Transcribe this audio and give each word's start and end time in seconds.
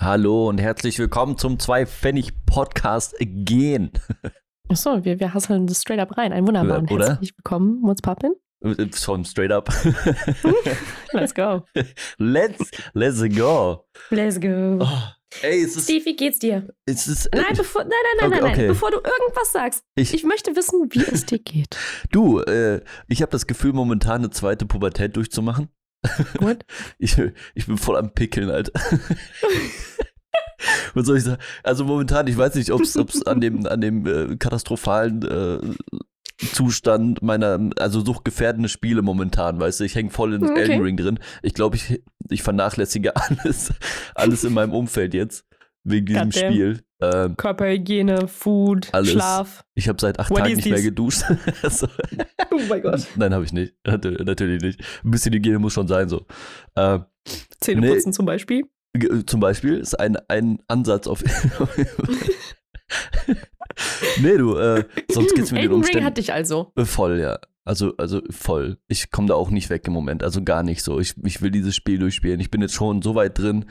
Hallo 0.00 0.48
und 0.48 0.56
herzlich 0.58 0.98
willkommen 0.98 1.36
zum 1.36 1.58
Zwei-Pfennig-Podcast 1.58 3.14
Gehen. 3.20 3.90
Achso, 4.68 5.04
wir, 5.04 5.20
wir 5.20 5.34
hasseln 5.34 5.66
das 5.66 5.82
straight 5.82 6.00
up 6.00 6.16
rein. 6.16 6.32
Ein 6.32 6.46
wunderbar. 6.46 6.82
Ja, 6.88 6.90
oder? 6.94 7.08
Herzlich 7.08 7.34
willkommen. 7.36 7.82
What's 7.82 8.02
poppin'? 8.02 8.32
Von 8.96 9.24
straight 9.26 9.52
up. 9.52 9.68
Let's 11.12 11.34
go. 11.34 11.64
let's, 12.16 12.70
let's 12.94 13.20
go. 13.36 13.84
Let's 14.08 14.40
go. 14.40 14.78
Oh, 14.80 14.88
ey, 15.42 15.62
es 15.62 15.76
ist. 15.76 15.84
Steve, 15.84 16.06
wie 16.06 16.16
geht's 16.16 16.38
dir? 16.38 16.68
Es 16.86 17.06
ist 17.06 17.28
Nein, 17.34 17.44
bevor, 17.54 17.82
nein, 17.82 17.90
nein, 18.18 18.30
nein, 18.30 18.32
Okay, 18.32 18.40
nein, 18.40 18.42
nein. 18.44 18.52
okay. 18.60 18.68
Bevor 18.68 18.90
du 18.92 18.96
irgendwas 18.96 19.52
sagst. 19.52 19.84
Ich- 19.94 20.14
Ich, 20.14 20.24
möchte 20.24 20.56
wissen, 20.56 20.88
wie 20.90 21.00
es 21.04 21.26
dir 21.26 21.38
geht. 21.38 21.76
du, 22.12 22.38
äh, 22.40 22.80
ich 23.08 23.20
habe 23.20 23.30
das 23.32 23.46
Gefühl, 23.46 23.74
momentan 23.74 24.22
eine 24.22 24.30
zweite 24.30 24.64
Pubertät 24.64 25.16
durchzumachen. 25.16 25.68
Gut. 26.38 26.64
Ich, 26.98 27.16
ich 27.54 27.66
bin 27.66 27.78
voll 27.78 27.96
am 27.96 28.12
Pickeln, 28.12 28.50
Alter. 28.50 28.72
Was 30.94 31.06
soll 31.06 31.16
ich 31.16 31.24
sagen? 31.24 31.42
Also 31.62 31.84
momentan, 31.84 32.26
ich 32.26 32.36
weiß 32.36 32.54
nicht, 32.54 32.70
ob 32.70 32.82
es 32.82 33.26
an 33.26 33.40
dem, 33.40 33.66
an 33.66 33.80
dem 33.80 34.06
äh, 34.06 34.36
katastrophalen 34.36 35.22
äh, 35.22 35.58
Zustand 36.38 37.22
meiner, 37.22 37.70
also 37.78 38.04
suchtgefährdende 38.04 38.68
Spiele 38.68 39.02
momentan, 39.02 39.60
weißt 39.60 39.80
du, 39.80 39.84
ich 39.84 39.94
hänge 39.94 40.10
voll 40.10 40.34
in 40.34 40.44
Okay. 40.44 40.60
Elden 40.62 40.82
Ring 40.82 40.96
drin. 40.96 41.18
Ich 41.42 41.54
glaube, 41.54 41.76
ich, 41.76 42.02
ich 42.28 42.42
vernachlässige 42.42 43.16
alles, 43.40 43.72
alles 44.14 44.44
in 44.44 44.52
meinem 44.52 44.72
Umfeld 44.72 45.14
jetzt, 45.14 45.44
wegen 45.84 46.06
diesem. 46.06 46.32
Spiel. 46.32 46.82
Ähm, 47.02 47.36
Körperhygiene, 47.36 48.28
Food, 48.28 48.88
Alles. 48.92 49.10
Schlaf. 49.10 49.64
ich 49.74 49.88
habe 49.88 49.98
seit 50.00 50.18
acht 50.20 50.30
What 50.30 50.38
Tagen 50.38 50.54
nicht 50.54 50.66
mehr 50.66 50.76
this? 50.76 50.84
geduscht. 50.84 51.24
also, 51.62 51.86
Oh 52.50 52.60
mein 52.68 52.82
Gott. 52.82 53.06
nein, 53.16 53.34
habe 53.34 53.44
ich 53.44 53.52
nicht. 53.52 53.74
Nat- 53.86 54.04
Natürlich 54.04 54.62
nicht. 54.62 54.80
Ein 55.04 55.10
bisschen 55.10 55.32
Hygiene 55.34 55.58
muss 55.58 55.72
schon 55.72 55.88
sein, 55.88 56.08
so. 56.08 56.26
Ähm, 56.76 57.04
Zähneputzen 57.60 58.12
zum 58.12 58.26
Beispiel. 58.26 58.64
Ge- 58.94 59.24
Zum 59.24 59.40
Beispiel 59.40 59.78
ist 59.78 59.98
ein, 59.98 60.16
ein 60.28 60.58
Ansatz 60.68 61.06
auf. 61.06 61.22
nee, 64.20 64.36
du, 64.36 64.56
äh, 64.56 64.84
sonst 65.10 65.34
geht's 65.34 65.48
den 65.48 65.56
Elden 65.58 65.70
Ring 65.72 65.80
Umständen 65.80 66.04
hat 66.04 66.18
dich 66.18 66.32
also. 66.32 66.72
Äh, 66.76 66.84
voll, 66.84 67.18
ja. 67.20 67.38
Also, 67.64 67.96
also 67.96 68.20
voll. 68.30 68.78
Ich 68.88 69.10
komme 69.10 69.28
da 69.28 69.34
auch 69.34 69.50
nicht 69.50 69.70
weg 69.70 69.86
im 69.86 69.92
Moment. 69.92 70.22
Also 70.24 70.42
gar 70.42 70.62
nicht 70.62 70.82
so. 70.82 70.98
Ich, 70.98 71.14
ich 71.24 71.40
will 71.42 71.50
dieses 71.50 71.74
Spiel 71.76 71.98
durchspielen. 71.98 72.40
Ich 72.40 72.50
bin 72.50 72.60
jetzt 72.60 72.74
schon 72.74 73.02
so 73.02 73.14
weit 73.14 73.38
drin. 73.38 73.66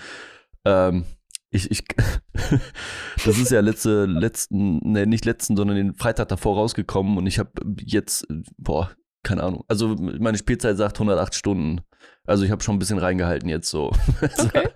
Ähm, 0.66 1.04
ich, 1.52 1.70
ich, 1.70 1.84
das 3.26 3.38
ist 3.38 3.52
ja 3.52 3.60
letzte, 3.60 4.06
letzten, 4.06 4.80
ne, 4.92 5.06
nicht 5.06 5.26
letzten, 5.26 5.56
sondern 5.56 5.78
den 5.78 5.94
Freitag 5.94 6.30
davor 6.30 6.56
rausgekommen 6.56 7.18
und 7.18 7.28
ich 7.28 7.40
habe 7.40 7.52
jetzt, 7.78 8.26
boah, 8.58 8.92
keine 9.24 9.44
Ahnung. 9.44 9.64
Also 9.68 9.96
meine 9.98 10.38
Spielzeit 10.38 10.78
sagt 10.78 10.98
108 10.98 11.36
Stunden. 11.36 11.82
Also 12.28 12.44
ich 12.46 12.52
habe 12.52 12.62
schon 12.62 12.76
ein 12.76 12.80
bisschen 12.80 13.00
reingehalten 13.00 13.50
jetzt 13.50 13.70
so. 13.70 13.92
Also, 14.22 14.46
Okay. 14.48 14.68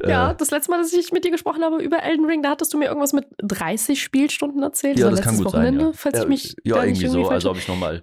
äh, 0.00 0.10
Ja, 0.10 0.32
das 0.32 0.50
letzte 0.50 0.70
Mal, 0.70 0.78
dass 0.80 0.92
ich 0.92 1.10
mit 1.12 1.24
dir 1.24 1.30
gesprochen 1.32 1.62
habe 1.64 1.82
über 1.82 2.02
Elden 2.02 2.24
Ring, 2.24 2.42
da 2.42 2.50
hattest 2.50 2.72
du 2.72 2.78
mir 2.78 2.86
irgendwas 2.86 3.12
mit 3.12 3.26
30 3.42 4.00
Spielstunden 4.02 4.62
erzählt. 4.62 4.98
Ja, 4.98 5.10
das 5.10 5.20
kann 5.22 5.36
gut 5.36 5.46
Wochenende, 5.46 5.80
sein. 5.80 5.88
Ja, 5.90 5.96
falls 5.96 6.16
ja, 6.18 6.22
ich 6.22 6.28
mich 6.28 6.56
ja 6.64 6.76
nicht 6.84 7.00
irgendwie 7.02 7.06
so. 7.08 7.22
falsch 7.24 7.34
Also 7.34 7.48
habe 7.50 7.58
ich 7.58 7.68
nochmal. 7.68 8.00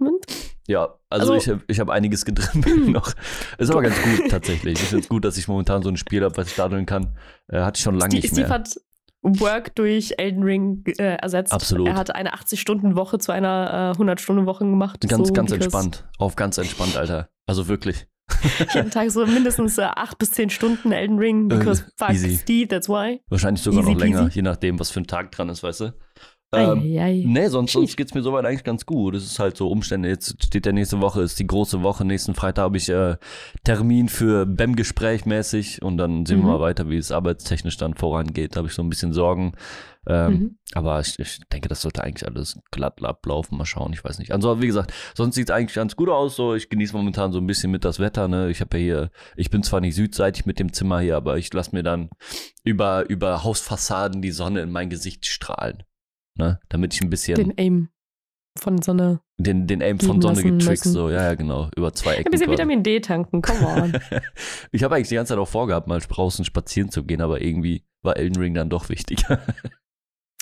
Ja, 0.68 0.96
also, 1.10 1.34
Also- 1.34 1.54
ich, 1.54 1.60
ich 1.68 1.80
habe 1.80 1.94
einiges 1.94 2.26
gedrin 2.26 2.92
noch. 2.92 3.14
Ist 3.58 3.72
aber 3.72 3.82
ganz 3.82 3.96
gut 4.02 4.30
tatsächlich. 4.30 4.74
Ich 4.74 4.88
finde 4.90 5.04
es 5.04 5.10
gut, 5.10 5.24
dass 5.26 5.38
ich 5.38 5.48
momentan 5.48 5.84
so 5.84 5.90
ein 5.90 5.98
Spiel 5.98 6.24
habe, 6.24 6.36
was 6.38 6.48
ich 6.48 6.56
daddeln 6.56 6.86
kann. 6.86 7.18
Äh, 7.48 7.62
hatte 7.62 7.78
ich 7.78 7.84
schon 7.84 7.96
lange 7.96 8.12
Steve, 8.12 8.22
nicht 8.22 8.34
Steve 8.34 8.48
mehr. 8.48 8.50
hat 8.50 8.76
Work 9.24 9.76
durch 9.76 10.16
Elden 10.18 10.44
Ring 10.44 10.84
äh, 10.98 11.16
ersetzt. 11.16 11.54
Absolut. 11.54 11.88
Er 11.88 11.96
hatte 11.96 12.16
eine 12.16 12.34
80-Stunden-Woche 12.34 13.20
zu 13.20 13.32
einer 13.32 13.94
äh, 13.98 14.02
100-Stunden-Woche 14.02 14.66
gemacht. 14.66 15.00
Ganz, 15.08 15.28
so, 15.28 15.34
ganz 15.34 15.52
entspannt. 15.52 16.08
Auf 16.18 16.36
ganz 16.36 16.58
entspannt, 16.58 16.98
Alter. 16.98 17.30
Also 17.46 17.68
wirklich. 17.68 18.08
Jeden 18.74 18.92
Tag 18.92 19.12
so 19.12 19.26
mindestens 19.26 19.78
äh, 19.78 19.84
8 19.84 20.18
bis 20.18 20.32
10 20.32 20.50
Stunden 20.50 20.92
Elden 20.92 21.18
Ring, 21.20 21.48
because 21.48 21.84
Äh, 21.84 21.86
fuck 21.98 22.10
easy. 22.12 22.38
Steve, 22.38 22.68
that's 22.68 22.88
why. 22.90 23.22
Wahrscheinlich 23.30 23.62
sogar 23.64 23.82
Easy 23.82 23.92
noch 23.94 24.00
länger, 24.00 24.24
peasy. 24.26 24.36
je 24.36 24.42
nachdem, 24.42 24.80
was 24.80 24.92
für 24.92 25.02
ein 25.02 25.08
Tag 25.08 25.32
dran 25.32 25.50
ist, 25.50 25.64
weißt 25.64 25.82
du. 25.82 25.94
Ähm, 26.54 26.80
nee, 27.32 27.48
sonst, 27.48 27.72
sonst 27.72 27.90
Sheesh. 27.92 27.96
geht's 27.96 28.14
mir 28.14 28.22
soweit 28.24 28.46
eigentlich 28.46 28.66
ganz 28.66 28.86
gut. 28.86 29.16
Es 29.16 29.24
ist 29.24 29.40
halt 29.40 29.56
so 29.56 29.70
Umstände. 29.70 30.10
Jetzt 30.10 30.44
steht 30.44 30.66
ja 30.66 30.74
nächste 30.74 31.00
Woche, 31.00 31.22
ist 31.22 31.40
die 31.40 31.48
große 31.48 31.82
Woche. 31.82 32.04
Nächsten 32.04 32.34
Freitag 32.36 32.64
habe 32.64 32.76
ich 32.78 32.90
äh, 32.90 33.16
Termin 33.64 34.10
für 34.10 34.46
BEM-Gespräch 34.46 35.26
mäßig 35.26 35.82
und 35.82 35.98
dann 35.98 36.26
sehen 36.26 36.40
wir 36.40 36.44
Mhm. 36.44 36.50
mal 36.50 36.60
weiter, 36.60 36.90
wie 36.90 36.98
es 36.98 37.12
arbeitstechnisch 37.12 37.78
dann 37.78 37.94
vorangeht. 37.94 38.56
Da 38.56 38.58
habe 38.58 38.68
ich 38.68 38.74
so 38.74 38.82
ein 38.84 38.90
bisschen 38.90 39.14
Sorgen. 39.14 39.54
Ähm, 40.08 40.32
Mhm. 40.34 40.58
Aber 40.74 41.00
ich, 41.00 41.20
ich 41.20 41.40
denke, 41.54 41.70
das 41.70 41.82
sollte 41.82 42.04
eigentlich 42.04 42.28
alles 42.28 42.60
glatt 42.72 43.02
ablaufen. 43.04 43.58
Mal 43.58 43.66
schauen, 43.66 43.94
ich 43.94 44.04
weiß 44.04 44.20
nicht. 44.20 44.32
Also, 44.34 44.62
wie 44.62 44.68
gesagt, 44.68 44.92
sonst 45.16 45.36
sieht 45.36 45.50
es 45.50 45.56
eigentlich 45.56 45.76
ganz 45.76 45.96
gut 45.96 46.10
aus. 46.10 46.36
So, 46.36 46.56
ich 46.56 46.70
genieße 46.70 46.96
momentan 46.96 47.32
so 47.32 47.40
ein 47.40 47.48
bisschen 47.48 47.72
mit 47.72 47.86
das 47.86 48.00
Wetter. 48.00 48.28
Ne? 48.28 48.50
Ich 48.50 48.60
habe 48.62 48.78
ja 48.78 48.84
hier, 48.84 49.12
ich 49.38 49.50
bin 49.52 49.64
zwar 49.64 49.80
nicht 49.80 49.96
südseitig 49.96 50.46
mit 50.46 50.60
dem 50.60 50.74
Zimmer 50.74 51.00
hier, 51.00 51.16
aber 51.18 51.38
ich 51.38 51.54
lasse 51.54 51.74
mir 51.76 51.84
dann 51.84 52.10
über, 52.64 53.08
über 53.10 53.44
Hausfassaden 53.44 54.22
die 54.22 54.32
Sonne 54.32 54.62
in 54.62 54.72
mein 54.72 54.90
Gesicht 54.90 55.26
strahlen. 55.28 55.84
Ne? 56.38 56.60
Damit 56.70 56.94
ich 56.94 57.02
ein 57.02 57.10
bisschen 57.10 57.36
Den 57.36 57.54
Aim 57.58 57.90
von 58.60 58.82
Sonne. 58.82 59.22
den, 59.38 59.66
den 59.68 59.82
Aim 59.82 60.00
von 60.00 60.22
Sonne 60.22 60.36
lassen 60.42 60.58
getrickst. 60.60 60.84
So, 60.86 61.10
ja, 61.10 61.24
ja, 61.24 61.36
genau. 61.36 61.70
Über 61.76 61.94
zwei 61.94 62.12
Ein 62.12 62.18
Ecken. 62.22 62.32
bisschen 62.32 62.48
quasi. 62.48 62.58
Vitamin 62.58 62.84
D 62.84 63.00
tanken, 63.00 63.42
come 63.42 63.66
on. 63.68 63.94
ich 64.72 64.84
habe 64.84 64.96
eigentlich 64.96 65.08
die 65.10 65.16
ganze 65.16 65.30
Zeit 65.34 65.40
auch 65.40 65.48
vorgehabt, 65.48 65.88
mal 65.88 66.00
draußen 66.00 66.44
spazieren 66.46 66.90
zu 66.90 67.04
gehen, 67.04 67.22
aber 67.22 67.42
irgendwie 67.42 67.84
war 68.02 68.18
Elden 68.18 68.38
Ring 68.42 68.54
dann 68.54 68.70
doch 68.70 68.90
wichtiger. 68.90 69.40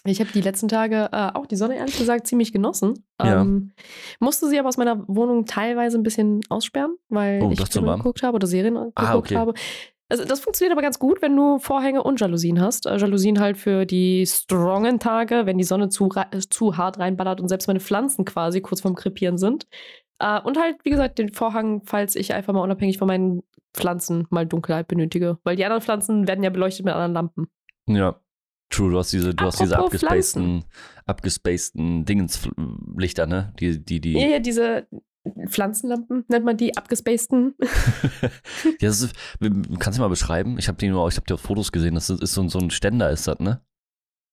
Ich 0.05 0.21
habe 0.21 0.31
die 0.31 0.41
letzten 0.41 0.69
Tage 0.69 1.09
äh, 1.11 1.31
auch 1.33 1.45
die 1.45 1.57
Sonne 1.57 1.75
ehrlich 1.75 1.97
gesagt 1.97 2.25
ziemlich 2.25 2.53
genossen. 2.53 3.05
Ja. 3.21 3.41
Ähm, 3.41 3.73
musste 4.21 4.47
sie 4.47 4.57
aber 4.57 4.69
aus 4.69 4.77
meiner 4.77 5.05
Wohnung 5.09 5.45
teilweise 5.45 5.97
ein 5.97 6.03
bisschen 6.03 6.39
aussperren, 6.49 6.95
weil 7.09 7.41
Oh, 7.43 7.51
ich 7.51 7.59
Filme 7.69 7.97
geguckt 7.97 8.23
habe 8.23 8.35
oder 8.35 8.47
Serien 8.47 8.75
geguckt 8.75 8.93
Ah, 8.95 9.15
okay. 9.17 9.35
habe. 9.35 9.53
Also 10.09 10.25
das 10.25 10.39
funktioniert 10.39 10.71
aber 10.71 10.81
ganz 10.81 10.97
gut, 10.97 11.21
wenn 11.21 11.35
du 11.35 11.59
Vorhänge 11.59 12.01
und 12.01 12.19
Jalousien 12.19 12.59
hast. 12.59 12.87
Äh, 12.87 12.97
Jalousien 12.97 13.39
halt 13.39 13.57
für 13.57 13.85
die 13.85 14.25
strongen 14.25 14.99
Tage, 14.99 15.45
wenn 15.45 15.59
die 15.59 15.63
Sonne 15.63 15.89
zu, 15.89 16.09
zu 16.49 16.77
hart 16.77 16.97
reinballert 16.97 17.39
und 17.39 17.47
selbst 17.47 17.67
meine 17.67 17.79
Pflanzen 17.79 18.25
quasi 18.25 18.59
kurz 18.61 18.81
vorm 18.81 18.95
Krepieren 18.95 19.37
sind. 19.37 19.67
Äh, 20.17 20.41
und 20.41 20.57
halt, 20.59 20.77
wie 20.83 20.89
gesagt, 20.89 21.19
den 21.19 21.31
Vorhang, 21.31 21.83
falls 21.85 22.15
ich 22.15 22.33
einfach 22.33 22.53
mal 22.53 22.63
unabhängig 22.63 22.97
von 22.97 23.07
meinen 23.07 23.43
Pflanzen 23.73 24.25
mal 24.31 24.47
Dunkelheit 24.47 24.87
benötige. 24.87 25.37
Weil 25.43 25.55
die 25.55 25.63
anderen 25.63 25.83
Pflanzen 25.83 26.27
werden 26.27 26.43
ja 26.43 26.49
beleuchtet 26.49 26.85
mit 26.85 26.93
anderen 26.93 27.13
Lampen. 27.13 27.47
Ja. 27.87 28.19
True, 28.71 28.91
du 28.91 28.99
hast 28.99 29.11
diese, 29.11 29.33
du 29.33 29.45
hast 29.45 29.59
diese 29.59 29.79
abgespaceden, 29.79 30.63
abgespaceden 31.07 32.05
Dingenslichter, 32.05 33.25
ne? 33.25 33.51
Die, 33.59 33.83
die, 33.83 33.99
die. 33.99 34.13
Ja, 34.13 34.27
ja, 34.27 34.39
diese 34.39 34.87
Pflanzenlampen 35.47 36.25
nennt 36.27 36.45
man 36.45 36.57
die, 36.57 36.75
abgespaceden. 36.77 37.55
ja, 38.79 38.89
ist, 38.89 39.13
kannst 39.79 39.97
du 39.97 40.01
mal 40.01 40.07
beschreiben? 40.09 40.57
Ich 40.57 40.67
habe 40.67 40.77
die 40.77 40.87
nur, 40.89 41.07
ich 41.07 41.15
habe 41.15 41.25
die 41.27 41.33
auf 41.33 41.41
Fotos 41.41 41.71
gesehen. 41.71 41.95
Das 41.95 42.09
ist, 42.09 42.33
so, 42.33 42.41
ein- 42.41 42.49
so 42.49 42.59
ein 42.59 42.69
Ständer, 42.71 43.09
ist 43.09 43.27
das, 43.27 43.39
ne? 43.39 43.61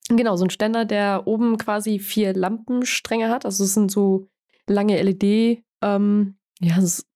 Genau, 0.09 0.37
so 0.37 0.45
ein 0.45 0.51
Ständer, 0.51 0.85
der 0.85 1.27
oben 1.27 1.57
quasi 1.59 1.99
vier 1.99 2.33
Lampenstränge 2.35 3.29
hat. 3.29 3.45
Also 3.45 3.65
es 3.65 3.75
sind 3.75 3.91
so 3.91 4.29
lange 4.69 5.01
LED, 5.03 5.65
ähm, 5.83 6.37
ja, 6.61 6.79
ist, 6.79 7.07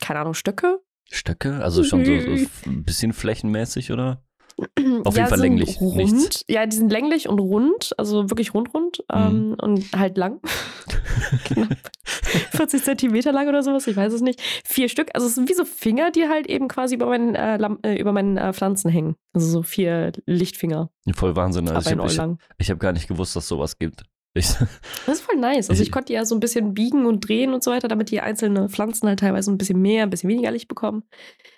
keine 0.00 0.20
Ahnung, 0.20 0.34
Stöcke. 0.34 0.80
Stöcke? 1.10 1.62
Also 1.62 1.84
schon 1.84 2.04
so, 2.06 2.18
so 2.20 2.70
ein 2.70 2.84
bisschen 2.84 3.12
flächenmäßig, 3.12 3.92
oder? 3.92 4.24
Auf 5.04 5.14
jeden 5.14 5.16
ja, 5.16 5.26
Fall 5.26 5.28
sind 5.30 5.40
länglich, 5.40 5.80
Rund. 5.80 5.96
nichts. 5.96 6.44
Ja, 6.48 6.66
die 6.66 6.76
sind 6.76 6.90
länglich 6.92 7.28
und 7.28 7.38
rund, 7.38 7.92
also 7.98 8.28
wirklich 8.30 8.54
rund, 8.54 8.72
rund 8.74 9.02
ähm, 9.12 9.56
und 9.60 9.90
halt 9.96 10.16
lang. 10.18 10.40
Knapp 11.44 11.76
40 12.52 12.82
Zentimeter 12.84 13.32
lang 13.32 13.48
oder 13.48 13.62
sowas, 13.62 13.86
ich 13.86 13.96
weiß 13.96 14.12
es 14.12 14.20
nicht. 14.20 14.40
Vier 14.64 14.88
Stück, 14.88 15.10
also 15.14 15.26
es 15.26 15.34
sind 15.34 15.48
wie 15.48 15.54
so 15.54 15.64
Finger, 15.64 16.10
die 16.10 16.28
halt 16.28 16.46
eben 16.48 16.68
quasi 16.68 16.94
über 16.94 17.06
meinen, 17.06 17.34
äh, 17.34 17.58
äh, 17.82 17.98
über 18.00 18.12
meinen 18.12 18.36
äh, 18.36 18.52
Pflanzen 18.52 18.90
hängen. 18.90 19.16
Also 19.32 19.46
so 19.48 19.62
vier 19.62 20.12
Lichtfinger, 20.26 20.90
Voll 21.14 21.34
Wahnsinn. 21.36 21.68
aber 21.68 21.76
Also 21.76 21.90
ein 21.90 22.00
ich 22.06 22.18
habe 22.18 22.36
ich 22.58 22.70
hab 22.70 22.78
gar 22.80 22.92
nicht 22.92 23.08
gewusst, 23.08 23.34
dass 23.36 23.48
sowas 23.48 23.78
gibt. 23.78 24.02
Ich, 24.34 24.46
Das 25.06 25.16
ist 25.18 25.20
voll 25.22 25.36
nice. 25.36 25.68
Also 25.70 25.82
ich 25.82 25.88
Ich- 25.88 25.92
konnte 25.92 26.06
die 26.06 26.12
ja 26.14 26.24
so 26.24 26.34
ein 26.34 26.40
bisschen 26.40 26.74
biegen 26.74 27.06
und 27.06 27.26
drehen 27.28 27.52
und 27.52 27.62
so 27.62 27.70
weiter, 27.70 27.88
damit 27.88 28.10
die 28.10 28.20
einzelnen 28.20 28.68
Pflanzen 28.68 29.08
halt 29.08 29.20
teilweise 29.20 29.50
ein 29.50 29.58
bisschen 29.58 29.80
mehr, 29.80 30.02
ein 30.04 30.10
bisschen 30.10 30.30
weniger 30.30 30.50
Licht 30.50 30.68
bekommen. 30.68 31.02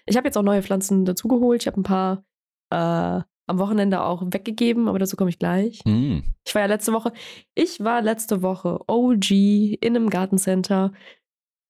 Ich 0.07 0.17
habe 0.17 0.27
jetzt 0.27 0.37
auch 0.37 0.43
neue 0.43 0.63
Pflanzen 0.63 1.05
dazugeholt. 1.05 1.63
Ich 1.63 1.67
habe 1.67 1.81
ein 1.81 1.85
paar 1.85 2.25
äh, 2.75 3.23
am 3.47 3.59
Wochenende 3.59 4.03
auch 4.03 4.23
weggegeben, 4.27 4.89
aber 4.89 4.99
dazu 4.99 5.17
komme 5.17 5.31
ich 5.31 5.39
gleich. 5.39 5.81
Hm. 5.85 6.23
Ich 6.47 6.55
war 6.55 6.63
ja 6.63 6.69
letzte 6.69 6.93
Woche, 6.93 7.13
ich 7.55 7.81
war 7.81 8.03
letzte 8.03 8.43
Woche 8.43 8.81
OG 8.87 9.31
in 9.31 9.79
einem 9.97 10.11
Gartencenter. 10.11 10.93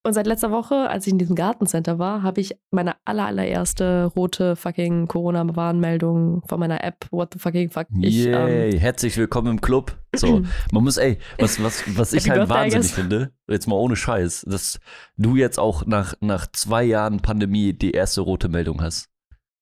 Und 0.06 0.12
seit 0.12 0.26
letzter 0.26 0.50
Woche, 0.50 0.90
als 0.90 1.06
ich 1.06 1.14
in 1.14 1.18
diesem 1.18 1.34
Gartencenter 1.34 1.98
war, 1.98 2.22
habe 2.22 2.38
ich 2.38 2.54
meine 2.70 2.94
aller, 3.06 3.24
allererste 3.24 4.04
rote 4.14 4.54
fucking 4.54 5.08
Corona-Warnmeldung 5.08 6.42
von 6.46 6.60
meiner 6.60 6.84
App. 6.84 7.06
What 7.10 7.32
the 7.32 7.38
fucking 7.38 7.70
fuck? 7.70 7.86
Ich, 8.02 8.26
ähm, 8.26 8.32
Yay, 8.32 8.78
herzlich 8.78 9.16
willkommen 9.16 9.52
im 9.52 9.60
Club. 9.62 9.96
So, 10.14 10.42
man 10.72 10.84
muss, 10.84 10.98
ey, 10.98 11.16
was, 11.38 11.62
was, 11.62 11.84
was 11.96 12.12
ich 12.12 12.28
halt 12.28 12.40
Birthday, 12.40 12.54
wahnsinnig 12.54 12.88
guess. 12.88 12.94
finde, 12.94 13.32
jetzt 13.48 13.66
mal 13.66 13.76
ohne 13.76 13.96
Scheiß, 13.96 14.44
dass 14.46 14.78
du 15.16 15.36
jetzt 15.36 15.58
auch 15.58 15.86
nach, 15.86 16.14
nach 16.20 16.46
zwei 16.52 16.84
Jahren 16.84 17.20
Pandemie 17.20 17.72
die 17.72 17.92
erste 17.92 18.20
rote 18.20 18.50
Meldung 18.50 18.82
hast. 18.82 19.08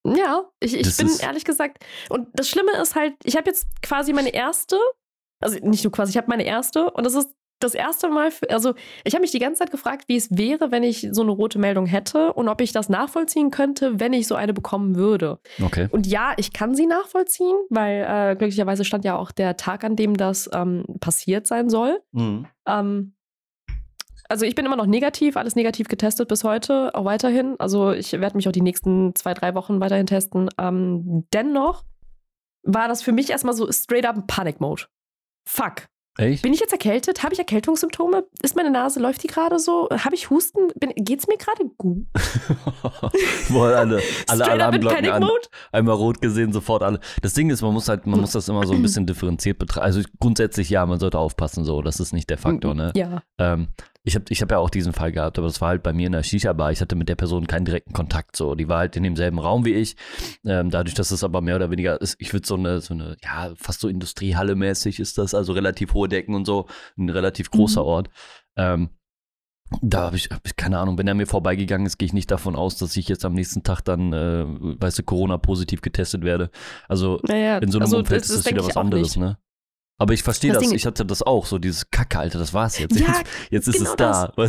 Ja, 0.04 0.44
ich, 0.60 0.74
ich 0.74 0.82
Das 0.82 0.96
bin 0.96 1.08
ehrlich 1.20 1.44
gesagt. 1.44 1.84
Und 2.08 2.28
das 2.34 2.48
Schlimme 2.48 2.72
ist 2.80 2.94
halt, 2.94 3.14
ich 3.24 3.36
habe 3.36 3.48
jetzt 3.48 3.66
quasi 3.82 4.12
meine 4.12 4.34
erste, 4.34 4.76
also 5.40 5.58
nicht 5.62 5.84
nur 5.84 5.92
quasi, 5.92 6.10
ich 6.10 6.16
habe 6.16 6.28
meine 6.28 6.44
erste 6.44 6.90
und 6.90 7.04
das 7.04 7.14
ist 7.14 7.30
das 7.62 7.74
erste 7.74 8.08
Mal, 8.08 8.30
für, 8.30 8.50
also 8.50 8.74
ich 9.04 9.14
habe 9.14 9.22
mich 9.22 9.30
die 9.30 9.38
ganze 9.38 9.60
Zeit 9.60 9.70
gefragt, 9.70 10.04
wie 10.08 10.16
es 10.16 10.36
wäre, 10.36 10.70
wenn 10.70 10.82
ich 10.82 11.08
so 11.12 11.22
eine 11.22 11.30
rote 11.30 11.58
Meldung 11.58 11.86
hätte 11.86 12.32
und 12.32 12.48
ob 12.48 12.60
ich 12.60 12.72
das 12.72 12.88
nachvollziehen 12.88 13.50
könnte, 13.50 14.00
wenn 14.00 14.12
ich 14.12 14.26
so 14.26 14.34
eine 14.34 14.52
bekommen 14.52 14.96
würde. 14.96 15.38
Okay. 15.62 15.88
Und 15.90 16.06
ja, 16.06 16.32
ich 16.36 16.52
kann 16.52 16.74
sie 16.74 16.86
nachvollziehen, 16.86 17.56
weil 17.70 18.04
äh, 18.08 18.36
glücklicherweise 18.36 18.84
stand 18.84 19.04
ja 19.04 19.16
auch 19.16 19.30
der 19.30 19.56
Tag, 19.56 19.84
an 19.84 19.96
dem 19.96 20.16
das 20.16 20.50
ähm, 20.52 20.84
passiert 21.00 21.46
sein 21.46 21.70
soll. 21.70 22.00
Mhm. 22.12 22.46
Ähm, 22.66 23.14
also 24.32 24.46
ich 24.46 24.54
bin 24.54 24.64
immer 24.64 24.76
noch 24.76 24.86
negativ, 24.86 25.36
alles 25.36 25.56
negativ 25.56 25.88
getestet 25.88 26.26
bis 26.26 26.42
heute, 26.42 26.94
auch 26.94 27.04
weiterhin. 27.04 27.54
Also 27.58 27.92
ich 27.92 28.12
werde 28.12 28.34
mich 28.34 28.48
auch 28.48 28.52
die 28.52 28.62
nächsten 28.62 29.14
zwei, 29.14 29.34
drei 29.34 29.54
Wochen 29.54 29.78
weiterhin 29.78 30.06
testen. 30.06 30.48
Ähm, 30.58 31.26
dennoch 31.34 31.84
war 32.62 32.88
das 32.88 33.02
für 33.02 33.12
mich 33.12 33.28
erstmal 33.28 33.54
so 33.54 33.70
straight 33.70 34.06
up 34.06 34.26
Panic-Mode. 34.26 34.84
Fuck. 35.46 35.88
Echt? 36.16 36.42
Bin 36.42 36.54
ich 36.54 36.60
jetzt 36.60 36.72
erkältet? 36.72 37.22
Habe 37.22 37.34
ich 37.34 37.38
Erkältungssymptome? 37.38 38.24
Ist 38.42 38.56
meine 38.56 38.70
Nase, 38.70 39.00
läuft 39.00 39.22
die 39.22 39.26
gerade 39.26 39.58
so? 39.58 39.88
Habe 39.90 40.14
ich 40.14 40.30
Husten? 40.30 40.68
Bin, 40.76 40.92
geht's 40.96 41.26
mir 41.26 41.36
gerade 41.36 41.64
gut? 41.76 42.06
Boah, 43.50 43.76
alle, 43.76 44.00
alle 44.28 44.50
Alarmglocken 44.50 45.10
an. 45.10 45.28
Einmal 45.72 45.94
rot 45.94 46.22
gesehen, 46.22 46.52
sofort 46.52 46.82
alle. 46.82 47.00
Das 47.20 47.34
Ding 47.34 47.50
ist, 47.50 47.60
man 47.60 47.72
muss 47.74 47.88
halt, 47.88 48.06
man 48.06 48.20
muss 48.20 48.32
das 48.32 48.48
immer 48.48 48.66
so 48.66 48.72
ein 48.72 48.82
bisschen 48.82 49.06
differenziert 49.06 49.58
betrachten. 49.58 49.84
Also 49.84 50.00
grundsätzlich 50.20 50.70
ja, 50.70 50.84
man 50.86 50.98
sollte 50.98 51.18
aufpassen, 51.18 51.64
so, 51.64 51.82
das 51.82 52.00
ist 52.00 52.12
nicht 52.12 52.30
der 52.30 52.38
Faktor, 52.38 52.74
ne? 52.74 52.92
Ja. 52.94 53.22
Ähm, 53.38 53.68
ich 54.04 54.14
habe 54.16 54.24
ich 54.30 54.42
hab 54.42 54.50
ja 54.50 54.58
auch 54.58 54.70
diesen 54.70 54.92
Fall 54.92 55.12
gehabt, 55.12 55.38
aber 55.38 55.46
das 55.46 55.60
war 55.60 55.68
halt 55.68 55.82
bei 55.82 55.92
mir 55.92 56.06
in 56.06 56.12
der 56.12 56.22
Shisha-Bar. 56.24 56.72
Ich 56.72 56.80
hatte 56.80 56.96
mit 56.96 57.08
der 57.08 57.14
Person 57.14 57.46
keinen 57.46 57.64
direkten 57.64 57.92
Kontakt. 57.92 58.34
So, 58.36 58.54
die 58.56 58.68
war 58.68 58.78
halt 58.78 58.96
in 58.96 59.04
demselben 59.04 59.38
Raum 59.38 59.64
wie 59.64 59.74
ich. 59.74 59.96
Ähm, 60.44 60.70
dadurch, 60.70 60.94
dass 60.94 61.10
es 61.12 61.22
aber 61.22 61.40
mehr 61.40 61.56
oder 61.56 61.70
weniger 61.70 62.00
ist, 62.00 62.16
ich 62.18 62.32
würde 62.32 62.46
so 62.46 62.56
eine, 62.56 62.80
so 62.80 62.94
eine, 62.94 63.16
ja, 63.22 63.52
fast 63.56 63.80
so 63.80 63.88
Industriehalle 63.88 64.56
mäßig 64.56 64.98
ist 64.98 65.18
das, 65.18 65.34
also 65.34 65.52
relativ 65.52 65.94
hohe 65.94 66.08
Decken 66.08 66.34
und 66.34 66.46
so, 66.46 66.66
ein 66.98 67.10
relativ 67.10 67.50
großer 67.50 67.82
Mhm. 67.82 67.86
Ort. 67.86 68.10
Ähm, 68.56 68.90
da 69.80 70.02
habe 70.02 70.16
ich, 70.16 70.28
hab 70.30 70.44
ich 70.46 70.56
keine 70.56 70.78
Ahnung, 70.78 70.98
wenn 70.98 71.08
er 71.08 71.14
mir 71.14 71.26
vorbeigegangen 71.26 71.86
ist, 71.86 71.96
gehe 71.96 72.06
ich 72.06 72.12
nicht 72.12 72.30
davon 72.30 72.56
aus, 72.56 72.76
dass 72.76 72.96
ich 72.96 73.08
jetzt 73.08 73.24
am 73.24 73.32
nächsten 73.32 73.62
Tag 73.62 73.80
dann, 73.82 74.12
äh, 74.12 74.44
weißt 74.46 74.98
du, 74.98 75.02
Corona-positiv 75.04 75.80
getestet 75.80 76.24
werde. 76.24 76.50
Also 76.88 77.20
Naja, 77.22 77.58
in 77.58 77.70
so 77.70 77.78
einem 77.78 77.84
also 77.84 77.98
Umfeld 77.98 78.22
ist 78.22 78.34
das 78.36 78.46
wieder 78.46 78.66
was 78.66 78.76
anderes, 78.76 79.16
nicht. 79.16 79.24
ne? 79.24 79.38
Aber 80.02 80.14
ich 80.14 80.24
verstehe 80.24 80.52
Das 80.52 80.62
das, 80.62 80.72
ich 80.72 80.84
hatte 80.84 81.06
das 81.06 81.22
auch, 81.22 81.46
so 81.46 81.58
dieses 81.58 81.90
Kacke, 81.90 82.18
Alter, 82.18 82.38
das 82.40 82.52
war's 82.52 82.76
jetzt. 82.78 82.98
Ja, 82.98 83.06
jetzt, 83.50 83.50
jetzt 83.50 83.68
ist 83.68 83.78
genau 83.78 83.90
es 83.90 83.96
da. 83.96 84.32
Du? 84.34 84.42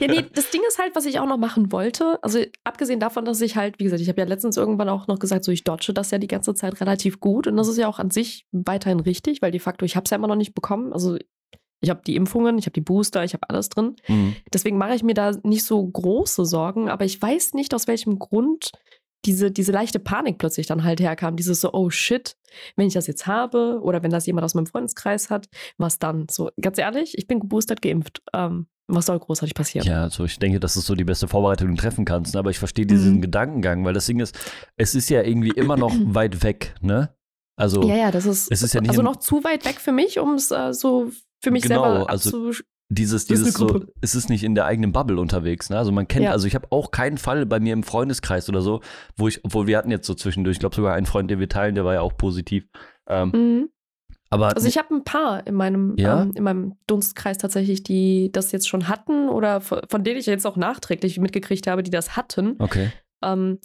Ja, 0.00 0.08
nee, 0.08 0.24
das 0.32 0.50
Ding 0.50 0.62
ist 0.66 0.78
halt, 0.78 0.96
was 0.96 1.04
ich 1.04 1.18
auch 1.18 1.26
noch 1.26 1.36
machen 1.36 1.72
wollte. 1.72 2.18
Also, 2.22 2.40
abgesehen 2.64 3.00
davon, 3.00 3.26
dass 3.26 3.40
ich 3.42 3.56
halt, 3.56 3.78
wie 3.78 3.84
gesagt, 3.84 4.00
ich 4.00 4.08
habe 4.08 4.20
ja 4.20 4.26
letztens 4.26 4.56
irgendwann 4.56 4.88
auch 4.88 5.06
noch 5.06 5.18
gesagt, 5.18 5.44
so 5.44 5.52
ich 5.52 5.62
dodge 5.62 5.92
das 5.92 6.10
ja 6.10 6.16
die 6.16 6.26
ganze 6.26 6.54
Zeit 6.54 6.80
relativ 6.80 7.20
gut. 7.20 7.46
Und 7.46 7.56
das 7.58 7.68
ist 7.68 7.76
ja 7.76 7.86
auch 7.86 7.98
an 7.98 8.10
sich 8.10 8.46
weiterhin 8.52 9.00
richtig, 9.00 9.42
weil 9.42 9.50
de 9.50 9.60
facto, 9.60 9.84
ich 9.84 9.94
habe 9.94 10.04
es 10.04 10.10
ja 10.10 10.16
immer 10.16 10.28
noch 10.28 10.36
nicht 10.36 10.54
bekommen. 10.54 10.94
Also, 10.94 11.18
ich 11.82 11.90
habe 11.90 12.00
die 12.06 12.16
Impfungen, 12.16 12.56
ich 12.56 12.64
habe 12.64 12.72
die 12.72 12.80
Booster, 12.80 13.24
ich 13.24 13.34
habe 13.34 13.48
alles 13.50 13.68
drin. 13.68 13.96
Mhm. 14.08 14.36
Deswegen 14.54 14.78
mache 14.78 14.94
ich 14.94 15.02
mir 15.02 15.14
da 15.14 15.32
nicht 15.42 15.64
so 15.64 15.84
große 15.84 16.46
Sorgen, 16.46 16.88
aber 16.88 17.04
ich 17.04 17.20
weiß 17.20 17.52
nicht, 17.52 17.74
aus 17.74 17.86
welchem 17.86 18.18
Grund 18.18 18.70
diese, 19.24 19.50
diese 19.50 19.72
leichte 19.72 19.98
Panik 19.98 20.38
plötzlich 20.38 20.66
dann 20.66 20.84
halt 20.84 21.00
herkam. 21.00 21.36
Dieses 21.36 21.60
so, 21.60 21.72
oh 21.72 21.90
shit, 21.90 22.36
wenn 22.76 22.86
ich 22.86 22.94
das 22.94 23.06
jetzt 23.06 23.26
habe 23.26 23.80
oder 23.82 24.02
wenn 24.02 24.10
das 24.10 24.26
jemand 24.26 24.44
aus 24.44 24.54
meinem 24.54 24.66
Freundeskreis 24.66 25.30
hat, 25.30 25.48
was 25.78 25.98
dann? 25.98 26.26
So, 26.30 26.50
ganz 26.60 26.78
ehrlich, 26.78 27.16
ich 27.18 27.26
bin 27.26 27.40
geboostert, 27.40 27.82
geimpft. 27.82 28.22
Ähm, 28.32 28.66
was 28.86 29.06
soll 29.06 29.18
großartig 29.18 29.54
passieren? 29.54 29.86
Ja, 29.86 30.02
also 30.02 30.24
ich 30.24 30.38
denke, 30.38 30.60
das 30.60 30.76
ist 30.76 30.84
so 30.86 30.94
die 30.94 31.04
beste 31.04 31.26
Vorbereitung, 31.26 31.68
die 31.70 31.74
du 31.76 31.80
treffen 31.80 32.04
kannst. 32.04 32.34
ne? 32.34 32.40
Aber 32.40 32.50
ich 32.50 32.58
verstehe 32.58 32.84
diesen 32.86 33.16
Mhm. 33.16 33.20
Gedankengang, 33.22 33.84
weil 33.84 33.94
das 33.94 34.04
Ding 34.06 34.20
ist, 34.20 34.36
es 34.76 34.94
ist 34.94 35.08
ja 35.08 35.22
irgendwie 35.22 35.50
immer 35.52 35.76
noch 35.76 35.94
weit 36.04 36.42
weg, 36.42 36.74
ne? 36.82 37.14
Also, 37.56 37.82
Ja, 37.88 37.96
ja, 37.96 38.10
das 38.10 38.26
ist, 38.26 38.50
Es 38.52 38.62
ist 38.62 38.74
ja 38.74 38.80
nicht 38.80 38.90
also 38.90 39.00
noch 39.02 39.16
zu 39.16 39.42
weit 39.44 39.64
weg 39.64 39.80
für 39.80 39.92
mich, 39.92 40.18
um 40.18 40.34
es 40.34 40.50
äh, 40.50 40.74
so 40.74 41.10
für 41.42 41.50
mich 41.50 41.62
Genau, 41.62 41.82
selber 41.82 42.10
also 42.10 42.52
dieses, 42.90 43.26
Das 43.26 43.38
ist 43.38 43.46
dieses 43.46 43.54
so, 43.54 43.66
Gruppe. 43.66 43.92
es 44.02 44.14
ist 44.14 44.28
nicht 44.28 44.44
in 44.44 44.54
der 44.54 44.66
eigenen 44.66 44.92
Bubble 44.92 45.18
unterwegs, 45.18 45.70
ne? 45.70 45.78
Also 45.78 45.90
man 45.92 46.06
kennt, 46.06 46.24
Ja. 46.26 46.32
also 46.32 46.46
ich 46.46 46.54
habe 46.54 46.66
auch 46.70 46.90
keinen 46.90 47.18
Fall 47.18 47.46
bei 47.46 47.58
mir 47.60 47.72
im 47.72 47.82
Freundeskreis 47.82 48.48
oder 48.48 48.60
so, 48.60 48.80
wo 49.16 49.26
ich, 49.28 49.44
obwohl 49.44 49.66
wir 49.66 49.78
hatten 49.78 49.90
jetzt 49.90 50.06
so 50.06 50.14
zwischendurch, 50.14 50.56
ich 50.56 50.60
glaube 50.60 50.76
sogar 50.76 50.94
einen 50.94 51.06
Freund, 51.06 51.30
den 51.30 51.40
wir 51.40 51.48
teilen, 51.48 51.74
der 51.74 51.84
war 51.84 51.94
ja 51.94 52.00
auch 52.02 52.16
positiv. 52.16 52.66
Ähm, 53.08 53.30
Mhm. 53.34 53.68
aber 54.30 54.54
Also 54.54 54.68
ich 54.68 54.76
habe 54.78 54.94
ein 54.94 55.04
paar 55.04 55.46
in 55.46 55.54
meinem, 55.54 55.94
Ja? 55.96 56.22
ähm, 56.22 56.32
in 56.34 56.42
meinem 56.44 56.74
Dunstkreis 56.86 57.38
tatsächlich, 57.38 57.82
die 57.82 58.30
das 58.32 58.52
jetzt 58.52 58.68
schon 58.68 58.88
hatten 58.88 59.28
oder 59.28 59.60
von 59.60 59.80
von 59.88 60.04
denen 60.04 60.18
ich 60.18 60.26
jetzt 60.26 60.46
auch 60.46 60.56
nachträglich 60.56 61.18
mitgekriegt 61.18 61.66
habe, 61.66 61.82
die 61.82 61.90
das 61.90 62.16
hatten, 62.16 62.56
okay. 62.58 62.90
ähm, 63.24 63.58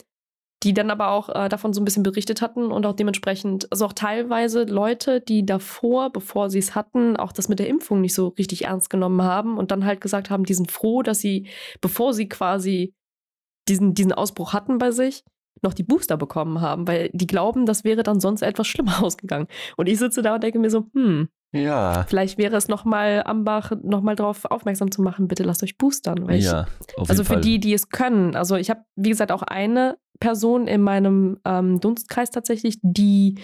die 0.64 0.74
dann 0.74 0.92
aber 0.92 1.10
auch 1.12 1.30
äh, 1.30 1.48
davon 1.48 1.72
so 1.72 1.80
ein 1.82 1.86
bisschen 1.86 2.04
berichtet 2.04 2.42
hatten 2.42 2.72
und 2.72 2.86
auch 2.86 2.94
dementsprechend, 2.94 3.72
also 3.72 3.86
auch 3.86 3.94
teilweise 3.94 4.64
Leute, 4.64 5.22
die 5.22 5.46
davor, 5.46 6.12
bevor 6.12 6.50
sie 6.50 6.60
es 6.60 6.76
hatten, 6.76 7.16
auch 7.16 7.32
das 7.32 7.48
mit 7.48 7.60
der 7.60 7.68
Impfung 7.70 8.02
nicht 8.02 8.14
so 8.14 8.30
richtig 8.30 8.66
ernst 8.66 8.90
genommen 8.90 9.22
haben 9.22 9.58
und 9.58 9.72
dann 9.72 9.86
halt 9.86 10.02
gesagt 10.02 10.30
haben, 10.30 10.44
die 10.44 10.54
sind 10.54 10.70
froh, 10.72 11.02
dass 11.02 11.20
sie, 11.20 11.48
bevor 11.80 12.14
sie 12.14 12.28
quasi 12.28 12.94
diesen, 13.70 13.94
diesen 13.94 14.12
Ausbruch 14.12 14.52
hatten 14.54 14.80
bei 14.80 14.92
sich, 14.92 15.24
noch 15.62 15.74
die 15.74 15.84
Booster 15.84 16.18
bekommen 16.18 16.62
haben, 16.62 16.88
weil 16.88 17.10
die 17.14 17.28
glauben, 17.28 17.66
das 17.66 17.84
wäre 17.84 18.04
dann 18.04 18.20
sonst 18.20 18.42
etwas 18.42 18.68
schlimmer 18.68 19.02
ausgegangen. 19.04 19.48
Und 19.78 19.88
ich 19.88 19.98
sitze 20.00 20.22
da 20.22 20.36
und 20.36 20.44
denke 20.44 20.60
mir 20.60 20.70
so, 20.70 20.88
hm, 20.94 21.30
Ja. 21.54 22.06
vielleicht 22.08 22.38
wäre 22.38 22.56
es 22.58 22.68
nochmal 22.68 23.24
Ambach, 23.26 23.72
nochmal 23.82 24.16
darauf 24.16 24.46
aufmerksam 24.46 24.92
zu 24.92 25.02
machen, 25.02 25.28
bitte 25.28 25.44
lasst 25.44 25.64
euch 25.64 25.78
boostern. 25.78 26.30
Ich, 26.30 26.46
Ja, 26.46 26.66
auf 26.98 27.10
also 27.10 27.24
für 27.24 27.34
Fall. 27.34 27.42
die, 27.42 27.60
die 27.60 27.74
es 27.74 27.90
können. 27.90 28.36
Also 28.36 28.56
ich 28.56 28.70
habe, 28.70 28.82
wie 28.96 29.10
gesagt, 29.10 29.32
auch 29.32 29.44
eine 29.44 29.98
Person 30.20 30.68
in 30.68 30.82
meinem 30.82 31.40
ähm, 31.46 31.80
Dunstkreis 31.80 32.30
tatsächlich, 32.32 32.78
die 32.82 33.36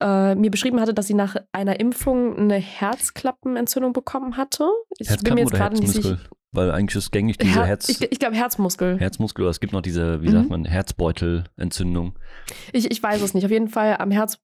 äh, 0.00 0.34
mir 0.34 0.50
beschrieben 0.50 0.80
hatte, 0.80 0.94
dass 0.94 1.06
sie 1.06 1.14
nach 1.14 1.36
einer 1.52 1.80
Impfung 1.80 2.36
eine 2.36 2.56
Herzklappenentzündung 2.56 3.92
bekommen 3.92 4.36
hatte. 4.36 4.68
Ich 4.98 5.08
bin 5.22 5.34
mir 5.34 5.40
jetzt 5.40 5.52
gerade 5.52 5.76
nicht 5.76 5.88
sicher. 5.88 6.10
Herzmuskel? 6.10 6.30
Weil 6.52 6.70
eigentlich 6.70 6.96
ist 6.96 7.10
gängig 7.12 7.36
diese 7.36 7.54
Her 7.56 7.66
Herz, 7.66 7.88
ich 7.90 8.00
ich 8.10 8.18
glaube 8.18 8.34
Herzmuskel. 8.34 8.98
Herzmuskel, 8.98 9.42
oder 9.44 9.50
es 9.50 9.60
gibt 9.60 9.72
noch 9.74 9.82
diese, 9.82 10.22
wie 10.22 10.28
Mhm. 10.28 10.32
sagt 10.32 10.50
man, 10.50 10.64
Herzbeutelentzündung. 10.64 12.18
Ich, 12.72 12.90
ich 12.90 13.02
weiß 13.02 13.20
es 13.22 13.34
nicht. 13.34 13.44
Auf 13.44 13.50
jeden 13.50 13.68
Fall 13.68 13.96
am 13.98 14.10
Herz 14.10 14.38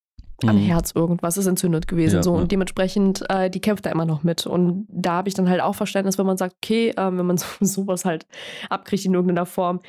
am 0.44 0.56
Mhm. 0.56 0.62
Herz 0.66 0.92
irgendwas 0.94 1.36
ist 1.36 1.46
entzündet 1.46 1.86
gewesen. 1.86 2.16
Ja, 2.16 2.22
so. 2.24 2.34
ja. 2.34 2.40
Und 2.42 2.50
dementsprechend, 2.52 3.24
äh, 3.30 3.48
die 3.48 3.60
kämpft 3.60 3.86
da 3.86 3.90
immer 3.90 4.04
noch 4.04 4.24
mit. 4.24 4.46
Und 4.46 4.86
da 4.90 5.12
habe 5.12 5.28
ich 5.28 5.34
dann 5.34 5.48
halt 5.48 5.60
auch 5.60 5.76
Verständnis, 5.76 6.18
wenn 6.18 6.26
man 6.26 6.36
sagt, 6.36 6.56
okay, 6.62 6.92
ähm, 6.96 7.16
wenn 7.18 7.26
man 7.26 7.36
so, 7.38 7.46
sowas 7.60 8.04
halt 8.04 8.26
abkriegt 8.68 9.04
in 9.04 9.14
irgendeiner 9.14 9.46
Form. 9.46 9.80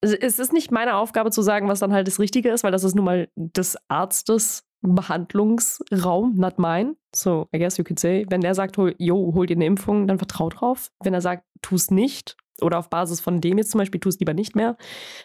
Es 0.00 0.12
es 0.14 0.38
ist 0.38 0.52
nicht 0.52 0.70
meine 0.72 0.96
Aufgabe 0.96 1.30
zu 1.30 1.42
sagen, 1.42 1.68
was 1.68 1.78
dann 1.80 1.92
halt 1.92 2.06
das 2.08 2.18
Richtige 2.18 2.50
ist, 2.50 2.64
weil 2.64 2.72
das 2.72 2.84
ist 2.84 2.94
nun 2.96 3.04
mal 3.04 3.28
des 3.36 3.76
Arztes 3.88 4.64
Behandlungsraum, 4.82 6.34
not 6.36 6.58
mine. 6.58 6.96
So, 7.14 7.48
I 7.54 7.58
guess 7.58 7.76
you 7.76 7.84
could 7.84 7.98
say. 7.98 8.24
Wenn 8.28 8.40
der 8.40 8.54
sagt, 8.54 8.76
hol, 8.78 8.94
yo, 8.98 9.32
hol 9.34 9.46
dir 9.46 9.56
eine 9.56 9.66
Impfung, 9.66 10.06
dann 10.06 10.18
vertrau 10.18 10.48
drauf. 10.48 10.90
Wenn 11.02 11.14
er 11.14 11.20
sagt, 11.20 11.44
tu 11.62 11.74
es 11.74 11.90
nicht, 11.90 12.36
oder 12.62 12.78
auf 12.78 12.90
Basis 12.90 13.20
von 13.20 13.40
dem 13.40 13.58
jetzt 13.58 13.70
zum 13.70 13.78
Beispiel, 13.78 14.00
tu 14.00 14.08
es 14.08 14.18
lieber 14.18 14.34
nicht 14.34 14.56
mehr, 14.56 14.76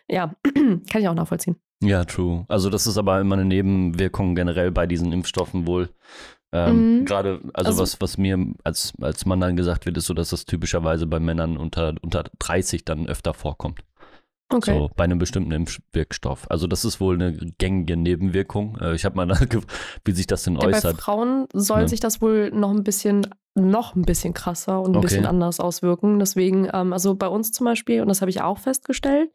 ja, 0.09 0.35
kann 0.89 1.01
ich 1.01 1.07
auch 1.07 1.13
nachvollziehen. 1.15 1.55
Ja, 1.83 2.05
true. 2.05 2.45
Also 2.47 2.69
das 2.69 2.87
ist 2.87 2.97
aber 2.97 3.19
immer 3.19 3.35
eine 3.35 3.45
Nebenwirkung 3.45 4.35
generell 4.35 4.71
bei 4.71 4.87
diesen 4.87 5.11
Impfstoffen 5.11 5.67
wohl. 5.67 5.89
Ähm, 6.51 6.99
Mhm. 6.99 7.05
Gerade, 7.05 7.41
also, 7.53 7.69
Also- 7.69 7.81
was, 7.83 8.01
was 8.01 8.17
mir 8.17 8.37
als, 8.63 8.93
als 9.01 9.25
Mann 9.25 9.39
dann 9.41 9.55
gesagt 9.57 9.85
wird, 9.85 9.97
ist 9.97 10.05
so, 10.05 10.13
dass 10.13 10.29
das 10.29 10.45
typischerweise 10.45 11.05
bei 11.07 11.19
Männern 11.19 11.57
unter, 11.57 11.93
unter 12.01 12.23
30 12.39 12.85
dann 12.85 13.07
öfter 13.07 13.33
vorkommt. 13.33 13.79
Okay. 14.49 14.77
So 14.77 14.91
bei 14.95 15.03
einem 15.05 15.17
bestimmten 15.17 15.51
Impfwirkstoff. 15.51 16.49
Also 16.51 16.67
das 16.67 16.85
ist 16.85 16.99
wohl 17.01 17.15
eine 17.15 17.33
gängige 17.57 17.97
Nebenwirkung. 17.97 18.77
Äh, 18.79 18.93
ich 18.95 19.03
habe 19.05 19.15
mal 19.15 19.25
nachgefragt, 19.25 19.71
wie 20.05 20.11
sich 20.11 20.27
das 20.27 20.43
denn 20.43 20.55
Ja, 20.55 20.61
bei 20.61 20.67
äußert. 20.77 21.01
Frauen 21.01 21.47
soll 21.53 21.81
Ne? 21.83 21.87
sich 21.87 21.99
das 21.99 22.21
wohl 22.21 22.51
noch 22.51 22.69
ein 22.71 22.83
bisschen, 22.83 23.27
noch 23.55 23.95
ein 23.95 24.03
bisschen 24.03 24.33
krasser 24.33 24.79
und 24.81 24.91
ein 24.91 24.95
Okay. 24.97 25.07
bisschen 25.07 25.25
anders 25.25 25.59
auswirken. 25.59 26.19
Deswegen, 26.19 26.69
ähm, 26.73 26.93
also 26.93 27.15
bei 27.15 27.27
uns 27.27 27.51
zum 27.51 27.65
Beispiel, 27.65 28.01
und 28.01 28.07
das 28.07 28.21
habe 28.21 28.29
ich 28.29 28.41
auch 28.41 28.59
festgestellt, 28.59 29.31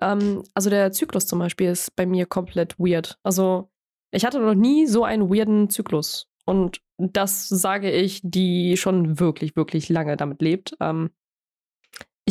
ähm, 0.00 0.44
also 0.54 0.70
der 0.70 0.92
Zyklus 0.92 1.26
zum 1.26 1.40
Beispiel 1.40 1.70
ist 1.70 1.96
bei 1.96 2.06
mir 2.06 2.26
komplett 2.26 2.78
weird. 2.78 3.18
Also 3.24 3.70
ich 4.12 4.24
hatte 4.24 4.38
noch 4.38 4.54
nie 4.54 4.86
so 4.86 5.02
einen 5.04 5.28
weirden 5.30 5.68
Zyklus. 5.68 6.28
Und 6.46 6.80
das 6.96 7.48
sage 7.48 7.90
ich, 7.90 8.20
die 8.22 8.76
schon 8.76 9.20
wirklich, 9.20 9.54
wirklich 9.56 9.88
lange 9.88 10.16
damit 10.16 10.40
lebt. 10.40 10.74
Ähm, 10.80 11.10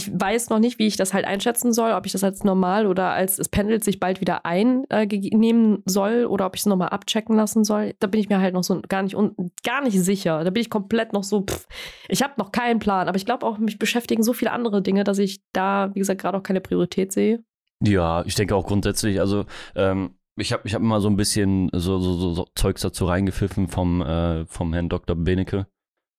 ich 0.08 0.20
weiß 0.20 0.50
noch 0.50 0.60
nicht, 0.60 0.80
wie 0.80 0.88
ich 0.88 0.98
das 0.98 1.14
halt 1.14 1.26
einschätzen 1.26 1.74
soll, 1.74 1.92
ob 1.92 2.06
ich 2.06 2.12
das 2.12 2.24
als 2.24 2.44
normal 2.44 2.88
oder 2.88 3.12
als 3.12 3.40
es 3.40 3.50
pendelt 3.50 3.84
sich 3.84 4.00
bald 4.00 4.22
wieder 4.22 4.46
ein 4.46 4.86
äh, 4.90 5.06
nehmen 5.06 5.84
soll 5.86 6.26
oder 6.26 6.46
ob 6.46 6.56
ich 6.56 6.62
es 6.62 6.66
nochmal 6.66 6.90
abchecken 6.90 7.36
lassen 7.36 7.64
soll. 7.64 7.94
Da 8.00 8.08
bin 8.08 8.20
ich 8.20 8.30
mir 8.30 8.40
halt 8.40 8.54
noch 8.54 8.64
so 8.64 8.82
gar 8.88 9.04
nicht, 9.04 9.16
gar 9.64 9.82
nicht 9.84 10.00
sicher. 10.00 10.44
Da 10.44 10.50
bin 10.50 10.62
ich 10.62 10.70
komplett 10.70 11.14
noch 11.14 11.24
so, 11.24 11.42
pff, 11.42 11.68
ich 12.08 12.24
habe 12.24 12.34
noch 12.38 12.52
keinen 12.52 12.80
Plan. 12.80 13.08
Aber 13.08 13.18
ich 13.18 13.26
glaube 13.26 13.46
auch, 13.46 13.58
mich 13.58 13.80
beschäftigen 13.80 14.24
so 14.24 14.34
viele 14.34 14.52
andere 14.52 14.82
Dinge, 14.82 15.04
dass 15.04 15.18
ich 15.18 15.42
da, 15.54 15.90
wie 15.94 16.00
gesagt, 16.00 16.22
gerade 16.22 16.38
auch 16.38 16.44
keine 16.44 16.62
Priorität 16.62 17.12
sehe. 17.12 17.44
Ja, 17.84 18.24
ich 18.26 18.36
denke 18.36 18.56
auch 18.56 18.66
grundsätzlich, 18.66 19.20
also 19.20 19.46
ähm, 19.76 20.16
ich 20.36 20.54
habe 20.54 20.64
ich 20.66 20.74
hab 20.74 20.82
immer 20.82 21.00
so 21.00 21.10
ein 21.10 21.16
bisschen 21.16 21.70
so, 21.74 22.00
so, 22.00 22.14
so, 22.14 22.34
so 22.34 22.48
Zeugs 22.56 22.82
dazu 22.82 23.06
reingepfiffen 23.06 23.68
vom, 23.68 24.02
äh, 24.02 24.46
vom 24.46 24.74
Herrn 24.74 24.90
Dr. 24.90 25.16
Benecke. 25.16 25.68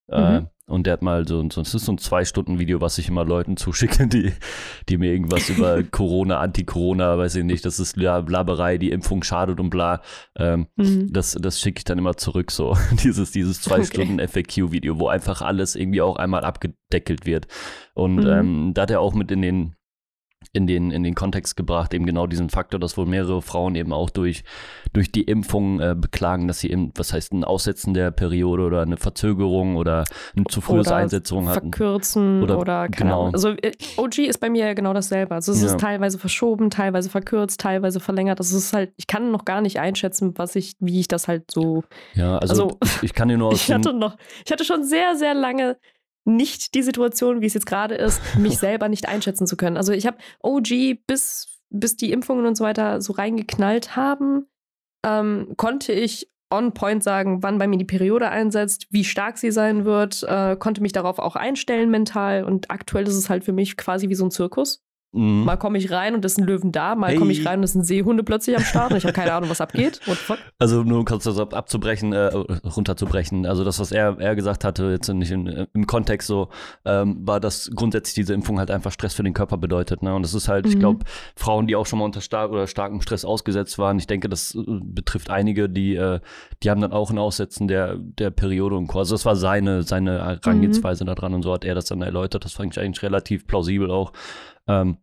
Äh, 0.08 0.42
und 0.68 0.86
der 0.86 0.92
hat 0.92 1.02
mal 1.02 1.26
so, 1.26 1.48
so 1.50 1.62
es 1.62 1.74
ist 1.74 1.86
so 1.86 1.92
ein 1.92 1.98
Zwei-Stunden-Video, 1.98 2.80
was 2.80 2.98
ich 2.98 3.08
immer 3.08 3.24
Leuten 3.24 3.56
zuschicke, 3.56 4.06
die, 4.06 4.32
die 4.88 4.98
mir 4.98 5.12
irgendwas 5.12 5.48
über 5.56 5.82
Corona, 5.82 6.40
Anti-Corona, 6.40 7.16
weiß 7.16 7.36
ich 7.36 7.44
nicht, 7.44 7.64
das 7.64 7.80
ist 7.80 7.96
Laberei, 7.96 8.76
die 8.76 8.90
Impfung 8.90 9.22
schadet 9.22 9.60
und 9.60 9.70
bla. 9.70 10.02
Ähm, 10.36 10.66
mhm. 10.76 11.12
Das, 11.12 11.32
das 11.32 11.58
schicke 11.58 11.78
ich 11.78 11.84
dann 11.84 11.98
immer 11.98 12.16
zurück, 12.16 12.50
so. 12.50 12.76
dieses, 13.02 13.32
dieses 13.32 13.62
Zwei-Stunden-FAQ-Video, 13.62 14.98
wo 14.98 15.08
einfach 15.08 15.40
alles 15.40 15.74
irgendwie 15.74 16.02
auch 16.02 16.16
einmal 16.16 16.44
abgedeckelt 16.44 17.24
wird. 17.24 17.46
Und 17.94 18.16
mhm. 18.24 18.28
ähm, 18.28 18.74
da 18.74 18.82
hat 18.82 18.90
er 18.90 19.00
auch 19.00 19.14
mit 19.14 19.30
in 19.30 19.42
den 19.42 19.74
in 20.52 20.66
den, 20.66 20.90
in 20.90 21.02
den 21.02 21.14
Kontext 21.14 21.56
gebracht, 21.56 21.92
eben 21.94 22.06
genau 22.06 22.26
diesen 22.26 22.50
Faktor, 22.50 22.80
dass 22.80 22.96
wohl 22.96 23.06
mehrere 23.06 23.42
Frauen 23.42 23.74
eben 23.74 23.92
auch 23.92 24.10
durch, 24.10 24.44
durch 24.92 25.12
die 25.12 25.22
Impfung 25.22 25.80
äh, 25.80 25.94
beklagen, 25.96 26.48
dass 26.48 26.60
sie 26.60 26.70
eben, 26.70 26.92
was 26.96 27.12
heißt 27.12 27.32
ein 27.32 27.44
Aussetzen 27.44 27.94
der 27.94 28.10
Periode 28.10 28.62
oder 28.62 28.82
eine 28.82 28.96
Verzögerung 28.96 29.76
oder 29.76 30.04
ein 30.36 30.46
zu 30.48 30.60
frühes 30.60 30.86
oder 30.86 30.96
Einsetzung 30.96 31.48
hatten. 31.48 31.72
Verkürzen 31.72 32.42
oder, 32.42 32.58
oder 32.58 32.88
keine 32.88 33.10
genau. 33.10 33.20
Ahnung. 33.22 33.34
Also 33.34 33.50
äh, 33.50 33.72
OG 33.96 34.18
ist 34.18 34.40
bei 34.40 34.50
mir 34.50 34.66
ja 34.66 34.74
genau 34.74 34.94
dasselbe. 34.94 35.34
Also 35.34 35.52
es 35.52 35.60
ja. 35.60 35.68
ist 35.68 35.80
teilweise 35.80 36.18
verschoben, 36.18 36.70
teilweise 36.70 37.10
verkürzt, 37.10 37.60
teilweise 37.60 38.00
verlängert. 38.00 38.40
Das 38.40 38.52
ist 38.52 38.72
halt, 38.72 38.92
ich 38.96 39.06
kann 39.06 39.30
noch 39.30 39.44
gar 39.44 39.60
nicht 39.60 39.78
einschätzen, 39.80 40.32
was 40.36 40.56
ich, 40.56 40.74
wie 40.80 41.00
ich 41.00 41.08
das 41.08 41.28
halt 41.28 41.50
so. 41.50 41.84
Ja, 42.14 42.38
also, 42.38 42.78
also 42.80 42.98
ich 43.02 43.12
kann 43.14 43.28
dir 43.28 43.36
nur 43.36 43.48
aus 43.52 43.68
ich 43.68 43.72
hatte 43.72 43.92
noch, 43.92 44.16
ich 44.44 44.52
hatte 44.52 44.64
schon 44.64 44.84
sehr, 44.84 45.16
sehr 45.16 45.34
lange 45.34 45.76
nicht 46.28 46.74
die 46.74 46.82
Situation, 46.82 47.40
wie 47.40 47.46
es 47.46 47.54
jetzt 47.54 47.66
gerade 47.66 47.94
ist, 47.94 48.20
mich 48.36 48.58
selber 48.58 48.88
nicht 48.88 49.08
einschätzen 49.08 49.46
zu 49.46 49.56
können. 49.56 49.76
Also 49.76 49.92
ich 49.92 50.06
habe 50.06 50.18
OG 50.42 51.06
bis, 51.06 51.60
bis 51.70 51.96
die 51.96 52.12
Impfungen 52.12 52.46
und 52.46 52.56
so 52.56 52.64
weiter 52.64 53.00
so 53.00 53.12
reingeknallt 53.12 53.96
haben, 53.96 54.46
ähm, 55.04 55.54
konnte 55.56 55.92
ich 55.92 56.30
on 56.50 56.72
point 56.72 57.02
sagen, 57.02 57.42
wann 57.42 57.58
bei 57.58 57.66
mir 57.66 57.76
die 57.76 57.84
Periode 57.84 58.30
einsetzt, 58.30 58.86
wie 58.90 59.04
stark 59.04 59.38
sie 59.38 59.50
sein 59.50 59.84
wird, 59.84 60.22
äh, 60.22 60.56
konnte 60.56 60.80
mich 60.80 60.92
darauf 60.92 61.18
auch 61.18 61.36
einstellen 61.36 61.90
mental 61.90 62.44
und 62.44 62.70
aktuell 62.70 63.06
ist 63.06 63.16
es 63.16 63.28
halt 63.28 63.44
für 63.44 63.52
mich 63.52 63.76
quasi 63.76 64.08
wie 64.08 64.14
so 64.14 64.24
ein 64.24 64.30
Zirkus. 64.30 64.82
Mhm. 65.12 65.44
Mal 65.44 65.56
komme 65.56 65.78
ich 65.78 65.90
rein 65.90 66.14
und 66.14 66.24
es 66.24 66.32
ist 66.32 66.38
ein 66.38 66.44
Löwen 66.44 66.70
da, 66.70 66.94
mal 66.94 67.10
hey. 67.10 67.16
komme 67.16 67.32
ich 67.32 67.46
rein 67.46 67.60
und 67.60 67.64
es 67.64 67.72
sind 67.72 67.84
Seehunde 67.84 68.22
plötzlich 68.22 68.54
am 68.56 68.62
Start 68.62 68.90
und 68.90 68.98
ich 68.98 69.04
habe 69.04 69.14
keine 69.14 69.32
Ahnung, 69.32 69.48
was 69.48 69.60
abgeht. 69.60 70.00
Also 70.58 70.82
nur 70.82 71.04
kurz 71.06 71.24
das 71.24 71.38
abzubrechen, 71.38 72.12
äh, 72.12 72.26
runterzubrechen. 72.26 73.46
Also 73.46 73.64
das, 73.64 73.78
was 73.78 73.90
er, 73.90 74.18
er 74.18 74.36
gesagt 74.36 74.64
hatte, 74.64 74.90
jetzt 74.90 75.08
nicht 75.08 75.30
in, 75.30 75.46
im 75.46 75.86
Kontext 75.86 76.28
so, 76.28 76.48
ähm, 76.84 77.26
war, 77.26 77.40
dass 77.40 77.70
grundsätzlich 77.74 78.14
diese 78.14 78.34
Impfung 78.34 78.58
halt 78.58 78.70
einfach 78.70 78.92
Stress 78.92 79.14
für 79.14 79.22
den 79.22 79.32
Körper 79.32 79.56
bedeutet. 79.56 80.02
Ne? 80.02 80.14
Und 80.14 80.22
das 80.22 80.34
ist 80.34 80.48
halt, 80.48 80.66
mhm. 80.66 80.72
ich 80.72 80.78
glaube, 80.78 81.04
Frauen, 81.36 81.66
die 81.66 81.76
auch 81.76 81.86
schon 81.86 82.00
mal 82.00 82.04
unter 82.04 82.20
stark 82.20 82.50
oder 82.50 82.66
starkem 82.66 83.00
Stress 83.00 83.24
ausgesetzt 83.24 83.78
waren, 83.78 83.98
ich 83.98 84.06
denke, 84.06 84.28
das 84.28 84.54
äh, 84.54 84.60
betrifft 84.66 85.30
einige, 85.30 85.70
die, 85.70 85.94
äh, 85.94 86.20
die 86.62 86.70
haben 86.70 86.82
dann 86.82 86.92
auch 86.92 87.10
ein 87.10 87.18
Aussetzen 87.18 87.66
der, 87.66 87.96
der 87.96 88.30
Periode 88.30 88.76
und 88.76 88.88
Co. 88.88 88.98
Also 88.98 89.14
das 89.14 89.24
war 89.24 89.36
seine, 89.36 89.84
seine 89.84 90.18
Herangehensweise 90.42 91.04
mhm. 91.04 91.08
daran 91.08 91.32
und 91.34 91.42
so 91.42 91.52
hat 91.52 91.64
er 91.64 91.74
das 91.74 91.86
dann 91.86 92.02
erläutert. 92.02 92.44
Das 92.44 92.52
fand 92.52 92.76
ich 92.76 92.82
eigentlich 92.82 93.02
relativ 93.02 93.46
plausibel 93.46 93.90
auch. 93.90 94.12
Ähm, 94.68 94.98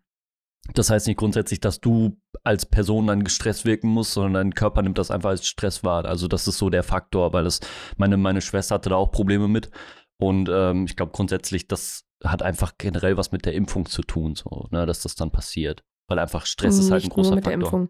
das 0.73 0.89
heißt 0.89 1.07
nicht 1.07 1.17
grundsätzlich, 1.17 1.59
dass 1.59 1.79
du 1.79 2.17
als 2.43 2.65
Person 2.65 3.07
dann 3.07 3.23
gestresst 3.23 3.65
wirken 3.65 3.87
musst, 3.87 4.13
sondern 4.13 4.33
dein 4.33 4.53
Körper 4.55 4.81
nimmt 4.81 4.97
das 4.97 5.11
einfach 5.11 5.29
als 5.29 5.47
Stress 5.47 5.83
wahr. 5.83 6.05
Also 6.05 6.27
das 6.27 6.47
ist 6.47 6.57
so 6.57 6.69
der 6.69 6.83
Faktor, 6.83 7.33
weil 7.33 7.43
das 7.43 7.59
meine, 7.97 8.17
meine 8.17 8.41
Schwester 8.41 8.75
hatte 8.75 8.89
da 8.89 8.95
auch 8.95 9.11
Probleme 9.11 9.47
mit. 9.47 9.69
Und 10.17 10.49
ähm, 10.51 10.85
ich 10.85 10.95
glaube 10.95 11.11
grundsätzlich, 11.11 11.67
das 11.67 12.05
hat 12.23 12.41
einfach 12.41 12.73
generell 12.77 13.17
was 13.17 13.31
mit 13.31 13.45
der 13.45 13.53
Impfung 13.53 13.85
zu 13.85 14.01
tun, 14.01 14.35
so, 14.35 14.67
ne, 14.71 14.85
dass 14.85 15.01
das 15.01 15.15
dann 15.15 15.31
passiert. 15.31 15.83
Weil 16.07 16.19
einfach 16.19 16.45
Stress 16.45 16.79
ist 16.79 16.91
halt 16.91 17.03
ein 17.03 17.09
großer 17.09 17.35
mit 17.35 17.43
Faktor. 17.43 17.89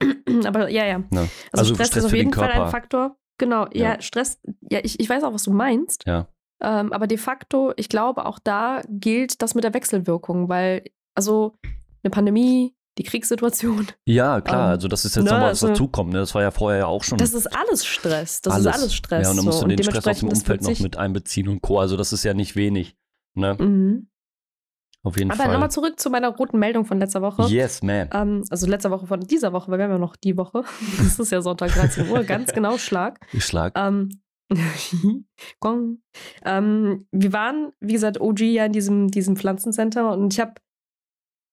Der 0.00 0.08
Impfung. 0.22 0.44
Aber 0.46 0.68
ja, 0.70 0.84
ja. 0.84 0.98
ja. 0.98 1.20
Also, 1.20 1.28
also, 1.52 1.74
Stress, 1.74 1.88
Stress 1.88 2.04
ist 2.04 2.10
auf 2.10 2.14
jeden 2.14 2.32
Fall 2.32 2.50
ein 2.50 2.70
Faktor. 2.70 3.16
Genau, 3.38 3.66
ja, 3.72 3.94
ja, 3.94 4.00
Stress, 4.00 4.40
ja, 4.70 4.80
ich, 4.82 5.00
ich 5.00 5.08
weiß 5.08 5.24
auch, 5.24 5.32
was 5.32 5.44
du 5.44 5.52
meinst. 5.52 6.06
Ja. 6.06 6.28
Ähm, 6.62 6.92
aber 6.92 7.06
de 7.06 7.18
facto, 7.18 7.72
ich 7.76 7.88
glaube, 7.88 8.26
auch 8.26 8.38
da 8.38 8.82
gilt 8.88 9.42
das 9.42 9.54
mit 9.54 9.64
der 9.64 9.74
Wechselwirkung, 9.74 10.48
weil 10.48 10.84
also 11.14 11.56
eine 12.02 12.10
Pandemie, 12.10 12.74
die 12.98 13.02
Kriegssituation. 13.02 13.88
Ja, 14.06 14.40
klar, 14.40 14.66
ähm, 14.66 14.70
also 14.72 14.88
das 14.88 15.04
ist 15.04 15.16
jetzt 15.16 15.24
ne, 15.24 15.30
nochmal 15.30 15.50
was 15.50 15.62
also, 15.62 15.68
dazukommt. 15.68 16.12
Ne? 16.12 16.20
Das 16.20 16.34
war 16.34 16.42
ja 16.42 16.50
vorher 16.50 16.80
ja 16.80 16.86
auch 16.86 17.02
schon. 17.02 17.18
Das 17.18 17.34
ist 17.34 17.46
alles 17.46 17.84
Stress. 17.84 18.40
Das 18.40 18.54
alles. 18.54 18.66
ist 18.66 18.72
alles 18.72 18.94
Stress. 18.94 19.24
Ja, 19.24 19.30
und 19.30 19.36
dann 19.36 19.44
musst 19.44 19.62
du 19.62 19.66
den 19.66 19.82
Stress 19.82 20.06
aus 20.06 20.18
dem 20.20 20.28
Umfeld 20.28 20.62
noch 20.62 20.78
mit 20.78 20.96
einbeziehen 20.96 21.48
und 21.48 21.60
Co. 21.60 21.80
Also 21.80 21.96
das 21.96 22.12
ist 22.12 22.24
ja 22.24 22.34
nicht 22.34 22.54
wenig. 22.56 22.96
Ne? 23.34 23.54
Mhm. 23.58 24.08
Auf 25.02 25.18
jeden 25.18 25.30
Aber 25.30 25.36
Fall. 25.36 25.46
Aber 25.46 25.54
nochmal 25.54 25.70
zurück 25.70 26.00
zu 26.00 26.08
meiner 26.08 26.28
roten 26.28 26.58
Meldung 26.58 26.86
von 26.86 26.98
letzter 26.98 27.20
Woche. 27.20 27.42
Yes, 27.48 27.82
man. 27.82 28.08
Ähm, 28.12 28.44
also 28.48 28.66
letzter 28.66 28.90
Woche 28.90 29.06
von 29.06 29.20
dieser 29.20 29.52
Woche, 29.52 29.70
weil 29.70 29.78
wir 29.78 29.84
haben 29.84 29.92
ja 29.92 29.98
noch 29.98 30.16
die 30.16 30.36
Woche. 30.36 30.64
Das 30.98 31.18
ist 31.18 31.30
ja 31.30 31.42
Sonntag 31.42 31.72
13 31.72 32.08
Uhr, 32.08 32.24
ganz 32.24 32.52
genau 32.52 32.78
Schlag. 32.78 33.20
Ich 33.32 33.44
schlag. 33.44 33.72
Ähm, 33.76 34.08
Gong. 35.60 35.98
Ähm, 36.44 37.06
wir 37.10 37.32
waren, 37.32 37.72
wie 37.80 37.92
gesagt, 37.92 38.20
OG 38.20 38.40
ja 38.40 38.64
in 38.66 38.72
diesem, 38.72 39.08
diesem 39.08 39.36
Pflanzencenter 39.36 40.12
und 40.12 40.32
ich 40.32 40.40
habe 40.40 40.54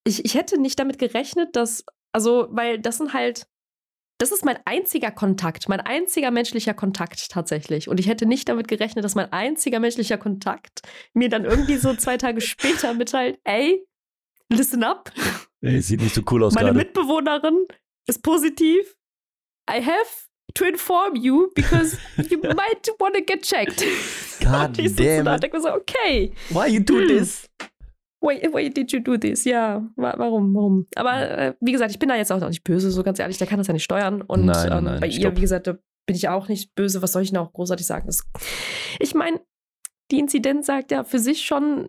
ich, 0.04 0.24
ich 0.24 0.34
hätte 0.34 0.60
nicht 0.60 0.78
damit 0.78 0.98
gerechnet, 0.98 1.56
dass, 1.56 1.84
also, 2.12 2.48
weil 2.50 2.78
das 2.78 2.98
sind 2.98 3.12
halt, 3.12 3.46
das 4.18 4.30
ist 4.30 4.44
mein 4.44 4.58
einziger 4.64 5.10
Kontakt, 5.10 5.68
mein 5.68 5.80
einziger 5.80 6.30
menschlicher 6.30 6.74
Kontakt 6.74 7.30
tatsächlich. 7.30 7.88
Und 7.88 7.98
ich 7.98 8.08
hätte 8.08 8.26
nicht 8.26 8.48
damit 8.48 8.68
gerechnet, 8.68 9.04
dass 9.04 9.14
mein 9.14 9.32
einziger 9.32 9.80
menschlicher 9.80 10.18
Kontakt 10.18 10.82
mir 11.12 11.28
dann 11.28 11.44
irgendwie 11.44 11.76
so 11.76 11.94
zwei 11.94 12.16
Tage 12.18 12.40
später 12.40 12.94
mitteilt, 12.94 13.38
ey, 13.44 13.84
listen 14.48 14.84
up. 14.84 15.10
Ey, 15.60 15.80
sieht 15.80 16.00
nicht 16.00 16.14
so 16.14 16.22
cool 16.30 16.44
aus 16.44 16.54
Meine 16.54 16.68
grade. 16.68 16.78
Mitbewohnerin 16.78 17.66
ist 18.06 18.22
positiv. 18.22 18.94
I 19.68 19.80
have 19.80 20.28
to 20.54 20.64
inform 20.64 21.16
you 21.16 21.50
because 21.54 21.96
you 22.28 22.38
might 22.42 22.88
want 22.98 23.14
to 23.14 23.22
get 23.22 23.42
checked. 23.42 23.84
God 24.40 24.76
damn. 24.96 25.40
So, 25.60 25.74
okay. 25.74 26.32
Why 26.50 26.66
you 26.66 26.80
do 26.80 27.06
this? 27.06 27.48
Why, 28.22 28.48
why 28.52 28.70
did 28.70 28.92
you 28.92 29.00
do 29.00 29.16
this? 29.16 29.44
Ja, 29.44 29.84
warum, 29.96 30.54
warum? 30.54 30.86
Aber 30.94 31.28
äh, 31.28 31.54
wie 31.60 31.72
gesagt, 31.72 31.90
ich 31.90 31.98
bin 31.98 32.08
da 32.08 32.14
jetzt 32.14 32.30
auch 32.30 32.38
noch 32.38 32.48
nicht 32.48 32.62
böse, 32.62 32.92
so 32.92 33.02
ganz 33.02 33.18
ehrlich, 33.18 33.36
der 33.36 33.48
kann 33.48 33.58
das 33.58 33.66
ja 33.66 33.72
nicht 33.72 33.82
steuern. 33.82 34.22
Und 34.22 34.46
nein, 34.46 34.68
nein, 34.68 34.78
ähm, 34.78 34.84
nein, 34.84 35.00
bei 35.00 35.10
stopp. 35.10 35.24
ihr, 35.24 35.36
wie 35.36 35.40
gesagt, 35.40 35.66
da 35.66 35.72
bin 36.06 36.14
ich 36.14 36.28
auch 36.28 36.46
nicht 36.46 36.74
böse. 36.76 37.02
Was 37.02 37.12
soll 37.12 37.22
ich 37.22 37.32
noch 37.32 37.52
großartig 37.52 37.84
sagen? 37.84 38.06
Das, 38.06 38.22
ich 39.00 39.14
meine, 39.14 39.40
die 40.12 40.20
Inzidenz 40.20 40.66
sagt 40.66 40.92
ja 40.92 41.02
für 41.02 41.18
sich 41.18 41.42
schon, 41.44 41.88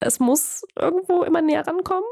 es 0.00 0.20
muss 0.20 0.64
irgendwo 0.74 1.22
immer 1.22 1.42
näher 1.42 1.66
rankommen. 1.66 2.08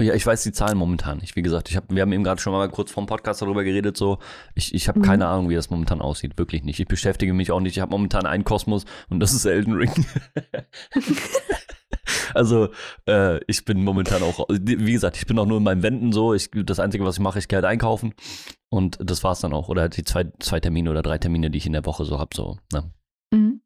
Ja, 0.00 0.12
ich 0.12 0.26
weiß 0.26 0.42
die 0.42 0.52
Zahlen 0.52 0.76
momentan 0.76 1.18
nicht. 1.18 1.36
Wie 1.36 1.42
gesagt, 1.42 1.70
ich 1.70 1.76
hab, 1.76 1.84
wir 1.88 2.02
haben 2.02 2.12
eben 2.12 2.24
gerade 2.24 2.40
schon 2.40 2.52
mal 2.52 2.68
kurz 2.68 2.90
vom 2.90 3.06
Podcast 3.06 3.40
darüber 3.40 3.62
geredet. 3.62 3.96
So, 3.96 4.18
ich, 4.54 4.74
ich 4.74 4.88
habe 4.88 4.98
mhm. 4.98 5.04
keine 5.04 5.26
Ahnung, 5.28 5.48
wie 5.48 5.54
das 5.54 5.70
momentan 5.70 6.02
aussieht. 6.02 6.36
Wirklich 6.36 6.64
nicht. 6.64 6.80
Ich 6.80 6.88
beschäftige 6.88 7.32
mich 7.32 7.52
auch 7.52 7.60
nicht. 7.60 7.76
Ich 7.76 7.80
habe 7.80 7.92
momentan 7.92 8.26
einen 8.26 8.44
Kosmos 8.44 8.84
und 9.08 9.20
das 9.20 9.32
ist 9.32 9.44
Elden 9.46 9.74
Ring. 9.74 9.92
Also 12.34 12.68
äh, 13.08 13.40
ich 13.46 13.64
bin 13.64 13.82
momentan 13.82 14.22
auch, 14.22 14.46
wie 14.50 14.92
gesagt, 14.92 15.16
ich 15.16 15.26
bin 15.26 15.38
auch 15.38 15.46
nur 15.46 15.58
in 15.58 15.62
meinen 15.62 15.82
Wänden 15.82 16.12
so. 16.12 16.34
Ich, 16.34 16.50
das 16.52 16.80
Einzige, 16.80 17.04
was 17.04 17.16
ich 17.16 17.20
mache, 17.20 17.38
ich 17.38 17.48
gehe 17.48 17.56
halt 17.56 17.64
einkaufen. 17.64 18.14
Und 18.68 18.98
das 19.00 19.24
war's 19.24 19.40
dann 19.40 19.52
auch. 19.52 19.68
Oder 19.68 19.82
halt 19.82 19.96
die 19.96 20.04
zwei, 20.04 20.30
zwei 20.40 20.60
Termine 20.60 20.90
oder 20.90 21.02
drei 21.02 21.18
Termine, 21.18 21.50
die 21.50 21.58
ich 21.58 21.66
in 21.66 21.72
der 21.72 21.86
Woche 21.86 22.04
so 22.04 22.18
habe. 22.18 22.34
So, 22.34 22.58
ne? 22.72 22.92
mhm. 23.32 23.62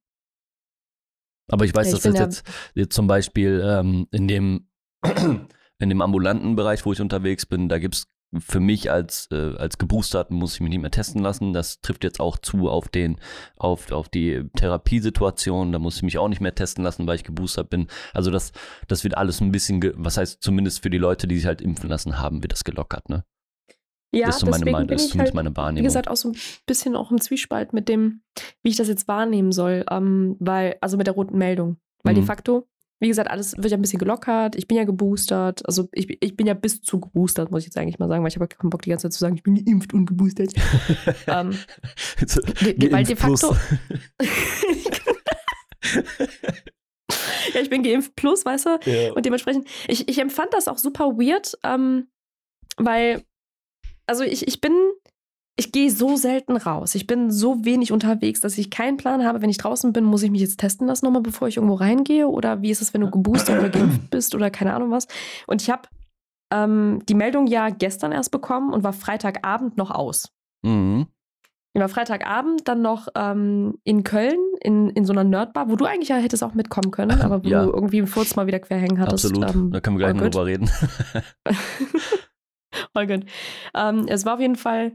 Aber 1.49 1.65
ich 1.65 1.75
weiß, 1.75 1.89
ich 1.89 1.93
dass 1.95 2.03
das 2.03 2.19
jetzt, 2.19 2.45
jetzt 2.75 2.95
zum 2.95 3.07
Beispiel 3.07 3.63
ähm, 3.65 4.07
in 4.13 4.29
dem 4.29 4.69
in 5.81 5.89
dem 5.89 6.03
ambulanten 6.03 6.55
Bereich, 6.55 6.85
wo 6.85 6.93
ich 6.93 7.01
unterwegs 7.01 7.47
bin, 7.47 7.69
da 7.69 7.79
gibt 7.79 7.97
es 7.97 8.07
für 8.39 8.61
mich 8.61 8.91
als, 8.91 9.29
äh, 9.33 9.55
als 9.57 9.79
Geboosterten 9.79 10.37
muss 10.37 10.55
ich 10.55 10.61
mich 10.61 10.71
nicht 10.71 10.81
mehr 10.81 10.91
testen 10.91 11.23
lassen. 11.23 11.53
Das 11.53 11.81
trifft 11.81 12.05
jetzt 12.05 12.21
auch 12.21 12.39
zu 12.39 12.69
auf 12.69 12.89
den, 12.89 13.19
auf, 13.57 13.91
auf 13.91 14.09
die 14.09 14.45
Therapiesituation. 14.57 15.73
Da 15.73 15.79
muss 15.79 15.97
ich 15.97 16.03
mich 16.03 16.19
auch 16.19 16.29
nicht 16.29 16.41
mehr 16.41 16.55
testen 16.55 16.85
lassen, 16.85 17.07
weil 17.07 17.17
ich 17.17 17.25
geboostert 17.25 17.71
bin. 17.71 17.89
Also 18.15 18.31
das, 18.31 18.53
das 18.87 19.03
wird 19.03 19.17
alles 19.17 19.41
ein 19.41 19.51
bisschen, 19.51 19.83
was 19.97 20.17
heißt 20.17 20.43
zumindest 20.43 20.83
für 20.83 20.91
die 20.91 20.99
Leute, 20.99 21.27
die 21.27 21.37
sich 21.37 21.47
halt 21.47 21.61
impfen 21.61 21.89
lassen 21.89 22.19
haben, 22.19 22.43
wird 22.43 22.53
das 22.53 22.65
gelockert, 22.65 23.09
ne? 23.09 23.25
Ja, 24.13 24.27
das 24.27 24.37
ist 24.37 24.41
so 24.41 24.47
meine, 24.47 24.71
meine, 24.71 24.87
das 24.89 25.05
ist 25.05 25.17
halt, 25.17 25.35
meine 25.35 25.57
Wahrnehmung. 25.57 25.85
Wie 25.85 25.87
gesagt, 25.87 26.09
auch 26.09 26.17
so 26.17 26.31
ein 26.31 26.37
bisschen 26.67 26.97
auch 26.97 27.13
im 27.13 27.21
Zwiespalt 27.21 27.73
mit 27.73 27.89
dem, 27.89 28.23
wie 28.63 28.71
ich 28.71 28.77
das 28.77 28.89
jetzt 28.89 29.07
wahrnehmen 29.07 29.53
soll, 29.53 29.85
ähm, 29.89 30.37
weil, 30.41 30.77
also 30.81 30.97
mit 30.97 31.07
der 31.07 31.15
roten 31.15 31.39
Meldung. 31.39 31.77
Weil 32.03 32.15
mhm. 32.15 32.19
de 32.19 32.25
facto 32.25 32.69
wie 33.01 33.09
gesagt, 33.09 33.31
alles 33.31 33.57
wird 33.57 33.71
ja 33.71 33.79
ein 33.79 33.81
bisschen 33.81 33.99
gelockert. 33.99 34.55
Ich 34.57 34.69
bin 34.69 34.77
ja 34.77 34.85
geboostert. 34.85 35.67
Also 35.67 35.89
ich, 35.93 36.23
ich 36.23 36.37
bin 36.37 36.47
ja 36.47 36.53
bis 36.53 36.83
zu 36.83 37.01
geboostert, 37.01 37.51
muss 37.51 37.61
ich 37.61 37.67
jetzt 37.67 37.79
eigentlich 37.79 37.99
mal 37.99 38.09
sagen, 38.09 38.23
weil 38.23 38.29
ich 38.29 38.37
habe 38.37 38.47
keinen 38.47 38.69
Bock, 38.69 38.83
die 38.83 38.91
ganze 38.91 39.05
Zeit 39.05 39.15
zu 39.15 39.21
sagen, 39.21 39.37
ich 39.37 39.43
bin 39.43 39.65
geimpft 39.65 39.95
und 39.95 40.05
geboostert. 40.05 40.53
ähm, 41.27 41.57
weil 42.91 43.05
de 43.05 43.17
facto. 43.17 43.57
ja, 47.55 47.61
ich 47.63 47.71
bin 47.71 47.83
geimpft 47.83 48.15
plus, 48.17 48.45
weißt 48.45 48.67
du? 48.67 48.79
Ja. 48.85 49.13
Und 49.15 49.25
dementsprechend, 49.25 49.67
ich, 49.89 50.07
ich 50.07 50.19
empfand 50.19 50.53
das 50.53 50.69
auch 50.69 50.77
super 50.77 51.17
weird, 51.17 51.57
ähm, 51.65 52.09
weil, 52.77 53.25
also 54.07 54.25
ich, 54.25 54.47
ich 54.47 54.61
bin 54.61 54.75
ich 55.61 55.73
gehe 55.73 55.91
so 55.91 56.17
selten 56.17 56.57
raus. 56.57 56.95
Ich 56.95 57.07
bin 57.07 57.31
so 57.31 57.65
wenig 57.65 57.93
unterwegs, 57.93 58.41
dass 58.41 58.57
ich 58.59 58.71
keinen 58.71 58.97
Plan 58.97 59.25
habe. 59.25 59.43
Wenn 59.43 59.51
ich 59.51 59.59
draußen 59.59 59.93
bin, 59.93 60.05
muss 60.05 60.23
ich 60.23 60.31
mich 60.31 60.41
jetzt 60.41 60.59
testen 60.59 60.87
lassen 60.87 61.05
nochmal, 61.05 61.23
bevor 61.23 61.49
ich 61.49 61.57
irgendwo 61.59 61.75
reingehe? 61.77 62.27
Oder 62.27 62.63
wie 62.63 62.71
ist 62.71 62.81
es, 62.81 62.95
wenn 62.95 63.03
du 63.03 63.11
geboostert 63.11 63.59
oder 63.59 63.69
geimpft 63.69 64.11
bist 64.11 64.35
oder 64.35 64.51
keine 64.51 64.75
Ahnung 64.75 64.91
was? 64.91 65.07
Und 65.47 65.61
ich 65.63 65.71
habe 65.71 65.83
ähm, 66.53 67.01
die 67.09 67.15
Meldung 67.15 67.47
ja 67.47 67.69
gestern 67.69 68.11
erst 68.11 68.31
bekommen 68.33 68.73
und 68.73 68.83
war 68.85 68.93
Freitagabend 68.95 69.77
noch 69.77 69.91
aus. 69.91 70.31
Mhm. 70.63 71.07
war 71.75 71.89
Freitagabend 71.89 72.67
dann 72.67 72.83
noch 72.83 73.09
ähm, 73.15 73.79
in 73.85 74.03
Köln 74.03 74.39
in, 74.63 74.91
in 74.91 75.05
so 75.05 75.13
einer 75.13 75.25
Nerdbar, 75.25 75.69
wo 75.71 75.77
du 75.77 75.85
eigentlich 75.85 76.09
ja 76.09 76.17
hättest 76.17 76.43
auch 76.43 76.55
mitkommen 76.55 76.91
können, 76.91 77.21
aber 77.21 77.45
wo 77.45 77.49
Ja. 77.49 77.65
du 77.65 77.71
irgendwie 77.71 77.99
einen 77.99 78.07
Furz 78.09 78.35
mal 78.35 78.47
wieder 78.47 78.59
querhängen 78.61 78.99
hattest. 78.99 79.27
Absolut. 79.27 79.55
Ähm, 79.55 79.71
da 79.71 79.81
können 79.81 79.99
wir 79.99 80.07
gleich 80.07 80.15
noch 80.15 80.23
good. 80.23 80.35
drüber 80.35 80.47
reden. 80.47 80.71
All 82.95 83.07
good. 83.07 83.25
Ähm, 83.75 84.07
es 84.09 84.25
war 84.25 84.35
auf 84.35 84.41
jeden 84.41 84.57
Fall. 84.57 84.93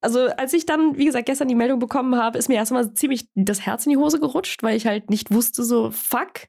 Also, 0.00 0.28
als 0.28 0.52
ich 0.52 0.66
dann, 0.66 0.96
wie 0.96 1.06
gesagt, 1.06 1.26
gestern 1.26 1.48
die 1.48 1.54
Meldung 1.54 1.78
bekommen 1.78 2.16
habe, 2.16 2.38
ist 2.38 2.48
mir 2.48 2.54
erstmal 2.54 2.92
ziemlich 2.94 3.28
das 3.34 3.66
Herz 3.66 3.86
in 3.86 3.90
die 3.90 3.96
Hose 3.96 4.20
gerutscht, 4.20 4.62
weil 4.62 4.76
ich 4.76 4.86
halt 4.86 5.10
nicht 5.10 5.32
wusste, 5.32 5.64
so, 5.64 5.90
fuck, 5.90 6.48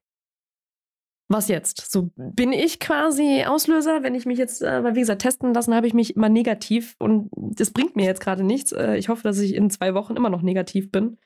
was 1.30 1.48
jetzt? 1.48 1.92
So, 1.92 2.10
bin 2.16 2.52
ich 2.52 2.80
quasi 2.80 3.44
Auslöser, 3.46 4.02
wenn 4.02 4.16
ich 4.16 4.26
mich 4.26 4.40
jetzt, 4.40 4.64
äh, 4.64 4.84
weil 4.84 4.96
wie 4.96 5.02
gesagt, 5.02 5.22
testen 5.22 5.54
lassen 5.54 5.76
habe 5.76 5.88
ich 5.88 5.94
mich 5.94 6.16
immer 6.16 6.28
negativ 6.28 6.96
und 6.98 7.30
das 7.36 7.72
bringt 7.72 7.96
mir 7.96 8.06
jetzt 8.06 8.22
gerade 8.22 8.44
nichts. 8.44 8.72
Äh, 8.72 8.96
ich 8.98 9.10
hoffe, 9.10 9.24
dass 9.24 9.38
ich 9.40 9.54
in 9.54 9.70
zwei 9.70 9.94
Wochen 9.94 10.16
immer 10.16 10.30
noch 10.30 10.42
negativ 10.42 10.92
bin. 10.92 11.18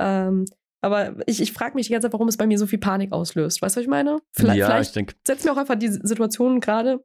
Ähm, 0.00 0.46
aber 0.80 1.16
ich, 1.26 1.40
ich 1.40 1.52
frage 1.52 1.74
mich 1.74 1.86
die 1.86 1.92
ganze 1.92 2.06
Zeit, 2.06 2.12
warum 2.14 2.28
es 2.28 2.38
bei 2.38 2.46
mir 2.46 2.58
so 2.58 2.66
viel 2.66 2.78
Panik 2.78 3.12
auslöst. 3.12 3.60
Weißt 3.60 3.76
du, 3.76 3.80
was 3.80 3.84
ich 3.84 3.88
meine? 3.88 4.18
Vielleicht, 4.32 4.58
ja, 4.58 4.80
ich 4.80 4.92
denke, 4.92 5.14
setzt 5.26 5.44
mir 5.44 5.52
auch 5.52 5.56
einfach 5.58 5.76
die 5.76 5.88
Situation 5.88 6.60
gerade 6.60 7.04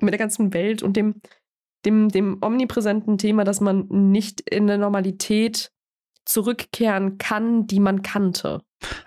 mit 0.00 0.12
der 0.12 0.18
ganzen 0.18 0.54
Welt 0.54 0.82
und 0.82 0.96
dem, 0.96 1.20
dem, 1.84 2.08
dem 2.08 2.38
omnipräsenten 2.40 3.18
Thema, 3.18 3.44
dass 3.44 3.60
man 3.60 3.86
nicht 3.88 4.40
in 4.40 4.64
eine 4.70 4.78
Normalität 4.78 5.71
zurückkehren 6.24 7.18
kann, 7.18 7.66
die 7.66 7.80
man 7.80 8.02
kannte. 8.02 8.60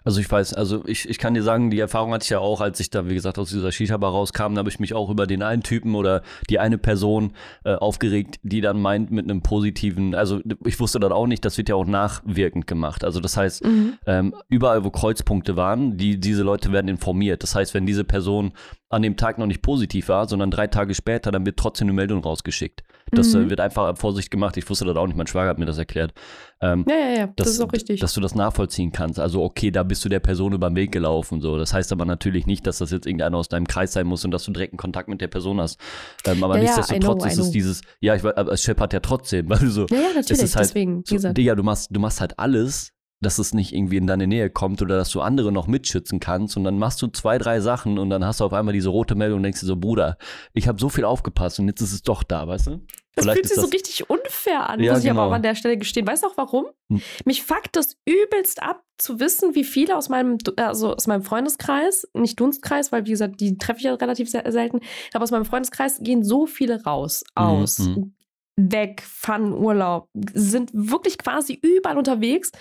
Also 0.03 0.19
ich 0.19 0.31
weiß, 0.31 0.53
also 0.53 0.86
ich, 0.86 1.10
ich 1.10 1.17
kann 1.17 1.34
dir 1.34 1.43
sagen, 1.43 1.69
die 1.69 1.79
Erfahrung 1.79 2.13
hatte 2.13 2.24
ich 2.24 2.29
ja 2.29 2.39
auch, 2.39 2.62
als 2.62 2.79
ich 2.79 2.89
da, 2.89 3.10
wie 3.10 3.13
gesagt, 3.13 3.38
aus 3.39 3.50
dieser 3.50 3.72
Shisha-Bar 3.72 4.12
rauskam, 4.12 4.53
da 4.53 4.60
habe 4.60 4.69
ich 4.69 4.79
mich 4.79 4.93
auch 4.93 5.10
über 5.10 5.27
den 5.27 5.41
einen 5.41 5.63
Typen 5.63 5.95
oder 5.95 6.22
die 6.50 6.60
eine 6.60 6.77
Person 6.77 7.34
äh, 7.63 7.75
aufgeregt, 7.75 8.39
die 8.43 8.62
dann 8.62 8.81
meint 8.81 9.12
mit 9.12 9.25
einem 9.25 9.41
positiven, 9.41 10.15
also 10.15 10.39
ich 10.65 10.79
wusste 10.79 11.00
das 11.00 11.12
auch 11.12 11.27
nicht, 11.27 11.43
das 11.45 11.57
wird 11.57 11.69
ja 11.69 11.75
auch 11.75 11.86
nachwirkend 11.86 12.67
gemacht. 12.67 13.03
Also 13.03 13.19
das 13.19 13.36
heißt, 13.38 13.63
ähm, 14.05 14.36
überall, 14.48 14.84
wo 14.84 14.91
Kreuzpunkte 14.91 15.55
waren, 15.55 15.98
die, 15.98 16.19
diese 16.19 16.43
Leute 16.43 16.72
werden 16.72 16.88
informiert. 16.88 17.43
Das 17.43 17.55
heißt, 17.55 17.74
wenn 17.74 17.86
diese 17.86 18.03
Person 18.03 18.53
an 18.89 19.01
dem 19.01 19.17
Tag 19.17 19.38
noch 19.38 19.48
nicht 19.48 19.62
positiv 19.62 20.10
war, 20.10 20.27
sondern 20.27 20.51
drei 20.51 20.67
Tage 20.67 20.93
später, 20.93 21.31
dann 21.31 21.45
wird 21.45 21.57
trotzdem 21.57 21.88
eine 21.88 21.93
Meldung 21.93 22.24
rausgeschickt. 22.24 22.84
Das 23.12 23.33
Mhm. 23.33 23.43
äh, 23.45 23.50
wird 23.51 23.59
einfach 23.59 23.85
ab 23.88 24.00
Vorsicht 24.00 24.31
gemacht. 24.31 24.57
Ich 24.57 24.67
wusste 24.69 24.83
das 24.85 24.97
auch 24.97 25.05
nicht, 25.05 25.15
mein 25.15 25.27
Schwager 25.27 25.50
hat 25.50 25.59
mir 25.59 25.65
das 25.65 25.77
erklärt. 25.77 26.13
Ähm, 26.59 26.85
Ja, 26.89 26.95
ja, 26.95 27.09
ja, 27.19 27.27
das, 27.27 27.35
dass, 27.35 27.47
ist 27.50 27.62
auch 27.62 27.71
richtig. 27.71 28.00
Dass 28.00 28.13
du 28.13 28.21
das 28.21 28.33
nachvollziehen 28.33 28.91
kannst. 28.91 29.19
Also, 29.19 29.43
okay, 29.43 29.69
da 29.71 29.83
bist 29.83 30.03
du 30.03 30.09
der 30.09 30.19
Person 30.19 30.53
über 30.53 30.69
den 30.69 30.75
Weg 30.75 30.91
gelaufen. 30.91 31.39
So. 31.39 31.57
Das 31.57 31.74
heißt 31.74 31.91
aber 31.91 32.05
natürlich 32.05 32.47
nicht, 32.47 32.65
dass 32.65 32.79
das 32.79 32.91
jetzt 32.91 33.05
irgendeiner 33.05 33.38
aus 33.38 33.47
deinem 33.47 33.67
Kreis 33.67 33.93
sein 33.93 34.07
muss 34.07 34.25
und 34.25 34.31
dass 34.31 34.43
du 34.45 34.51
direkten 34.51 34.77
Kontakt 34.77 35.07
mit 35.07 35.21
der 35.21 35.27
Person 35.27 35.62
hast. 35.62 35.79
Ähm, 36.25 36.43
aber 36.43 36.55
Ja, 36.57 36.63
ja, 36.63 36.75
nichtsdestotrotz 36.77 37.24
I 37.24 37.27
know, 37.27 37.31
ist 37.33 37.38
es 37.38 37.51
dieses, 37.51 37.81
ja, 38.00 38.15
ich 38.15 38.24
weiß, 38.24 38.35
aber 38.38 38.51
es 38.53 38.63
scheppert 38.63 38.93
ja 38.93 39.00
trotzdem, 39.01 39.50
weil 39.50 39.59
du 39.59 39.69
so, 39.69 39.85
ja, 39.89 39.97
ja, 39.97 40.01
natürlich, 40.15 40.41
ist 40.41 40.55
halt 40.55 40.65
deswegen, 40.69 41.03
so. 41.05 41.31
Digga, 41.31 41.53
du 41.55 41.63
machst, 41.63 41.89
du 41.95 42.00
machst 42.00 42.21
halt 42.21 42.39
alles, 42.39 42.91
dass 43.22 43.39
es 43.39 43.53
nicht 43.53 43.74
irgendwie 43.74 43.98
in 43.98 44.07
deine 44.07 44.27
Nähe 44.27 44.50
kommt 44.50 44.81
oder 44.81 44.98
dass 44.98 45.10
du 45.10 45.22
andere 45.22 45.51
noch 45.51 45.67
mitschützen 45.67 46.19
kannst 46.19 46.57
und 46.57 46.63
dann 46.63 46.77
machst 46.77 47.01
du 47.01 47.07
zwei, 47.07 47.38
drei 47.38 47.60
Sachen 47.62 47.98
und 47.98 48.10
dann 48.10 48.25
hast 48.25 48.39
du 48.39 48.45
auf 48.45 48.53
einmal 48.53 48.74
diese 48.74 48.89
rote 48.89 49.15
Meldung 49.15 49.38
und 49.38 49.43
denkst 49.43 49.62
dir 49.62 49.65
so, 49.67 49.77
Bruder, 49.77 50.17
ich 50.53 50.67
habe 50.67 50.79
so 50.79 50.89
viel 50.89 51.05
aufgepasst 51.05 51.60
und 51.60 51.67
jetzt 51.67 51.81
ist 51.81 51.93
es 51.93 52.01
doch 52.01 52.24
da, 52.24 52.48
weißt 52.48 52.67
du? 52.67 52.81
Das 53.15 53.24
Vielleicht 53.24 53.38
fühlt 53.38 53.48
sich 53.48 53.57
so 53.63 53.67
richtig 53.69 54.10
unfair 54.10 54.69
an, 54.69 54.81
Ja, 54.81 54.91
muss 54.93 55.03
ich 55.05 55.10
aber 55.10 55.22
genau. 55.22 55.29
auch 55.31 55.36
an 55.36 55.41
der 55.41 55.55
Stelle 55.55 55.77
gestehen. 55.77 56.05
Weißt 56.05 56.24
du 56.24 56.27
auch 56.27 56.36
warum? 56.36 56.65
Hm. 56.91 57.01
Mich 57.24 57.43
fuckt 57.43 57.77
das 57.77 57.95
übelst 58.03 58.62
ab, 58.62 58.84
zu 58.98 59.22
wissen, 59.22 59.55
wie 59.55 59.63
viele 59.63 59.95
aus 59.95 60.10
meinem, 60.10 60.38
also 60.57 60.93
aus 60.93 61.07
meinem 61.07 61.22
Freundeskreis, 61.22 62.05
nicht 62.13 62.38
Dunstkreis, 62.38 62.91
weil 62.91 63.05
wie 63.05 63.12
gesagt, 63.12 63.39
die 63.39 63.57
treffe 63.57 63.79
ich 63.79 63.86
ja 63.86 63.93
relativ 63.93 64.29
se- 64.29 64.43
selten, 64.50 64.81
aber 65.13 65.24
aus 65.24 65.31
meinem 65.31 65.45
Freundeskreis 65.45 66.00
gehen 66.01 66.24
so 66.25 66.45
viele 66.45 66.84
raus, 66.84 67.24
aus, 67.36 67.79
mhm. 67.79 68.13
Weg, 68.57 69.01
fahren 69.01 69.53
Urlaub, 69.53 70.09
sind 70.33 70.71
wirklich 70.74 71.17
quasi 71.17 71.59
überall 71.62 71.97
unterwegs. 71.97 72.51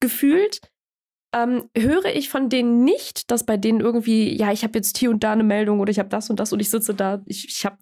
Gefühlt 0.00 0.60
ähm, 1.34 1.68
höre 1.76 2.06
ich 2.06 2.28
von 2.28 2.48
denen 2.48 2.84
nicht, 2.84 3.30
dass 3.30 3.44
bei 3.44 3.56
denen 3.56 3.80
irgendwie, 3.80 4.36
ja, 4.36 4.52
ich 4.52 4.64
habe 4.64 4.78
jetzt 4.78 4.98
hier 4.98 5.10
und 5.10 5.22
da 5.22 5.32
eine 5.32 5.44
Meldung 5.44 5.80
oder 5.80 5.90
ich 5.90 5.98
habe 5.98 6.08
das 6.08 6.30
und 6.30 6.40
das 6.40 6.52
und 6.52 6.60
ich 6.60 6.70
sitze 6.70 6.94
da, 6.94 7.22
ich, 7.26 7.46
ich 7.48 7.64
habe 7.64 7.78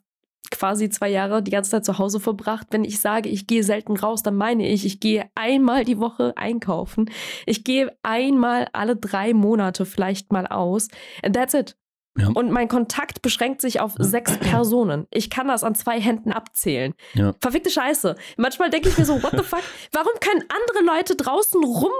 quasi 0.50 0.88
zwei 0.88 1.08
Jahre 1.08 1.42
die 1.42 1.50
ganze 1.50 1.72
Zeit 1.72 1.84
zu 1.84 1.98
Hause 1.98 2.20
verbracht. 2.20 2.68
Wenn 2.70 2.84
ich 2.84 3.00
sage, 3.00 3.28
ich 3.28 3.46
gehe 3.46 3.64
selten 3.64 3.96
raus, 3.96 4.22
dann 4.22 4.36
meine 4.36 4.68
ich, 4.68 4.84
ich 4.84 5.00
gehe 5.00 5.28
einmal 5.34 5.84
die 5.84 5.98
Woche 5.98 6.32
einkaufen. 6.36 7.10
Ich 7.46 7.64
gehe 7.64 7.96
einmal 8.02 8.68
alle 8.72 8.96
drei 8.96 9.34
Monate 9.34 9.86
vielleicht 9.86 10.32
mal 10.32 10.46
aus. 10.46 10.88
And 11.22 11.34
that's 11.34 11.54
it. 11.54 11.76
Ja. 12.16 12.28
Und 12.28 12.50
mein 12.52 12.68
Kontakt 12.68 13.22
beschränkt 13.22 13.60
sich 13.60 13.80
auf 13.80 13.94
sechs 13.98 14.38
Personen. 14.38 15.06
Ich 15.10 15.30
kann 15.30 15.48
das 15.48 15.64
an 15.64 15.74
zwei 15.74 16.00
Händen 16.00 16.32
abzählen. 16.32 16.94
Ja. 17.14 17.34
Verfickte 17.40 17.70
Scheiße. 17.70 18.14
Manchmal 18.36 18.70
denke 18.70 18.88
ich 18.88 18.98
mir 18.98 19.04
so, 19.04 19.22
what 19.22 19.32
the 19.32 19.38
fuck? 19.42 19.62
Warum 19.92 20.12
können 20.20 20.42
andere 20.42 20.96
Leute 20.96 21.16
draußen 21.16 21.62
rum, 21.64 21.92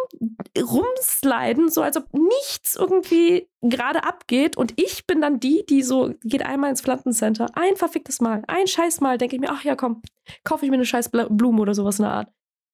rumsliden, 0.57 1.69
so 1.69 1.83
als 1.83 1.97
ob 1.97 2.07
nichts 2.13 2.77
irgendwie 2.77 3.49
gerade 3.61 4.05
abgeht 4.05 4.57
und 4.57 4.75
ich 4.77 5.07
bin 5.07 5.21
dann 5.21 5.41
die, 5.41 5.65
die 5.69 5.83
so, 5.83 6.13
geht 6.23 6.45
einmal 6.45 6.71
ins 6.71 6.83
Pflanzencenter, 6.83 7.47
ein 7.55 7.77
verficktes 7.77 8.21
Mal, 8.21 8.43
ein 8.47 8.67
scheiß 8.67 9.01
Mal, 9.01 9.19
denke 9.19 9.37
ich 9.37 9.41
mir, 9.41 9.51
ach 9.51 9.65
ja, 9.65 9.75
komm, 9.75 10.03
kaufe 10.45 10.65
ich 10.65 10.71
mir 10.71 10.77
eine 10.77 10.87
scheiß 10.87 11.11
Blume 11.11 11.61
oder 11.61 11.75
sowas 11.75 11.99
in 11.99 12.05
der 12.05 12.13
Art. 12.13 12.29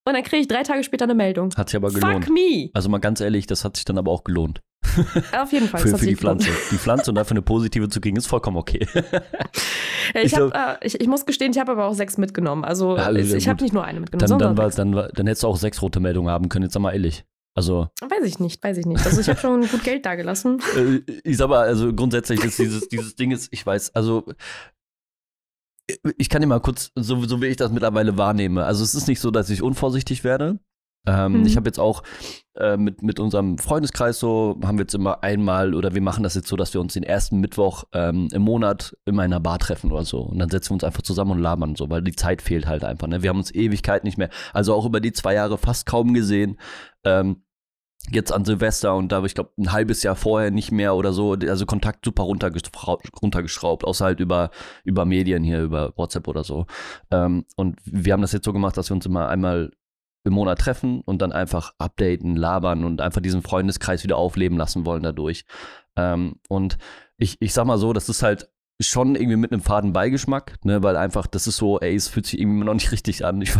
Und 0.05 0.15
dann 0.15 0.25
kriege 0.25 0.43
ich 0.43 0.49
drei 0.49 0.63
Tage 0.63 0.83
später 0.83 1.05
eine 1.05 1.15
Meldung. 1.15 1.55
Hat 1.57 1.69
sich 1.69 1.77
aber 1.77 1.91
gelohnt. 1.91 2.25
Fuck 2.25 2.35
me. 2.35 2.71
Also 2.73 2.89
mal 2.89 2.99
ganz 2.99 3.21
ehrlich, 3.21 3.47
das 3.47 3.65
hat 3.65 3.77
sich 3.77 3.85
dann 3.85 3.99
aber 3.99 4.11
auch 4.11 4.25
gelohnt. 4.25 4.61
Auf 5.41 5.53
jeden 5.53 5.69
Fall. 5.69 5.81
für, 5.81 5.99
für 5.99 6.07
die. 6.07 6.17
Pflanze. 6.17 6.51
Die 6.71 6.79
Pflanze 6.79 7.11
und 7.11 7.15
dafür 7.15 7.33
eine 7.33 7.43
positive 7.43 7.89
zu 7.89 8.01
kriegen, 8.01 8.17
ist 8.17 8.27
vollkommen 8.27 8.57
okay. 8.57 8.87
Ich 10.13 10.25
ich, 10.25 10.35
hab, 10.35 10.53
äh, 10.53 10.85
ich, 10.85 11.01
ich 11.01 11.07
muss 11.07 11.25
gestehen, 11.25 11.53
ich 11.53 11.59
habe 11.61 11.71
aber 11.71 11.85
auch 11.85 11.95
sechs 11.95 12.19
mitgenommen. 12.19 12.65
Also 12.65 12.97
Ja, 12.97 13.13
ich, 13.13 13.49
habe 13.49 13.63
nicht 13.63 13.73
nur 13.73 13.85
eine 13.85 14.01
mitgenommen, 14.01 14.29
Dann, 14.29 14.39
dann, 14.39 14.59
war, 14.59 14.71
dann, 14.71 14.95
war, 14.95 15.09
dann 15.09 15.27
hättest 15.29 15.45
du 15.45 15.47
auch 15.47 15.57
sechs 15.57 15.81
rote 15.83 16.01
Meldungen 16.01 16.31
haben 16.33 16.49
können, 16.49 16.65
jetzt 16.65 16.73
sag 16.73 16.81
mal 16.81 16.93
ehrlich. 16.93 17.25
Also, 17.55 17.89
Weiß 18.01 18.25
ich 18.25 18.39
nicht, 18.39 18.63
weiß 18.63 18.79
ich 18.79 18.87
nicht. 18.87 19.05
Also 19.05 19.21
ich 19.21 19.29
habe 19.29 19.39
schon 19.39 19.61
gut 19.67 19.85
Geld 19.85 20.07
dagelassen. 20.07 20.61
äh, 20.77 21.01
ich 21.25 21.37
sag 21.37 21.49
mal, 21.49 21.67
also 21.67 21.93
grundsätzlich 21.93 22.43
ist 22.43 22.59
dieses, 22.59 22.89
dieses 22.89 23.17
Ding 23.17 23.31
ist, 23.31 23.49
ich 23.53 23.65
weiß, 23.65 23.95
also 23.95 24.25
ich 26.17 26.29
kann 26.29 26.41
dir 26.41 26.47
mal 26.47 26.61
kurz, 26.61 26.93
so, 26.95 27.25
so 27.25 27.43
wie 27.43 27.47
ich 27.47 27.57
das 27.57 27.73
mittlerweile 27.73 28.17
wahrnehme. 28.17 28.65
Also 28.65 28.85
es 28.85 28.95
ist 28.95 29.09
nicht 29.09 29.21
so, 29.21 29.31
dass 29.31 29.51
ich 29.51 29.63
unvorsichtig 29.63 30.25
werde. 30.25 30.61
Ähm, 31.07 31.41
Mhm. 31.41 31.47
Ich 31.47 31.57
habe 31.57 31.69
jetzt 31.69 31.79
auch 31.79 32.03
äh, 32.55 32.77
mit, 32.77 33.03
mit 33.03 33.21
unserem 33.21 33.59
Freundeskreis 33.59 34.19
so, 34.19 34.59
haben 34.65 34.79
wir 34.79 34.83
jetzt 34.83 34.95
immer 34.95 35.23
einmal 35.23 35.75
oder 35.75 35.95
wir 35.95 36.03
machen 36.03 36.23
das 36.23 36.35
jetzt 36.35 36.49
so, 36.49 36.57
dass 36.57 36.75
wir 36.75 36.81
uns 36.81 36.95
den 36.95 37.03
ersten 37.03 37.41
Mittwoch 37.41 37.85
ähm, 37.93 38.29
im 38.33 38.43
Monat 38.43 38.97
in 39.07 39.19
einer 39.19 39.41
Bar 39.41 39.59
treffen 39.59 39.91
oder 39.93 40.05
so. 40.05 40.21
Und 40.21 40.39
dann 40.39 40.51
setzen 40.51 40.71
wir 40.71 40.75
uns 40.75 40.85
einfach 40.85 41.03
zusammen 41.03 41.33
und 41.33 41.39
labern 41.39 41.77
so, 41.77 41.91
weil 41.91 42.03
die 42.03 42.15
Zeit 42.15 42.43
fehlt 42.43 42.67
halt 42.67 42.85
einfach. 42.85 43.07
Ne? 43.07 43.23
Wir 43.23 43.31
haben 43.31 43.39
uns 43.39 43.55
Ewigkeit 43.55 44.05
nicht 44.05 44.19
mehr, 44.19 44.31
also 44.53 44.75
auch 44.75 44.87
über 44.87 45.01
die 45.01 45.13
zwei 45.13 45.35
Jahre 45.35 45.59
fast 45.59 45.87
kaum 45.87 46.15
gesehen. 46.15 46.59
Ähm, 47.05 47.43
jetzt 48.11 48.33
an 48.33 48.45
Silvester 48.47 48.97
und 48.97 49.13
da, 49.13 49.23
ich 49.25 49.35
glaube, 49.35 49.51
ein 49.59 49.73
halbes 49.73 50.03
Jahr 50.03 50.17
vorher 50.17 50.51
nicht 50.51 50.73
mehr 50.73 50.97
oder 50.97 51.13
so, 51.13 51.33
also 51.33 51.67
Kontakt 51.67 52.05
super 52.05 52.23
runtergeschraubt, 52.23 53.11
runtergeschraubt 53.23 53.85
außer 53.85 54.07
halt 54.07 54.21
über, 54.21 54.51
über 54.85 55.05
Medien 55.05 55.45
hier, 55.45 55.63
über 55.63 55.93
WhatsApp 55.97 56.27
oder 56.27 56.43
so. 56.43 56.67
Ähm, 57.11 57.45
und 57.57 57.79
wir 57.85 58.15
haben 58.15 58.23
das 58.23 58.33
jetzt 58.33 58.47
so 58.47 58.53
gemacht, 58.53 58.77
dass 58.77 58.91
wir 58.91 58.95
uns 58.95 59.07
immer 59.07 59.29
einmal 59.29 59.71
im 60.25 60.33
Monat 60.35 60.59
treffen 60.59 61.01
und 61.01 61.23
dann 61.23 61.33
einfach 61.33 61.73
updaten, 61.79 62.37
labern 62.37 62.85
und 62.85 63.01
einfach 63.01 63.21
diesen 63.21 63.43
Freundeskreis 63.43 64.05
wieder 64.05 64.17
aufleben 64.17 64.59
lassen 64.59 64.85
wollen 64.85 65.03
dadurch. 65.03 65.45
Ähm, 65.97 66.37
und 66.49 66.79
ich, 67.17 67.37
ich 67.41 67.53
sag 67.53 67.67
mal 67.67 67.79
so, 67.79 67.93
das 67.93 68.09
ist 68.09 68.23
halt 68.23 68.49
schon 68.83 69.15
irgendwie 69.15 69.37
mit 69.37 69.53
einem 69.53 69.61
faden 69.61 69.93
Beigeschmack, 69.93 70.57
ne, 70.65 70.83
weil 70.83 70.97
einfach, 70.97 71.27
das 71.27 71.47
ist 71.47 71.59
so, 71.59 71.79
ey, 71.81 71.95
es 71.95 72.09
fühlt 72.09 72.25
sich 72.25 72.41
irgendwie 72.41 72.65
noch 72.65 72.73
nicht 72.73 72.93
richtig 72.93 73.27
an. 73.27 73.43
Ich, 73.43 73.53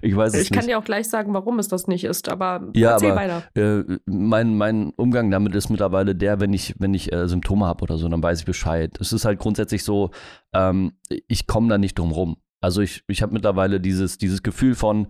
ich 0.00 0.14
weiß 0.14 0.32
es 0.34 0.42
Ich 0.42 0.50
kann 0.50 0.58
nicht. 0.60 0.68
dir 0.68 0.78
auch 0.78 0.84
gleich 0.84 1.08
sagen, 1.08 1.34
warum 1.34 1.58
es 1.58 1.66
das 1.66 1.88
nicht 1.88 2.04
ist, 2.04 2.28
aber 2.28 2.68
Ja, 2.74 2.92
erzähl 2.92 3.10
aber- 3.10 3.20
weiter. 3.20 3.42
Äh, 3.54 3.98
mein, 4.06 4.56
mein 4.56 4.90
Umgang 4.96 5.30
damit 5.32 5.56
ist 5.56 5.70
mittlerweile 5.70 6.14
der, 6.14 6.38
wenn 6.38 6.52
ich, 6.52 6.74
wenn 6.78 6.94
ich 6.94 7.12
äh, 7.12 7.26
Symptome 7.26 7.66
habe 7.66 7.82
oder 7.82 7.98
so, 7.98 8.08
dann 8.08 8.22
weiß 8.22 8.40
ich 8.40 8.44
Bescheid. 8.46 8.96
Es 9.00 9.12
ist 9.12 9.24
halt 9.24 9.40
grundsätzlich 9.40 9.82
so, 9.82 10.10
ähm, 10.52 10.92
ich 11.26 11.48
komme 11.48 11.68
da 11.68 11.76
nicht 11.76 11.98
drum 11.98 12.12
rum. 12.12 12.36
Also 12.60 12.80
ich, 12.80 13.02
ich 13.08 13.22
habe 13.22 13.32
mittlerweile 13.32 13.80
dieses, 13.80 14.18
dieses 14.18 14.44
Gefühl 14.44 14.76
von, 14.76 15.08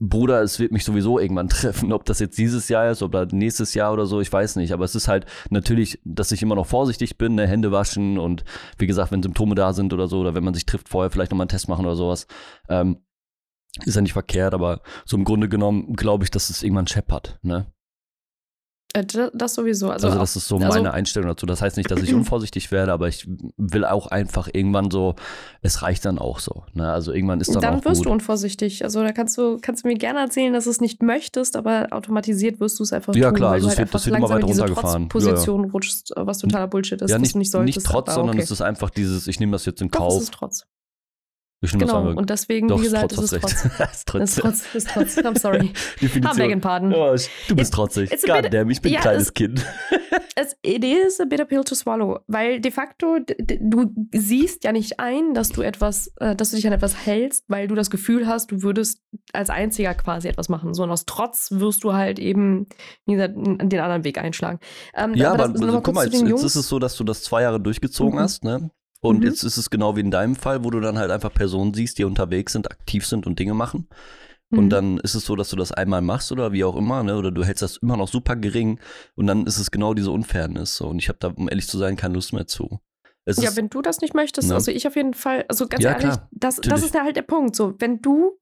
Bruder, 0.00 0.42
es 0.42 0.60
wird 0.60 0.70
mich 0.70 0.84
sowieso 0.84 1.18
irgendwann 1.18 1.48
treffen, 1.48 1.92
ob 1.92 2.04
das 2.04 2.20
jetzt 2.20 2.38
dieses 2.38 2.68
Jahr 2.68 2.90
ist 2.90 3.02
oder 3.02 3.26
nächstes 3.26 3.74
Jahr 3.74 3.92
oder 3.92 4.06
so, 4.06 4.20
ich 4.20 4.32
weiß 4.32 4.56
nicht. 4.56 4.72
Aber 4.72 4.84
es 4.84 4.94
ist 4.94 5.08
halt 5.08 5.26
natürlich, 5.50 6.00
dass 6.04 6.32
ich 6.32 6.42
immer 6.42 6.54
noch 6.54 6.66
vorsichtig 6.66 7.18
bin, 7.18 7.34
ne, 7.34 7.46
Hände 7.46 7.72
waschen 7.72 8.18
und 8.18 8.44
wie 8.78 8.86
gesagt, 8.86 9.10
wenn 9.10 9.22
Symptome 9.22 9.54
da 9.54 9.72
sind 9.72 9.92
oder 9.92 10.06
so, 10.06 10.20
oder 10.20 10.34
wenn 10.34 10.44
man 10.44 10.54
sich 10.54 10.66
trifft, 10.66 10.88
vorher 10.88 11.10
vielleicht 11.10 11.32
nochmal 11.32 11.44
einen 11.44 11.50
Test 11.50 11.68
machen 11.68 11.84
oder 11.84 11.96
sowas. 11.96 12.26
Ähm, 12.68 12.98
ist 13.84 13.94
ja 13.96 14.00
nicht 14.00 14.12
verkehrt, 14.12 14.54
aber 14.54 14.82
so 15.04 15.16
im 15.16 15.24
Grunde 15.24 15.48
genommen 15.48 15.94
glaube 15.94 16.24
ich, 16.24 16.30
dass 16.30 16.50
es 16.50 16.62
irgendwann 16.62 16.86
scheppert, 16.86 17.38
ne? 17.42 17.72
Äh, 18.94 19.04
Das 19.34 19.54
sowieso. 19.54 19.90
Also, 19.90 20.06
Also, 20.06 20.18
das 20.18 20.34
ist 20.36 20.48
so 20.48 20.56
also- 20.56 20.68
meine 20.68 20.94
Einstellung 20.94 21.28
dazu. 21.28 21.44
Das 21.44 21.60
heißt 21.60 21.76
nicht, 21.76 21.90
dass 21.90 22.00
ich 22.02 22.14
unvorsichtig 22.14 22.70
werde, 22.70 22.92
aber 22.92 23.06
ich 23.08 23.28
will 23.58 23.84
auch 23.84 24.06
einfach 24.06 24.48
irgendwann 24.52 24.90
so, 24.90 25.14
es 25.60 25.82
reicht 25.82 26.06
dann 26.06 26.18
auch 26.18 26.38
so. 26.38 26.62
Ne? 26.72 26.90
Also 26.90 27.12
irgendwann 27.12 27.40
ist 27.40 27.54
dann, 27.54 27.60
dann 27.60 27.74
auch 27.80 27.84
wirst 27.84 27.98
gut. 27.98 28.06
du 28.06 28.10
unvorsichtig. 28.12 28.84
Also 28.84 29.02
da 29.02 29.12
kannst 29.12 29.36
du, 29.36 29.58
kannst 29.60 29.84
du 29.84 29.88
mir 29.88 29.94
gerne 29.96 30.20
erzählen, 30.20 30.52
dass 30.54 30.64
du 30.64 30.70
es 30.70 30.80
nicht 30.80 31.02
möchtest, 31.02 31.56
aber 31.56 31.88
automatisiert 31.90 32.60
wirst 32.60 32.78
du 32.78 32.82
es 32.82 32.92
einfach 32.94 33.14
Ja, 33.14 33.28
tun, 33.28 33.36
klar, 33.36 33.52
also 33.52 33.66
es 33.66 33.76
halt 33.76 33.88
wird- 33.88 33.94
das 33.94 34.06
wird 34.06 34.16
immer 34.16 34.28
weiter 34.30 34.46
runtergefahren. 34.46 35.08
Trotzposition 35.10 35.64
rutschst, 35.70 36.16
äh, 36.16 36.26
was 36.26 36.38
totaler 36.38 36.66
Bullshit 36.68 37.00
ist, 37.02 37.10
ja, 37.10 37.18
nicht, 37.18 37.36
nicht 37.36 37.50
solltest. 37.50 37.76
nicht 37.76 37.86
trotz, 37.86 38.08
aber 38.08 38.14
sondern 38.14 38.36
okay. 38.36 38.44
es 38.44 38.50
ist 38.50 38.62
einfach 38.62 38.88
dieses, 38.88 39.26
ich 39.26 39.38
nehme 39.38 39.52
das 39.52 39.66
jetzt 39.66 39.82
in 39.82 39.90
Doch, 39.90 40.00
es 40.08 40.14
Kauf. 40.14 40.22
ist 40.22 40.32
trotz. 40.32 40.64
Das 41.60 41.72
Genau. 41.72 42.10
Und 42.12 42.30
deswegen, 42.30 42.68
Doch, 42.68 42.78
wie 42.78 42.84
gesagt, 42.84 43.10
ist 43.12 43.18
es 43.32 43.40
Trotz. 43.40 43.64
ist 43.64 44.06
Trotz. 44.06 44.22
Ist 44.22 44.38
Trotz, 44.38 44.74
ist 44.74 44.88
Trotz. 44.90 45.18
I'm 45.18 45.36
sorry. 45.38 45.72
Definition. 46.00 46.60
Pardon. 46.60 46.94
Oh, 46.94 47.16
du 47.48 47.56
bist 47.56 47.74
trotzig. 47.74 48.12
It's 48.12 48.22
a 48.28 48.34
bit- 48.34 48.44
Goddamn, 48.44 48.70
ich 48.70 48.80
bin 48.80 48.92
ja, 48.92 49.00
ein 49.00 49.02
kleines 49.02 49.22
es- 49.24 49.34
Kind. 49.34 49.64
Es, 50.40 50.54
it 50.62 50.84
is 50.84 51.20
a 51.20 51.24
bitter 51.24 51.44
pill 51.44 51.64
to 51.64 51.74
swallow, 51.74 52.20
weil 52.28 52.60
de 52.60 52.70
facto 52.70 53.16
du 53.60 53.92
siehst 54.14 54.62
ja 54.62 54.70
nicht 54.70 55.00
ein, 55.00 55.34
dass 55.34 55.48
du 55.48 55.62
etwas, 55.62 56.12
äh, 56.20 56.36
dass 56.36 56.50
du 56.50 56.56
dich 56.56 56.64
an 56.68 56.72
etwas 56.72 56.94
hältst, 57.06 57.44
weil 57.48 57.66
du 57.66 57.74
das 57.74 57.90
Gefühl 57.90 58.28
hast, 58.28 58.52
du 58.52 58.62
würdest 58.62 59.00
als 59.32 59.50
einziger 59.50 59.94
quasi 59.94 60.28
etwas 60.28 60.48
machen. 60.48 60.74
So 60.74 60.84
und 60.84 60.90
aus 60.92 61.06
Trotz 61.06 61.48
wirst 61.50 61.82
du 61.82 61.92
halt 61.94 62.20
eben, 62.20 62.68
wie 63.06 63.14
gesagt, 63.14 63.34
den 63.36 63.80
anderen 63.80 64.04
Weg 64.04 64.18
einschlagen. 64.18 64.60
Ähm, 64.94 65.14
Ja, 65.16 65.30
aber 65.32 65.48
das- 65.48 65.54
noch 65.54 65.60
also, 65.62 65.72
mal 65.72 65.82
guck 65.82 65.94
mal, 65.96 66.04
jetzt, 66.06 66.22
jetzt 66.22 66.44
ist 66.44 66.54
es 66.54 66.68
so, 66.68 66.78
dass 66.78 66.94
du 66.96 67.02
das 67.02 67.24
zwei 67.24 67.42
Jahre 67.42 67.58
durchgezogen 67.60 68.14
Mhm. 68.14 68.22
hast, 68.22 68.44
ne? 68.44 68.70
Und 69.00 69.18
Mhm. 69.18 69.24
jetzt 69.24 69.44
ist 69.44 69.56
es 69.56 69.70
genau 69.70 69.96
wie 69.96 70.00
in 70.00 70.10
deinem 70.10 70.34
Fall, 70.34 70.64
wo 70.64 70.70
du 70.70 70.80
dann 70.80 70.98
halt 70.98 71.10
einfach 71.10 71.32
Personen 71.32 71.72
siehst, 71.74 71.98
die 71.98 72.04
unterwegs 72.04 72.52
sind, 72.52 72.70
aktiv 72.70 73.06
sind 73.06 73.26
und 73.26 73.38
Dinge 73.38 73.54
machen. 73.54 73.88
Und 74.50 74.66
Mhm. 74.66 74.70
dann 74.70 74.98
ist 74.98 75.14
es 75.14 75.24
so, 75.26 75.36
dass 75.36 75.50
du 75.50 75.56
das 75.56 75.72
einmal 75.72 76.00
machst 76.00 76.32
oder 76.32 76.52
wie 76.52 76.64
auch 76.64 76.74
immer, 76.74 77.02
ne? 77.02 77.16
Oder 77.16 77.30
du 77.30 77.44
hältst 77.44 77.62
das 77.62 77.76
immer 77.76 77.96
noch 77.98 78.08
super 78.08 78.34
gering 78.34 78.80
und 79.14 79.26
dann 79.26 79.46
ist 79.46 79.58
es 79.58 79.70
genau 79.70 79.92
diese 79.94 80.10
Unfairness. 80.10 80.76
So. 80.76 80.88
Und 80.88 80.98
ich 80.98 81.08
habe 81.08 81.18
da, 81.20 81.28
um 81.28 81.48
ehrlich 81.48 81.68
zu 81.68 81.76
sein, 81.78 81.96
keine 81.96 82.14
Lust 82.14 82.32
mehr 82.32 82.46
zu. 82.46 82.80
Es 83.26 83.36
Ja, 83.36 83.50
ist, 83.50 83.56
wenn 83.56 83.68
du 83.68 83.82
das 83.82 84.00
nicht 84.00 84.14
möchtest, 84.14 84.48
Ne? 84.48 84.54
also 84.54 84.70
ich 84.70 84.86
auf 84.86 84.96
jeden 84.96 85.12
Fall, 85.12 85.44
also 85.48 85.68
ganz 85.68 85.84
Ja, 85.84 85.90
ehrlich, 85.92 86.04
klar, 86.06 86.28
das, 86.32 86.56
das 86.56 86.82
ist 86.82 86.94
ja 86.94 87.04
halt 87.04 87.16
der 87.16 87.22
Punkt. 87.22 87.54
So, 87.56 87.74
wenn 87.78 88.00
du, 88.00 88.38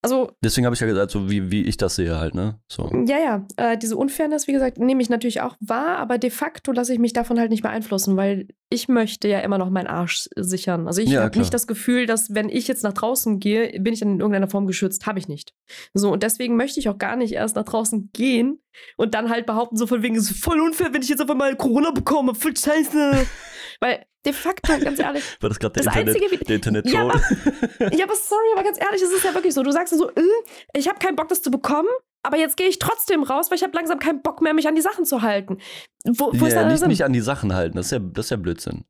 also 0.00 0.30
deswegen 0.44 0.64
habe 0.64 0.74
ich 0.74 0.80
ja 0.80 0.86
gesagt, 0.86 1.10
so 1.10 1.28
wie, 1.28 1.50
wie 1.50 1.64
ich 1.64 1.76
das 1.76 1.96
sehe 1.96 2.16
halt, 2.20 2.36
ne? 2.36 2.60
So. 2.68 2.88
Ja, 3.08 3.18
ja, 3.18 3.46
äh, 3.56 3.76
diese 3.76 3.96
Unfairness, 3.96 4.46
wie 4.46 4.52
gesagt, 4.52 4.78
nehme 4.78 5.02
ich 5.02 5.10
natürlich 5.10 5.40
auch 5.40 5.56
wahr, 5.58 5.98
aber 5.98 6.18
de 6.18 6.30
facto 6.30 6.70
lasse 6.70 6.92
ich 6.92 7.00
mich 7.00 7.12
davon 7.12 7.40
halt 7.40 7.50
nicht 7.50 7.62
beeinflussen, 7.64 8.16
weil 8.16 8.46
ich 8.68 8.88
möchte 8.88 9.28
ja 9.28 9.40
immer 9.40 9.58
noch 9.58 9.70
meinen 9.70 9.86
Arsch 9.86 10.28
sichern. 10.34 10.86
Also 10.88 11.00
ich 11.00 11.10
Ja, 11.10 11.22
habe 11.22 11.38
nicht 11.38 11.54
das 11.54 11.66
Gefühl, 11.66 12.06
dass 12.06 12.34
wenn 12.34 12.48
ich 12.48 12.66
jetzt 12.66 12.82
nach 12.82 12.92
draußen 12.92 13.38
gehe, 13.38 13.78
bin 13.80 13.92
ich 13.92 14.00
dann 14.00 14.10
in 14.14 14.20
irgendeiner 14.20 14.48
Form 14.48 14.66
geschützt. 14.66 15.06
Habe 15.06 15.18
ich 15.20 15.28
nicht. 15.28 15.54
So, 15.94 16.10
und 16.10 16.22
deswegen 16.22 16.56
möchte 16.56 16.80
ich 16.80 16.88
auch 16.88 16.98
gar 16.98 17.14
nicht 17.16 17.32
erst 17.32 17.54
nach 17.54 17.64
draußen 17.64 18.10
gehen 18.12 18.60
und 18.96 19.14
dann 19.14 19.30
halt 19.30 19.46
behaupten, 19.46 19.76
so 19.76 19.86
von 19.86 20.02
wegen, 20.02 20.16
es 20.16 20.30
ist 20.30 20.42
voll 20.42 20.60
unfair, 20.60 20.92
wenn 20.92 21.02
ich 21.02 21.08
jetzt 21.08 21.22
auf 21.22 21.30
einmal 21.30 21.54
Corona 21.56 21.92
bekomme, 21.92 22.34
voll 22.34 22.56
scheiße. 22.56 23.26
weil 23.80 24.04
de 24.24 24.32
facto, 24.32 24.76
ganz 24.80 24.98
ehrlich, 24.98 25.22
War 25.40 25.48
das 25.48 25.58
gerade 25.60 25.74
der 25.74 25.84
das 25.84 25.94
Internet, 25.94 26.16
Einzige, 26.16 26.40
wie, 26.40 26.44
der 26.44 26.56
internet 26.56 26.90
ja, 26.90 27.02
aber, 27.02 27.20
ja, 27.94 28.04
aber 28.04 28.16
sorry, 28.16 28.46
aber 28.54 28.64
ganz 28.64 28.80
ehrlich, 28.80 29.00
es 29.00 29.12
ist 29.12 29.24
ja 29.24 29.32
wirklich 29.32 29.54
so. 29.54 29.62
Du 29.62 29.70
sagst 29.70 29.96
so, 29.96 30.10
äh, 30.10 30.22
ich 30.74 30.88
habe 30.88 30.98
keinen 30.98 31.14
Bock, 31.14 31.28
das 31.28 31.40
zu 31.42 31.52
bekommen, 31.52 31.88
aber 32.26 32.36
jetzt 32.38 32.56
gehe 32.56 32.68
ich 32.68 32.78
trotzdem 32.78 33.22
raus, 33.22 33.50
weil 33.50 33.56
ich 33.56 33.62
habe 33.62 33.72
langsam 33.74 33.98
keinen 33.98 34.22
Bock 34.22 34.42
mehr, 34.42 34.52
mich 34.54 34.68
an 34.68 34.74
die 34.74 34.82
Sachen 34.82 35.04
zu 35.04 35.22
halten. 35.22 35.58
Wo, 36.04 36.30
wo 36.34 36.46
ist 36.46 36.54
da 36.54 36.62
ja, 36.62 36.68
nicht, 36.68 36.78
Sinn? 36.80 36.88
nicht 36.88 37.04
an 37.04 37.12
die 37.12 37.20
Sachen 37.20 37.54
halten, 37.54 37.76
das 37.76 37.86
ist 37.86 37.92
ja, 37.92 37.98
das 38.00 38.26
ist 38.26 38.30
ja 38.30 38.36
Blödsinn. 38.36 38.84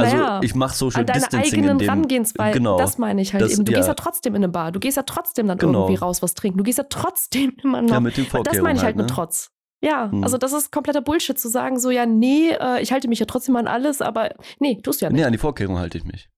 Also 0.00 0.16
naja, 0.16 0.40
ich 0.44 0.54
mache 0.54 0.76
Social 0.76 1.00
an 1.00 1.06
deine 1.06 1.18
Distancing 1.20 1.52
in 1.52 1.58
eigenen 1.64 1.78
dem, 1.78 1.88
Rangehensweise, 1.88 2.56
genau. 2.58 2.78
das 2.78 2.98
meine 2.98 3.20
ich 3.20 3.32
halt 3.32 3.42
Das- 3.42 3.52
eben. 3.54 3.64
Du 3.64 3.72
ja. 3.72 3.78
gehst 3.78 3.88
ja 3.88 3.94
trotzdem 3.94 4.34
in 4.36 4.44
eine 4.44 4.48
Bar, 4.52 4.70
du 4.70 4.78
gehst 4.78 4.96
ja 4.96 5.02
trotzdem 5.02 5.48
dann 5.48 5.58
Genau. 5.58 5.80
irgendwie 5.86 5.96
raus 6.00 6.22
was 6.22 6.34
trinken, 6.34 6.58
du 6.58 6.64
gehst 6.64 6.78
ja 6.78 6.84
trotzdem 6.88 7.56
immer 7.64 7.82
noch. 7.82 7.90
ja, 7.90 8.00
mit 8.00 8.14
Vorkehrungen 8.14 8.44
das 8.44 8.62
meine 8.62 8.78
ich 8.78 8.84
halt 8.84 8.96
ne? 8.96 9.02
mit 9.02 9.10
Trotz. 9.10 9.50
Ja, 9.80 10.10
Hm. 10.10 10.22
also 10.24 10.38
das 10.38 10.52
ist 10.52 10.72
kompletter 10.72 11.00
Bullshit 11.00 11.38
zu 11.38 11.48
sagen, 11.48 11.78
so 11.78 11.90
ja, 11.90 12.06
nee, 12.06 12.50
äh, 12.50 12.80
ich 12.80 12.92
halte 12.92 13.08
mich 13.08 13.18
ja 13.18 13.26
trotzdem 13.26 13.54
an 13.56 13.66
alles, 13.68 14.00
aber 14.00 14.30
nee, 14.60 14.80
tust 14.82 15.00
du 15.00 15.04
ja 15.06 15.10
nicht. 15.10 15.18
Nee, 15.20 15.24
an 15.24 15.32
die 15.32 15.38
Vorkehrungen 15.38 15.78
halte 15.80 15.98
ich 15.98 16.04
mich. 16.04 16.28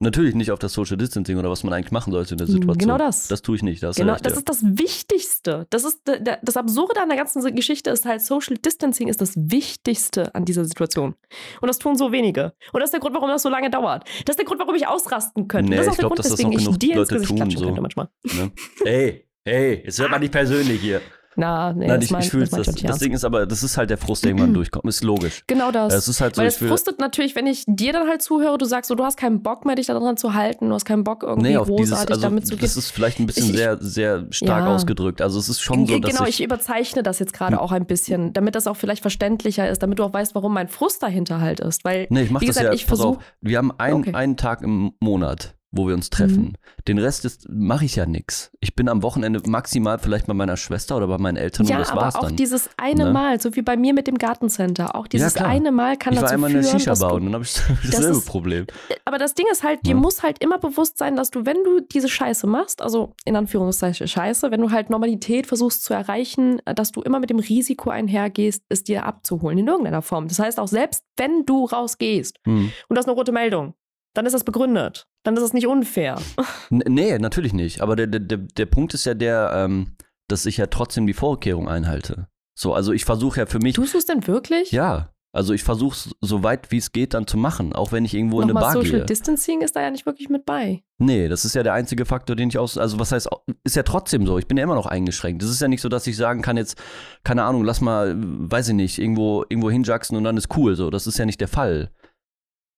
Natürlich 0.00 0.36
nicht 0.36 0.52
auf 0.52 0.60
das 0.60 0.74
Social 0.74 0.96
Distancing 0.96 1.38
oder 1.38 1.50
was 1.50 1.64
man 1.64 1.72
eigentlich 1.72 1.90
machen 1.90 2.12
sollte 2.12 2.34
in 2.34 2.38
der 2.38 2.46
Situation. 2.46 2.78
Genau 2.78 2.98
das. 2.98 3.26
Das 3.26 3.42
tue 3.42 3.56
ich 3.56 3.64
nicht. 3.64 3.82
Das, 3.82 3.96
Genau, 3.96 4.12
recht, 4.12 4.24
das 4.24 4.34
ja. 4.34 4.38
ist 4.38 4.48
das 4.48 4.62
Wichtigste. 4.62 5.66
Das 5.70 5.82
ist 5.82 6.02
das 6.04 6.56
Absurde 6.56 7.00
an 7.00 7.08
der 7.08 7.18
ganzen 7.18 7.42
Geschichte 7.56 7.90
ist 7.90 8.04
halt 8.04 8.22
Social 8.22 8.56
Distancing 8.56 9.08
ist 9.08 9.20
das 9.20 9.34
Wichtigste 9.36 10.32
an 10.36 10.44
dieser 10.44 10.64
Situation. 10.64 11.16
Und 11.60 11.66
das 11.66 11.80
tun 11.80 11.96
so 11.96 12.12
wenige. 12.12 12.52
Und 12.72 12.80
das 12.80 12.88
ist 12.88 12.92
der 12.92 13.00
Grund, 13.00 13.16
warum 13.16 13.28
das 13.28 13.42
so 13.42 13.48
lange 13.48 13.70
dauert. 13.70 14.04
Das 14.24 14.34
ist 14.34 14.38
der 14.38 14.44
Grund, 14.46 14.60
warum 14.60 14.76
ich 14.76 14.86
ausrasten 14.86 15.48
könnte. 15.48 15.70
Nee, 15.70 15.76
das 15.78 15.86
ist 15.86 15.88
auch 15.88 15.92
ich 15.94 15.96
der 15.96 16.02
glaub, 16.02 16.10
Grund, 16.10 16.18
dass 16.20 16.28
das 16.28 16.38
weswegen 16.38 16.68
auch 16.68 16.72
ich 16.72 16.78
dir 16.78 16.88
ins 16.90 16.96
Leute 16.98 17.14
Gesicht 17.14 17.28
tun, 17.30 17.36
klatschen 17.36 17.58
so. 17.58 17.66
könnte 17.66 17.80
manchmal. 17.80 18.08
Ne? 18.22 18.52
Ey, 18.84 19.24
hey, 19.44 19.82
jetzt 19.84 19.98
wird 19.98 20.10
mal 20.10 20.20
nicht 20.20 20.32
persönlich 20.32 20.80
hier. 20.80 21.00
Na, 21.40 21.72
nee, 21.72 21.86
Nein, 21.86 22.00
das 22.00 22.04
ich, 22.06 22.10
mein, 22.10 22.22
ich 22.22 22.30
fühle 22.30 22.48
das 22.48 22.66
das. 22.66 22.74
Das. 22.74 22.98
Ding 22.98 23.12
ist 23.12 23.24
aber, 23.24 23.46
das 23.46 23.62
ist 23.62 23.76
halt 23.76 23.90
der 23.90 23.96
Frust, 23.96 24.24
der 24.24 24.30
irgendwann 24.32 24.54
durchkommt. 24.54 24.84
Ist 24.86 25.04
logisch. 25.04 25.44
Genau 25.46 25.70
das. 25.70 25.94
Es 25.94 26.08
ist 26.08 26.20
halt 26.20 26.34
so, 26.34 26.40
Weil 26.42 26.48
es 26.48 26.56
frustet 26.56 26.98
natürlich, 26.98 27.36
wenn 27.36 27.46
ich 27.46 27.62
dir 27.68 27.92
dann 27.92 28.08
halt 28.08 28.22
zuhöre, 28.22 28.58
du 28.58 28.64
sagst 28.64 28.88
so, 28.88 28.96
du 28.96 29.04
hast 29.04 29.16
keinen 29.16 29.40
Bock 29.42 29.64
mehr, 29.64 29.76
dich 29.76 29.86
daran 29.86 30.16
zu 30.16 30.34
halten, 30.34 30.68
du 30.68 30.74
hast 30.74 30.84
keinen 30.84 31.04
Bock 31.04 31.22
irgendwie 31.22 31.50
Nee, 31.50 31.56
auf 31.56 31.68
dieses, 31.68 31.90
großartig 31.90 32.10
also 32.16 32.22
damit 32.22 32.46
zu 32.46 32.56
gehen. 32.56 32.62
das 32.62 32.76
ist 32.76 32.90
vielleicht 32.90 33.20
ein 33.20 33.26
bisschen 33.26 33.50
Ich- 33.50 33.56
sehr, 33.56 33.78
sehr 33.80 34.26
stark 34.30 34.64
Ja. 34.64 34.74
ausgedrückt. 34.74 35.22
Also 35.22 35.38
es 35.38 35.48
ist 35.48 35.60
schon 35.60 35.86
so, 35.86 35.98
dass 36.00 36.10
genau, 36.10 36.24
ich, 36.24 36.40
ich 36.40 36.44
überzeichne 36.44 37.04
das 37.04 37.20
jetzt 37.20 37.32
gerade 37.32 37.52
Hm. 37.56 37.62
auch 37.62 37.70
ein 37.70 37.86
bisschen, 37.86 38.32
damit 38.32 38.56
das 38.56 38.66
auch 38.66 38.76
vielleicht 38.76 39.02
verständlicher 39.02 39.68
ist, 39.70 39.80
damit 39.80 40.00
du 40.00 40.04
auch 40.04 40.12
weißt, 40.12 40.34
warum 40.34 40.52
mein 40.54 40.66
Frust 40.66 41.02
dahinter 41.04 41.40
halt 41.40 41.60
ist. 41.60 41.84
Weil, 41.84 42.08
Nee, 42.10 42.22
ich 42.22 42.30
mach 42.32 42.40
wie 42.40 42.46
das 42.46 42.56
gesagt, 42.56 42.72
ja, 42.72 42.74
ich 42.74 42.84
pass 42.86 42.98
versuch- 42.98 43.18
auf, 43.18 43.22
wir 43.40 43.58
haben 43.58 43.70
ein, 43.78 43.94
Okay. 43.94 44.12
Einen 44.14 44.36
Tag 44.36 44.62
im 44.62 44.92
Monat, 45.00 45.54
wo 45.70 45.86
wir 45.86 45.94
uns 45.94 46.08
treffen. 46.08 46.56
Den 46.86 46.98
Rest 46.98 47.24
ist- 47.26 47.46
mache 47.50 47.84
ich 47.84 47.96
ja 47.96 48.06
nix. 48.06 48.50
Ich 48.60 48.74
bin 48.74 48.88
am 48.88 49.02
Wochenende 49.02 49.42
maximal 49.46 49.98
vielleicht 49.98 50.26
bei 50.26 50.32
meiner 50.34 50.56
Schwester 50.56 50.96
oder 50.96 51.06
bei 51.08 51.18
meinen 51.18 51.36
Eltern 51.36 51.66
ja, 51.66 51.76
und 51.76 51.80
das 51.80 51.90
aber 51.90 52.00
war's 52.02 52.14
auch 52.16 52.22
dann. 52.22 52.36
dieses 52.36 52.70
eine 52.78 53.04
Ne? 53.04 53.12
Mal, 53.12 53.40
so 53.40 53.54
wie 53.54 53.60
bei 53.62 53.76
mir 53.76 53.92
mit 53.92 54.06
dem 54.06 54.16
Gartencenter, 54.16 54.94
auch 54.94 55.06
dieses 55.06 55.34
klar. 55.34 55.48
eine 55.48 55.70
Mal 55.70 55.96
kann 55.98 56.14
ich 56.14 56.20
dazu 56.20 56.32
einmal 56.34 56.50
führen, 56.50 56.64
Shisha-Bar 56.64 57.10
du, 57.10 57.16
und 57.16 57.24
dann 57.26 57.34
habe 57.34 57.44
ich 57.44 57.52
dasselbe 57.84 58.16
ist- 58.18 58.26
Problem. 58.26 58.66
aber 59.04 59.18
das 59.18 59.34
Ding 59.34 59.46
ist 59.52 59.62
halt, 59.62 59.84
dir 59.84 59.90
Ja. 59.90 59.96
muss 59.96 60.22
halt 60.22 60.42
immer 60.42 60.58
bewusst 60.58 60.96
sein, 60.98 61.16
dass 61.16 61.30
du, 61.30 61.44
wenn 61.44 61.62
du 61.64 61.80
diese 61.80 62.08
Scheiße 62.08 62.46
machst, 62.46 62.80
also 62.80 63.14
in 63.26 63.36
Anführungszeichen 63.36 64.08
Scheiße, 64.08 64.50
wenn 64.50 64.60
du 64.62 64.70
halt 64.70 64.88
Normalität 64.90 65.46
versuchst 65.46 65.84
zu 65.84 65.92
erreichen, 65.92 66.60
äh, 66.64 66.74
dass 66.74 66.92
du 66.92 67.02
immer 67.02 67.20
mit 67.20 67.28
dem 67.30 67.38
Risiko 67.40 67.90
einhergehst, 67.90 68.62
es 68.70 68.84
dir 68.84 69.04
abzuholen, 69.04 69.58
in 69.58 69.66
irgendeiner 69.68 70.00
Form. 70.02 70.28
Das 70.28 70.38
heißt 70.38 70.58
auch, 70.58 70.68
selbst 70.68 71.04
wenn 71.18 71.44
du 71.44 71.66
rausgehst 71.66 72.38
Hm. 72.46 72.72
und 72.88 72.94
du 72.94 72.96
hast 72.98 73.06
eine 73.06 73.14
rote 73.14 73.32
Meldung, 73.32 73.74
dann 74.14 74.26
ist 74.26 74.32
das 74.32 74.44
begründet. 74.44 75.06
Dann 75.24 75.36
ist 75.36 75.42
es 75.42 75.52
nicht 75.52 75.66
unfair. 75.66 76.18
N- 76.70 76.82
Nee, 76.88 77.18
natürlich 77.18 77.52
nicht. 77.52 77.80
Aber 77.80 77.96
der, 77.96 78.06
der, 78.06 78.20
der, 78.38 78.66
Punkt 78.66 78.94
ist 78.94 79.04
ja 79.04 79.14
der, 79.14 79.50
ähm, 79.54 79.96
dass 80.28 80.46
ich 80.46 80.56
ja 80.56 80.66
trotzdem 80.66 81.06
die 81.06 81.12
Vorkehrung 81.14 81.68
einhalte. 81.68 82.28
So, 82.54 82.74
also 82.74 82.92
ich 82.92 83.04
versuche 83.04 83.40
ja 83.40 83.46
für 83.46 83.58
mich, 83.60 83.74
Tust 83.76 83.94
du 83.94 83.98
es 83.98 84.06
denn 84.06 84.26
wirklich? 84.26 84.72
ja, 84.72 85.10
also 85.30 85.52
ich 85.52 85.62
versuche 85.62 85.94
es 85.94 86.14
so 86.22 86.42
weit 86.42 86.70
wie 86.72 86.78
es 86.78 86.90
geht 86.90 87.12
dann 87.12 87.26
zu 87.26 87.36
machen, 87.36 87.74
auch 87.74 87.92
wenn 87.92 88.04
ich 88.04 88.14
irgendwo 88.14 88.38
in 88.40 88.44
eine 88.44 88.54
Nochmal 88.54 88.72
Bar 88.74 88.82
Social 88.82 88.98
gehe. 89.00 89.06
Distancing 89.06 89.60
ist 89.60 89.76
da 89.76 89.82
ja 89.82 89.90
nicht 89.90 90.06
wirklich 90.06 90.30
mit 90.30 90.46
bei. 90.46 90.82
Nee, 90.96 91.28
das 91.28 91.44
ist 91.44 91.54
ja 91.54 91.62
der 91.62 91.74
einzige 91.74 92.06
Faktor, 92.06 92.34
den 92.34 92.48
ich 92.48 92.58
aus. 92.58 92.78
Also, 92.78 92.98
was 92.98 93.12
heißt, 93.12 93.28
ist 93.62 93.76
ja 93.76 93.82
trotzdem 93.82 94.26
so. 94.26 94.38
Ich 94.38 94.48
bin 94.48 94.56
ja 94.56 94.64
immer 94.64 94.74
noch 94.74 94.86
eingeschränkt. 94.86 95.42
Es 95.42 95.50
ist 95.50 95.60
ja 95.60 95.68
nicht 95.68 95.82
so, 95.82 95.90
dass 95.90 96.06
ich 96.06 96.16
sagen 96.16 96.40
kann, 96.40 96.56
jetzt, 96.56 96.76
keine 97.24 97.44
Ahnung, 97.44 97.62
lass 97.62 97.82
mal, 97.82 98.14
weiß 98.18 98.68
ich 98.70 98.74
nicht, 98.74 98.98
irgendwo, 98.98 99.44
irgendwo 99.48 99.70
hinjacksen 99.70 100.16
und 100.16 100.24
dann 100.24 100.38
ist 100.38 100.56
cool. 100.56 100.74
So, 100.76 100.88
das 100.90 101.06
ist 101.06 101.18
ja 101.18 101.26
nicht 101.26 101.40
der 101.42 101.48
Fall. 101.48 101.90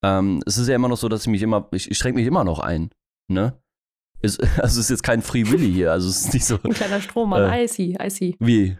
Ähm, 0.03 0.41
es 0.45 0.57
ist 0.57 0.67
ja 0.67 0.75
immer 0.75 0.87
noch 0.87 0.97
so, 0.97 1.09
dass 1.09 1.21
ich 1.21 1.27
mich 1.27 1.41
immer, 1.41 1.67
ich, 1.71 1.89
ich 1.89 1.97
schränke 1.97 2.19
mich 2.19 2.27
immer 2.27 2.43
noch 2.43 2.59
ein. 2.59 2.89
Ne? 3.29 3.59
Ist, 4.21 4.39
also, 4.59 4.63
es 4.63 4.77
ist 4.77 4.89
jetzt 4.89 5.03
kein 5.03 5.21
Free 5.21 5.45
Willy 5.47 5.71
hier. 5.71 5.91
Also, 5.91 6.09
es 6.09 6.25
ist 6.25 6.33
nicht 6.33 6.45
so. 6.45 6.59
Ein 6.63 6.73
kleiner 6.73 7.01
Strohmann, 7.01 7.51
Äh. 7.51 7.63
I 7.63 7.67
see, 7.67 7.97
I 8.01 8.09
see. 8.09 8.35
Wie? 8.39 8.77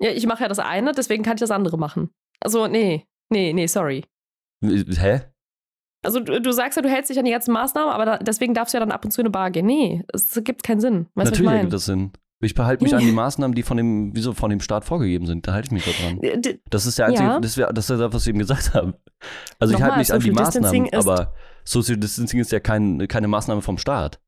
Ja, 0.00 0.10
ich 0.10 0.26
mache 0.26 0.42
ja 0.42 0.48
das 0.48 0.58
eine, 0.58 0.92
deswegen 0.92 1.22
kann 1.22 1.34
ich 1.36 1.40
das 1.40 1.50
andere 1.50 1.78
machen. 1.78 2.10
Also, 2.40 2.66
nee, 2.66 3.06
nee, 3.30 3.52
nee, 3.52 3.66
sorry. 3.66 4.04
Hä? 4.62 5.22
Also 6.04 6.20
du, 6.20 6.40
du 6.40 6.52
sagst 6.52 6.76
ja, 6.76 6.82
du 6.82 6.90
hältst 6.90 7.10
dich 7.10 7.18
an 7.18 7.24
die 7.24 7.30
ganzen 7.30 7.52
Maßnahmen, 7.52 7.90
aber 7.90 8.04
da, 8.04 8.18
deswegen 8.18 8.52
darfst 8.52 8.74
du 8.74 8.76
ja 8.76 8.80
dann 8.80 8.92
ab 8.92 9.04
und 9.04 9.10
zu 9.10 9.20
in 9.22 9.26
eine 9.26 9.30
Bar 9.30 9.50
gehen. 9.50 9.64
Nee, 9.66 10.04
es 10.12 10.38
gibt 10.44 10.62
keinen 10.62 10.80
Sinn. 10.80 11.06
Weißt 11.14 11.30
Natürlich 11.30 11.50
ergibt 11.50 11.72
das 11.72 11.86
Sinn. 11.86 12.12
Ich 12.44 12.54
behalte 12.54 12.84
mich 12.84 12.94
an 12.94 13.00
die 13.00 13.12
Maßnahmen, 13.12 13.54
die 13.54 13.62
von 13.62 13.76
dem, 13.76 14.14
wieso 14.14 14.32
von 14.32 14.50
dem 14.50 14.60
Staat 14.60 14.84
vorgegeben 14.84 15.26
sind. 15.26 15.46
Da 15.48 15.52
halte 15.52 15.66
ich 15.66 15.72
mich 15.72 15.84
doch 15.84 15.92
dran. 15.94 16.20
D- 16.42 16.60
Das 16.70 16.86
ist 16.86 16.98
der 16.98 17.06
einzige, 17.06 17.28
Ja. 17.28 17.40
das, 17.40 17.56
wär, 17.56 17.72
das 17.72 17.84
ist 17.86 17.90
ja 17.90 17.96
das, 17.96 18.12
was 18.14 18.22
ich 18.22 18.28
eben 18.28 18.38
gesagt 18.38 18.74
habe. 18.74 18.94
Also 19.58 19.74
ich 19.74 19.82
halte 19.82 19.98
mich 19.98 20.12
an 20.12 20.20
die 20.20 20.30
Maßnahmen, 20.30 20.86
ist- 20.86 20.94
aber 20.94 21.32
Social 21.64 21.96
Distancing 21.96 22.40
ist 22.40 22.52
ja 22.52 22.60
kein, 22.60 23.06
keine 23.08 23.26
Maßnahme 23.28 23.62
vom 23.62 23.78
Staat. 23.78 24.20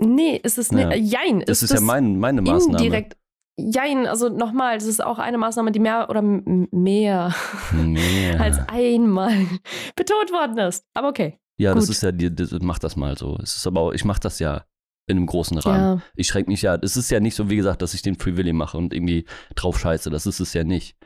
Nee, 0.00 0.40
es 0.44 0.58
ist 0.58 0.70
Ja. 0.72 0.88
ne, 0.88 0.96
jein. 0.96 1.40
Das 1.46 1.62
ist 1.62 1.70
ja 1.70 1.76
das 1.76 1.82
mein, 1.84 2.18
meine 2.18 2.42
Maßnahme. 2.42 2.78
Indirekt. 2.84 3.16
Jein, 3.60 4.06
also 4.06 4.28
nochmal, 4.28 4.78
das 4.78 4.86
ist 4.86 5.02
auch 5.04 5.18
eine 5.18 5.36
Maßnahme, 5.36 5.72
die 5.72 5.80
mehr 5.80 6.08
oder 6.08 6.22
mehr 6.22 7.34
Nee. 7.74 8.30
als 8.38 8.58
einmal 8.68 9.32
betont 9.96 10.30
worden 10.30 10.58
ist. 10.58 10.84
Aber 10.94 11.08
okay. 11.08 11.38
ja, 11.58 11.74
das 11.74 11.86
gut. 11.86 11.96
ist 11.96 12.02
ja, 12.04 12.12
die, 12.12 12.32
das, 12.32 12.52
mach 12.60 12.78
das 12.78 12.94
mal 12.94 13.18
so. 13.18 13.36
Es 13.42 13.56
ist 13.56 13.66
aber 13.66 13.92
ich 13.94 14.04
mache 14.04 14.20
das 14.20 14.38
ja 14.38 14.62
in 15.08 15.16
einem 15.16 15.26
großen 15.26 15.58
Rahmen. 15.58 15.98
Ja. 15.98 16.02
Ich 16.14 16.28
schränke 16.28 16.50
mich 16.50 16.62
ja, 16.62 16.76
es 16.76 16.96
ist 16.96 17.10
ja 17.10 17.20
nicht 17.20 17.34
so, 17.34 17.50
wie 17.50 17.56
gesagt, 17.56 17.82
dass 17.82 17.94
ich 17.94 18.02
den 18.02 18.16
Free 18.16 18.36
Willy 18.36 18.52
mache 18.52 18.76
und 18.78 18.92
irgendwie 18.94 19.24
drauf 19.54 19.78
scheiße. 19.78 20.10
Das 20.10 20.26
ist 20.26 20.40
es 20.40 20.52
ja 20.54 20.64
nicht. 20.64 20.96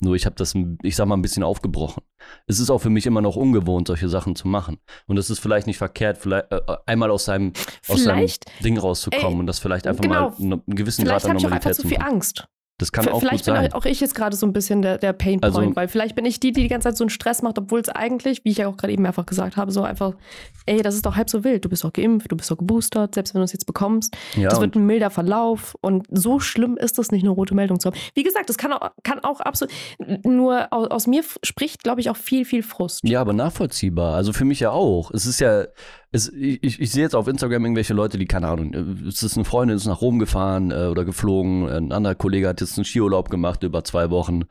Nur 0.00 0.16
ich 0.16 0.26
habe 0.26 0.34
das, 0.34 0.54
ich 0.82 0.96
sag 0.96 1.06
mal, 1.06 1.16
ein 1.16 1.22
bisschen 1.22 1.44
aufgebrochen. 1.44 2.02
Es 2.48 2.58
ist 2.58 2.70
auch 2.70 2.78
für 2.78 2.90
mich 2.90 3.06
immer 3.06 3.20
noch 3.20 3.36
ungewohnt, 3.36 3.86
solche 3.86 4.08
Sachen 4.08 4.34
zu 4.34 4.48
machen. 4.48 4.78
Und 5.06 5.16
es 5.16 5.30
ist 5.30 5.38
vielleicht 5.38 5.68
nicht 5.68 5.78
verkehrt, 5.78 6.18
vielleicht 6.18 6.50
äh, 6.50 6.60
einmal 6.86 7.12
aus 7.12 7.26
seinem, 7.26 7.52
aus 7.86 8.02
seinem 8.02 8.28
Ding 8.64 8.78
rauszukommen 8.78 9.34
Ey, 9.34 9.40
und 9.40 9.46
das 9.46 9.60
vielleicht 9.60 9.86
einfach 9.86 10.02
genau. 10.02 10.30
mal 10.30 10.36
einen 10.40 10.62
gewissen 10.66 11.04
Grad 11.04 11.24
an 11.24 11.30
habe 11.30 11.38
ich 11.38 11.46
auch 11.46 11.52
einfach 11.52 11.70
Normalität 11.70 11.76
zu 11.76 11.82
zu 11.82 11.88
viel. 11.88 11.98
Angst. 11.98 12.48
Das 12.78 12.90
kann 12.90 13.06
auch 13.08 13.20
vielleicht 13.20 13.44
gut 13.44 13.54
bin 13.54 13.62
sein. 13.62 13.72
auch 13.74 13.84
ich 13.84 14.00
jetzt 14.00 14.14
gerade 14.14 14.34
so 14.34 14.44
ein 14.44 14.52
bisschen 14.52 14.82
der, 14.82 14.98
der 14.98 15.12
Pain 15.12 15.40
Point, 15.40 15.44
Also- 15.56 15.76
weil 15.76 15.86
vielleicht 15.88 16.16
bin 16.16 16.24
ich 16.24 16.40
die, 16.40 16.50
die 16.52 16.62
die 16.62 16.68
ganze 16.68 16.88
Zeit 16.88 16.96
so 16.96 17.04
einen 17.04 17.10
Stress 17.10 17.40
macht, 17.42 17.58
obwohl 17.58 17.80
es 17.80 17.88
eigentlich, 17.88 18.44
wie 18.44 18.50
ich 18.50 18.58
ja 18.58 18.66
auch 18.66 18.76
gerade 18.76 18.92
eben 18.92 19.02
mehrfach 19.02 19.24
gesagt 19.26 19.56
habe, 19.56 19.70
so 19.70 19.82
einfach, 19.84 20.14
ey, 20.66 20.82
das 20.82 20.94
ist 20.96 21.06
doch 21.06 21.14
halb 21.14 21.30
so 21.30 21.44
wild. 21.44 21.64
Du 21.64 21.68
bist 21.68 21.84
doch 21.84 21.92
geimpft, 21.92 22.32
du 22.32 22.36
bist 22.36 22.50
doch 22.50 22.58
geboostert, 22.58 23.14
selbst 23.14 23.34
wenn 23.34 23.40
du 23.40 23.44
es 23.44 23.52
jetzt 23.52 23.66
bekommst. 23.66 24.16
ja, 24.36 24.48
das 24.48 24.60
wird 24.60 24.74
ein 24.74 24.84
milder 24.86 25.10
Verlauf 25.10 25.76
und 25.80 26.06
so 26.10 26.40
schlimm 26.40 26.76
ist 26.76 26.98
es 26.98 27.12
nicht, 27.12 27.22
eine 27.22 27.30
rote 27.30 27.54
Meldung 27.54 27.78
zu 27.78 27.88
haben. 27.90 27.96
Wie 28.14 28.22
gesagt, 28.24 28.48
das 28.48 28.58
kann 28.58 28.72
auch, 28.72 28.90
kann 29.04 29.20
auch 29.20 29.40
absolut, 29.40 29.72
nur 30.24 30.72
aus, 30.72 30.88
aus 30.88 31.06
mir 31.06 31.22
spricht, 31.44 31.84
glaube 31.84 32.00
ich, 32.00 32.10
auch 32.10 32.16
viel, 32.16 32.44
viel 32.44 32.62
Frust. 32.64 33.00
Ja, 33.04 33.20
aber 33.20 33.32
nachvollziehbar. 33.32 34.14
Also 34.14 34.32
für 34.32 34.44
mich 34.44 34.58
ja 34.60 34.70
auch. 34.70 35.10
Es 35.12 35.26
ist 35.26 35.38
ja, 35.40 35.66
es, 36.12 36.28
ich, 36.32 36.62
ich- 36.80 36.92
sehe 36.92 37.02
jetzt 37.02 37.16
auf 37.16 37.26
Instagram 37.26 37.64
irgendwelche 37.64 37.94
Leute, 37.94 38.18
die, 38.18 38.26
keine 38.26 38.46
Ahnung, 38.48 38.72
es 39.08 39.22
ist 39.22 39.34
eine 39.36 39.44
Freundin, 39.44 39.76
ist 39.76 39.86
nach 39.86 40.00
Rom 40.00 40.18
gefahren 40.20 40.70
äh, 40.70 40.86
oder 40.86 41.04
geflogen, 41.04 41.68
ein 41.68 41.90
anderer 41.90 42.14
Kollege 42.14 42.46
hat 42.48 42.60
jetzt 42.60 42.78
einen 42.78 42.84
Skiurlaub 42.84 43.30
gemacht 43.30 43.62
über 43.64 43.82
zwei 43.82 44.10
Wochen. 44.10 44.42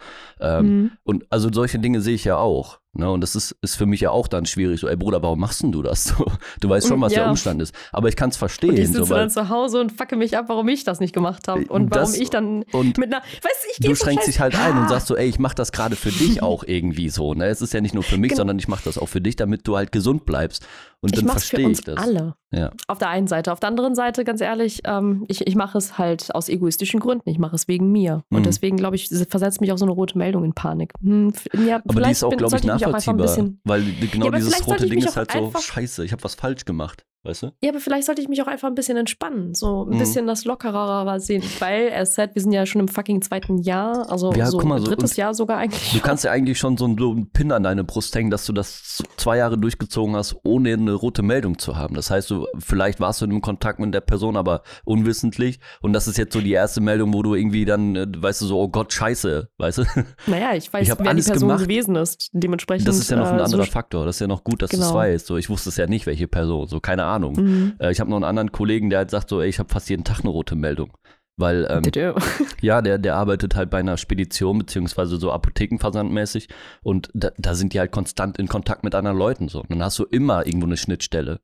Ähm, 0.41 0.65
Mhm. 0.65 0.91
Und 1.03 1.25
also 1.29 1.49
solche 1.53 1.79
Dinge 1.79 2.01
sehe 2.01 2.15
ich 2.15 2.25
ja 2.25 2.35
auch. 2.37 2.80
Ne? 2.93 3.09
Und 3.09 3.21
das 3.21 3.35
ist, 3.35 3.55
ist 3.61 3.75
für 3.77 3.85
mich 3.85 4.01
ja 4.01 4.11
auch 4.11 4.27
dann 4.27 4.45
schwierig. 4.45 4.79
So, 4.81 4.87
ey 4.87 4.97
Bruder, 4.97 5.21
warum 5.23 5.39
machst 5.39 5.63
denn 5.63 5.71
du 5.71 5.81
das 5.81 6.03
so? 6.05 6.25
Du 6.59 6.67
weißt 6.69 6.87
schon, 6.87 6.99
was 7.01 7.13
Ja. 7.13 7.21
der 7.21 7.29
Umstand 7.29 7.61
ist. 7.61 7.73
Aber 7.93 8.09
ich 8.09 8.15
kann 8.17 8.29
es 8.31 8.37
verstehen. 8.37 8.71
Und 8.71 8.77
ich 8.79 8.87
so, 8.87 8.99
sitze 8.99 9.09
weil, 9.11 9.19
dann 9.19 9.29
zu 9.29 9.47
Hause 9.49 9.79
und 9.79 9.91
facke 9.93 10.15
mich 10.17 10.37
ab, 10.37 10.45
warum 10.49 10.67
ich 10.67 10.83
das 10.83 10.99
nicht 10.99 11.13
gemacht 11.13 11.47
habe. 11.47 11.65
Und 11.67 11.95
Das- 11.95 12.09
warum 12.09 12.21
ich 12.21 12.29
dann 12.29 12.63
und 12.73 12.97
mit 12.97 13.13
einer. 13.13 13.21
Weißt 13.23 13.43
du, 13.43 13.69
ich 13.71 13.77
du 13.79 13.95
so 13.95 14.03
schränkst 14.03 14.27
dich 14.27 14.39
halt 14.41 14.55
ein 14.55 14.77
und 14.77 14.83
Ah. 14.85 14.89
sagst 14.89 15.07
so, 15.07 15.15
ey, 15.15 15.27
ich 15.29 15.39
mach 15.39 15.53
das 15.53 15.71
gerade 15.71 15.95
für 15.95 16.11
dich 16.11 16.43
auch 16.43 16.63
irgendwie 16.65 17.09
so. 17.09 17.33
Ne? 17.33 17.45
Es 17.45 17.61
ist 17.61 17.73
ja 17.73 17.79
nicht 17.81 17.93
nur 17.93 18.03
für 18.03 18.17
mich, 18.17 18.29
Genau. 18.31 18.41
sondern 18.41 18.59
ich 18.59 18.67
mache 18.67 18.83
das 18.83 18.97
auch 18.97 19.07
für 19.07 19.21
dich, 19.21 19.35
damit 19.37 19.67
du 19.67 19.77
halt 19.77 19.91
gesund 19.91 20.25
bleibst. 20.25 20.65
Und 21.03 21.13
ich 21.13 21.19
dann 21.19 21.29
verstehe 21.29 21.67
ich 21.69 21.81
das. 21.83 21.97
alle. 21.97 22.35
Ja. 22.51 22.69
Auf 22.87 22.99
der 22.99 23.09
einen 23.09 23.25
Seite. 23.25 23.51
Auf 23.53 23.59
der 23.59 23.69
anderen 23.69 23.95
Seite, 23.95 24.23
ganz 24.23 24.39
ehrlich, 24.41 24.81
ähm, 24.85 25.23
ich, 25.29 25.47
ich 25.47 25.55
mache 25.55 25.77
es 25.79 25.97
halt 25.97 26.35
aus 26.35 26.47
egoistischen 26.49 26.99
Gründen. 26.99 27.27
Ich 27.29 27.39
mache 27.39 27.55
es 27.55 27.67
wegen 27.67 27.91
mir. 27.91 28.23
Mhm. 28.29 28.37
Und 28.37 28.45
deswegen, 28.45 28.77
glaube 28.77 28.97
ich, 28.97 29.07
versetzt 29.29 29.61
mich 29.61 29.71
auch 29.71 29.77
so 29.79 29.85
eine 29.85 29.93
rote 29.93 30.15
Meldung 30.17 30.43
in 30.43 30.53
Panik. 30.53 30.93
Hm, 31.01 31.33
ja, 31.65 31.81
Aber 31.87 32.01
die 32.01 32.11
ist 32.11 32.23
auch, 32.23 32.29
glaube 32.29 32.57
ich, 32.57 32.61
sollte 32.61 32.67
nachvollziehbar. 32.87 33.27
bisschen- 33.27 33.61
weil 33.63 33.83
genau 34.11 34.25
Ja, 34.27 34.31
dieses 34.31 34.67
rote 34.67 34.87
Ding 34.87 34.99
ist 35.03 35.15
halt 35.17 35.31
so, 35.31 35.53
scheiße, 35.59 36.03
ich 36.05 36.11
habe 36.11 36.23
was 36.23 36.35
falsch 36.35 36.65
gemacht. 36.65 37.03
Weißt 37.23 37.43
du? 37.43 37.51
Ja, 37.61 37.69
aber 37.69 37.79
vielleicht 37.79 38.05
sollte 38.07 38.19
ich 38.21 38.27
mich 38.27 38.41
auch 38.41 38.47
einfach 38.47 38.67
ein 38.67 38.73
bisschen 38.73 38.97
entspannen. 38.97 39.53
So 39.53 39.83
ein 39.85 39.89
Mhm. 39.95 39.99
bisschen 39.99 40.25
das 40.25 40.43
lockerer 40.43 41.19
sehen. 41.19 41.43
Weil, 41.59 41.89
er 41.89 42.05
said, 42.07 42.33
wir 42.33 42.41
sind 42.41 42.51
ja 42.51 42.65
schon 42.65 42.81
im 42.81 42.87
fucking 42.87 43.21
zweiten 43.21 43.59
Jahr. 43.59 44.09
Also 44.09 44.33
Ja, 44.33 44.47
so 44.47 44.59
mal, 44.61 44.79
so- 44.79 44.87
drittes 44.87 45.15
Jahr 45.17 45.35
sogar 45.35 45.59
eigentlich. 45.59 45.91
Du 45.93 45.99
kannst 45.99 46.23
ja 46.23 46.31
eigentlich 46.31 46.57
schon 46.57 46.77
so 46.77 46.85
einen, 46.85 46.97
so 46.97 47.11
einen 47.11 47.29
Pin 47.31 47.51
an 47.51 47.61
deine 47.61 47.83
Brust 47.83 48.15
hängen, 48.15 48.31
dass 48.31 48.45
du 48.47 48.53
das 48.53 49.03
zwei 49.17 49.37
Jahre 49.37 49.57
durchgezogen 49.59 50.15
hast, 50.15 50.35
ohne 50.43 50.73
eine 50.73 50.93
rote 50.93 51.21
Meldung 51.21 51.59
zu 51.59 51.75
haben. 51.77 51.93
Das 51.93 52.09
heißt, 52.09 52.29
du, 52.31 52.47
vielleicht 52.57 52.99
warst 52.99 53.21
du 53.21 53.25
in 53.25 53.31
einem 53.31 53.41
Kontakt 53.41 53.79
mit 53.79 53.93
der 53.93 54.01
Person, 54.01 54.35
aber 54.35 54.63
unwissentlich. 54.83 55.59
Und 55.81 55.93
das 55.93 56.07
ist 56.07 56.17
jetzt 56.17 56.33
so 56.33 56.41
die 56.41 56.53
erste 56.53 56.81
Meldung, 56.81 57.13
wo 57.13 57.21
du 57.21 57.35
irgendwie 57.35 57.65
dann, 57.65 57.95
äh, 57.95 58.07
weißt 58.17 58.41
du, 58.41 58.45
so, 58.47 58.59
oh 58.59 58.67
Gott, 58.67 58.91
scheiße, 58.93 59.47
weißt 59.59 59.77
du? 59.77 59.83
Naja, 60.25 60.55
ich 60.55 60.73
weiß, 60.73 60.87
Ich 60.87 60.99
wer 60.99 61.13
die 61.13 61.21
Person 61.21 61.47
gemacht. 61.49 61.61
gewesen 61.63 61.95
ist. 61.97 62.29
Dementsprechend. 62.33 62.87
Das 62.87 62.97
ist 62.97 63.11
ja 63.11 63.17
noch 63.17 63.27
ein 63.27 63.37
äh, 63.39 63.43
anderer 63.43 63.65
so 63.65 63.71
Faktor. 63.71 64.05
Das 64.07 64.15
ist 64.15 64.21
ja 64.21 64.27
noch 64.27 64.43
gut, 64.43 64.63
dass 64.63 64.71
du 64.71 64.77
es 64.77 64.81
Genau. 64.87 64.95
weißt. 64.95 65.27
So, 65.27 65.37
ich 65.37 65.49
wusste 65.51 65.69
es 65.69 65.77
ja 65.77 65.85
nicht, 65.85 66.07
welche 66.07 66.27
Person. 66.27 66.67
So, 66.67 66.79
keine 66.79 67.03
Ahnung. 67.03 67.10
Mhm. 67.19 67.73
Äh, 67.79 67.91
ich 67.91 67.99
habe 67.99 68.09
noch 68.09 68.17
einen 68.17 68.25
anderen 68.25 68.51
Kollegen, 68.51 68.89
der 68.89 68.99
halt 68.99 69.11
sagt 69.11 69.29
so, 69.29 69.41
ey, 69.41 69.49
ich 69.49 69.59
habe 69.59 69.69
fast 69.69 69.89
jeden 69.89 70.03
Tag 70.03 70.19
eine 70.21 70.29
rote 70.29 70.55
Meldung. 70.55 70.91
Weil, 71.37 71.65
ähm, 71.71 71.81
ja, 72.61 72.81
der, 72.81 72.97
der 72.99 73.15
arbeitet 73.15 73.55
halt 73.55 73.69
bei 73.69 73.79
einer 73.79 73.97
Spedition, 73.97 74.59
beziehungsweise 74.59 75.17
so 75.17 75.31
Apothekenversandmäßig. 75.31 76.49
Und 76.83 77.09
da, 77.13 77.31
da 77.37 77.55
sind 77.55 77.73
die 77.73 77.79
halt 77.79 77.91
konstant 77.91 78.37
in 78.37 78.47
Kontakt 78.47 78.83
mit 78.83 78.93
anderen 78.95 79.17
Leuten 79.17 79.47
so. 79.47 79.61
Und 79.61 79.71
dann 79.71 79.83
hast 79.83 79.97
du 79.97 80.03
immer 80.03 80.45
irgendwo 80.45 80.67
eine 80.67 80.77
Schnittstelle. 80.77 81.39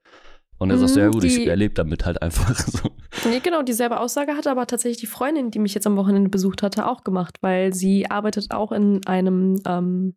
Und 0.60 0.75
sagst 0.75 0.95
du, 0.95 0.99
Mhm, 0.99 1.06
ja 1.06 1.12
gut, 1.12 1.23
ich 1.23 1.36
die- 1.36 1.47
erlebe 1.47 1.73
damit 1.75 2.06
halt 2.06 2.21
einfach 2.21 2.53
so. 2.56 2.89
Nee, 3.30 3.39
genau, 3.39 3.62
dieselbe 3.62 3.99
Aussage 3.99 4.34
hatte 4.36 4.49
aber 4.51 4.65
tatsächlich 4.67 4.99
die 4.99 5.06
Freundin, 5.08 5.51
die 5.51 5.60
mich 5.60 5.73
jetzt 5.75 5.86
am 5.88 5.97
Wochenende 5.97 6.30
besucht 6.30 6.63
hatte, 6.63 6.88
auch 6.88 7.03
gemacht, 7.03 7.38
weil 7.41 7.73
sie 7.73 8.10
arbeitet 8.10 8.51
auch 8.51 8.71
in 8.71 9.06
einem, 9.06 9.62
ähm, 9.67 10.15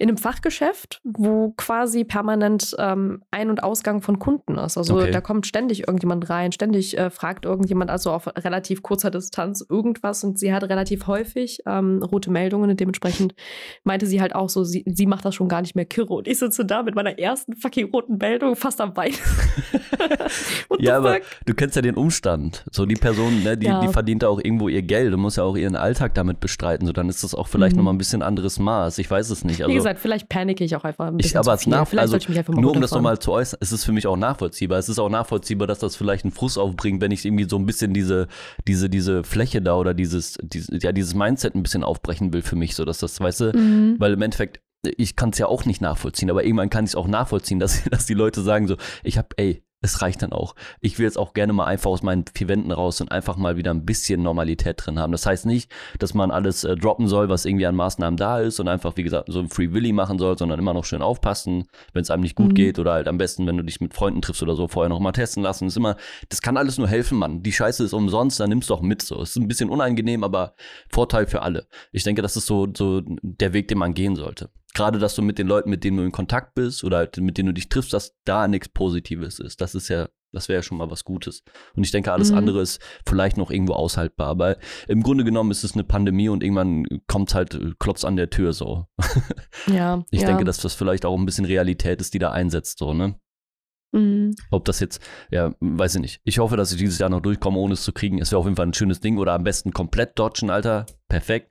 in 0.00 0.08
einem 0.08 0.16
Fachgeschäft, 0.16 1.00
wo 1.04 1.50
quasi 1.56 2.04
permanent 2.04 2.74
ähm, 2.78 3.22
Ein- 3.30 3.50
und 3.50 3.62
Ausgang 3.62 4.00
von 4.02 4.18
Kunden 4.18 4.56
ist. 4.58 4.76
Also 4.78 4.96
Okay. 4.96 5.10
da 5.10 5.20
kommt 5.20 5.46
ständig 5.46 5.86
irgendjemand 5.86 6.28
rein, 6.30 6.52
ständig 6.52 6.96
äh, 6.98 7.10
fragt 7.10 7.44
irgendjemand, 7.44 7.90
also 7.90 8.10
auf 8.10 8.26
relativ 8.26 8.82
kurzer 8.82 9.10
Distanz 9.10 9.64
irgendwas 9.68 10.24
und 10.24 10.38
sie 10.38 10.52
hat 10.52 10.64
relativ 10.64 11.06
häufig 11.06 11.60
ähm, 11.66 12.02
rote 12.02 12.30
Meldungen 12.30 12.70
und 12.70 12.80
dementsprechend 12.80 13.34
meinte 13.84 14.06
sie 14.06 14.20
halt 14.20 14.34
auch 14.34 14.48
so, 14.48 14.64
sie, 14.64 14.84
sie 14.86 15.06
macht 15.06 15.24
das 15.24 15.34
schon 15.34 15.48
gar 15.48 15.60
nicht 15.60 15.76
mehr 15.76 15.84
kirre. 15.84 16.14
Und 16.14 16.26
ich 16.28 16.38
sitze 16.38 16.64
da 16.64 16.82
mit 16.82 16.94
meiner 16.94 17.18
ersten 17.18 17.54
fucking 17.56 17.90
roten 17.92 18.16
Meldung 18.16 18.56
fast 18.56 18.80
am 18.80 18.94
Bein. 18.94 19.12
Ja, 20.78 20.96
aber 20.96 21.14
fuck? 21.14 21.22
du 21.46 21.54
kennst 21.54 21.76
ja 21.76 21.82
den 21.82 21.94
Umstand. 21.96 22.64
So 22.72 22.86
die 22.86 22.94
Person, 22.94 23.42
ne, 23.42 23.56
die, 23.58 23.66
Ja. 23.66 23.80
die 23.80 23.88
verdient 23.88 24.22
da 24.22 24.28
auch 24.28 24.38
irgendwo 24.42 24.68
ihr 24.68 24.82
Geld 24.82 25.12
und 25.12 25.20
muss 25.20 25.36
ja 25.36 25.42
auch 25.44 25.56
ihren 25.56 25.76
Alltag 25.76 26.14
damit 26.14 26.40
bestreiten. 26.40 26.86
So, 26.86 26.92
dann 26.92 27.08
ist 27.08 27.22
das 27.22 27.34
auch 27.34 27.48
vielleicht 27.48 27.72
Mhm. 27.74 27.78
nochmal 27.80 27.94
ein 27.94 27.98
bisschen 27.98 28.22
anderes 28.22 28.58
Maß. 28.58 28.98
Ich 28.98 29.10
weiß 29.10 29.28
es 29.30 29.44
nicht. 29.44 29.62
Also, 29.62 29.74
gesagt, 29.90 30.00
vielleicht 30.00 30.28
panike 30.28 30.64
ich 30.64 30.74
auch 30.76 30.84
einfach 30.84 31.06
ein 31.06 31.16
bisschen 31.16 31.30
Ich, 31.32 31.36
aber 31.36 31.52
zu 31.52 31.54
es 31.54 31.62
viel. 31.64 31.70
nach, 31.72 31.86
Vielleicht 31.88 32.00
also, 32.02 32.10
sollte 32.12 32.22
ich 32.24 32.28
mich 32.30 32.38
einfach 32.38 32.54
mal 32.54 32.60
nur 32.62 32.72
um 32.74 32.80
das 32.80 32.90
nochmal 32.92 33.18
zu 33.18 33.32
äußern, 33.32 33.58
es 33.60 33.72
ist 33.72 33.84
für 33.84 33.92
mich 33.92 34.06
auch 34.06 34.16
nachvollziehbar. 34.16 34.78
Es 34.78 34.88
ist 34.88 34.98
auch 34.98 35.08
nachvollziehbar, 35.08 35.66
dass 35.66 35.78
das 35.78 35.96
vielleicht 35.96 36.24
einen 36.24 36.32
Frust 36.32 36.58
aufbringt, 36.58 37.00
wenn 37.00 37.10
ich 37.10 37.24
irgendwie 37.24 37.48
so 37.48 37.56
ein 37.56 37.66
bisschen 37.66 37.92
diese, 37.94 38.28
diese, 38.66 38.88
diese 38.88 39.24
Fläche 39.24 39.60
da 39.62 39.76
oder 39.76 39.94
dieses, 39.94 40.38
dieses, 40.42 40.82
ja, 40.82 40.92
dieses 40.92 41.14
Mindset 41.14 41.54
ein 41.54 41.62
bisschen 41.62 41.84
aufbrechen 41.84 42.32
will 42.32 42.42
für 42.42 42.56
mich, 42.56 42.74
so 42.74 42.84
dass 42.84 42.98
das, 42.98 43.20
weißt 43.20 43.40
du, 43.40 43.52
Mhm. 43.56 43.96
weil 43.98 44.12
im 44.12 44.22
Endeffekt, 44.22 44.60
ich 44.96 45.16
kann 45.16 45.30
es 45.30 45.38
ja 45.38 45.46
auch 45.46 45.64
nicht 45.64 45.80
nachvollziehen, 45.82 46.30
aber 46.30 46.44
irgendwann 46.44 46.70
kann 46.70 46.84
ich 46.84 46.92
es 46.92 46.94
auch 46.96 47.08
nachvollziehen, 47.08 47.58
dass, 47.58 47.84
dass 47.90 48.06
die 48.06 48.14
Leute 48.14 48.42
sagen 48.42 48.66
so, 48.68 48.76
ich 49.02 49.18
hab, 49.18 49.34
ey, 49.36 49.62
es 49.82 50.02
reicht 50.02 50.22
dann 50.22 50.32
auch. 50.32 50.54
Ich 50.80 50.98
will 50.98 51.04
jetzt 51.06 51.16
auch 51.18 51.32
gerne 51.32 51.52
mal 51.52 51.64
einfach 51.64 51.90
aus 51.90 52.02
meinen 52.02 52.24
vier 52.34 52.48
Wänden 52.48 52.70
raus 52.70 53.00
und 53.00 53.10
einfach 53.10 53.36
mal 53.36 53.56
wieder 53.56 53.72
ein 53.72 53.86
bisschen 53.86 54.22
Normalität 54.22 54.84
drin 54.84 54.98
haben. 54.98 55.12
Das 55.12 55.24
heißt 55.24 55.46
nicht, 55.46 55.70
dass 55.98 56.12
man 56.12 56.30
alles 56.30 56.64
äh, 56.64 56.76
droppen 56.76 57.08
soll, 57.08 57.28
was 57.28 57.44
irgendwie 57.46 57.66
an 57.66 57.76
Maßnahmen 57.76 58.16
da 58.16 58.40
ist 58.40 58.60
und 58.60 58.68
einfach, 58.68 58.96
wie 58.96 59.02
gesagt, 59.02 59.32
so 59.32 59.38
ein 59.40 59.48
Free 59.48 59.72
Willy 59.72 59.92
machen 59.92 60.18
soll, 60.18 60.36
sondern 60.36 60.58
immer 60.58 60.74
noch 60.74 60.84
schön 60.84 61.00
aufpassen, 61.02 61.64
wenn 61.92 62.02
es 62.02 62.10
einem 62.10 62.22
nicht 62.22 62.36
gut 62.36 62.48
Mhm. 62.48 62.54
geht 62.54 62.78
oder 62.78 62.92
halt 62.92 63.08
am 63.08 63.16
besten, 63.18 63.46
wenn 63.46 63.56
du 63.56 63.62
dich 63.64 63.80
mit 63.80 63.94
Freunden 63.94 64.20
triffst 64.20 64.42
oder 64.42 64.54
so, 64.54 64.68
vorher 64.68 64.88
noch 64.90 65.00
mal 65.00 65.12
testen 65.12 65.42
lassen. 65.42 65.64
Das 65.64 65.72
ist 65.72 65.78
immer, 65.78 65.96
das 66.28 66.42
kann 66.42 66.56
alles 66.56 66.76
nur 66.78 66.88
helfen, 66.88 67.18
Mann. 67.18 67.42
Die 67.42 67.52
Scheiße 67.52 67.82
ist 67.84 67.92
umsonst, 67.94 68.38
dann 68.40 68.50
nimmst 68.50 68.68
du 68.70 68.74
auch 68.74 68.82
mit 68.82 69.02
so. 69.02 69.20
Es 69.22 69.30
ist 69.30 69.36
ein 69.36 69.48
bisschen 69.48 69.70
unangenehm, 69.70 70.24
aber 70.24 70.54
Vorteil 70.90 71.26
für 71.26 71.42
alle. 71.42 71.66
Ich 71.92 72.04
denke, 72.04 72.22
das 72.22 72.36
ist 72.36 72.46
so, 72.46 72.68
so 72.76 73.00
der 73.04 73.52
Weg, 73.54 73.68
den 73.68 73.78
man 73.78 73.94
gehen 73.94 74.16
sollte. 74.16 74.50
Gerade, 74.74 74.98
dass 74.98 75.14
du 75.16 75.22
mit 75.22 75.38
den 75.38 75.46
Leuten, 75.48 75.68
mit 75.70 75.82
denen 75.84 75.96
du 75.96 76.04
in 76.04 76.12
Kontakt 76.12 76.54
bist 76.54 76.84
oder 76.84 76.98
halt 76.98 77.16
mit 77.18 77.38
denen 77.38 77.48
du 77.48 77.52
dich 77.54 77.68
triffst, 77.68 77.92
dass 77.92 78.14
da 78.24 78.46
nichts 78.48 78.68
Positives 78.68 79.38
ist. 79.40 79.60
Das 79.60 79.74
ist 79.74 79.88
ja, 79.88 80.08
das 80.32 80.48
wäre 80.48 80.58
ja 80.58 80.62
schon 80.62 80.78
mal 80.78 80.90
was 80.90 81.02
Gutes. 81.04 81.42
Und 81.74 81.82
ich 81.84 81.90
denke, 81.90 82.12
alles 82.12 82.30
Mhm. 82.30 82.38
andere 82.38 82.60
ist 82.62 82.80
vielleicht 83.04 83.36
noch 83.36 83.50
irgendwo 83.50 83.72
aushaltbar. 83.72 84.28
Aber 84.28 84.56
im 84.86 85.02
Grunde 85.02 85.24
genommen 85.24 85.50
ist 85.50 85.64
es 85.64 85.74
eine 85.74 85.82
Pandemie 85.84 86.28
und 86.28 86.44
irgendwann 86.44 86.84
kommt 87.08 87.34
halt, 87.34 87.54
äh, 87.54 87.72
klopft 87.80 88.04
an 88.04 88.14
der 88.16 88.30
Tür 88.30 88.52
so. 88.52 88.86
Ja, 89.66 90.04
Ich 90.10 90.20
ja. 90.20 90.28
denke, 90.28 90.44
dass 90.44 90.58
das 90.58 90.74
vielleicht 90.74 91.04
auch 91.04 91.18
ein 91.18 91.26
bisschen 91.26 91.44
Realität 91.46 92.00
ist, 92.00 92.14
die 92.14 92.18
da 92.20 92.30
einsetzt, 92.30 92.78
so, 92.78 92.94
ne? 92.94 93.16
Mhm. 93.92 94.36
Ob 94.52 94.64
das 94.66 94.78
jetzt, 94.78 95.02
ja, 95.32 95.52
weiß 95.58 95.96
ich 95.96 96.00
nicht. 96.00 96.20
Ich 96.22 96.38
hoffe, 96.38 96.56
dass 96.56 96.70
ich 96.70 96.78
dieses 96.78 97.00
Jahr 97.00 97.10
noch 97.10 97.20
durchkomme, 97.20 97.58
ohne 97.58 97.74
es 97.74 97.82
zu 97.82 97.92
kriegen. 97.92 98.20
Es 98.20 98.30
wäre 98.30 98.38
auf 98.38 98.44
jeden 98.46 98.54
Fall 98.54 98.66
ein 98.68 98.74
schönes 98.74 99.00
Ding. 99.00 99.18
Oder 99.18 99.32
am 99.32 99.42
besten 99.42 99.72
komplett 99.72 100.16
dodgen, 100.16 100.48
Alter. 100.48 100.86
Perfekt. 101.08 101.50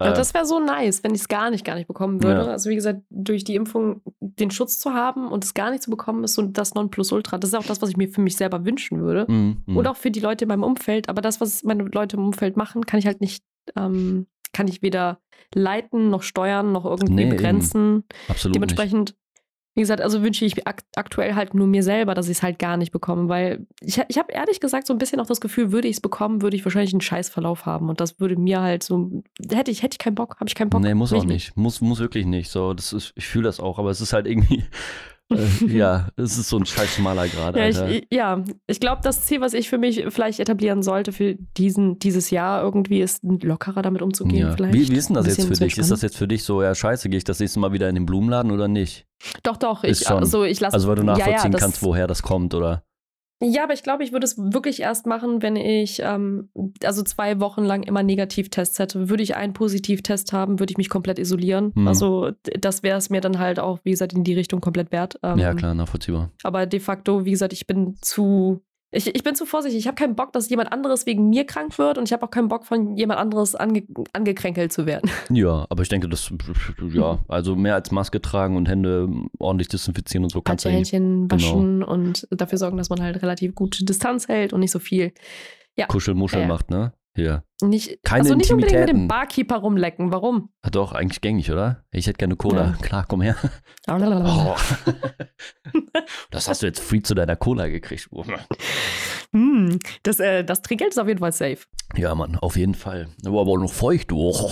Äh, 0.00 0.14
das 0.14 0.34
wäre 0.34 0.46
so 0.46 0.58
nice, 0.60 1.02
wenn 1.04 1.14
ich 1.14 1.20
es 1.22 1.28
gar 1.28 1.50
nicht, 1.50 1.64
gar 1.64 1.74
nicht 1.74 1.86
bekommen 1.86 2.22
würde. 2.22 2.42
Ja. 2.42 2.46
Also 2.48 2.70
wie 2.70 2.74
gesagt, 2.74 3.00
durch 3.10 3.44
die 3.44 3.54
Impfung 3.54 4.00
den 4.20 4.50
Schutz 4.50 4.78
zu 4.78 4.92
haben 4.94 5.28
und 5.28 5.44
es 5.44 5.54
gar 5.54 5.70
nicht 5.70 5.82
zu 5.82 5.90
bekommen, 5.90 6.24
ist 6.24 6.34
so 6.34 6.42
das 6.42 6.74
Nonplusultra. 6.74 7.38
Das 7.38 7.50
ist 7.50 7.54
auch 7.54 7.64
das, 7.64 7.80
was 7.82 7.90
ich 7.90 7.96
mir 7.96 8.08
für 8.08 8.20
mich 8.20 8.36
selber 8.36 8.64
wünschen 8.64 9.00
würde. 9.02 9.30
mm, 9.30 9.62
mm. 9.66 9.76
Und 9.76 9.86
auch 9.86 9.96
für 9.96 10.10
die 10.10 10.20
Leute 10.20 10.44
in 10.44 10.48
meinem 10.48 10.62
Umfeld. 10.64 11.08
Aber 11.08 11.20
das, 11.20 11.40
was 11.40 11.62
meine 11.64 11.84
Leute 11.84 12.16
im 12.16 12.24
Umfeld 12.24 12.56
machen, 12.56 12.84
kann 12.86 12.98
ich 12.98 13.06
halt 13.06 13.20
nicht, 13.20 13.44
ähm, 13.76 14.26
kann 14.52 14.66
ich 14.68 14.82
weder 14.82 15.20
leiten, 15.54 16.10
noch 16.10 16.22
steuern, 16.22 16.72
noch 16.72 16.84
irgendwie 16.84 17.12
Nee, 17.14 17.22
eben. 17.22 17.30
begrenzen. 17.30 18.04
Absolut 18.28 18.54
nicht. 18.54 18.54
Dementsprechend, 18.56 19.14
wie 19.74 19.80
gesagt, 19.80 20.00
also 20.00 20.22
wünsche 20.22 20.44
ich 20.44 20.66
ak 20.66 20.82
aktuell 20.96 21.34
halt 21.34 21.54
nur 21.54 21.66
mir 21.66 21.82
selber, 21.82 22.14
dass 22.14 22.28
ich 22.28 22.38
es 22.38 22.42
halt 22.42 22.58
gar 22.58 22.76
nicht 22.76 22.90
bekomme, 22.90 23.28
weil 23.28 23.66
ich, 23.80 24.00
ich 24.08 24.18
habe 24.18 24.32
ehrlich 24.32 24.60
gesagt 24.60 24.86
so 24.86 24.92
ein 24.92 24.98
bisschen 24.98 25.20
auch 25.20 25.26
das 25.26 25.40
Gefühl, 25.40 25.70
würde 25.70 25.86
ich 25.86 25.96
es 25.96 26.00
bekommen, 26.00 26.42
würde 26.42 26.56
ich 26.56 26.64
wahrscheinlich 26.64 26.92
einen 26.92 27.00
Scheißverlauf 27.00 27.66
haben 27.66 27.88
und 27.88 28.00
das 28.00 28.18
würde 28.18 28.36
mir 28.36 28.60
halt 28.60 28.82
so, 28.82 29.22
hätte 29.50 29.70
ich, 29.70 29.82
hätte 29.82 29.94
ich 29.94 29.98
keinen 29.98 30.16
Bock, 30.16 30.36
habe 30.40 30.48
ich 30.48 30.54
keinen 30.54 30.70
Bock. 30.70 30.80
Nee, 30.82 30.94
muss 30.94 31.12
auch 31.12 31.18
ich 31.18 31.24
nicht. 31.24 31.56
Muss, 31.56 31.80
muss 31.80 32.00
wirklich 32.00 32.26
nicht. 32.26 32.50
So, 32.50 32.74
das 32.74 32.92
ist, 32.92 33.12
ich 33.14 33.26
fühle 33.26 33.44
das 33.44 33.60
auch, 33.60 33.78
aber 33.78 33.90
es 33.90 34.00
ist 34.00 34.12
halt 34.12 34.26
irgendwie, 34.26 34.64
ja, 35.66 36.08
es 36.16 36.38
ist 36.38 36.48
so 36.48 36.58
ein 36.58 36.66
scheiß 36.66 36.96
schmaler 36.96 37.28
Grad, 37.28 37.56
Ja, 37.56 37.88
ich, 37.88 38.06
ja, 38.10 38.42
ich 38.66 38.80
glaube, 38.80 39.00
das 39.02 39.22
Ziel, 39.26 39.40
was 39.40 39.54
ich 39.54 39.68
für 39.68 39.78
mich 39.78 40.04
vielleicht 40.08 40.40
etablieren 40.40 40.82
sollte 40.82 41.12
für 41.12 41.36
diesen, 41.56 41.98
dieses 41.98 42.30
Jahr 42.30 42.62
irgendwie, 42.62 43.00
ist 43.00 43.22
lockerer 43.22 43.82
damit 43.82 44.02
umzugehen. 44.02 44.48
ja. 44.48 44.52
Vielleicht. 44.52 44.74
Wie, 44.74 44.88
wie 44.88 44.96
ist 44.96 45.08
denn 45.08 45.14
das 45.14 45.26
jetzt 45.26 45.46
für 45.46 45.54
dich? 45.54 45.78
Ist 45.78 45.90
das 45.90 46.02
jetzt 46.02 46.16
für 46.16 46.28
dich 46.28 46.44
so, 46.44 46.62
ja, 46.62 46.74
scheiße, 46.74 47.08
gehe 47.08 47.18
ich 47.18 47.24
das 47.24 47.38
nächste 47.40 47.60
Mal 47.60 47.72
wieder 47.72 47.88
in 47.88 47.94
den 47.94 48.06
Blumenladen 48.06 48.50
oder 48.50 48.68
nicht? 48.68 49.06
Doch, 49.42 49.56
doch. 49.56 49.84
Ist 49.84 50.00
Ich, 50.02 50.08
schon. 50.08 50.18
also 50.18 50.44
ich 50.44 50.60
lasse. 50.60 50.74
Also, 50.74 50.88
weil 50.88 50.96
du 50.96 51.02
ja, 51.02 51.06
nachvollziehen 51.12 51.44
ja, 51.44 51.48
das, 51.50 51.60
kannst, 51.60 51.82
woher 51.82 52.06
das 52.06 52.22
kommt, 52.22 52.54
oder? 52.54 52.84
Ja, 53.42 53.64
aber 53.64 53.72
ich 53.72 53.82
glaube, 53.82 54.04
ich 54.04 54.12
würde 54.12 54.26
es 54.26 54.36
wirklich 54.36 54.80
erst 54.80 55.06
machen, 55.06 55.40
wenn 55.40 55.56
ich 55.56 56.00
ähm, 56.04 56.50
also 56.84 57.02
zwei 57.02 57.40
Wochen 57.40 57.64
lang 57.64 57.82
immer 57.82 58.02
Negativtests 58.02 58.78
hätte. 58.78 59.08
Würde 59.08 59.22
ich 59.22 59.34
einen 59.34 59.54
Positivtest 59.54 60.32
haben, 60.34 60.58
würde 60.58 60.72
ich 60.72 60.76
mich 60.76 60.90
komplett 60.90 61.18
isolieren. 61.18 61.72
Mhm. 61.74 61.88
Also 61.88 62.32
das 62.42 62.82
wäre 62.82 62.98
es 62.98 63.08
mir 63.08 63.22
dann 63.22 63.38
halt 63.38 63.58
auch, 63.58 63.78
wie 63.82 63.92
gesagt, 63.92 64.12
in 64.12 64.24
die 64.24 64.34
Richtung 64.34 64.60
komplett 64.60 64.92
wert. 64.92 65.18
Ähm, 65.22 65.38
ja, 65.38 65.54
klar, 65.54 65.74
nachvollziehbar. 65.74 66.30
Aber 66.42 66.66
de 66.66 66.80
facto, 66.80 67.24
wie 67.24 67.30
gesagt, 67.30 67.54
ich 67.54 67.66
bin 67.66 67.96
zu 68.02 68.62
Ich, 68.92 69.14
ich 69.14 69.22
bin 69.22 69.36
zu 69.36 69.46
vorsichtig. 69.46 69.78
Ich 69.78 69.86
habe 69.86 69.94
keinen 69.94 70.16
Bock, 70.16 70.32
dass 70.32 70.48
jemand 70.48 70.72
anderes 70.72 71.06
wegen 71.06 71.28
mir 71.28 71.44
krank 71.44 71.78
wird 71.78 71.96
und 71.96 72.08
ich 72.08 72.12
habe 72.12 72.26
auch 72.26 72.30
keinen 72.30 72.48
Bock, 72.48 72.66
von 72.66 72.96
jemand 72.96 73.20
anderes 73.20 73.54
ange, 73.54 73.84
angekränkelt 74.12 74.72
zu 74.72 74.86
werden. 74.86 75.10
Ja, 75.30 75.64
aber 75.68 75.82
ich 75.82 75.88
denke, 75.88 76.08
das, 76.08 76.32
ja, 76.92 77.20
also 77.28 77.54
mehr 77.54 77.74
als 77.74 77.92
Maske 77.92 78.20
tragen 78.20 78.56
und 78.56 78.68
Hände 78.68 79.08
ordentlich 79.38 79.68
desinfizieren 79.68 80.24
und 80.24 80.30
so 80.30 80.40
kannst 80.40 80.64
du 80.64 80.68
eigentlich. 80.68 80.92
Händchen 80.92 81.30
waschen 81.30 81.80
genau. 81.80 81.92
und 81.92 82.26
dafür 82.30 82.58
sorgen, 82.58 82.76
dass 82.76 82.90
man 82.90 83.00
halt 83.00 83.22
relativ 83.22 83.54
gute 83.54 83.84
Distanz 83.84 84.26
hält 84.26 84.52
und 84.52 84.60
nicht 84.60 84.72
so 84.72 84.80
viel. 84.80 85.12
Ja. 85.76 85.86
Kuschelmuschel 85.86 86.40
ja, 86.40 86.46
macht, 86.48 86.70
ne? 86.70 86.92
Hier. 87.14 87.44
Nicht, 87.60 88.02
Keine 88.04 88.22
also 88.22 88.34
nicht 88.34 88.52
unbedingt 88.52 88.80
mit 88.80 88.88
dem 88.88 89.08
Barkeeper 89.08 89.56
rumlecken. 89.56 90.12
Warum? 90.12 90.50
Ja, 90.64 90.70
doch, 90.70 90.92
eigentlich 90.92 91.20
gängig, 91.20 91.50
oder? 91.50 91.84
Ich 91.90 92.06
hätte 92.06 92.18
gerne 92.18 92.36
Cola. 92.36 92.66
Ja. 92.66 92.76
Klar, 92.80 93.04
komm 93.08 93.20
her. 93.20 93.36
oh. 93.88 94.56
das 96.30 96.48
hast 96.48 96.62
du 96.62 96.66
jetzt 96.66 96.80
free 96.80 97.02
zu 97.02 97.14
deiner 97.14 97.36
Cola 97.36 97.66
gekriegt. 97.66 98.08
mm, 99.32 99.76
das, 100.02 100.20
äh, 100.20 100.44
das 100.44 100.62
Trinkgeld 100.62 100.92
ist 100.92 100.98
auf 100.98 101.08
jeden 101.08 101.20
Fall 101.20 101.32
safe. 101.32 101.58
Ja, 101.96 102.14
Mann, 102.14 102.36
auf 102.36 102.56
jeden 102.56 102.74
Fall. 102.74 103.08
Aber 103.26 103.40
auch 103.40 103.58
noch 103.58 103.72
feucht. 103.72 104.12
Oh. 104.12 104.50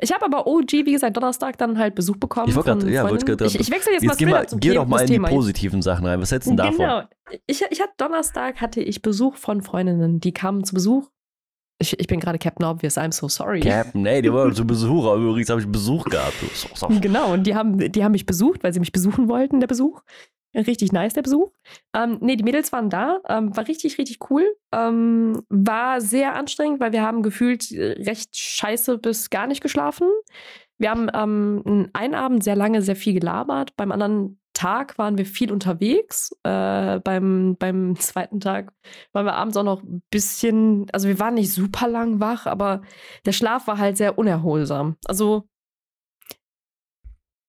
Ich 0.00 0.12
habe 0.12 0.24
aber 0.24 0.46
OG, 0.46 0.72
wie 0.72 0.92
gesagt, 0.92 1.16
Donnerstag 1.16 1.56
dann 1.58 1.78
halt 1.78 1.94
Besuch 1.94 2.16
bekommen. 2.16 2.48
Ich, 2.48 2.54
grad, 2.54 2.82
ja, 2.84 3.04
grad, 3.04 3.40
ich, 3.42 3.60
ich 3.60 3.70
wechsle 3.70 3.92
jetzt, 3.92 4.02
jetzt 4.02 4.08
mal, 4.08 4.16
geh, 4.16 4.26
mal 4.26 4.46
geh 4.58 4.74
doch 4.74 4.86
mal 4.86 5.00
in 5.02 5.06
Thema. 5.06 5.28
die 5.28 5.34
positiven 5.34 5.82
Sachen 5.82 6.06
rein. 6.06 6.20
Was 6.20 6.32
hältst 6.32 6.46
du 6.46 6.50
denn 6.50 6.56
davon? 6.58 6.78
Genau. 6.78 7.02
Ich, 7.46 7.62
ich 7.70 7.80
hatte 7.80 7.92
Donnerstag 7.96 8.60
hatte 8.60 8.80
ich 8.80 9.02
Besuch 9.02 9.36
von 9.36 9.62
Freundinnen, 9.62 10.20
die 10.20 10.32
kamen 10.32 10.64
zu 10.64 10.74
Besuch. 10.74 11.10
Ich, 11.84 12.00
ich 12.00 12.06
bin 12.06 12.18
gerade 12.18 12.38
Captain 12.38 12.64
Obvious, 12.64 12.96
I'm 12.96 13.12
so 13.12 13.28
sorry. 13.28 13.60
Captain, 13.60 14.00
nee, 14.00 14.22
die 14.22 14.32
waren 14.32 14.54
zu 14.54 14.66
Besuch, 14.66 15.04
aber 15.04 15.16
übrigens 15.16 15.50
habe 15.50 15.60
ich 15.60 15.66
Besuch 15.66 16.06
gehabt. 16.06 16.34
So, 16.54 16.68
so. 16.74 16.88
Genau, 17.00 17.34
und 17.34 17.46
die 17.46 17.54
haben, 17.54 17.76
die 17.78 18.02
haben 18.02 18.12
mich 18.12 18.24
besucht, 18.24 18.64
weil 18.64 18.72
sie 18.72 18.80
mich 18.80 18.90
besuchen 18.90 19.28
wollten, 19.28 19.60
der 19.60 19.66
Besuch. 19.66 20.00
Richtig 20.54 20.92
nice, 20.92 21.12
der 21.12 21.22
Besuch. 21.22 21.50
Ähm, 21.94 22.18
nee, 22.20 22.36
die 22.36 22.44
Mädels 22.44 22.72
waren 22.72 22.88
da. 22.88 23.18
Ähm, 23.28 23.54
war 23.54 23.68
richtig, 23.68 23.98
richtig 23.98 24.30
cool. 24.30 24.44
Ähm, 24.72 25.42
war 25.50 26.00
sehr 26.00 26.36
anstrengend, 26.36 26.80
weil 26.80 26.92
wir 26.92 27.02
haben 27.02 27.22
gefühlt 27.22 27.70
äh, 27.72 28.02
recht 28.02 28.34
scheiße 28.34 28.96
bis 28.96 29.28
gar 29.28 29.46
nicht 29.46 29.60
geschlafen. 29.60 30.08
Wir 30.78 30.90
haben 30.90 31.10
ähm, 31.12 31.90
einen 31.92 32.14
Abend 32.14 32.44
sehr 32.44 32.56
lange 32.56 32.80
sehr 32.80 32.96
viel 32.96 33.12
gelabert. 33.12 33.76
Beim 33.76 33.92
anderen 33.92 34.38
Tag 34.54 34.96
waren 34.98 35.18
wir 35.18 35.26
viel 35.26 35.52
unterwegs. 35.52 36.32
Äh, 36.42 37.00
beim, 37.00 37.56
beim 37.58 37.96
zweiten 38.00 38.40
Tag 38.40 38.72
waren 39.12 39.26
wir 39.26 39.34
abends 39.34 39.56
auch 39.56 39.64
noch 39.64 39.82
ein 39.82 40.02
bisschen, 40.10 40.86
also 40.92 41.08
wir 41.08 41.18
waren 41.18 41.34
nicht 41.34 41.52
super 41.52 41.88
lang 41.88 42.20
wach, 42.20 42.46
aber 42.46 42.82
der 43.26 43.32
Schlaf 43.32 43.66
war 43.66 43.78
halt 43.78 43.96
sehr 43.96 44.18
unerholsam. 44.18 44.96
Also 45.04 45.48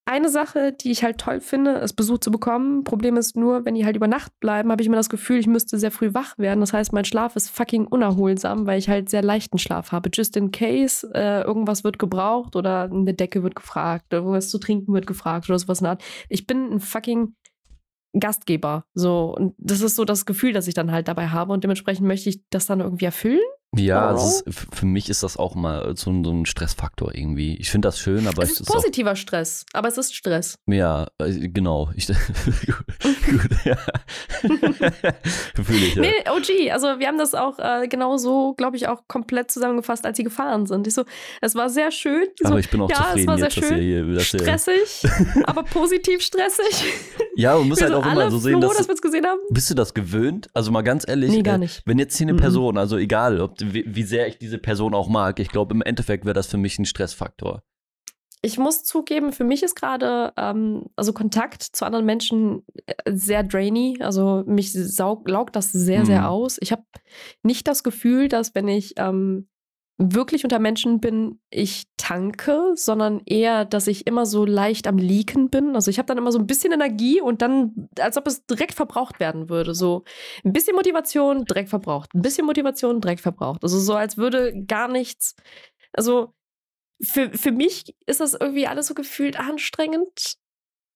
eine 0.05 0.29
Sache, 0.29 0.71
die 0.71 0.91
ich 0.91 1.03
halt 1.03 1.17
toll 1.17 1.39
finde, 1.39 1.71
ist 1.71 1.93
Besuch 1.93 2.19
zu 2.19 2.29
bekommen. 2.29 2.83
Problem 2.83 3.17
ist 3.17 3.35
nur, 3.35 3.65
wenn 3.65 3.73
die 3.73 3.85
halt 3.85 3.95
über 3.95 4.07
Nacht 4.07 4.31
bleiben, 4.39 4.71
habe 4.71 4.81
ich 4.81 4.87
immer 4.87 4.97
das 4.97 5.09
Gefühl, 5.09 5.39
ich 5.39 5.47
müsste 5.47 5.79
sehr 5.79 5.89
früh 5.89 6.13
wach 6.13 6.37
werden. 6.37 6.59
Das 6.59 6.73
heißt, 6.73 6.93
mein 6.93 7.05
Schlaf 7.05 7.35
ist 7.35 7.49
fucking 7.49 7.87
unerholsam, 7.87 8.67
weil 8.67 8.77
ich 8.77 8.87
halt 8.87 9.09
sehr 9.09 9.23
leichten 9.23 9.57
Schlaf 9.57 9.91
habe. 9.91 10.11
Just 10.13 10.37
in 10.37 10.51
case, 10.51 11.09
äh, 11.15 11.41
irgendwas 11.41 11.83
wird 11.83 11.97
gebraucht 11.97 12.55
oder 12.55 12.83
eine 12.83 13.15
Decke 13.15 13.41
wird 13.41 13.55
gefragt, 13.55 14.13
irgendwas 14.13 14.49
zu 14.49 14.59
trinken 14.59 14.93
wird 14.93 15.07
gefragt 15.07 15.49
oder 15.49 15.57
sowas 15.57 15.79
in 15.79 15.85
der 15.85 15.91
Art. 15.91 16.03
Ich 16.29 16.45
bin 16.45 16.71
ein 16.71 16.79
fucking 16.79 17.35
Gastgeber. 18.19 18.85
So, 18.93 19.35
und 19.35 19.55
das 19.57 19.81
ist 19.81 19.95
so 19.95 20.05
das 20.05 20.25
Gefühl, 20.25 20.53
das 20.53 20.67
ich 20.67 20.73
dann 20.73 20.91
halt 20.91 21.07
dabei 21.07 21.29
habe 21.29 21.51
und 21.51 21.63
dementsprechend 21.63 22.07
möchte 22.07 22.29
ich 22.29 22.41
das 22.49 22.67
dann 22.67 22.79
irgendwie 22.79 23.05
erfüllen. 23.05 23.41
Ja, 23.77 24.13
ist, 24.13 24.43
für 24.47 24.85
mich 24.85 25.09
ist 25.09 25.23
das 25.23 25.37
auch 25.37 25.55
mal 25.55 25.95
so, 25.95 26.23
so 26.23 26.31
ein 26.31 26.45
Stressfaktor 26.45 27.13
irgendwie. 27.13 27.55
Ich 27.57 27.69
finde 27.69 27.87
das 27.87 27.99
schön, 27.99 28.27
aber 28.27 28.43
es 28.43 28.51
ist, 28.51 28.61
ist 28.61 28.67
positiver 28.67 29.13
auch, 29.13 29.15
Stress, 29.15 29.65
aber 29.73 29.87
es 29.87 29.97
ist 29.97 30.15
Stress. 30.15 30.57
Ja, 30.67 31.07
äh, 31.19 31.49
genau. 31.49 31.89
Ich, 31.95 32.07
gut, 32.07 32.15
ja. 33.65 33.77
Fühle 35.63 35.85
ich, 35.85 35.95
ja. 35.95 36.01
Nee, 36.01 36.29
OG, 36.29 36.71
also 36.71 36.99
wir 36.99 37.07
haben 37.07 37.17
das 37.17 37.33
auch 37.33 37.59
äh, 37.59 37.87
genau 37.87 38.17
so, 38.17 38.53
glaube 38.53 38.77
ich, 38.77 38.87
auch 38.87 39.01
komplett 39.07 39.51
zusammengefasst, 39.51 40.05
als 40.05 40.17
sie 40.17 40.23
gefahren 40.23 40.65
sind. 40.65 40.87
Ich 40.87 40.93
so, 40.93 41.03
es 41.41 41.55
war 41.55 41.69
sehr 41.69 41.91
schön. 41.91 42.27
So, 42.41 42.49
aber 42.49 42.59
ich 42.59 42.69
bin 42.69 42.81
auch 42.81 42.89
ja, 42.89 42.97
zufrieden, 42.97 43.19
es 43.19 43.27
war 43.27 43.37
sehr 43.37 43.45
jetzt, 43.45 43.59
schön. 43.59 43.79
Hier, 43.79 44.05
hier, 44.05 44.19
stressig, 44.19 45.03
aber 45.45 45.63
positiv 45.63 46.21
stressig. 46.21 46.83
Ja, 47.35 47.57
man 47.57 47.67
muss 47.67 47.81
halt 47.81 47.93
auch 47.93 48.05
immer 48.05 48.31
so 48.31 48.37
sehen, 48.37 48.61
froh, 48.61 48.69
dass, 48.69 48.77
dass 48.77 48.87
wir 48.87 48.95
es 48.95 49.01
gesehen 49.01 49.25
haben. 49.25 49.39
Bist 49.49 49.69
du 49.69 49.73
das 49.73 49.93
gewöhnt? 49.93 50.49
Also 50.53 50.71
mal 50.71 50.81
ganz 50.81 51.07
ehrlich, 51.07 51.31
nee, 51.31 51.41
gar 51.41 51.55
äh, 51.55 51.59
nicht. 51.59 51.79
Äh, 51.79 51.81
wenn 51.85 51.99
jetzt 51.99 52.17
hier 52.17 52.27
eine 52.27 52.37
Person, 52.37 52.77
also 52.77 52.97
egal, 52.97 53.41
ob 53.41 53.57
wie, 53.73 53.83
wie 53.87 54.03
sehr 54.03 54.27
ich 54.27 54.37
diese 54.37 54.57
Person 54.57 54.93
auch 54.93 55.07
mag. 55.07 55.39
Ich 55.39 55.49
glaube, 55.49 55.73
im 55.73 55.81
Endeffekt 55.81 56.25
wäre 56.25 56.33
das 56.33 56.47
für 56.47 56.57
mich 56.57 56.79
ein 56.79 56.85
Stressfaktor. 56.85 57.63
Ich 58.41 58.59
muss 58.59 58.83
zugeben, 58.83 59.33
für 59.33 59.43
mich 59.43 59.63
ist 59.63 59.75
gerade 59.75 60.31
ähm, 60.37 60.85
also 60.95 61.13
Kontakt 61.13 61.63
zu 61.63 61.83
anderen 61.83 62.05
Menschen 62.05 62.63
äh, 62.85 62.93
sehr 63.07 63.43
drainy. 63.43 63.97
Also 64.01 64.43
mich 64.45 64.71
saug, 64.71 65.27
laugt 65.27 65.55
das 65.55 65.71
sehr, 65.71 66.01
mhm. 66.01 66.05
sehr 66.05 66.29
aus. 66.29 66.57
Ich 66.61 66.71
habe 66.71 66.83
nicht 67.41 67.67
das 67.67 67.83
Gefühl, 67.83 68.27
dass 68.27 68.53
wenn 68.53 68.67
ich 68.67 68.93
ähm, 68.97 69.47
wirklich 69.97 70.43
unter 70.43 70.59
Menschen 70.59 70.99
bin, 70.99 71.39
ich 71.49 71.85
tanke, 71.95 72.73
sondern 72.75 73.21
eher, 73.25 73.63
dass 73.63 73.87
ich 73.87 74.07
immer 74.07 74.25
so 74.25 74.45
leicht 74.45 74.87
am 74.87 74.97
Leaken 74.97 75.49
bin. 75.49 75.75
Also 75.75 75.89
ich 75.89 75.97
habe 75.97 76.07
dann 76.07 76.17
immer 76.17 76.33
so 76.33 76.39
ein 76.39 76.47
bisschen 76.47 76.73
Energie 76.73 77.21
und 77.21 77.41
dann, 77.41 77.89
als 77.99 78.17
ob 78.17 78.27
es 78.27 78.45
direkt 78.45 78.73
verbraucht 78.73 79.19
werden 79.19 79.49
würde. 79.49 79.73
So 79.73 80.03
ein 80.43 80.51
bisschen 80.51 80.75
Motivation, 80.75 81.45
direkt 81.45 81.69
verbraucht. 81.69 82.13
Ein 82.13 82.21
bisschen 82.21 82.45
Motivation, 82.45 82.99
direkt 82.99 83.21
verbraucht. 83.21 83.63
Also 83.63 83.79
so, 83.79 83.95
als 83.95 84.17
würde 84.17 84.65
gar 84.65 84.89
nichts. 84.89 85.35
Also 85.93 86.33
für, 87.01 87.29
für 87.31 87.51
mich 87.51 87.95
ist 88.05 88.19
das 88.19 88.33
irgendwie 88.33 88.67
alles 88.67 88.87
so 88.87 88.93
gefühlt 88.93 89.39
anstrengend. 89.39 90.35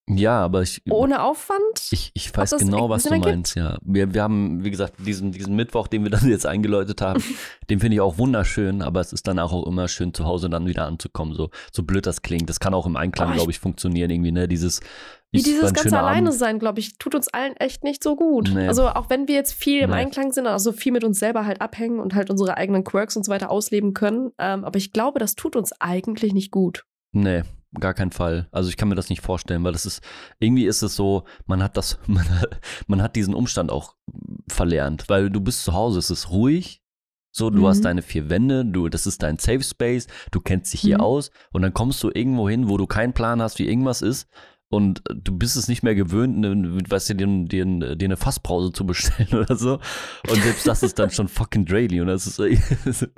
Ja, 0.10 0.41
aber 0.41 0.63
ich. 0.63 0.82
Ohne 0.89 1.22
Aufwand? 1.22 1.62
Ich, 1.91 2.12
ich 2.15 2.36
weiß 2.36 2.58
genau, 2.58 2.89
was 2.89 3.04
du 3.04 3.15
meinst, 3.15 3.56
ja. 3.56 3.78
Wir, 3.84 4.13
wir 4.13 4.24
haben, 4.24 4.63
wie 4.63 4.72
gesagt, 4.72 4.95
diesen, 4.98 5.32
diesen 5.32 5.56
Mittwoch, 5.56 5.88
den 5.88 6.04
wir 6.04 6.10
dann 6.10 6.28
jetzt 6.28 6.48
eingeläutet 6.48 7.02
haben, 7.02 7.24
den 7.69 7.80
finde 7.80 7.95
ich 7.95 8.02
auch 8.02 8.17
wunderschön, 8.17 8.82
aber 8.82 9.02
es 9.02 9.13
ist 9.13 9.28
dann 9.28 9.38
auch 9.38 9.67
immer 9.67 9.88
schön, 9.88 10.13
zu 10.13 10.26
Hause 10.26 10.50
dann 10.50 10.65
wieder 10.65 10.86
anzukommen. 10.86 11.36
So, 11.36 11.50
so 11.72 11.84
blöd 11.84 12.08
das 12.08 12.24
klingt. 12.24 12.50
Das 12.50 12.60
kann 12.60 12.74
auch 12.74 12.88
im 12.88 12.95
Einklang, 12.95 13.32
oh, 13.32 13.34
glaube 13.36 13.52
ich, 13.52 13.60
funktionieren, 13.60 14.10
irgendwie, 14.10 14.32
ne? 14.32 14.48
Dieses. 14.48 14.80
Wie 15.32 15.43
dieses 15.43 15.74
ganze 15.74 16.00
alleine 16.00 16.32
sein, 16.32 16.58
glaube 16.58 16.80
ich, 16.80 16.98
tut 16.98 17.13
uns 17.13 17.28
allen 17.28 17.56
echt 17.58 17.84
nicht 17.84 18.04
so 18.04 18.15
gut. 18.15 18.52
Nee. 18.52 18.67
Also 18.67 18.89
auch 18.89 19.12
wenn 19.12 19.28
wir 19.28 19.36
jetzt 19.36 19.54
viel 19.54 19.82
im 19.82 19.91
nee. 19.91 19.98
Einklang 19.98 20.32
sind, 20.32 20.48
also 20.48 20.72
viel 20.72 20.91
mit 20.91 21.04
uns 21.04 21.19
selber 21.19 21.45
halt 21.45 21.62
abhängen 21.62 22.00
und 22.00 22.15
halt 22.15 22.32
unsere 22.32 22.58
eigenen 22.58 22.84
Quirks 22.84 23.15
und 23.15 23.24
so 23.24 23.32
weiter 23.32 23.52
ausleben 23.52 23.93
können. 23.93 24.32
Ähm, 24.39 24.65
aber 24.65 24.78
ich 24.78 24.91
glaube, 24.91 25.19
das 25.19 25.36
tut 25.36 25.56
uns 25.56 25.72
eigentlich 25.80 26.34
nicht 26.34 26.50
gut. 26.50 26.84
Nee, 27.12 27.43
gar 27.79 27.93
keinen 27.93 28.12
Fall. 28.12 28.47
Also 28.51 28.69
ich 28.69 28.77
kann 28.77 28.89
mir 28.89 28.95
das 28.95 29.10
nicht 29.10 29.21
vorstellen, 29.21 29.63
weil 29.63 29.73
das 29.73 29.86
ist, 29.86 30.01
irgendwie 30.39 30.65
ist 30.65 30.82
es 30.82 30.95
so, 30.95 31.23
man 31.45 31.62
hat 31.62 31.77
das, 31.77 31.99
man 32.08 32.27
hat, 32.39 32.60
man 32.88 33.01
hat 33.01 33.15
diesen 33.15 33.34
Umstand 33.34 33.71
auch 33.71 33.95
verlernt, 34.49 35.10
weil 35.10 35.29
du 35.29 35.41
bist 35.41 35.63
zu 35.63 35.73
Hause, 35.73 35.99
es 35.99 36.10
ist 36.10 36.29
ruhig, 36.29 36.82
so, 37.32 37.51
du 37.51 37.62
mhm. 37.62 37.67
hast 37.67 37.86
deine 37.86 38.01
vier 38.01 38.29
Wände, 38.29 38.65
du, 38.65 38.89
das 38.89 39.05
ist 39.05 39.21
dein 39.21 39.38
Safe 39.38 39.62
Space, 39.62 40.08
du 40.32 40.41
kennst 40.41 40.73
dich 40.73 40.82
hier 40.82 40.97
mhm. 40.97 41.03
aus 41.03 41.32
und 41.51 41.62
dann 41.62 41.73
kommst 41.73 42.01
du 42.03 42.10
irgendwo 42.13 42.49
hin, 42.49 42.69
wo 42.69 42.77
du 42.77 42.88
keinen 42.88 43.13
Plan 43.13 43.41
hast, 43.41 43.60
wie 43.60 43.67
irgendwas 43.67 44.01
ist 44.01 44.27
und 44.71 45.01
du 45.12 45.36
bist 45.36 45.58
es 45.58 45.67
nicht 45.67 45.82
mehr 45.82 45.95
gewöhnt, 45.95 46.38
ne, 46.38 46.77
weißt 46.88 47.10
du, 47.10 47.15
dir, 47.15 47.27
dir, 47.45 47.95
dir 47.95 48.05
eine 48.05 48.17
Fasspause 48.17 48.71
zu 48.71 48.86
bestellen 48.86 49.34
oder 49.34 49.55
so. 49.55 49.79
Und 50.29 50.43
selbst 50.43 50.67
das 50.67 50.84
ist 50.84 50.99
dann 50.99 51.10
schon 51.10 51.27
fucking 51.27 51.65
Drayly. 51.65 52.01
Und 52.01 52.08
das 52.08 52.27
ist, 52.27 52.38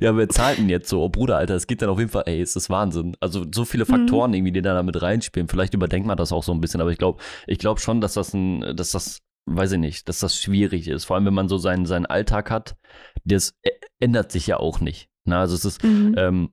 ja, 0.00 0.14
wer 0.16 0.28
zahlt 0.28 0.58
denn 0.58 0.68
jetzt 0.68 0.90
so? 0.90 1.02
Oh 1.02 1.08
Bruder, 1.08 1.38
Alter, 1.38 1.54
es 1.54 1.66
geht 1.66 1.80
dann 1.80 1.88
auf 1.88 1.98
jeden 1.98 2.10
Fall, 2.10 2.24
ey, 2.26 2.42
ist 2.42 2.56
das 2.56 2.68
Wahnsinn. 2.68 3.16
Also 3.20 3.46
so 3.52 3.64
viele 3.64 3.84
mhm. 3.84 3.88
Faktoren 3.88 4.30
mhm. 4.30 4.34
irgendwie, 4.34 4.52
die 4.52 4.62
da 4.62 4.74
damit 4.74 5.00
reinspielen. 5.00 5.48
Vielleicht 5.48 5.72
überdenkt 5.72 6.06
man 6.06 6.18
das 6.18 6.30
auch 6.30 6.42
so 6.42 6.52
ein 6.52 6.60
bisschen, 6.60 6.82
aber 6.82 6.92
ich 6.92 6.98
glaube, 6.98 7.22
ich 7.46 7.58
glaube 7.58 7.80
schon, 7.80 8.02
dass 8.02 8.12
das 8.12 8.34
ein, 8.34 8.76
dass 8.76 8.90
das, 8.90 9.20
weiß 9.46 9.72
ich 9.72 9.78
nicht, 9.78 10.10
dass 10.10 10.18
das 10.18 10.38
schwierig 10.38 10.88
ist. 10.88 11.06
Vor 11.06 11.16
allem, 11.16 11.24
wenn 11.24 11.34
man 11.34 11.48
so 11.48 11.56
seinen, 11.56 11.86
seinen 11.86 12.04
Alltag 12.04 12.50
hat, 12.50 12.76
das 13.24 13.54
ändert 13.98 14.30
sich 14.30 14.46
ja 14.46 14.58
auch 14.58 14.80
nicht. 14.80 15.08
Na, 15.24 15.40
also 15.40 15.54
es 15.54 15.64
ist, 15.64 15.82
mhm. 15.82 16.14
ähm, 16.18 16.50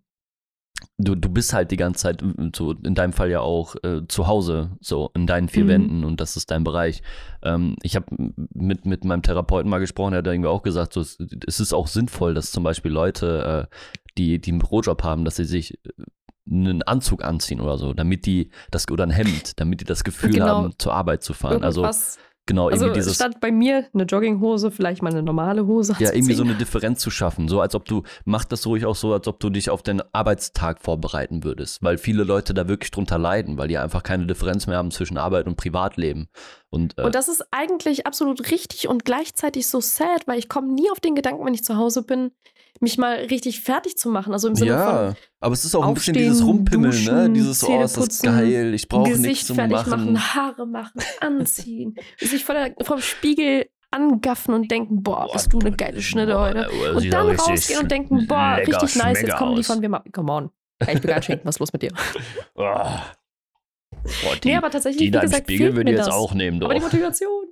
du, 0.98 1.16
du 1.16 1.30
bist 1.30 1.54
halt 1.54 1.72
die 1.72 1.78
ganze 1.78 2.04
Zeit, 2.04 2.24
so 2.56 2.72
in 2.72 2.96
deinem 2.96 3.14
Fall 3.14 3.30
ja 3.30 3.42
auch, 3.42 3.76
äh, 3.84 4.02
zu 4.08 4.28
Hause, 4.28 4.72
so 4.80 5.12
in 5.14 5.28
deinen 5.28 5.50
vier 5.50 5.66
mhm. 5.66 5.70
Wänden 5.70 6.04
und 6.04 6.22
das 6.22 6.38
ist 6.38 6.52
dein 6.52 6.64
Bereich. 6.64 7.02
Ähm, 7.44 7.76
ich 7.82 7.96
habe 7.96 8.06
mit, 8.54 8.86
mit 8.86 9.04
meinem 9.06 9.22
Therapeuten 9.22 9.70
mal 9.70 9.80
gesprochen, 9.80 10.12
der 10.12 10.20
hat 10.20 10.28
irgendwie 10.28 10.50
auch 10.50 10.64
gesagt, 10.64 10.94
so, 10.94 11.02
es, 11.02 11.18
es 11.48 11.60
ist 11.60 11.74
auch 11.74 11.88
sinnvoll, 11.88 12.34
dass 12.34 12.52
zum 12.52 12.64
Beispiel 12.64 12.92
Leute, 12.92 13.68
äh, 13.70 13.76
die, 14.18 14.40
die 14.40 14.52
einen 14.52 14.60
Bürojob 14.60 15.04
haben, 15.04 15.26
dass 15.26 15.36
sie 15.36 15.46
sich 15.46 15.74
äh, 15.74 16.04
einen 16.50 16.84
Anzug 16.84 17.24
anziehen 17.24 17.60
oder 17.60 17.78
so, 17.78 17.94
damit 17.94 18.26
die 18.26 18.52
das 18.70 18.90
oder 18.90 19.04
ein 19.04 19.12
Hemd, 19.12 19.60
damit 19.60 19.82
die 19.82 19.86
das 19.86 20.04
Gefühl 20.04 20.32
genau. 20.32 20.48
haben, 20.48 20.74
zur 20.78 20.94
Arbeit 20.94 21.24
zu 21.24 21.34
fahren. 21.34 21.64
Irgendwas 21.64 21.88
also 21.88 22.20
Genau, 22.48 22.70
also 22.70 22.86
irgendwie 22.86 23.00
dieses. 23.00 23.16
Statt 23.16 23.40
bei 23.40 23.52
mir 23.52 23.88
eine 23.94 24.04
Jogginghose, 24.04 24.70
vielleicht 24.70 25.02
mal 25.02 25.12
eine 25.12 25.24
normale 25.24 25.66
Hose. 25.66 25.96
Ja, 25.98 26.14
irgendwie 26.14 26.36
so 26.36 26.44
eine 26.44 26.54
Differenz 26.54 27.00
zu 27.00 27.10
schaffen. 27.10 27.48
So 27.48 27.60
als 27.60 27.74
ob 27.74 27.86
du, 27.86 28.04
mach 28.24 28.46
das 28.46 28.68
ruhig 28.68 28.86
auch 28.86 28.96
so, 28.96 29.14
als 29.14 29.28
ob 29.28 29.40
du 29.40 29.50
dich 29.50 29.72
auf 29.72 29.82
den 29.82 30.04
Arbeitstag 30.14 30.80
vorbereiten 30.80 31.44
würdest. 31.44 31.82
Weil 31.82 31.98
viele 31.98 32.24
Leute 32.24 32.54
da 32.54 32.68
wirklich 32.68 32.92
drunter 32.92 33.18
leiden, 33.18 33.58
weil 33.58 33.68
die 33.68 33.80
einfach 33.80 34.04
keine 34.04 34.28
Differenz 34.28 34.68
mehr 34.68 34.78
haben 34.78 34.92
zwischen 34.92 35.18
Arbeit 35.18 35.48
und 35.48 35.56
Privatleben. 35.56 36.28
Und, 36.70 36.98
äh, 37.00 37.04
und 37.04 37.16
das 37.16 37.30
ist 37.30 37.44
eigentlich 37.50 38.06
absolut 38.06 38.52
richtig 38.52 38.88
und 38.88 39.06
gleichzeitig 39.06 39.68
so 39.68 39.80
sad, 39.82 40.28
weil 40.28 40.38
ich 40.38 40.48
komme 40.48 40.72
nie 40.72 40.92
auf 40.92 41.00
den 41.00 41.16
Gedanken, 41.16 41.46
wenn 41.46 41.54
ich 41.54 41.64
zu 41.64 41.78
Hause 41.78 42.04
bin, 42.04 42.32
mich 42.82 42.98
mal 42.98 43.16
richtig 43.16 43.62
fertig 43.62 43.98
zu 43.98 44.10
machen. 44.10 44.34
Also 44.34 44.48
im 44.48 44.56
Sinne 44.56 44.72
ja, 44.72 45.08
von. 45.08 45.16
aber 45.40 45.54
es 45.54 45.66
ist 45.66 45.76
auch 45.76 45.88
ein 45.88 45.94
bisschen 45.94 46.14
dieses 46.14 46.46
Rumpimmeln, 46.46 46.92
ne? 46.92 46.98
duschen, 46.98 47.16
ne? 47.16 47.30
Dieses, 47.32 47.64
oh, 47.64 47.82
ist 47.82 47.98
das 47.98 48.22
geil, 48.22 48.74
ich 48.74 48.88
brauche 48.88 49.18
nichts 49.18 49.48
zum 49.48 49.56
fertig 49.56 49.78
machen. 49.78 50.14
machen. 50.14 50.36
Haare 50.36 50.68
machen, 50.68 51.02
anziehen, 51.22 51.96
sich 52.20 52.44
vor 52.44 52.56
der, 52.56 52.76
vom 52.82 53.00
Spiegel 53.00 53.68
angaffen 53.92 54.54
und 54.54 54.70
denken, 54.70 55.04
boah, 55.04 55.30
bist 55.32 55.54
du 55.54 55.60
eine 55.60 55.72
geile 55.72 56.02
Schnitte 56.02 56.38
heute. 56.38 56.70
Und 56.96 57.12
dann 57.12 57.30
rausgehen 57.30 57.82
und 57.82 57.90
denken, 57.90 58.28
boah, 58.28 58.58
richtig 58.58 58.96
nice, 58.96 59.22
jetzt 59.22 59.38
kommen 59.38 59.56
liefern 59.56 59.82
wir 59.82 59.90
mal. 59.90 60.04
Come 60.12 60.32
on. 60.32 60.50
Ich 60.82 61.02
bin 61.02 61.10
ganz 61.10 61.26
schenken, 61.26 61.48
was 61.48 61.56
ist 61.56 61.60
los 61.60 61.72
mit 61.72 61.84
dir? 61.84 61.92
Oh. 62.56 62.64
Boah, 64.24 64.36
die, 64.36 64.50
nee, 64.50 64.56
aber 64.56 64.70
tatsächlich, 64.70 65.10
die 65.10 65.18
wie 65.18 65.20
gesagt, 65.20 65.44
Spiegel 65.44 65.74
würde 65.74 65.86
mir 65.86 65.92
ich 65.92 65.98
jetzt 65.98 66.08
das. 66.10 66.14
auch 66.14 66.36
nehmen, 66.36 66.60
doch. 66.60 66.68
Aber 66.68 66.76
die 66.76 66.84
Motivation, 66.84 67.46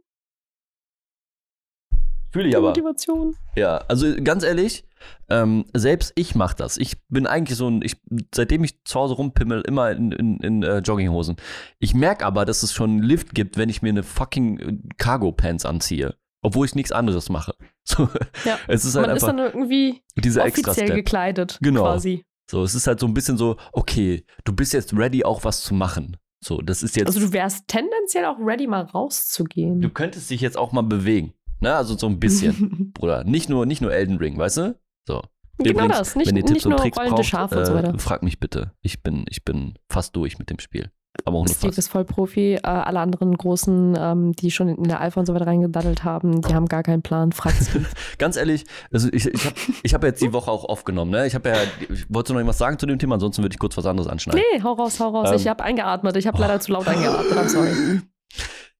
Fühle 2.33 2.45
ich 2.45 2.51
die 2.51 2.57
aber. 2.57 2.69
Motivation. 2.69 3.35
Ja, 3.55 3.77
also 3.87 4.07
ganz 4.23 4.43
ehrlich, 4.43 4.83
ähm, 5.29 5.65
selbst 5.73 6.13
ich 6.15 6.35
mache 6.35 6.55
das. 6.55 6.77
Ich 6.77 6.97
bin 7.09 7.27
eigentlich 7.27 7.57
so 7.57 7.69
ein, 7.69 7.81
ich, 7.81 7.97
seitdem 8.33 8.63
ich 8.63 8.83
zu 8.83 8.99
Hause 8.99 9.15
rumpimmel, 9.15 9.61
immer 9.67 9.91
in, 9.91 10.11
in, 10.11 10.37
in 10.37 10.63
äh, 10.63 10.79
Jogginghosen. 10.79 11.37
Ich 11.79 11.93
merke 11.93 12.25
aber, 12.25 12.45
dass 12.45 12.63
es 12.63 12.73
schon 12.73 12.89
einen 12.91 13.03
Lift 13.03 13.33
gibt, 13.35 13.57
wenn 13.57 13.69
ich 13.69 13.81
mir 13.81 13.89
eine 13.89 14.03
fucking 14.03 14.59
äh, 14.59 14.77
Cargo-Pants 14.97 15.65
anziehe. 15.65 16.15
Obwohl 16.45 16.65
ich 16.65 16.75
nichts 16.75 16.91
anderes 16.91 17.29
mache. 17.29 17.55
So, 17.85 18.07
Ja, 18.45 18.57
es 18.69 18.85
ist 18.85 18.95
halt 18.95 19.07
Man 19.07 19.17
ist 19.17 19.23
einfach 19.25 19.35
dann 19.35 19.45
irgendwie 19.45 20.01
dieser 20.15 20.45
offiziell 20.45 20.95
gekleidet, 20.95 21.59
Genau. 21.61 21.81
quasi. 21.81 22.23
So, 22.49 22.63
es 22.63 22.75
ist 22.75 22.87
halt 22.87 23.01
so 23.01 23.07
ein 23.07 23.13
bisschen 23.13 23.35
so, 23.37 23.57
okay, 23.73 24.25
du 24.45 24.53
bist 24.53 24.71
jetzt 24.71 24.95
ready, 24.95 25.25
auch 25.25 25.43
was 25.43 25.63
zu 25.63 25.73
machen. 25.73 26.15
So, 26.41 26.61
das 26.61 26.81
ist 26.81 26.95
jetzt. 26.95 27.07
Also 27.07 27.19
du 27.19 27.33
wärst 27.33 27.67
tendenziell 27.67 28.23
auch 28.25 28.37
ready, 28.39 28.67
mal 28.67 28.83
rauszugehen. 28.83 29.81
du 29.81 29.89
könntest 29.89 30.29
dich 30.29 30.39
jetzt 30.41 30.57
auch 30.57 30.71
mal 30.71 30.81
bewegen. 30.83 31.33
Ne? 31.59 31.73
Also 31.73 31.97
so 31.97 32.07
ein 32.07 32.19
bisschen, 32.19 32.91
Bruder. 32.93 33.23
Nicht 33.23 33.49
nur, 33.49 33.65
nicht 33.65 33.81
nur 33.81 33.93
Elden 33.93 34.17
Ring, 34.17 34.37
weißt 34.37 34.57
du? 34.57 34.79
So. 35.07 35.21
genau 35.57 35.71
Übrigens, 35.71 35.97
das, 35.97 36.15
nicht, 36.15 36.27
wenn 36.29 36.37
ihr 36.37 36.45
Tipps 36.45 36.65
und 36.65 36.77
Tricks 36.77 36.97
braucht, 36.97 37.25
Schafe 37.25 37.59
und 37.59 37.65
so 37.65 37.73
weiter. 37.73 37.93
äh, 37.93 37.99
frag 37.99 38.23
mich 38.23 38.39
bitte. 38.39 38.71
Ich 38.81 39.03
bin, 39.03 39.25
ich 39.29 39.43
bin 39.43 39.75
fast 39.89 40.15
durch 40.15 40.39
mit 40.39 40.49
dem 40.49 40.59
Spiel. 40.59 40.89
Aber 41.25 41.37
auch 41.37 41.45
nur 41.45 41.53
Steve 41.53 41.67
fast. 41.67 41.77
ist 41.77 41.87
voll 41.89 42.05
Profi. 42.05 42.55
Äh, 42.55 42.59
alle 42.63 42.99
anderen 42.99 43.37
Großen, 43.37 43.95
ähm, 43.99 44.31
die 44.33 44.49
schon 44.49 44.67
in 44.67 44.83
der 44.85 44.99
Alpha 44.99 45.19
und 45.19 45.27
so 45.27 45.35
weiter 45.35 45.45
reingedaddelt 45.45 46.03
haben, 46.03 46.41
die 46.41 46.55
haben 46.55 46.67
gar 46.67 46.81
keinen 46.81 47.03
Plan. 47.03 47.31
Fragt 47.31 47.63
Steve. 47.63 47.85
Ganz 48.17 48.35
ehrlich, 48.35 48.65
also 48.91 49.09
ich, 49.11 49.27
ich 49.27 49.45
habe 49.45 49.55
ich 49.83 49.93
hab 49.93 50.03
jetzt 50.03 50.21
die 50.21 50.33
Woche 50.33 50.49
auch 50.49 50.65
aufgenommen. 50.65 51.11
Ne? 51.11 51.27
Ich 51.27 51.35
habe 51.35 51.49
ja, 51.49 51.55
ich 51.87 52.05
wollte 52.09 52.33
noch 52.33 52.39
irgendwas 52.39 52.57
sagen 52.57 52.79
zu 52.79 52.87
dem 52.87 52.97
Thema, 52.97 53.15
ansonsten 53.15 53.43
würde 53.43 53.53
ich 53.53 53.59
kurz 53.59 53.77
was 53.77 53.85
anderes 53.85 54.09
anschneiden. 54.09 54.41
nee, 54.53 54.63
hau 54.63 54.73
raus, 54.73 54.99
hau 54.99 55.09
raus. 55.09 55.29
Ähm, 55.29 55.35
ich 55.35 55.47
habe 55.47 55.63
eingeatmet. 55.63 56.15
Ich 56.17 56.25
habe 56.25 56.39
leider 56.39 56.59
zu 56.59 56.71
laut 56.71 56.87
eingeatmet. 56.87 57.37
I'm 57.37 57.47
sorry. 57.47 58.01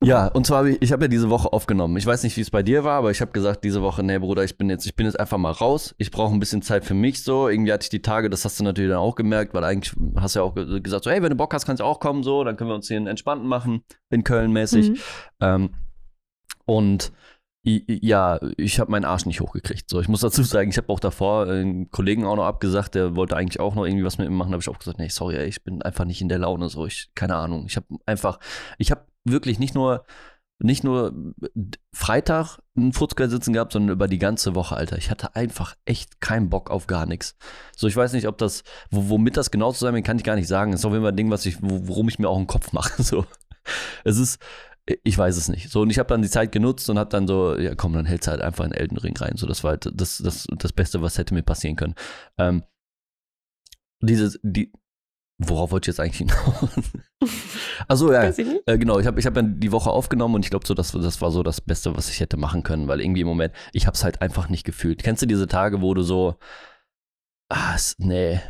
Ja, 0.03 0.27
und 0.27 0.45
zwar, 0.45 0.65
ich, 0.65 0.81
ich 0.81 0.91
habe 0.91 1.05
ja 1.05 1.07
diese 1.07 1.29
Woche 1.29 1.51
aufgenommen. 1.53 1.97
Ich 1.97 2.05
weiß 2.05 2.23
nicht, 2.23 2.35
wie 2.37 2.41
es 2.41 2.51
bei 2.51 2.63
dir 2.63 2.83
war, 2.83 2.97
aber 2.97 3.11
ich 3.11 3.21
habe 3.21 3.31
gesagt, 3.31 3.63
diese 3.63 3.81
Woche, 3.81 4.03
nee, 4.03 4.19
Bruder, 4.19 4.43
ich 4.43 4.57
bin 4.57 4.69
jetzt, 4.69 4.85
ich 4.85 4.95
bin 4.95 5.05
jetzt 5.05 5.19
einfach 5.19 5.37
mal 5.37 5.51
raus. 5.51 5.95
Ich 5.97 6.11
brauche 6.11 6.33
ein 6.33 6.39
bisschen 6.39 6.61
Zeit 6.61 6.85
für 6.85 6.93
mich 6.93 7.23
so. 7.23 7.47
Irgendwie 7.47 7.71
hatte 7.71 7.83
ich 7.83 7.89
die 7.89 8.01
Tage, 8.01 8.29
das 8.29 8.45
hast 8.45 8.59
du 8.59 8.63
natürlich 8.63 8.89
dann 8.89 8.99
auch 8.99 9.15
gemerkt, 9.15 9.53
weil 9.53 9.63
eigentlich 9.63 9.95
hast 10.17 10.35
du 10.35 10.39
ja 10.39 10.43
auch 10.43 10.55
ge- 10.55 10.81
gesagt, 10.81 11.03
so, 11.03 11.11
hey, 11.11 11.21
wenn 11.21 11.29
du 11.29 11.35
Bock 11.35 11.53
hast, 11.53 11.65
kannst 11.65 11.79
du 11.79 11.85
auch 11.85 11.99
kommen, 11.99 12.23
so, 12.23 12.43
dann 12.43 12.57
können 12.57 12.69
wir 12.69 12.75
uns 12.75 12.87
hier 12.87 12.97
einen 12.97 13.07
entspannten 13.07 13.47
machen, 13.47 13.83
in 14.09 14.23
Köln 14.23 14.51
mäßig. 14.51 14.89
Mhm. 14.91 14.97
Ähm, 15.39 15.69
und 16.65 17.11
ja, 17.65 18.39
ich 18.57 18.79
habe 18.79 18.91
meinen 18.91 19.05
Arsch 19.05 19.25
nicht 19.25 19.39
hochgekriegt. 19.39 19.89
So, 19.89 20.01
ich 20.01 20.09
muss 20.09 20.19
dazu 20.21 20.43
sagen, 20.43 20.69
ich 20.69 20.77
habe 20.77 20.89
auch 20.89 20.99
davor 20.99 21.47
einen 21.47 21.89
Kollegen 21.91 22.25
auch 22.25 22.35
noch 22.35 22.45
abgesagt, 22.45 22.95
der 22.95 23.15
wollte 23.15 23.37
eigentlich 23.37 23.59
auch 23.61 23.75
noch 23.75 23.85
irgendwie 23.85 24.03
was 24.03 24.17
mit 24.17 24.29
mir 24.29 24.35
machen. 24.35 24.49
Da 24.51 24.55
habe 24.55 24.61
ich 24.61 24.69
auch 24.69 24.79
gesagt, 24.79 24.99
nee, 24.99 25.07
sorry, 25.09 25.37
ey, 25.37 25.47
ich 25.47 25.63
bin 25.63 25.81
einfach 25.81 26.03
nicht 26.05 26.21
in 26.21 26.27
der 26.29 26.39
Laune. 26.39 26.67
So, 26.69 26.85
ich, 26.85 27.09
keine 27.15 27.35
Ahnung. 27.35 27.65
Ich 27.67 27.77
habe 27.77 27.87
einfach, 28.05 28.39
ich 28.77 28.91
habe 28.91 29.05
wirklich 29.23 29.59
nicht 29.59 29.75
nur, 29.75 30.03
nicht 30.59 30.83
nur 30.83 31.13
Freitag 31.93 32.59
einen 32.75 32.91
Futzgeil 32.93 33.29
sitzen 33.29 33.53
gehabt, 33.53 33.71
sondern 33.73 33.93
über 33.93 34.07
die 34.09 34.19
ganze 34.19 34.55
Woche, 34.55 34.75
Alter. 34.75 34.97
Ich 34.97 35.09
hatte 35.09 35.35
einfach 35.35 35.75
echt 35.85 36.19
keinen 36.21 36.49
Bock 36.49 36.69
auf 36.69 36.87
gar 36.87 37.05
nichts. 37.05 37.35
So, 37.77 37.87
ich 37.87 37.95
weiß 37.95 38.11
nicht, 38.13 38.27
ob 38.27 38.37
das, 38.37 38.63
wo, 38.89 39.09
womit 39.09 39.37
das 39.37 39.51
genau 39.51 39.71
zusammenhängt, 39.71 40.05
kann 40.07 40.17
ich 40.17 40.23
gar 40.25 40.35
nicht 40.35 40.47
sagen. 40.47 40.71
Das 40.71 40.81
ist 40.81 40.85
auf 40.85 40.91
jeden 40.91 41.03
Fall 41.03 41.13
ein 41.13 41.17
Ding, 41.17 41.31
was 41.31 41.45
ich, 41.45 41.61
wo- 41.61 41.87
worum 41.87 42.09
ich 42.09 42.19
mir 42.19 42.27
auch 42.27 42.37
einen 42.37 42.47
Kopf 42.47 42.73
mache. 42.73 42.91
So, 43.03 43.25
es 44.03 44.17
ist, 44.17 44.39
ich 44.85 45.17
weiß 45.17 45.37
es 45.37 45.47
nicht. 45.49 45.69
So, 45.69 45.81
und 45.81 45.89
ich 45.89 45.99
habe 45.99 46.09
dann 46.09 46.21
die 46.21 46.29
Zeit 46.29 46.51
genutzt 46.51 46.89
und 46.89 46.99
habe 46.99 47.09
dann 47.09 47.27
so, 47.27 47.57
ja 47.57 47.75
komm, 47.75 47.93
dann 47.93 48.05
hältst 48.05 48.27
du 48.27 48.31
halt 48.31 48.41
einfach 48.41 48.65
in 48.65 48.73
Elden 48.73 48.97
Ring 48.97 49.15
rein. 49.17 49.37
So, 49.37 49.47
das 49.47 49.63
war 49.63 49.71
halt 49.71 49.89
das, 49.93 50.17
das, 50.17 50.45
das 50.57 50.73
Beste, 50.73 51.01
was 51.01 51.17
hätte 51.17 51.33
mir 51.33 51.43
passieren 51.43 51.75
können. 51.75 51.95
Ähm, 52.37 52.63
dieses, 54.01 54.39
die, 54.43 54.73
worauf 55.37 55.71
wollte 55.71 55.89
ich 55.89 55.97
jetzt 55.97 55.99
eigentlich 55.99 56.17
hinaus? 56.17 56.69
Achso, 57.87 58.11
ja. 58.11 58.23
Weiß 58.23 58.37
ich 58.37 58.47
nicht. 58.47 58.63
Äh, 58.67 58.77
genau, 58.77 58.99
ich 58.99 59.07
habe 59.07 59.19
ich 59.19 59.25
hab 59.25 59.33
dann 59.33 59.59
die 59.59 59.71
Woche 59.71 59.89
aufgenommen 59.89 60.35
und 60.35 60.43
ich 60.45 60.49
glaube 60.49 60.67
so, 60.67 60.73
das, 60.73 60.91
das 60.91 61.21
war 61.21 61.31
so 61.31 61.43
das 61.43 61.61
Beste, 61.61 61.95
was 61.95 62.09
ich 62.09 62.19
hätte 62.19 62.37
machen 62.37 62.63
können, 62.63 62.87
weil 62.87 62.99
irgendwie 63.01 63.21
im 63.21 63.27
Moment, 63.27 63.53
ich 63.71 63.87
habe 63.87 63.95
es 63.95 64.03
halt 64.03 64.21
einfach 64.21 64.49
nicht 64.49 64.65
gefühlt. 64.65 65.03
Kennst 65.03 65.21
du 65.21 65.25
diese 65.25 65.47
Tage, 65.47 65.81
wo 65.81 65.93
du 65.93 66.01
so, 66.03 66.35
ah, 67.49 67.77
nee, 67.97 68.41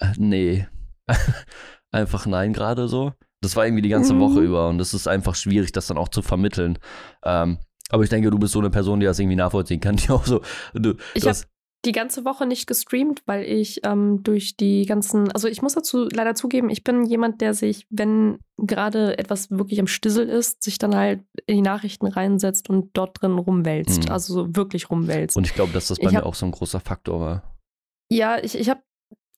Äh, 0.00 0.12
nee, 0.18 0.66
einfach 1.92 2.26
nein 2.26 2.52
gerade 2.52 2.88
so? 2.88 3.12
Das 3.42 3.56
war 3.56 3.66
irgendwie 3.66 3.82
die 3.82 3.88
ganze 3.90 4.14
Mhm. 4.14 4.20
Woche 4.20 4.40
über 4.40 4.68
und 4.68 4.78
das 4.78 4.94
ist 4.94 5.06
einfach 5.06 5.34
schwierig, 5.34 5.72
das 5.72 5.86
dann 5.88 5.98
auch 5.98 6.08
zu 6.08 6.22
vermitteln. 6.22 6.78
Ähm, 7.24 7.58
aber 7.90 8.02
ich 8.04 8.08
denke, 8.10 8.30
du 8.30 8.38
bist 8.38 8.52
so 8.54 8.60
eine 8.60 8.70
Person, 8.70 9.00
die 9.00 9.06
das 9.06 9.18
irgendwie 9.18 9.36
nachvollziehen 9.36 9.80
kann, 9.80 9.96
die 9.96 10.08
auch 10.10 10.24
so, 10.24 10.40
du, 10.72 10.94
Ich 11.14 11.26
habe 11.26 11.36
die 11.84 11.90
ganze 11.92 12.24
Woche 12.24 12.46
nicht 12.46 12.68
gestreamt, 12.68 13.22
weil 13.26 13.42
ich 13.42 13.80
ähm, 13.84 14.22
durch 14.22 14.56
die 14.56 14.86
ganzen, 14.86 15.32
also 15.32 15.48
ich 15.48 15.62
muss 15.62 15.74
dazu 15.74 16.06
leider 16.12 16.36
zugeben, 16.36 16.70
ich 16.70 16.84
bin 16.84 17.04
jemand, 17.04 17.40
der 17.40 17.54
sich, 17.54 17.88
wenn 17.90 18.38
gerade 18.56 19.18
etwas 19.18 19.50
wirklich 19.50 19.80
am 19.80 19.88
Stissel 19.88 20.28
ist, 20.28 20.62
sich 20.62 20.78
dann 20.78 20.94
halt 20.94 21.24
in 21.46 21.56
die 21.56 21.62
Nachrichten 21.62 22.06
reinsetzt 22.06 22.70
und 22.70 22.90
dort 22.96 23.20
drin 23.20 23.32
rumwälzt. 23.32 24.04
Mhm. 24.04 24.12
Also 24.12 24.32
so 24.34 24.54
wirklich 24.56 24.90
rumwälzt. 24.90 25.36
und 25.36 25.44
ich 25.44 25.54
glaube, 25.54 25.72
dass 25.72 25.88
das 25.88 25.98
bei 25.98 26.06
Ich 26.06 26.12
mir 26.12 26.18
hab- 26.18 26.26
auch 26.26 26.36
so 26.36 26.46
ein 26.46 26.52
großer 26.52 26.78
Faktor 26.78 27.20
war. 27.20 27.56
Ja, 28.12 28.38
ich, 28.40 28.56
ich 28.56 28.70
habe 28.70 28.82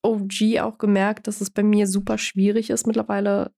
OG 0.02 0.60
auch 0.60 0.76
gemerkt, 0.76 1.26
dass 1.28 1.40
es 1.40 1.48
bei 1.50 1.62
mir 1.62 1.86
super 1.86 2.18
schwierig 2.18 2.68
ist, 2.68 2.86
mittlerweile 2.86 3.52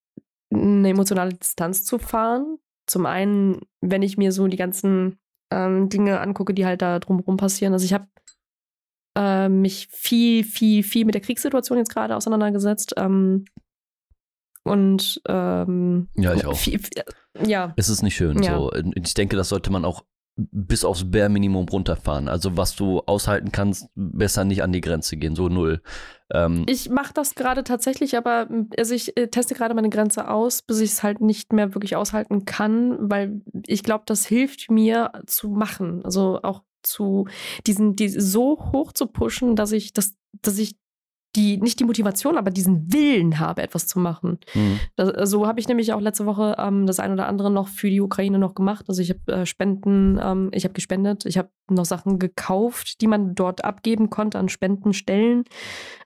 eine 0.56 0.90
emotionale 0.90 1.34
Distanz 1.34 1.84
zu 1.84 1.98
fahren. 1.98 2.58
Zum 2.86 3.06
einen, 3.06 3.60
wenn 3.80 4.02
ich 4.02 4.16
mir 4.16 4.32
so 4.32 4.46
die 4.46 4.56
ganzen 4.56 5.18
ähm, 5.50 5.88
Dinge 5.88 6.20
angucke, 6.20 6.54
die 6.54 6.66
halt 6.66 6.82
da 6.82 6.98
drumherum 6.98 7.36
passieren. 7.36 7.72
Also 7.72 7.84
ich 7.84 7.92
habe 7.92 8.06
äh, 9.16 9.48
mich 9.48 9.88
viel, 9.90 10.44
viel, 10.44 10.82
viel 10.82 11.04
mit 11.04 11.14
der 11.14 11.22
Kriegssituation 11.22 11.78
jetzt 11.78 11.92
gerade 11.92 12.16
auseinandergesetzt. 12.16 12.94
Ähm, 12.96 13.44
und 14.64 15.20
ähm, 15.28 16.08
Ja, 16.16 16.34
ich 16.34 16.44
auch. 16.44 16.56
Viel, 16.56 16.80
viel, 16.80 17.04
ja, 17.46 17.72
Es 17.76 17.88
ist 17.88 18.02
nicht 18.02 18.16
schön. 18.16 18.42
Ja. 18.42 18.56
So. 18.56 18.72
Ich 18.94 19.14
denke, 19.14 19.36
das 19.36 19.48
sollte 19.48 19.70
man 19.70 19.84
auch 19.84 20.04
bis 20.36 20.84
aufs 20.84 21.10
Bare-Minimum 21.10 21.68
runterfahren. 21.68 22.28
Also 22.28 22.56
was 22.56 22.76
du 22.76 23.00
aushalten 23.00 23.52
kannst, 23.52 23.88
besser 23.94 24.44
nicht 24.44 24.62
an 24.62 24.72
die 24.72 24.82
Grenze 24.82 25.16
gehen, 25.16 25.34
so 25.34 25.48
null. 25.48 25.80
Ähm, 26.30 26.64
Ich 26.68 26.90
mache 26.90 27.14
das 27.14 27.34
gerade 27.34 27.64
tatsächlich, 27.64 28.16
aber 28.16 28.48
also 28.78 28.94
ich 28.94 29.16
äh, 29.16 29.28
teste 29.28 29.54
gerade 29.54 29.74
meine 29.74 29.88
Grenze 29.88 30.28
aus, 30.28 30.62
bis 30.62 30.80
ich 30.80 30.90
es 30.90 31.02
halt 31.02 31.20
nicht 31.20 31.52
mehr 31.52 31.74
wirklich 31.74 31.96
aushalten 31.96 32.44
kann, 32.44 33.10
weil 33.10 33.40
ich 33.66 33.82
glaube, 33.82 34.04
das 34.06 34.26
hilft 34.26 34.70
mir 34.70 35.12
zu 35.26 35.48
machen. 35.48 36.04
Also 36.04 36.40
auch 36.42 36.62
zu 36.82 37.26
diesen, 37.66 37.96
die 37.96 38.08
so 38.08 38.58
hoch 38.72 38.92
zu 38.92 39.06
pushen, 39.06 39.56
dass 39.56 39.72
ich, 39.72 39.92
das, 39.92 40.14
dass 40.42 40.58
ich 40.58 40.76
die, 41.36 41.58
nicht 41.58 41.78
die 41.78 41.84
Motivation, 41.84 42.38
aber 42.38 42.50
diesen 42.50 42.92
Willen 42.92 43.38
habe, 43.38 43.62
etwas 43.62 43.86
zu 43.86 43.98
machen. 43.98 44.38
mhm. 44.54 44.80
Das, 44.96 45.30
so 45.30 45.46
habe 45.46 45.60
ich 45.60 45.68
nämlich 45.68 45.92
auch 45.92 46.00
letzte 46.00 46.26
Woche 46.26 46.56
ähm, 46.58 46.86
das 46.86 46.98
ein 46.98 47.12
oder 47.12 47.28
andere 47.28 47.50
noch 47.50 47.68
für 47.68 47.90
die 47.90 48.00
Ukraine 48.00 48.38
noch 48.38 48.54
gemacht. 48.54 48.86
Also 48.88 49.02
ich 49.02 49.10
habe 49.10 49.32
äh, 49.32 49.46
Spenden, 49.46 50.18
ähm, 50.22 50.50
ich 50.52 50.64
habe 50.64 50.74
gespendet, 50.74 51.26
ich 51.26 51.38
habe 51.38 51.50
noch 51.68 51.84
Sachen 51.84 52.18
gekauft, 52.18 53.00
die 53.00 53.06
man 53.06 53.34
dort 53.34 53.64
abgeben 53.64 54.10
konnte 54.10 54.38
an 54.38 54.48
Spendenstellen. 54.48 55.44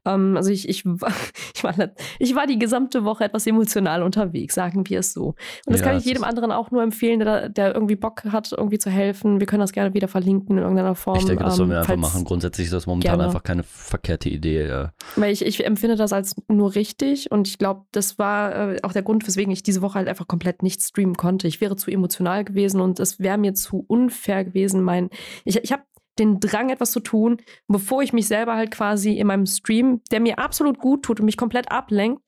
Ähm, 0.04 0.36
also 0.36 0.50
ich, 0.50 0.68
ich, 0.68 0.84
war, 0.86 1.12
ich, 1.54 1.64
war, 1.64 1.74
ich 2.18 2.34
war 2.34 2.46
die 2.46 2.58
gesamte 2.58 3.04
Woche 3.04 3.24
etwas 3.24 3.46
emotional 3.46 4.02
unterwegs, 4.02 4.54
sagen 4.54 4.88
wir 4.88 5.00
es 5.00 5.12
so. 5.12 5.34
Und 5.66 5.74
das 5.74 5.80
Ja, 5.80 5.88
kann 5.88 5.98
ich 5.98 6.04
jedem 6.04 6.24
anderen 6.24 6.52
auch 6.52 6.70
nur 6.70 6.82
empfehlen, 6.82 7.20
der, 7.20 7.48
der 7.48 7.74
irgendwie 7.74 7.96
Bock 7.96 8.24
hat, 8.24 8.52
irgendwie 8.52 8.78
zu 8.78 8.90
helfen. 8.90 9.40
Wir 9.40 9.46
können 9.46 9.60
das 9.60 9.72
gerne 9.72 9.94
wieder 9.94 10.08
verlinken 10.08 10.56
in 10.56 10.62
irgendeiner 10.62 10.94
Form. 10.94 11.18
Ich 11.18 11.24
denke, 11.26 11.44
das 11.44 11.56
sollen 11.56 11.70
wir 11.70 11.76
ähm, 11.76 11.82
einfach 11.82 11.96
machen. 11.96 12.24
Grundsätzlich 12.24 12.66
ist 12.66 12.72
das 12.72 12.86
momentan 12.86 13.12
gerne. 13.12 13.24
einfach 13.24 13.42
keine 13.42 13.62
verkehrte 13.62 14.28
Idee. 14.28 14.68
Ja. 14.68 14.92
weil 15.16 15.32
ich, 15.32 15.44
ich 15.44 15.64
empfinde 15.64 15.96
das 15.96 16.12
als 16.12 16.36
nur 16.48 16.74
richtig 16.74 17.30
und 17.30 17.48
ich 17.48 17.58
glaube, 17.58 17.84
das 17.92 18.18
war 18.18 18.72
äh, 18.72 18.78
auch 18.82 18.92
der 18.92 19.02
Grund, 19.02 19.26
weswegen 19.26 19.52
ich 19.52 19.62
diese 19.62 19.82
Woche 19.82 19.94
halt 19.94 20.08
einfach 20.08 20.28
komplett 20.28 20.62
nicht 20.62 20.82
streamen 20.82 21.16
konnte. 21.16 21.48
Ich 21.48 21.60
wäre 21.60 21.76
zu 21.76 21.90
emotional 21.90 22.44
gewesen 22.44 22.80
und 22.80 23.00
es 23.00 23.20
wäre 23.20 23.38
mir 23.38 23.54
zu 23.54 23.84
unfair 23.86 24.44
gewesen. 24.44 24.82
Mein, 24.82 25.10
ich, 25.50 25.64
ich 25.64 25.72
habe 25.72 25.82
den 26.18 26.40
Drang, 26.40 26.70
etwas 26.70 26.90
zu 26.90 27.00
tun, 27.00 27.38
bevor 27.68 28.02
ich 28.02 28.12
mich 28.12 28.26
selber 28.26 28.56
halt 28.56 28.70
quasi 28.70 29.12
in 29.14 29.26
meinem 29.26 29.46
Stream, 29.46 30.02
der 30.10 30.20
mir 30.20 30.38
absolut 30.38 30.78
gut 30.78 31.02
tut 31.02 31.20
und 31.20 31.26
mich 31.26 31.36
komplett 31.36 31.70
ablenkt, 31.70 32.22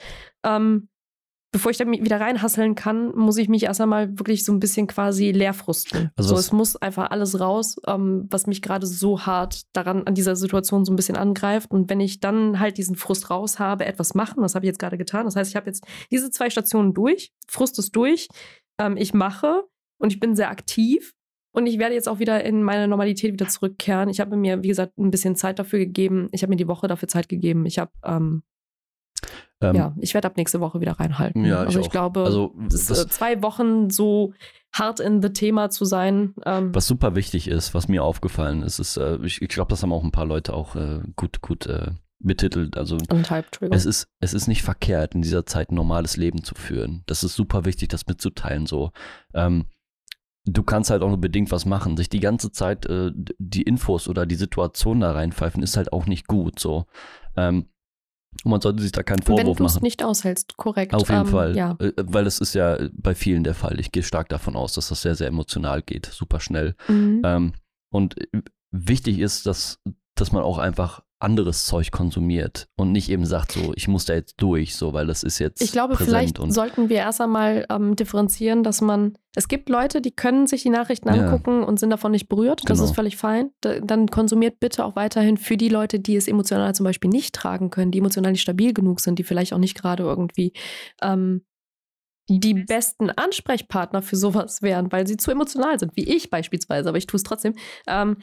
ähm, 0.44 0.88
bevor 1.52 1.70
ich 1.70 1.76
da 1.76 1.86
wieder 1.86 2.18
reinhasseln 2.18 2.74
kann, 2.74 3.14
muss 3.14 3.36
ich 3.36 3.50
mich 3.50 3.64
erst 3.64 3.82
einmal 3.82 4.18
wirklich 4.18 4.42
so 4.44 4.52
ein 4.52 4.60
bisschen 4.60 4.86
quasi 4.86 5.32
leer 5.32 5.52
frusten. 5.52 6.10
Also 6.16 6.30
so, 6.30 6.40
es 6.40 6.50
muss 6.50 6.76
einfach 6.76 7.10
alles 7.10 7.38
raus, 7.38 7.76
ähm, 7.86 8.26
was 8.30 8.46
mich 8.46 8.62
gerade 8.62 8.86
so 8.86 9.26
hart 9.26 9.62
daran 9.74 10.06
an 10.06 10.14
dieser 10.14 10.34
Situation 10.34 10.86
so 10.86 10.92
ein 10.92 10.96
bisschen 10.96 11.16
angreift. 11.16 11.70
Und 11.70 11.90
wenn 11.90 12.00
ich 12.00 12.20
dann 12.20 12.58
halt 12.58 12.78
diesen 12.78 12.96
Frust 12.96 13.28
raus 13.28 13.58
habe, 13.58 13.84
etwas 13.84 14.14
machen, 14.14 14.42
das 14.42 14.54
habe 14.54 14.64
ich 14.64 14.68
jetzt 14.68 14.78
gerade 14.78 14.96
getan. 14.96 15.26
Das 15.26 15.36
heißt, 15.36 15.50
ich 15.50 15.56
habe 15.56 15.66
jetzt 15.66 15.84
diese 16.10 16.30
zwei 16.30 16.48
Stationen 16.48 16.94
durch, 16.94 17.32
Frust 17.46 17.78
ist 17.78 17.94
durch, 17.94 18.28
ähm, 18.78 18.96
ich 18.96 19.12
mache 19.12 19.64
und 19.98 20.10
ich 20.10 20.20
bin 20.20 20.34
sehr 20.34 20.50
aktiv. 20.50 21.12
Und 21.52 21.66
ich 21.66 21.78
werde 21.78 21.94
jetzt 21.94 22.08
auch 22.08 22.18
wieder 22.18 22.44
in 22.44 22.62
meine 22.62 22.88
Normalität 22.88 23.32
wieder 23.32 23.48
zurückkehren. 23.48 24.08
Ich 24.08 24.20
habe 24.20 24.36
mir, 24.36 24.62
wie 24.62 24.68
gesagt, 24.68 24.98
ein 24.98 25.10
bisschen 25.10 25.36
Zeit 25.36 25.58
dafür 25.58 25.78
gegeben. 25.78 26.28
Ich 26.32 26.42
habe 26.42 26.50
mir 26.50 26.56
die 26.56 26.68
Woche 26.68 26.88
dafür 26.88 27.08
Zeit 27.08 27.28
gegeben. 27.28 27.66
Ich 27.66 27.78
habe 27.78 27.92
ähm, 28.04 28.42
Ähm, 29.60 29.76
ja, 29.76 29.94
ich 30.00 30.14
werde 30.14 30.26
ab 30.28 30.36
nächste 30.36 30.60
Woche 30.60 30.80
wieder 30.80 30.92
reinhalten. 30.92 31.44
Ja, 31.44 31.60
ich 31.62 31.68
also 31.68 31.80
ich, 31.80 31.86
auch. 31.86 31.90
glaube, 31.90 32.24
Also, 32.24 32.54
äh, 32.64 32.68
zwei 33.08 33.42
Wochen 33.42 33.90
so 33.90 34.32
hart 34.72 34.98
in 35.00 35.22
the 35.22 35.28
Thema 35.30 35.70
zu 35.70 35.84
sein. 35.84 36.34
Ähm, 36.44 36.74
Was 36.74 36.86
super 36.86 37.14
wichtig 37.14 37.48
ist, 37.48 37.74
was 37.74 37.88
mir 37.88 38.02
aufgefallen 38.02 38.62
ist, 38.62 38.78
ist, 38.78 38.96
äh, 38.96 39.18
ich, 39.22 39.42
ich 39.42 39.48
glaube, 39.48 39.68
das 39.70 39.82
haben 39.82 39.92
auch 39.92 40.02
ein 40.02 40.10
paar 40.12 40.26
Leute 40.26 40.54
auch 40.54 40.74
äh, 40.74 41.00
gut, 41.16 41.42
gut 41.42 41.66
äh, 41.66 41.92
betitelt. 42.18 42.76
Also 42.76 42.98
es 43.70 43.84
ist, 43.84 44.06
es 44.20 44.32
ist 44.32 44.46
nicht 44.48 44.62
verkehrt, 44.62 45.14
in 45.14 45.22
dieser 45.22 45.44
Zeit 45.44 45.70
ein 45.70 45.74
normales 45.74 46.16
Leben 46.16 46.42
zu 46.42 46.54
führen. 46.54 47.02
Das 47.06 47.22
ist 47.22 47.34
super 47.34 47.64
wichtig, 47.64 47.88
das 47.88 48.06
mitzuteilen. 48.06 48.66
So, 48.66 48.90
ähm, 49.34 49.66
du 50.44 50.62
kannst 50.62 50.90
halt 50.90 51.02
auch 51.02 51.08
nur 51.08 51.20
bedingt 51.20 51.50
was 51.50 51.66
machen. 51.66 51.96
Sich 51.96 52.08
die 52.08 52.20
ganze 52.20 52.52
Zeit 52.52 52.86
äh, 52.86 53.12
die 53.14 53.62
Infos 53.62 54.08
oder 54.08 54.26
die 54.26 54.34
Situation 54.34 55.00
da 55.00 55.12
reinpfeifen, 55.12 55.62
ist 55.62 55.76
halt 55.76 55.92
auch 55.92 56.06
nicht 56.06 56.26
gut. 56.26 56.58
So, 56.58 56.86
ähm, 57.36 57.66
und 58.44 58.50
man 58.50 58.60
sollte 58.60 58.82
sich 58.82 58.92
da 58.92 59.02
keinen 59.02 59.26
Wenn 59.26 59.36
Vorwurf 59.36 59.58
du 59.58 59.64
es 59.64 59.74
machen. 59.74 59.84
nicht 59.84 60.02
aushältst, 60.02 60.56
korrekt. 60.56 60.94
Auf 60.94 61.08
jeden 61.08 61.22
ähm, 61.22 61.26
Fall. 61.26 61.56
Ja. 61.56 61.76
Äh, 61.78 61.92
Weil 61.96 62.24
das 62.24 62.38
ist 62.38 62.54
ja 62.54 62.78
bei 62.92 63.14
vielen 63.14 63.44
der 63.44 63.54
Fall. 63.54 63.78
Ich 63.78 63.92
gehe 63.92 64.02
stark 64.02 64.28
davon 64.28 64.56
aus, 64.56 64.72
dass 64.74 64.88
das 64.88 65.02
sehr, 65.02 65.14
sehr 65.14 65.28
emotional 65.28 65.82
geht, 65.82 66.06
super 66.06 66.40
schnell. 66.40 66.74
Mhm. 66.88 67.22
Ähm, 67.24 67.52
und 67.92 68.18
äh, 68.18 68.42
wichtig 68.70 69.18
ist, 69.18 69.46
dass, 69.46 69.80
dass 70.14 70.32
man 70.32 70.42
auch 70.42 70.58
einfach 70.58 71.02
anderes 71.22 71.66
Zeug 71.66 71.90
konsumiert 71.90 72.68
und 72.76 72.92
nicht 72.92 73.08
eben 73.10 73.24
sagt, 73.24 73.52
so, 73.52 73.72
ich 73.76 73.88
muss 73.88 74.04
da 74.04 74.14
jetzt 74.14 74.34
durch, 74.38 74.74
so, 74.76 74.92
weil 74.92 75.06
das 75.06 75.22
ist 75.22 75.38
jetzt 75.38 75.60
Ich 75.62 75.72
glaube, 75.72 75.94
präsent 75.94 76.10
vielleicht 76.10 76.38
und 76.38 76.50
sollten 76.52 76.88
wir 76.88 76.96
erst 76.96 77.20
einmal 77.20 77.66
ähm, 77.70 77.96
differenzieren, 77.96 78.62
dass 78.62 78.80
man, 78.80 79.16
es 79.34 79.48
gibt 79.48 79.68
Leute, 79.68 80.00
die 80.00 80.10
können 80.10 80.46
sich 80.46 80.62
die 80.62 80.70
Nachrichten 80.70 81.08
Ja. 81.08 81.14
angucken 81.14 81.62
und 81.62 81.78
sind 81.78 81.90
davon 81.90 82.12
nicht 82.12 82.28
berührt. 82.28 82.62
Das 82.68 82.78
Genau. 82.78 82.88
ist 82.90 82.94
völlig 82.94 83.16
fein. 83.16 83.50
Da, 83.60 83.80
dann 83.80 84.08
konsumiert 84.08 84.60
bitte 84.60 84.84
auch 84.84 84.96
weiterhin 84.96 85.36
für 85.36 85.56
die 85.56 85.68
Leute, 85.68 86.00
die 86.00 86.16
es 86.16 86.28
emotional 86.28 86.74
zum 86.74 86.84
Beispiel 86.84 87.10
nicht 87.10 87.34
tragen 87.34 87.70
können, 87.70 87.90
die 87.92 87.98
emotional 87.98 88.32
nicht 88.32 88.42
stabil 88.42 88.72
genug 88.74 89.00
sind, 89.00 89.18
die 89.18 89.24
vielleicht 89.24 89.52
auch 89.52 89.58
nicht 89.58 89.76
gerade 89.80 90.02
irgendwie 90.02 90.52
ähm, 91.00 91.44
die 92.28 92.54
besten 92.54 93.10
Ansprechpartner 93.10 94.00
für 94.00 94.16
sowas 94.16 94.62
wären, 94.62 94.90
weil 94.92 95.06
sie 95.06 95.16
zu 95.16 95.30
emotional 95.30 95.78
sind, 95.78 95.96
wie 95.96 96.04
ich 96.04 96.30
beispielsweise, 96.30 96.88
aber 96.88 96.96
ich 96.98 97.06
tue 97.06 97.16
es 97.18 97.24
trotzdem. 97.24 97.54
Ähm, 97.86 98.16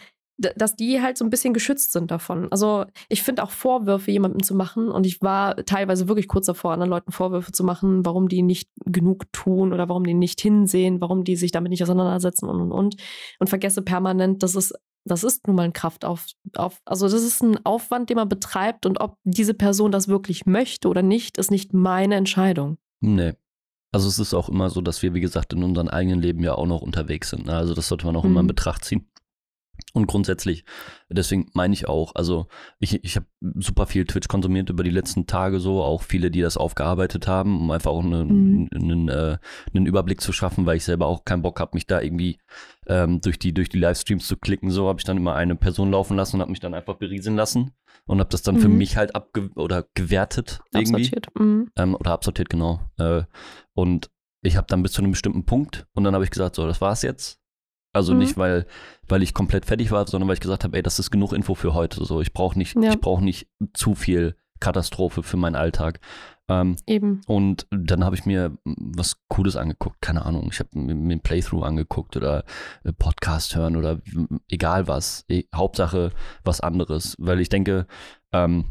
dass 0.55 0.75
die 0.75 1.01
halt 1.01 1.17
so 1.17 1.25
ein 1.25 1.29
bisschen 1.29 1.53
geschützt 1.53 1.91
sind 1.91 2.11
davon. 2.11 2.47
Also 2.51 2.85
ich 3.09 3.23
finde 3.23 3.43
auch 3.43 3.51
Vorwürfe 3.51 4.09
jemandem 4.11 4.41
zu 4.41 4.55
machen 4.55 4.89
und 4.89 5.05
ich 5.05 5.21
war 5.21 5.55
teilweise 5.65 6.07
wirklich 6.07 6.27
kurz 6.27 6.45
davor, 6.45 6.71
anderen 6.71 6.89
Leuten 6.89 7.11
Vorwürfe 7.11 7.51
zu 7.51 7.63
machen, 7.63 8.05
warum 8.05 8.29
die 8.29 8.41
nicht 8.41 8.69
genug 8.85 9.31
tun 9.33 9.73
oder 9.73 9.89
warum 9.89 10.05
die 10.05 10.13
nicht 10.13 10.39
hinsehen, 10.41 11.01
warum 11.01 11.23
die 11.23 11.35
sich 11.35 11.51
damit 11.51 11.71
nicht 11.71 11.83
auseinandersetzen 11.83 12.47
und 12.47 12.61
und 12.61 12.71
und 12.71 12.95
und 13.39 13.47
vergesse 13.49 13.81
permanent, 13.81 14.41
dass 14.43 14.55
es 14.55 14.73
das 15.05 15.23
ist 15.23 15.47
nun 15.47 15.55
mal 15.55 15.63
ein 15.63 15.73
Kraftauf, 15.73 16.25
auf, 16.55 16.81
also 16.85 17.07
das 17.07 17.23
ist 17.23 17.41
ein 17.41 17.65
Aufwand, 17.65 18.09
den 18.09 18.17
man 18.17 18.29
betreibt 18.29 18.85
und 18.85 18.99
ob 19.01 19.15
diese 19.23 19.53
Person 19.53 19.91
das 19.91 20.07
wirklich 20.07 20.45
möchte 20.45 20.87
oder 20.87 21.01
nicht, 21.01 21.37
ist 21.37 21.51
nicht 21.51 21.73
meine 21.73 22.15
Entscheidung. 22.15 22.77
nee. 23.01 23.33
Also 23.91 24.07
es 24.07 24.19
ist 24.19 24.35
auch 24.35 24.49
immer 24.49 24.69
so, 24.69 24.81
dass 24.81 25.01
wir, 25.01 25.15
wie 25.15 25.19
gesagt, 25.19 25.51
in 25.51 25.63
unserem 25.63 25.87
eigenen 25.87 26.21
Leben 26.21 26.43
ja 26.43 26.53
auch 26.53 26.67
noch 26.67 26.83
unterwegs 26.83 27.31
sind. 27.31 27.47
ne? 27.47 27.53
Also 27.55 27.73
das 27.73 27.87
sollte 27.87 28.05
man 28.05 28.15
auch 28.15 28.23
immer 28.23 28.41
in 28.41 28.45
Mhm. 28.45 28.49
Betracht 28.49 28.85
ziehen. 28.85 29.08
Und 29.99 30.07
grundsätzlich, 30.07 30.63
deswegen 31.09 31.49
meine 31.53 31.73
ich 31.73 31.87
auch, 31.87 32.15
also 32.15 32.47
ich, 32.79 33.03
ich 33.03 33.15
habe 33.17 33.25
super 33.55 33.85
viel 33.85 34.05
Twitch 34.05 34.27
konsumiert 34.27 34.69
über 34.69 34.83
die 34.83 34.89
letzten 34.89 35.27
Tage 35.27 35.59
so, 35.59 35.83
auch 35.83 36.01
viele, 36.03 36.31
die 36.31 36.41
das 36.41 36.57
aufgearbeitet 36.57 37.27
haben, 37.27 37.59
um 37.59 37.71
einfach 37.71 37.91
auch 37.91 38.03
eine, 38.03 38.23
Mhm. 38.25 38.69
einen, 38.73 39.09
äh, 39.09 39.37
einen 39.73 39.85
Überblick 39.85 40.21
zu 40.21 40.31
schaffen, 40.31 40.65
weil 40.65 40.77
ich 40.77 40.83
selber 40.85 41.07
auch 41.07 41.25
keinen 41.25 41.41
Bock 41.41 41.59
habe, 41.59 41.71
mich 41.73 41.85
da 41.87 42.01
irgendwie 42.01 42.39
ähm, 42.87 43.19
durch, 43.21 43.37
die, 43.39 43.53
durch 43.53 43.69
die 43.69 43.77
Livestreams 43.79 44.25
zu 44.27 44.37
klicken. 44.37 44.71
So 44.71 44.87
habe 44.87 44.99
ich 44.99 45.05
dann 45.05 45.17
immer 45.17 45.35
eine 45.35 45.55
Person 45.55 45.91
laufen 45.91 46.15
lassen 46.17 46.37
und 46.37 46.41
habe 46.41 46.51
mich 46.51 46.59
dann 46.59 46.73
einfach 46.73 46.95
berieseln 46.95 47.35
lassen 47.35 47.71
und 48.05 48.19
habe 48.19 48.29
das 48.29 48.41
dann 48.41 48.57
für 48.57 48.69
Mhm. 48.69 48.77
mich 48.77 48.97
halt 48.97 49.15
abge 49.15 49.49
oder 49.55 49.85
gewertet 49.93 50.61
irgendwie. 50.73 51.03
Absortiert. 51.05 51.27
Mhm. 51.37 51.69
Ähm, 51.75 51.95
oder 51.95 52.11
absortiert, 52.11 52.49
genau. 52.49 52.79
Äh, 52.97 53.23
und 53.73 54.09
ich 54.41 54.55
habe 54.55 54.67
dann 54.69 54.81
bis 54.83 54.93
zu 54.93 55.01
einem 55.01 55.11
bestimmten 55.11 55.45
Punkt 55.45 55.85
und 55.93 56.05
dann 56.05 56.13
habe 56.13 56.23
ich 56.23 56.29
gesagt, 56.31 56.55
so, 56.55 56.65
das 56.65 56.79
war's 56.79 57.01
jetzt. 57.01 57.38
Also 57.99 58.13
Mhm. 58.13 58.19
nicht, 58.19 58.37
weil, 58.37 58.65
weil 59.07 59.21
ich 59.23 59.33
komplett 59.33 59.65
fertig 59.65 59.91
war, 59.91 60.07
sondern 60.07 60.27
weil 60.27 60.33
ich 60.35 60.39
gesagt 60.41 60.63
habe, 60.63 60.75
ey, 60.77 60.83
das 60.83 60.99
ist 60.99 61.11
genug 61.11 61.33
Info 61.33 61.53
für 61.55 61.73
heute. 61.73 62.03
So, 62.05 62.21
ich 62.21 62.33
brauche 62.33 62.57
nicht, 62.57 62.75
Ja. 62.81 62.91
ich 62.91 62.99
brauche 62.99 63.23
nicht 63.23 63.47
zu 63.73 63.93
viel 63.95 64.35
Katastrophe 64.59 65.21
für 65.23 65.37
meinen 65.37 65.55
Alltag. 65.55 65.99
Ähm, 66.51 66.77
Eben. 66.87 67.21
und 67.27 67.67
dann 67.69 68.03
habe 68.03 68.15
ich 68.15 68.25
mir 68.25 68.57
was 68.65 69.21
Cooles 69.27 69.55
angeguckt, 69.55 70.01
keine 70.01 70.25
Ahnung. 70.25 70.49
Ich 70.51 70.59
habe 70.59 70.69
mir 70.79 71.15
ein 71.15 71.19
Playthrough 71.21 71.63
angeguckt 71.63 72.17
oder 72.17 72.43
äh, 72.83 72.91
Podcast 72.91 73.55
hören 73.55 73.75
oder 73.75 73.99
egal 74.49 74.87
was. 74.87 75.25
Eh, 75.29 75.43
Hauptsache 75.53 76.11
was 76.43 76.59
anderes, 76.59 77.15
weil 77.19 77.39
ich 77.39 77.49
denke, 77.49 77.85
ähm, 78.33 78.65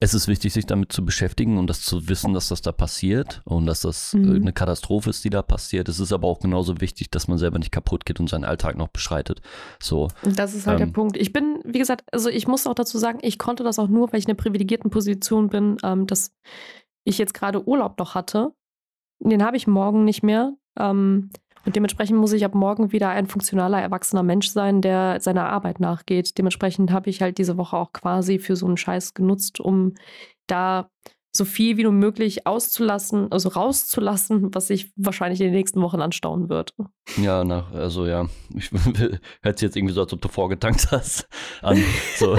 es 0.00 0.14
ist 0.14 0.28
wichtig, 0.28 0.52
sich 0.52 0.64
damit 0.66 0.92
zu 0.92 1.04
beschäftigen 1.04 1.58
und 1.58 1.66
das 1.68 1.82
zu 1.82 2.08
wissen, 2.08 2.32
dass 2.32 2.48
das 2.48 2.62
da 2.62 2.70
passiert 2.70 3.42
und 3.44 3.66
dass 3.66 3.80
das 3.80 4.14
äh, 4.14 4.18
Mhm. 4.18 4.42
eine 4.42 4.52
Katastrophe 4.52 5.10
ist, 5.10 5.24
die 5.24 5.30
da 5.30 5.42
passiert. 5.42 5.88
Es 5.88 5.98
ist 5.98 6.12
aber 6.12 6.28
auch 6.28 6.38
genauso 6.38 6.80
wichtig, 6.80 7.10
dass 7.10 7.26
man 7.26 7.36
selber 7.38 7.58
nicht 7.58 7.72
kaputt 7.72 8.04
geht 8.06 8.20
und 8.20 8.28
seinen 8.30 8.44
Alltag 8.44 8.76
noch 8.76 8.88
beschreitet. 8.88 9.40
So, 9.82 10.08
Das 10.22 10.54
ist 10.54 10.66
halt 10.68 10.78
der 10.78 10.86
Ähm, 10.86 10.92
Punkt. 10.92 11.16
Ich 11.16 11.32
bin, 11.32 11.60
wie 11.64 11.78
gesagt, 11.80 12.02
also 12.12 12.28
ich 12.28 12.46
muss 12.46 12.66
auch 12.66 12.74
dazu 12.74 12.96
sagen, 12.98 13.18
ich 13.22 13.38
konnte 13.38 13.64
das 13.64 13.78
auch 13.80 13.88
nur, 13.88 14.12
weil 14.12 14.20
ich 14.20 14.26
in 14.26 14.30
einer 14.30 14.36
privilegierten 14.36 14.90
Position 14.90 15.48
bin, 15.48 15.76
ähm, 15.82 16.06
dass 16.06 16.32
ich 17.04 17.18
jetzt 17.18 17.34
gerade 17.34 17.66
Urlaub 17.66 17.98
noch 17.98 18.14
hatte. 18.14 18.52
Den 19.20 19.42
habe 19.42 19.56
ich 19.56 19.66
morgen 19.66 20.04
nicht 20.04 20.22
mehr. 20.22 20.54
Ähm, 20.78 21.30
und 21.64 21.76
dementsprechend 21.76 22.18
muss 22.18 22.32
ich 22.32 22.44
ab 22.44 22.54
morgen 22.54 22.92
wieder 22.92 23.08
ein 23.10 23.26
funktionaler, 23.26 23.80
erwachsener 23.80 24.22
Mensch 24.22 24.48
sein, 24.48 24.80
der 24.80 25.20
seiner 25.20 25.48
Arbeit 25.48 25.80
nachgeht. 25.80 26.38
Dementsprechend 26.38 26.90
habe 26.90 27.10
ich 27.10 27.22
halt 27.22 27.38
diese 27.38 27.56
Woche 27.56 27.76
auch 27.76 27.92
quasi 27.92 28.38
für 28.38 28.56
so 28.56 28.66
einen 28.66 28.76
Scheiß 28.76 29.14
genutzt, 29.14 29.60
um 29.60 29.94
da 30.46 30.90
so 31.30 31.44
viel 31.44 31.76
wie 31.76 31.82
nur 31.82 31.92
möglich 31.92 32.46
auszulassen, 32.46 33.30
also 33.30 33.50
rauszulassen, 33.50 34.54
was 34.54 34.68
sich 34.68 34.92
wahrscheinlich 34.96 35.40
in 35.40 35.46
den 35.48 35.54
nächsten 35.54 35.80
Wochen 35.82 36.00
anstauen 36.00 36.48
wird. 36.48 36.74
Ja, 37.22 37.44
nach, 37.44 37.70
also 37.72 38.06
ja, 38.06 38.26
ich, 38.54 38.70
hört 39.42 39.58
sich 39.58 39.66
jetzt 39.66 39.76
irgendwie 39.76 39.94
so, 39.94 40.00
als 40.02 40.12
ob 40.12 40.20
du 40.22 40.28
vorgetankt 40.28 40.90
hast 40.90 41.28
an. 41.62 41.82
So. 42.16 42.38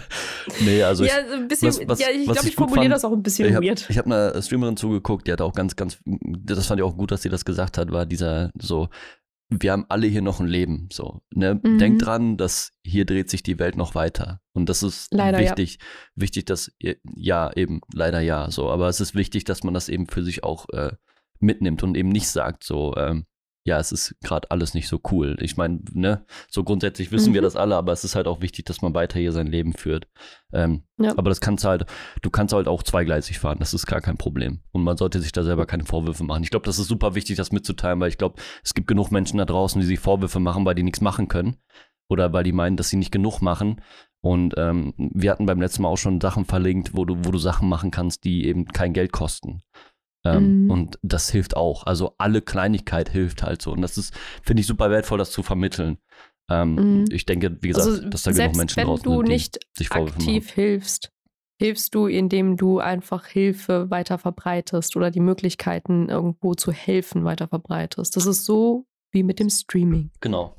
nee, 0.60 0.82
also 0.82 1.04
ja, 1.04 1.12
ich, 1.26 1.32
ein 1.32 1.48
bisschen, 1.48 1.68
was- 1.68 1.88
was- 1.88 2.00
ja, 2.00 2.08
ich 2.10 2.24
glaube, 2.24 2.40
ich 2.40 2.46
ich 2.48 2.54
formuliere 2.54 2.84
fand, 2.84 2.94
das 2.94 3.04
auch 3.04 3.12
ein 3.12 3.22
bisschen 3.22 3.48
ich 3.48 3.54
habe 3.54 3.66
weird. 3.66 3.88
hab 3.90 4.06
einer 4.06 4.40
Streamerin 4.42 4.76
zugeguckt, 4.76 5.26
die 5.26 5.32
hat 5.32 5.40
auch 5.40 5.52
ganz, 5.52 5.76
ganz, 5.76 5.98
das 6.04 6.66
fand 6.66 6.80
ich 6.80 6.84
auch 6.84 6.96
gut, 6.96 7.10
dass 7.10 7.22
sie 7.22 7.28
das 7.28 7.44
gesagt 7.44 7.78
hat, 7.78 7.92
war 7.92 8.06
dieser 8.06 8.50
so, 8.60 8.88
wir 9.60 9.72
haben 9.72 9.86
alle 9.88 10.06
hier 10.06 10.22
noch 10.22 10.40
ein 10.40 10.46
Leben, 10.46 10.88
so, 10.92 11.22
ne? 11.30 11.60
Mhm. 11.62 11.78
Denkt 11.78 12.04
dran, 12.04 12.36
dass 12.36 12.72
hier 12.84 13.04
dreht 13.04 13.30
sich 13.30 13.42
die 13.42 13.58
Welt 13.58 13.76
noch 13.76 13.94
weiter. 13.94 14.40
Und 14.52 14.68
das 14.68 14.82
ist 14.82 15.12
Leider, 15.12 15.40
ja. 15.40 15.50
wichtig, 15.50 15.78
wichtig, 16.14 16.46
dass, 16.46 16.72
ja, 17.14 17.52
eben, 17.54 17.80
leider 17.92 18.20
ja, 18.20 18.50
so, 18.50 18.70
aber 18.70 18.88
es 18.88 19.00
ist 19.00 19.14
wichtig, 19.14 19.44
dass 19.44 19.64
man 19.64 19.74
das 19.74 19.88
eben 19.88 20.06
für 20.06 20.22
sich 20.22 20.44
auch 20.44 20.68
äh, 20.70 20.92
mitnimmt 21.38 21.82
und 21.82 21.96
eben 21.96 22.08
nicht 22.08 22.28
sagt, 22.28 22.64
so, 22.64 22.94
ähm, 22.96 23.26
ja, 23.64 23.78
es 23.78 23.92
ist 23.92 24.16
gerade 24.22 24.50
alles 24.50 24.74
nicht 24.74 24.88
so 24.88 25.00
cool. 25.12 25.36
Ich 25.40 25.56
meine, 25.56 25.80
ne, 25.92 26.24
so 26.48 26.64
grundsätzlich 26.64 27.12
wissen 27.12 27.32
wir 27.32 27.40
Mhm. 27.40 27.44
das 27.44 27.56
alle, 27.56 27.76
aber 27.76 27.92
es 27.92 28.02
ist 28.02 28.14
halt 28.16 28.26
auch 28.26 28.40
wichtig, 28.40 28.64
dass 28.64 28.82
man 28.82 28.92
weiter 28.94 29.20
hier 29.20 29.30
sein 29.32 29.46
Leben 29.46 29.72
führt. 29.72 30.08
Ähm, 30.52 30.82
Ja. 30.98 31.12
Aber 31.16 31.30
das 31.30 31.40
kannst 31.40 31.62
du 31.64 31.68
halt, 31.68 31.86
du 32.22 32.30
kannst 32.30 32.52
halt 32.54 32.66
auch 32.68 32.82
zweigleisig 32.82 33.38
fahren, 33.38 33.58
das 33.60 33.72
ist 33.74 33.86
gar 33.86 34.00
kein 34.00 34.16
Problem. 34.18 34.60
Und 34.72 34.82
man 34.82 34.96
sollte 34.96 35.20
sich 35.20 35.32
da 35.32 35.42
selber 35.44 35.66
keine 35.66 35.84
Vorwürfe 35.84 36.24
machen. 36.24 36.42
Ich 36.42 36.50
glaube, 36.50 36.66
das 36.66 36.78
ist 36.78 36.88
super 36.88 37.14
wichtig, 37.14 37.36
das 37.36 37.52
mitzuteilen, 37.52 38.00
weil 38.00 38.08
ich 38.08 38.18
glaube, 38.18 38.40
es 38.64 38.74
gibt 38.74 38.88
genug 38.88 39.10
Menschen 39.12 39.38
da 39.38 39.44
draußen, 39.44 39.80
die 39.80 39.86
sich 39.86 40.00
Vorwürfe 40.00 40.40
machen, 40.40 40.64
weil 40.64 40.74
die 40.74 40.82
nichts 40.82 41.00
machen 41.00 41.28
können. 41.28 41.56
Oder 42.08 42.32
weil 42.32 42.44
die 42.44 42.52
meinen, 42.52 42.76
dass 42.76 42.88
sie 42.90 42.96
nicht 42.96 43.12
genug 43.12 43.40
machen. 43.42 43.80
Und 44.20 44.54
ähm, 44.56 44.92
wir 44.96 45.30
hatten 45.30 45.46
beim 45.46 45.60
letzten 45.60 45.82
Mal 45.82 45.88
auch 45.88 45.96
schon 45.98 46.20
Sachen 46.20 46.44
verlinkt, 46.44 46.96
wo 46.96 47.04
du, 47.04 47.16
wo 47.24 47.30
du 47.30 47.38
Sachen 47.38 47.68
machen 47.68 47.90
kannst, 47.90 48.24
die 48.24 48.46
eben 48.46 48.66
kein 48.66 48.92
Geld 48.92 49.12
kosten. 49.12 49.62
Ähm, 50.24 50.64
Mhm. 50.64 50.70
Und 50.70 50.98
das 51.02 51.30
hilft 51.30 51.56
auch. 51.56 51.84
Also 51.86 52.14
alle 52.18 52.42
Kleinigkeit 52.42 53.08
hilft 53.08 53.42
halt 53.42 53.60
so. 53.62 53.72
Und 53.72 53.82
das 53.82 53.98
ist, 53.98 54.14
finde 54.42 54.60
ich, 54.60 54.66
super 54.66 54.90
wertvoll, 54.90 55.18
das 55.18 55.32
zu 55.32 55.42
vermitteln. 55.42 55.98
Ähm, 56.50 56.74
Mhm. 56.74 57.04
Ich 57.10 57.26
denke, 57.26 57.58
wie 57.60 57.68
gesagt, 57.68 57.86
Also 57.86 58.08
dass 58.08 58.22
da 58.22 58.32
genug 58.32 58.56
Menschen 58.56 58.76
wenn 58.76 58.86
draußen 58.86 59.04
du 59.04 59.16
sind, 59.16 59.26
die 59.28 59.32
nicht 59.32 59.58
sich 59.76 59.88
Vorwürfe 59.88 60.16
aktiv 60.18 60.50
hilfst, 60.52 61.10
hilfst 61.60 61.94
du, 61.94 62.06
indem 62.06 62.56
du 62.56 62.78
einfach 62.78 63.26
Hilfe 63.26 63.90
weiter 63.90 64.18
verbreitest 64.18 64.96
oder 64.96 65.10
die 65.10 65.20
Möglichkeiten 65.20 66.08
irgendwo 66.08 66.54
zu 66.54 66.72
helfen 66.72 67.24
weiter 67.24 67.48
verbreitest. 67.48 68.16
Das 68.16 68.26
ist 68.26 68.44
so 68.44 68.86
wie 69.12 69.22
mit 69.22 69.38
dem 69.38 69.50
Streaming. 69.50 70.10
Genau. 70.20 70.56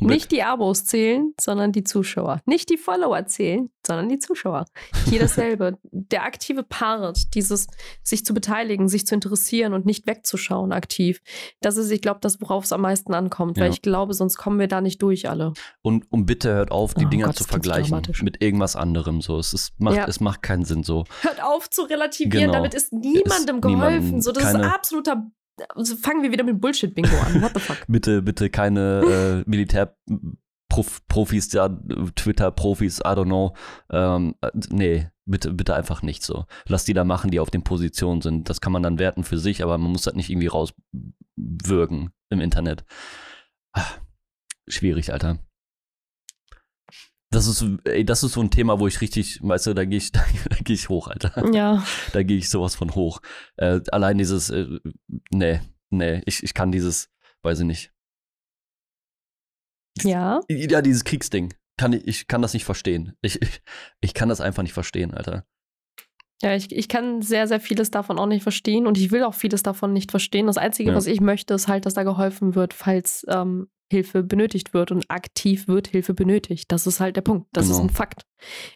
Und 0.00 0.06
Nicht 0.10 0.30
die 0.30 0.44
Abos 0.44 0.84
zählen, 0.84 1.34
sondern 1.40 1.72
die 1.72 1.82
Zuschauer. 1.82 2.40
Nicht 2.46 2.70
die 2.70 2.76
Follower 2.76 3.26
zählen, 3.26 3.68
sondern 3.84 4.08
die 4.08 4.20
Zuschauer. 4.20 4.64
Hier 5.10 5.18
dasselbe. 5.18 5.78
Der 5.90 6.22
aktive 6.22 6.62
Part, 6.62 7.34
dieses 7.34 7.66
sich 8.04 8.24
zu 8.24 8.32
beteiligen, 8.32 8.88
sich 8.88 9.06
zu 9.06 9.14
interessieren 9.16 9.72
und 9.74 9.86
nicht 9.86 10.06
wegzuschauen 10.06 10.70
aktiv. 10.72 11.20
Das 11.60 11.76
ist, 11.76 11.90
ich 11.90 12.00
glaube, 12.00 12.20
das, 12.22 12.40
worauf 12.40 12.62
es 12.64 12.72
am 12.72 12.82
meisten 12.82 13.12
ankommt. 13.12 13.56
Ja. 13.56 13.64
Weil 13.64 13.72
ich 13.72 13.82
glaube, 13.82 14.14
sonst 14.14 14.36
kommen 14.36 14.60
wir 14.60 14.68
da 14.68 14.80
nicht 14.80 15.02
durch 15.02 15.28
alle. 15.28 15.52
Und, 15.82 16.04
und 16.12 16.26
bitte 16.26 16.50
hört 16.54 16.70
auf, 16.70 16.94
die 16.94 17.06
Oh 17.06 17.08
Dinger 17.08 17.26
Gott, 17.26 17.36
zu 17.36 17.44
vergleichen 17.44 18.00
mit 18.22 18.40
irgendwas 18.40 18.76
anderem. 18.76 19.20
So. 19.20 19.36
Es, 19.38 19.52
ist, 19.52 19.72
macht, 19.80 19.96
Ja. 19.96 20.06
es 20.06 20.20
macht 20.20 20.42
keinen 20.42 20.64
Sinn 20.64 20.84
so. 20.84 21.04
Hört 21.22 21.42
auf 21.42 21.68
zu 21.68 21.82
relativieren, 21.82 22.46
Genau. 22.46 22.52
damit 22.52 22.74
ist 22.74 22.92
niemandem 22.92 23.56
Ist 23.56 23.62
geholfen. 23.62 23.68
niemandem 23.70 24.20
so, 24.22 24.30
das 24.30 24.44
ist 24.44 24.52
keine- 24.52 24.72
absoluter. 24.72 25.26
Also 25.70 25.96
fangen 25.96 26.22
wir 26.22 26.32
wieder 26.32 26.44
mit 26.44 26.60
Bullshit-Bingo 26.60 27.16
an. 27.18 27.42
What 27.42 27.52
the 27.54 27.60
fuck? 27.60 27.78
Bitte, 27.88 28.22
bitte 28.22 28.50
keine 28.50 29.44
äh, 29.46 29.48
Militärprofis, 29.48 31.52
ja, 31.52 31.68
Twitter-Profis, 32.14 33.00
I 33.00 33.08
don't 33.08 33.24
know. 33.24 33.54
Ähm, 33.90 34.34
äh, 34.40 34.50
nee, 34.70 35.08
bitte, 35.24 35.52
bitte 35.52 35.74
einfach 35.74 36.02
nicht 36.02 36.22
so. 36.22 36.46
Lass 36.66 36.84
die 36.84 36.94
da 36.94 37.04
machen, 37.04 37.30
die 37.30 37.40
auf 37.40 37.50
den 37.50 37.64
Positionen 37.64 38.20
sind. 38.20 38.48
Das 38.48 38.60
kann 38.60 38.72
man 38.72 38.82
dann 38.82 38.98
werten 38.98 39.24
für 39.24 39.38
sich, 39.38 39.62
aber 39.62 39.78
man 39.78 39.92
muss 39.92 40.02
das 40.02 40.14
nicht 40.14 40.30
irgendwie 40.30 40.48
rauswirken 40.48 42.10
im 42.30 42.40
Internet. 42.40 42.84
Ah, 43.72 43.86
schwierig, 44.68 45.12
Alter. 45.12 45.38
Das 47.30 47.46
ist, 47.46 47.62
ey, 47.84 48.04
das 48.06 48.22
ist 48.22 48.32
so 48.32 48.40
ein 48.40 48.50
Thema, 48.50 48.80
wo 48.80 48.86
ich 48.86 49.00
richtig, 49.02 49.40
weißt 49.42 49.66
du, 49.66 49.74
da 49.74 49.84
gehe 49.84 49.98
ich, 49.98 50.12
da, 50.12 50.24
da 50.48 50.56
gehe 50.56 50.74
ich 50.74 50.88
hoch, 50.88 51.08
Alter. 51.08 51.52
Ja. 51.52 51.84
Da 52.12 52.22
gehe 52.22 52.38
ich 52.38 52.48
sowas 52.48 52.74
von 52.74 52.94
hoch. 52.94 53.20
Äh, 53.56 53.80
allein 53.92 54.16
dieses, 54.18 54.48
äh, 54.50 54.66
nee, 55.30 55.60
nee, 55.90 56.22
ich, 56.26 56.42
ich 56.42 56.54
kann 56.54 56.72
dieses, 56.72 57.10
weiß 57.42 57.60
ich 57.60 57.66
nicht. 57.66 57.92
Ja. 60.02 60.40
Ja, 60.48 60.80
dieses 60.82 61.04
Kriegsding. 61.04 61.54
Kann 61.76 61.92
ich, 61.92 62.06
ich 62.06 62.26
kann 62.28 62.42
das 62.42 62.54
nicht 62.54 62.64
verstehen. 62.64 63.14
Ich, 63.22 63.40
ich, 63.42 63.62
ich 64.00 64.14
kann 64.14 64.28
das 64.28 64.40
einfach 64.40 64.62
nicht 64.62 64.72
verstehen, 64.72 65.12
Alter. 65.14 65.44
Ja, 66.40 66.54
ich, 66.54 66.70
ich 66.72 66.88
kann 66.88 67.20
sehr, 67.20 67.48
sehr 67.48 67.60
vieles 67.60 67.90
davon 67.90 68.18
auch 68.18 68.26
nicht 68.26 68.42
verstehen 68.44 68.86
und 68.86 68.96
ich 68.96 69.10
will 69.10 69.24
auch 69.24 69.34
vieles 69.34 69.62
davon 69.64 69.92
nicht 69.92 70.10
verstehen. 70.12 70.46
Das 70.46 70.56
Einzige, 70.56 70.90
Ja. 70.90 70.96
was 70.96 71.06
ich 71.06 71.20
möchte, 71.20 71.54
ist 71.54 71.66
halt, 71.68 71.84
dass 71.84 71.94
da 71.94 72.04
geholfen 72.04 72.54
wird, 72.54 72.74
falls 72.74 73.26
ähm, 73.28 73.68
Hilfe 73.90 74.22
benötigt 74.22 74.74
wird 74.74 74.90
und 74.90 75.04
aktiv 75.08 75.68
wird 75.68 75.88
Hilfe 75.88 76.14
benötigt. 76.14 76.70
Das 76.70 76.86
ist 76.86 77.00
halt 77.00 77.16
der 77.16 77.22
Punkt. 77.22 77.46
Das 77.52 77.66
ist 77.66 77.72
Genau. 77.78 77.84
ein 77.88 77.90
Fakt. 77.90 78.22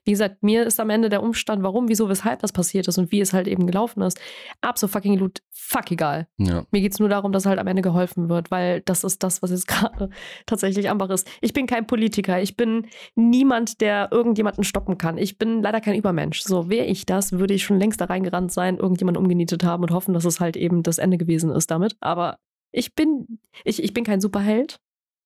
Wie 0.04 0.10
gesagt, 0.10 0.42
mir 0.42 0.66
ist 0.66 0.80
am 0.80 0.90
Ende 0.90 1.08
der 1.08 1.22
Umstand, 1.22 1.62
warum, 1.62 1.88
wieso, 1.88 2.08
weshalb 2.08 2.40
das 2.40 2.52
passiert 2.52 2.88
ist 2.88 2.98
und 2.98 3.12
wie 3.12 3.20
es 3.20 3.32
halt 3.32 3.46
eben 3.46 3.66
gelaufen 3.66 4.02
ist, 4.02 4.18
absolut 4.60 5.38
fuck 5.50 5.90
egal. 5.90 6.26
Ja. 6.38 6.64
Mir 6.70 6.80
geht 6.80 6.92
es 6.92 6.98
nur 6.98 7.08
darum, 7.08 7.30
dass 7.32 7.46
halt 7.46 7.58
am 7.58 7.66
Ende 7.66 7.82
geholfen 7.82 8.28
wird, 8.28 8.50
weil 8.50 8.80
das 8.80 9.04
ist 9.04 9.22
das, 9.22 9.42
was 9.42 9.50
jetzt 9.50 9.68
gerade 9.68 10.10
tatsächlich 10.46 10.90
einfach 10.90 11.10
ist. 11.10 11.28
Ich 11.40 11.52
bin 11.52 11.66
kein 11.66 11.86
Politiker. 11.86 12.40
Ich 12.40 12.56
bin 12.56 12.86
niemand, 13.14 13.80
der 13.80 14.08
irgendjemanden 14.10 14.64
stoppen 14.64 14.98
kann. 14.98 15.18
Ich 15.18 15.38
bin 15.38 15.62
leider 15.62 15.80
kein 15.80 15.94
Übermensch. 15.94 16.42
So 16.42 16.68
wäre 16.68 16.86
ich 16.86 17.06
das, 17.06 17.32
würde 17.32 17.54
ich 17.54 17.62
schon 17.64 17.78
längst 17.78 18.00
da 18.00 18.06
reingerannt 18.06 18.52
sein, 18.52 18.78
irgendjemanden 18.78 19.22
umgenietet 19.22 19.62
haben 19.64 19.82
und 19.82 19.90
hoffen, 19.92 20.14
dass 20.14 20.24
es 20.24 20.40
halt 20.40 20.56
eben 20.56 20.82
das 20.82 20.98
Ende 20.98 21.18
gewesen 21.18 21.50
ist 21.50 21.70
damit. 21.70 21.96
Aber 22.00 22.38
ich 22.72 22.94
bin, 22.94 23.38
ich, 23.64 23.82
ich 23.82 23.92
bin 23.92 24.04
kein 24.04 24.20
Superheld. 24.20 24.78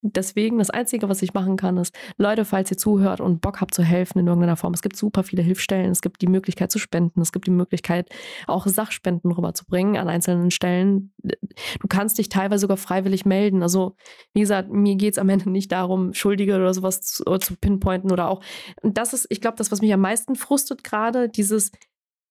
Deswegen, 0.03 0.59
das 0.59 0.71
Einzige, 0.71 1.09
was 1.09 1.23
ich 1.23 1.35
machen 1.35 1.57
kann, 1.57 1.79
ist, 1.79 1.95
Leute, 2.17 2.45
falls 2.45 2.71
ihr 2.71 2.77
zuhört 2.77 3.21
und 3.21 3.41
Bock 3.41 3.61
habt 3.61 3.75
zu 3.75 3.83
helfen 3.83 4.19
in 4.19 4.27
irgendeiner 4.27 4.57
Form, 4.57 4.75
es 4.75 4.83
gibt 4.83 4.97
super 4.97 5.23
viele 5.23 5.43
Hilfsstellen, 5.43 5.91
es 5.91 6.03
gibt 6.03 6.23
die 6.23 6.27
Möglichkeit 6.27 6.71
zu 6.71 6.79
spenden, 6.79 7.21
es 7.21 7.33
gibt 7.33 7.47
die 7.47 7.53
Möglichkeit, 7.53 8.09
auch 8.47 8.67
Sachspenden 8.67 9.33
rüberzubringen 9.33 9.97
an 9.97 10.09
einzelnen 10.09 10.51
Stellen. 10.51 11.13
Du 11.23 11.89
kannst 11.89 12.19
dich 12.19 12.29
teilweise 12.29 12.63
sogar 12.63 12.77
freiwillig 12.77 13.25
melden. 13.25 13.63
Also, 13.63 13.97
wie 14.35 14.41
gesagt, 14.41 14.71
mir 14.71 14.97
geht 14.97 15.15
es 15.15 15.19
am 15.19 15.29
Ende 15.29 15.51
nicht 15.51 15.73
darum, 15.73 16.13
Schuldige 16.15 16.57
oder 16.57 16.75
sowas 16.75 17.01
zu, 17.01 17.25
zu 17.39 17.57
pinpointen 17.57 18.13
oder 18.13 18.29
auch. 18.29 18.43
Und 18.83 18.99
das 18.99 19.13
ist, 19.13 19.27
ich 19.31 19.41
glaube, 19.41 19.57
das, 19.57 19.73
was 19.73 19.81
mich 19.81 19.93
am 19.93 20.01
meisten 20.01 20.37
frustet 20.37 20.85
gerade, 20.85 21.29
dieses, 21.29 21.73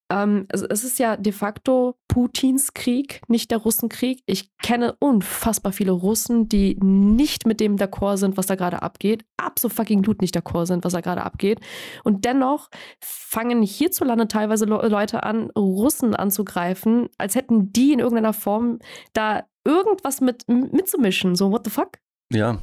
ähm, 0.09 0.45
also 0.51 0.65
es 0.69 0.83
ist 0.83 0.99
ja 0.99 1.17
de 1.17 1.33
facto 1.33 1.95
Putins 2.07 2.73
Krieg, 2.73 3.21
nicht 3.27 3.51
der 3.51 3.57
Russenkrieg. 3.57 4.21
Ich 4.25 4.55
kenne 4.57 4.95
unfassbar 4.99 5.71
viele 5.71 5.91
Russen, 5.91 6.47
die 6.47 6.77
nicht 6.81 7.47
mit 7.47 7.59
dem 7.59 7.77
d'accord 7.77 8.17
sind, 8.17 8.37
was 8.37 8.45
da 8.45 8.55
gerade 8.55 8.81
abgeht. 8.81 9.25
Absolut 9.37 9.75
fucking 9.75 10.01
Blut 10.01 10.21
nicht 10.21 10.35
d'accord 10.35 10.67
sind, 10.67 10.83
was 10.83 10.93
da 10.93 11.01
gerade 11.01 11.23
abgeht. 11.23 11.59
Und 12.03 12.25
dennoch 12.25 12.69
fangen 13.01 13.61
hierzulande 13.61 14.27
teilweise 14.27 14.65
Le 14.65 14.87
Leute 14.87 15.23
an, 15.23 15.49
Russen 15.51 16.15
anzugreifen, 16.15 17.09
als 17.17 17.35
hätten 17.35 17.73
die 17.73 17.93
in 17.93 17.99
irgendeiner 17.99 18.33
Form 18.33 18.79
da 19.13 19.45
irgendwas 19.65 20.21
mit 20.21 20.47
mitzumischen. 20.47 21.35
So, 21.35 21.51
what 21.51 21.65
the 21.65 21.71
fuck? 21.71 21.97
Ja, 22.31 22.59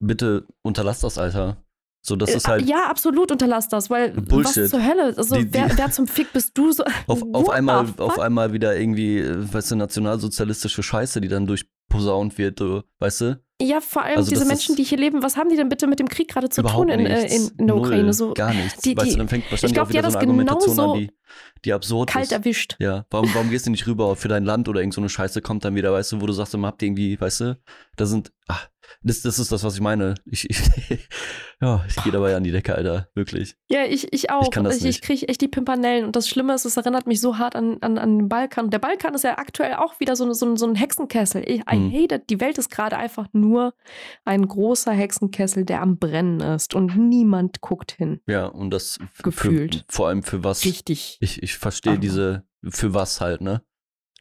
bitte 0.00 0.46
unterlass 0.62 1.00
das, 1.00 1.18
Alter. 1.18 1.63
So, 2.06 2.16
das 2.16 2.34
ist 2.34 2.44
Äh, 2.46 2.50
halt 2.50 2.68
ja, 2.68 2.84
absolut 2.90 3.30
unterlass 3.32 3.68
das, 3.70 3.88
weil 3.88 4.10
Bullshit. 4.10 4.64
was 4.64 4.70
zur 4.70 4.84
Hölle? 4.86 5.14
Also 5.16 5.36
Die- 5.36 5.46
die- 5.46 5.54
wer, 5.54 5.70
wer 5.74 5.90
zum 5.90 6.06
Fick 6.06 6.32
bist 6.34 6.50
du 6.56 6.70
so? 6.70 6.84
auf, 7.06 7.22
auf, 7.32 7.48
einmal, 7.48 7.86
auf 7.96 8.18
einmal 8.18 8.52
wieder 8.52 8.76
irgendwie, 8.76 9.20
äh, 9.20 9.52
weißt 9.52 9.70
du, 9.70 9.76
nationalsozialistische 9.76 10.82
Scheiße, 10.82 11.22
die 11.22 11.28
dann 11.28 11.46
durchposaunt 11.46 12.36
wird, 12.36 12.60
weißt 12.98 13.20
du? 13.22 13.40
Ja, 13.62 13.80
vor 13.80 14.02
allem 14.02 14.18
Also 14.18 14.30
diese 14.30 14.44
Menschen, 14.44 14.72
ist- 14.72 14.78
die 14.78 14.82
hier 14.82 14.98
leben, 14.98 15.22
was 15.22 15.36
haben 15.38 15.48
die 15.48 15.56
denn 15.56 15.68
bitte 15.70 15.86
mit 15.86 15.98
dem 15.98 16.08
Krieg 16.08 16.28
gerade 16.28 16.48
zu 16.50 16.62
tun 16.62 16.88
in, 16.90 17.06
äh, 17.06 17.26
in, 17.34 17.50
in 17.56 17.66
der 17.68 17.76
Ukraine? 17.76 18.12
So 18.12 18.34
gar 18.34 18.52
nichts. 18.52 18.82
die- 18.82 18.96
weißt 18.96 19.06
die- 19.06 19.10
du, 19.12 19.16
dann 19.18 19.28
fängt 19.28 19.50
wahrscheinlich 19.50 19.72
glaub, 19.74 19.86
auch 19.86 19.90
die 19.90 19.94
wieder 19.98 20.06
hat 20.06 20.12
so 20.12 20.18
das 20.18 20.22
eine 20.22 20.30
Argumentation 20.30 20.76
genauso 20.76 20.92
an, 20.92 20.98
die, 20.98 21.10
die 21.64 21.72
absurd 21.72 22.10
kalt 22.10 22.26
ist. 22.26 22.32
erwischt. 22.32 22.76
Ja, 22.80 23.06
warum, 23.10 23.32
warum 23.32 23.48
gehst 23.50 23.64
du 23.66 23.70
nicht 23.70 23.86
rüber 23.86 24.14
für 24.16 24.28
dein 24.28 24.44
Land 24.44 24.68
oder 24.68 24.80
irgend 24.80 24.92
so 24.94 25.00
eine 25.00 25.08
Scheiße 25.08 25.40
kommt 25.40 25.64
dann 25.64 25.74
wieder, 25.74 25.92
weißt 25.92 26.12
du, 26.12 26.20
wo 26.20 26.26
du 26.26 26.32
sagst, 26.34 26.52
immer 26.54 26.66
habt 26.66 26.82
ihr 26.82 26.88
irgendwie, 26.88 27.18
weißt 27.18 27.40
du, 27.40 27.58
da 27.96 28.04
sind, 28.06 28.32
ach, 28.48 28.68
das, 29.02 29.22
das 29.22 29.38
ist 29.38 29.50
das, 29.52 29.64
was 29.64 29.74
ich 29.74 29.80
meine. 29.80 30.14
Ich, 30.26 30.48
ich, 30.48 30.60
ja, 31.60 31.84
ich 31.88 31.96
gehe 32.02 32.12
dabei 32.12 32.36
an 32.36 32.44
die 32.44 32.52
Decke, 32.52 32.74
Alter, 32.74 33.08
wirklich. 33.14 33.56
Ja, 33.68 33.84
ich, 33.84 34.12
ich 34.12 34.30
auch. 34.30 34.42
Ich 34.44 34.50
kann 34.50 34.64
das 34.64 34.76
ich, 34.76 34.80
ich 34.80 34.86
nicht. 34.86 35.02
kriege 35.02 35.28
echt 35.28 35.40
die 35.40 35.48
Pimpernellen. 35.48 36.04
Und 36.06 36.16
das 36.16 36.28
Schlimme 36.28 36.54
ist, 36.54 36.64
es 36.64 36.76
erinnert 36.76 37.06
mich 37.06 37.20
so 37.20 37.38
hart 37.38 37.56
an, 37.56 37.78
an, 37.80 37.98
an 37.98 38.18
den 38.18 38.28
Balkan. 38.28 38.70
Der 38.70 38.78
Balkan 38.78 39.14
ist 39.14 39.24
ja 39.24 39.38
aktuell 39.38 39.74
auch 39.74 39.98
wieder 40.00 40.16
so, 40.16 40.32
so, 40.32 40.46
ein- 40.46 40.56
so 40.56 40.66
ein 40.66 40.74
Hexenkessel. 40.74 41.42
Ich, 41.46 41.60
I 41.70 41.76
Mhm. 41.76 41.92
hate 41.92 42.14
it. 42.16 42.30
Die 42.30 42.40
Welt 42.40 42.58
ist 42.58 42.70
gerade 42.70 42.96
einfach 42.96 43.26
nur 43.32 43.74
ein 44.24 44.46
großer 44.46 44.92
Hexenkessel, 44.92 45.64
der 45.64 45.82
am 45.82 45.98
Brennen 45.98 46.40
ist. 46.40 46.74
Und 46.74 46.96
niemand 46.96 47.60
guckt 47.60 47.92
hin. 47.92 48.20
Ja, 48.26 48.46
und 48.46 48.70
das 48.70 48.98
Gefühlt. 49.22 49.84
Für, 49.88 49.96
vor 49.96 50.08
allem 50.08 50.22
für 50.22 50.44
was. 50.44 50.64
Richtig. 50.64 51.18
Ich, 51.20 51.42
ich 51.42 51.56
verstehe 51.56 51.94
Ah. 51.94 51.96
diese, 51.96 52.44
für 52.68 52.94
was 52.94 53.20
halt, 53.20 53.40
ne? 53.40 53.62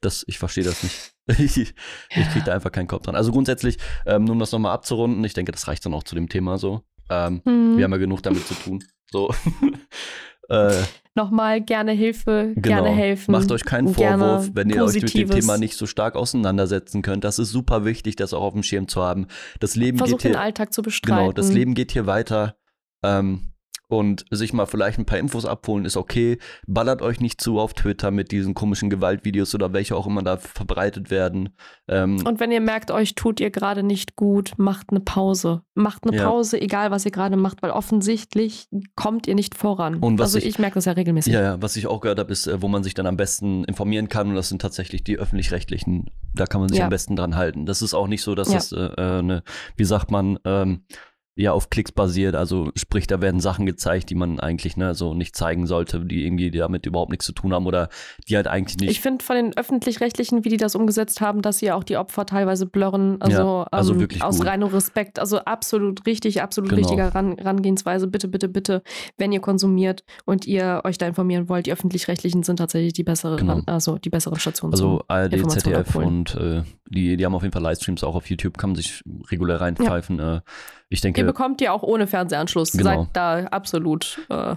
Das, 0.04 0.24
ich 0.28 0.38
verstehe 0.38 0.64
das 0.64 0.84
nicht. 0.84 1.14
ich 1.40 1.58
ich 1.58 2.30
kriege 2.30 2.46
da 2.46 2.54
einfach 2.54 2.72
keinen 2.72 2.88
Kopf 2.88 3.04
dran. 3.04 3.16
Also 3.16 3.32
grundsätzlich, 3.32 3.78
ähm, 4.06 4.26
nur 4.26 4.34
um 4.34 4.40
das 4.40 4.52
nochmal 4.52 4.74
abzurunden, 4.74 5.24
ich 5.24 5.34
denke, 5.34 5.52
das 5.52 5.68
reicht 5.68 5.86
dann 5.86 5.94
auch 5.94 6.04
zu 6.04 6.16
dem 6.16 6.30
Thema 6.30 6.58
so. 6.58 6.82
Ähm, 7.10 7.42
Hm. 7.46 7.78
Wir 7.78 7.86
haben 7.86 7.92
ja 7.92 7.98
genug 7.98 8.22
damit 8.24 8.46
zu 8.48 8.54
tun. 8.54 8.84
So. 9.12 9.34
äh, 10.50 10.82
Nochmal 11.16 11.62
gerne 11.62 11.92
Hilfe, 11.92 12.54
gerne 12.56 12.90
genau. 12.90 12.96
helfen. 12.96 13.32
Macht 13.32 13.52
euch 13.52 13.64
keinen 13.64 13.94
gerne 13.94 14.24
Vorwurf, 14.24 14.50
wenn 14.54 14.70
ihr 14.70 14.84
euch 14.84 14.96
mit 14.96 15.04
dem 15.04 15.08
Positives. 15.08 15.36
Thema 15.36 15.58
nicht 15.58 15.78
so 15.78 15.86
stark 15.86 16.16
auseinandersetzen 16.16 17.04
könnt. 17.04 17.24
Das 17.24 17.38
ist 17.38 17.52
super 17.52 17.86
wichtig, 17.86 18.16
das 18.16 18.34
auch 18.34 18.42
auf 18.42 18.54
dem 18.54 18.64
Schirm 18.64 18.88
zu 18.88 19.04
haben. 19.04 19.28
Das 19.60 19.76
Leben 19.76 20.00
Versucht 20.00 20.22
geht 20.22 20.32
den 20.32 20.38
hier, 20.38 20.42
Alltag 20.42 20.74
zu 20.74 20.82
bestreiten. 20.82 21.18
genau, 21.18 21.32
das 21.32 21.52
Leben 21.52 21.76
geht 21.76 21.92
hier 21.92 22.08
weiter. 22.08 22.56
Ähm, 23.04 23.53
und 23.98 24.26
sich 24.32 24.54
mal 24.54 24.66
vielleicht 24.66 25.00
ein 25.00 25.06
paar 25.06 25.18
Infos 25.20 25.46
abholen 25.46 25.86
ist 25.86 25.98
okay. 25.98 26.38
Ballert 26.68 27.02
euch 27.02 27.20
nicht 27.20 27.42
zu 27.42 27.60
auf 27.60 27.74
Twitter 27.74 28.12
mit 28.12 28.32
diesen 28.32 28.54
komischen 28.54 28.90
Gewaltvideos 28.90 29.54
oder 29.56 29.74
welche 29.74 29.96
auch 29.96 30.08
immer 30.08 30.22
da 30.24 30.38
verbreitet 30.38 31.10
werden. 31.12 31.50
Ähm, 31.88 32.26
Und 32.26 32.40
wenn 32.40 32.52
ihr 32.52 32.62
merkt, 32.62 32.92
euch 32.92 33.16
tut 33.16 33.40
ihr 33.40 33.52
gerade 33.52 33.84
nicht 33.84 34.16
gut, 34.16 34.54
macht 34.58 34.88
eine 34.92 35.00
Pause. 35.00 35.62
Macht 35.76 36.06
eine 36.08 36.18
Ja. 36.18 36.28
Pause, 36.30 36.60
egal 36.62 36.92
was 36.92 37.06
ihr 37.06 37.12
gerade 37.12 37.36
macht, 37.38 37.62
weil 37.62 37.72
offensichtlich 37.72 38.68
kommt 38.96 39.28
ihr 39.28 39.36
nicht 39.36 39.56
voran. 39.56 39.96
Und 39.96 40.20
was 40.20 40.28
also 40.36 40.38
ich- 40.40 40.46
ich, 40.46 40.60
merke 40.60 40.76
das 40.76 40.86
ja 40.86 40.92
regelmäßig. 40.94 41.34
Ja, 41.34 41.42
ja, 41.42 41.62
was 41.62 41.76
ich 41.76 41.88
auch 41.88 42.02
gehört 42.02 42.20
habe, 42.20 42.32
ist, 42.32 42.48
äh, 42.48 42.62
wo 42.62 42.68
man 42.68 42.84
sich 42.84 42.94
dann 42.94 43.06
am 43.08 43.18
besten 43.18 43.64
informieren 43.66 44.10
kann 44.10 44.30
und 44.30 44.36
das 44.36 44.50
sind 44.50 44.62
tatsächlich 44.62 45.04
die 45.04 45.18
öffentlich-rechtlichen. 45.18 46.10
Da 46.36 46.46
kann 46.46 46.62
man 46.62 46.70
sich 46.70 46.80
Ja. 46.80 46.86
am 46.86 46.90
besten 46.90 47.16
dran 47.16 47.36
halten. 47.36 47.66
Das 47.66 47.82
ist 47.82 47.94
auch 47.94 48.08
nicht 48.08 48.22
so, 48.24 48.36
dass 48.36 48.50
Ja. 48.50 48.56
das 48.56 48.72
äh, 48.72 48.78
äh, 48.98 49.20
eine, 49.20 49.44
wie 49.78 49.86
sagt 49.86 50.12
man, 50.12 50.40
ähm, 50.46 50.84
ja, 51.36 51.52
auf 51.52 51.70
Klicks 51.72 51.92
basiert. 51.92 52.36
Also 52.36 52.70
sprich, 52.76 53.08
da 53.08 53.20
werden 53.20 53.40
Sachen 53.40 53.66
gezeigt, 53.66 54.10
die 54.12 54.16
man 54.16 54.40
eigentlich 54.40 54.78
ne, 54.78 54.94
so 54.94 55.14
nicht 55.16 55.36
zeigen 55.36 55.66
sollte, 55.66 56.06
die 56.06 56.26
irgendwie 56.26 56.52
damit 56.52 56.86
überhaupt 56.86 57.10
nichts 57.10 57.26
zu 57.26 57.32
tun 57.32 57.54
haben 57.54 57.66
oder 57.66 57.90
die 58.28 58.36
halt 58.36 58.48
eigentlich 58.48 58.78
nicht. 58.78 58.92
Ich 58.92 59.02
finde 59.02 59.24
von 59.24 59.36
den 59.36 59.58
öffentlich-rechtlichen, 59.58 60.46
wie 60.46 60.50
die 60.50 60.58
das 60.58 60.76
umgesetzt 60.76 61.22
haben, 61.22 61.42
dass 61.42 61.58
sie 61.58 61.72
auch 61.72 61.84
die 61.84 61.98
Opfer 61.98 62.26
teilweise 62.28 62.66
blurren. 62.68 63.18
Also, 63.20 63.38
Ja, 63.42 63.68
also 63.72 63.94
ähm, 63.94 64.00
wirklich 64.02 64.22
aus 64.24 64.38
gut. 64.38 64.46
reinem 64.48 64.68
Respekt. 64.68 65.18
Also 65.18 65.40
absolut 65.40 66.06
richtig, 66.06 66.42
absolut 66.42 66.70
Genau. 66.70 66.82
richtiger 66.82 67.08
Ran 67.16 67.34
Rangehensweise. 67.40 68.08
Bitte, 68.08 68.28
bitte, 68.28 68.48
bitte, 68.48 68.84
wenn 69.18 69.32
ihr 69.32 69.40
konsumiert 69.40 70.04
und 70.26 70.46
ihr 70.46 70.82
euch 70.84 70.98
da 71.00 71.08
informieren 71.08 71.50
wollt, 71.50 71.66
die 71.66 71.72
öffentlich-rechtlichen 71.74 72.44
sind 72.44 72.58
tatsächlich 72.58 72.94
die 72.94 73.04
besseren, 73.04 73.38
Genau. 73.38 73.62
also 73.66 73.98
die 73.98 74.10
besseren 74.12 74.40
Stationen. 74.40 74.74
also 74.74 75.02
ARD, 75.08 75.50
ZDF 75.50 75.90
abholen. 75.90 76.08
und 76.08 76.36
äh, 76.36 76.62
die, 76.90 77.18
die 77.18 77.26
haben 77.26 77.34
auf 77.34 77.42
jeden 77.42 77.54
Fall 77.54 77.64
Livestreams 77.64 78.04
auch 78.04 78.14
auf 78.16 78.30
YouTube, 78.30 78.58
kann 78.60 78.70
man 78.72 78.76
sich 78.76 79.02
regulär 79.32 79.60
reinpfeifen. 79.62 80.20
Äh, 80.20 80.42
ich 80.94 81.02
denke, 81.02 81.22
Ihr 81.22 81.26
bekommt 81.28 81.60
ihr 81.62 81.74
auch 81.74 81.84
ohne 81.84 82.08
Fernsehanschluss. 82.08 82.72
Genau. 82.72 82.84
Seid 82.84 83.08
da 83.14 83.46
absolut. 83.48 84.20
Äh, 84.30 84.56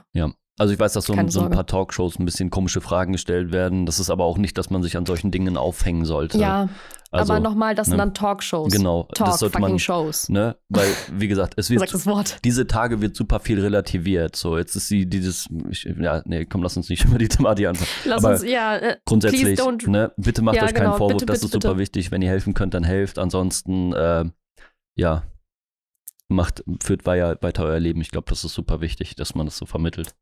Also 0.59 0.72
ich 0.72 0.78
weiß, 0.80 0.93
dass 0.95 1.05
so, 1.07 1.14
Keine 1.14 1.30
so 1.30 1.43
ein 1.43 1.51
paar 1.51 1.66
Talkshows 1.66 2.18
ein 2.18 2.24
bisschen 2.24 2.51
komische 2.51 2.80
Fragen 2.80 3.12
gestellt 3.12 3.53
werden. 3.53 3.84
Das 3.84 4.01
ist 4.01 4.09
aber 4.09 4.24
auch 4.24 4.39
nicht, 4.39 4.57
dass 4.57 4.70
man 4.70 4.82
sich 4.82 4.97
an 4.97 5.05
solchen 5.05 5.30
Dingen 5.30 5.57
aufhängen 5.59 6.05
sollte. 6.07 6.39
ja, 6.39 6.68
also, 7.11 7.32
aber 7.34 7.41
nochmal, 7.43 7.74
das 7.74 7.87
sind 7.87 7.97
ne? 7.97 8.03
dann 8.05 8.14
Talkshows. 8.14 8.72
Genau, 8.72 9.05
Talk, 9.14 9.28
das 9.28 9.39
sollte 9.39 9.53
fucking 9.59 9.74
man, 9.74 9.78
Shows. 9.78 10.28
ne, 10.28 10.57
weil, 10.68 10.89
wie 11.12 11.28
gesagt, 11.28 11.55
es 11.57 11.68
Sag 11.68 11.80
wird, 11.80 11.95
das 11.95 12.07
Wort. 12.07 12.39
diese 12.45 12.66
Tage 12.66 13.01
wird 13.01 13.16
super 13.16 13.39
viel 13.41 13.61
relativiert. 13.61 14.34
So, 14.37 14.59
jetzt 14.59 14.74
ist 14.76 14.89
sie 14.89 15.07
dieses, 15.07 15.47
ich, 15.70 15.84
ja, 16.01 16.22
nee, 16.24 16.45
komm, 16.47 16.62
lass 16.62 16.76
uns 16.76 16.89
nicht 16.89 17.05
über 17.07 17.18
die 17.18 17.28
Thematik 17.28 17.66
anfangen. 17.68 17.91
Lass 18.05 18.24
aber 18.24 18.34
uns, 18.34 18.45
ja, 18.45 18.76
äh, 18.76 18.97
Grundsätzlich, 19.07 19.59
ne, 19.87 20.12
bitte 20.16 20.43
macht 20.43 20.57
Ja, 20.57 20.64
euch 20.64 20.74
keinen 20.74 20.84
genau, 20.87 20.97
Vorwurf, 20.97 21.12
bitte, 21.18 21.26
das 21.26 21.41
bitte, 21.41 21.47
ist 21.47 21.53
super 21.53 21.68
bitte. 21.74 21.80
wichtig. 21.80 22.11
Wenn 22.11 22.22
ihr 22.22 22.30
helfen 22.30 22.55
könnt, 22.55 22.74
dann 22.74 22.84
helft. 22.84 23.18
Ansonsten, 23.18 23.93
äh, 23.93 24.24
ja, 24.99 25.22
macht, 26.29 26.64
führt 26.83 27.07
weiter, 27.07 27.64
euer 27.64 27.81
Leben. 27.81 28.01
Ich 28.01 28.11
glaube, 28.11 28.27
das 28.31 28.45
ist 28.45 28.55
super 28.55 28.81
wichtig, 28.81 29.14
dass 29.16 29.35
man 29.35 29.47
das 29.47 29.57
so 29.57 29.66
vermittelt. 29.66 30.14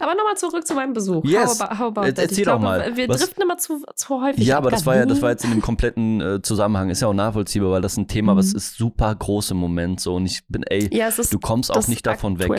aber 0.00 0.14
nochmal 0.16 0.36
zurück 0.36 0.66
zu 0.66 0.74
meinem 0.74 0.92
Besuch. 0.92 1.24
Yes. 1.24 1.60
How 1.60 1.60
about, 1.60 1.78
how 1.78 1.86
about 1.88 2.00
erzähl 2.06 2.24
ich 2.24 2.36
doch 2.38 2.44
glaube, 2.44 2.64
mal, 2.64 2.96
Wir 2.96 3.08
was- 3.08 3.18
driften 3.20 3.42
immer 3.42 3.56
zu, 3.58 3.84
zu 3.94 4.20
häufig. 4.22 4.44
Ja, 4.44 4.56
ab. 4.56 4.62
aber 4.62 4.70
das 4.72 4.84
war 4.86 4.96
ja, 4.96 5.06
das 5.06 5.22
war 5.22 5.30
jetzt 5.30 5.44
in 5.44 5.50
dem 5.52 5.62
kompletten 5.62 6.20
äh, 6.20 6.42
Zusammenhang, 6.42 6.90
ist 6.90 7.02
ja 7.02 7.08
auch 7.08 7.14
nachvollziehbar, 7.14 7.70
weil 7.70 7.82
das 7.82 7.96
ein 7.96 8.08
Thema, 8.08 8.36
was 8.36 8.50
Mhm. 8.52 8.56
ist 8.56 8.76
super 8.76 9.14
groß 9.14 9.52
im 9.52 9.58
Moment 9.58 10.00
so 10.00 10.14
und 10.16 10.26
ich 10.26 10.42
bin, 10.48 10.62
ey, 10.64 10.88
Ja, 10.96 11.08
ist 11.08 11.32
du 11.32 11.38
kommst 11.38 11.70
auch 11.72 11.86
nicht 11.88 12.06
davon 12.06 12.38
weg. 12.38 12.50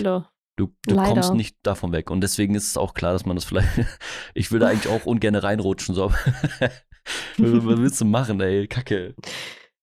Du, 0.58 0.68
du 0.86 0.96
kommst 0.96 1.34
nicht 1.34 1.56
davon 1.64 1.92
weg. 1.92 2.12
Und 2.12 2.22
deswegen 2.22 2.54
ist 2.56 2.68
es 2.68 2.78
auch 2.78 2.94
klar, 2.94 3.14
dass 3.14 3.26
man 3.26 3.36
das 3.36 3.46
vielleicht. 3.46 3.70
ich 4.36 4.50
da 4.50 4.68
eigentlich 4.68 4.92
auch 4.94 5.06
ungern 5.06 5.36
reinrutschen. 5.36 5.96
So. 5.96 6.12
Was 7.38 7.78
willst 7.78 8.00
du 8.02 8.06
machen, 8.06 8.40
ey? 8.42 8.68
Kacke. 8.68 9.16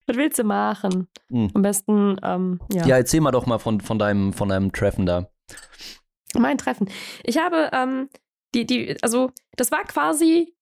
Was 0.08 0.16
willst 0.16 0.38
du 0.38 0.44
machen? 0.44 1.06
Hm. 1.30 1.50
Am 1.52 1.62
besten, 1.62 2.16
ähm, 2.22 2.58
ja. 2.72 2.86
Ja, 2.86 2.96
erzähl 2.96 3.20
mal 3.20 3.30
doch 3.30 3.44
mal 3.44 3.58
von, 3.58 3.80
von, 3.82 3.98
deinem, 3.98 4.32
von 4.32 4.48
deinem 4.48 4.72
Treffen 4.72 5.04
da. 5.04 5.28
Mein 6.34 6.56
Treffen. 6.56 6.88
Ich 7.24 7.36
habe, 7.36 7.70
ähm, 7.72 8.08
die, 8.54 8.64
die, 8.64 8.96
also, 9.02 9.30
das 9.56 9.70
war 9.70 9.84
quasi. 9.84 10.54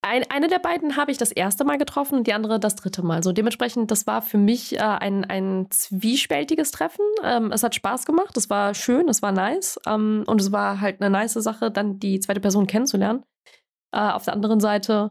Ein, 0.00 0.24
eine 0.30 0.48
der 0.48 0.58
beiden 0.58 0.96
habe 0.96 1.10
ich 1.10 1.16
das 1.16 1.32
erste 1.32 1.64
Mal 1.64 1.78
getroffen 1.78 2.18
und 2.18 2.26
die 2.26 2.34
andere 2.34 2.60
das 2.60 2.76
dritte 2.76 3.02
Mal. 3.02 3.22
So 3.22 3.32
dementsprechend, 3.32 3.90
das 3.90 4.06
war 4.06 4.20
für 4.20 4.36
mich 4.36 4.76
äh, 4.76 4.80
ein, 4.80 5.24
ein 5.24 5.66
zwiespältiges 5.70 6.72
Treffen. 6.72 7.04
Ähm, 7.22 7.52
es 7.52 7.62
hat 7.62 7.74
Spaß 7.74 8.04
gemacht, 8.04 8.36
es 8.36 8.50
war 8.50 8.74
schön, 8.74 9.08
es 9.08 9.22
war 9.22 9.32
nice 9.32 9.80
ähm, 9.86 10.24
und 10.26 10.42
es 10.42 10.52
war 10.52 10.82
halt 10.82 11.00
eine 11.00 11.08
nice 11.08 11.32
Sache, 11.32 11.70
dann 11.70 12.00
die 12.00 12.20
zweite 12.20 12.40
Person 12.40 12.66
kennenzulernen. 12.66 13.24
Äh, 13.92 14.10
auf 14.10 14.26
der 14.26 14.34
anderen 14.34 14.60
Seite 14.60 15.10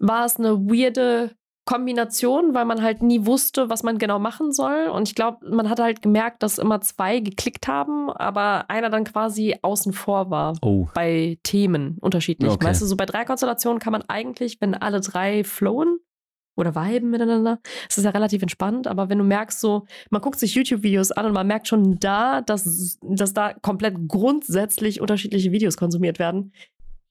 war 0.00 0.24
es 0.24 0.36
eine 0.36 0.58
weirde 0.66 1.36
Kombination, 1.64 2.52
weil 2.54 2.66
man 2.66 2.82
halt 2.82 3.02
nie 3.02 3.24
wusste, 3.24 3.70
was 3.70 3.82
man 3.82 3.96
genau 3.98 4.18
machen 4.18 4.52
soll. 4.52 4.88
Und 4.88 5.08
ich 5.08 5.14
glaube, 5.14 5.48
man 5.48 5.70
hat 5.70 5.80
halt 5.80 6.02
gemerkt, 6.02 6.42
dass 6.42 6.58
immer 6.58 6.80
zwei 6.82 7.20
geklickt 7.20 7.68
haben, 7.68 8.10
aber 8.10 8.68
einer 8.68 8.90
dann 8.90 9.04
quasi 9.04 9.56
außen 9.62 9.92
vor 9.92 10.30
war 10.30 10.56
Oh. 10.60 10.88
bei 10.94 11.38
Themen 11.42 11.96
unterschiedlich. 12.00 12.50
Okay. 12.50 12.66
Weißt 12.66 12.82
du, 12.82 12.86
so 12.86 12.96
bei 12.96 13.06
drei 13.06 13.24
Konstellationen 13.24 13.78
kann 13.80 13.92
man 13.92 14.02
eigentlich, 14.08 14.60
wenn 14.60 14.74
alle 14.74 15.00
drei 15.00 15.42
flowen 15.42 15.98
oder 16.56 16.74
viben 16.74 17.10
miteinander, 17.10 17.58
ist 17.88 17.96
das 17.96 18.04
ja 18.04 18.10
relativ 18.10 18.42
entspannt. 18.42 18.86
Aber 18.86 19.08
wenn 19.08 19.18
du 19.18 19.24
merkst, 19.24 19.58
so, 19.58 19.86
man 20.10 20.20
guckt 20.20 20.38
sich 20.38 20.54
YouTube-Videos 20.54 21.12
an 21.12 21.26
und 21.26 21.32
man 21.32 21.46
merkt 21.46 21.66
schon 21.66 21.98
da, 21.98 22.42
dass, 22.42 22.98
dass 23.02 23.32
da 23.32 23.54
komplett 23.54 23.96
grundsätzlich 24.06 25.00
unterschiedliche 25.00 25.50
Videos 25.50 25.76
konsumiert 25.76 26.18
werden, 26.18 26.52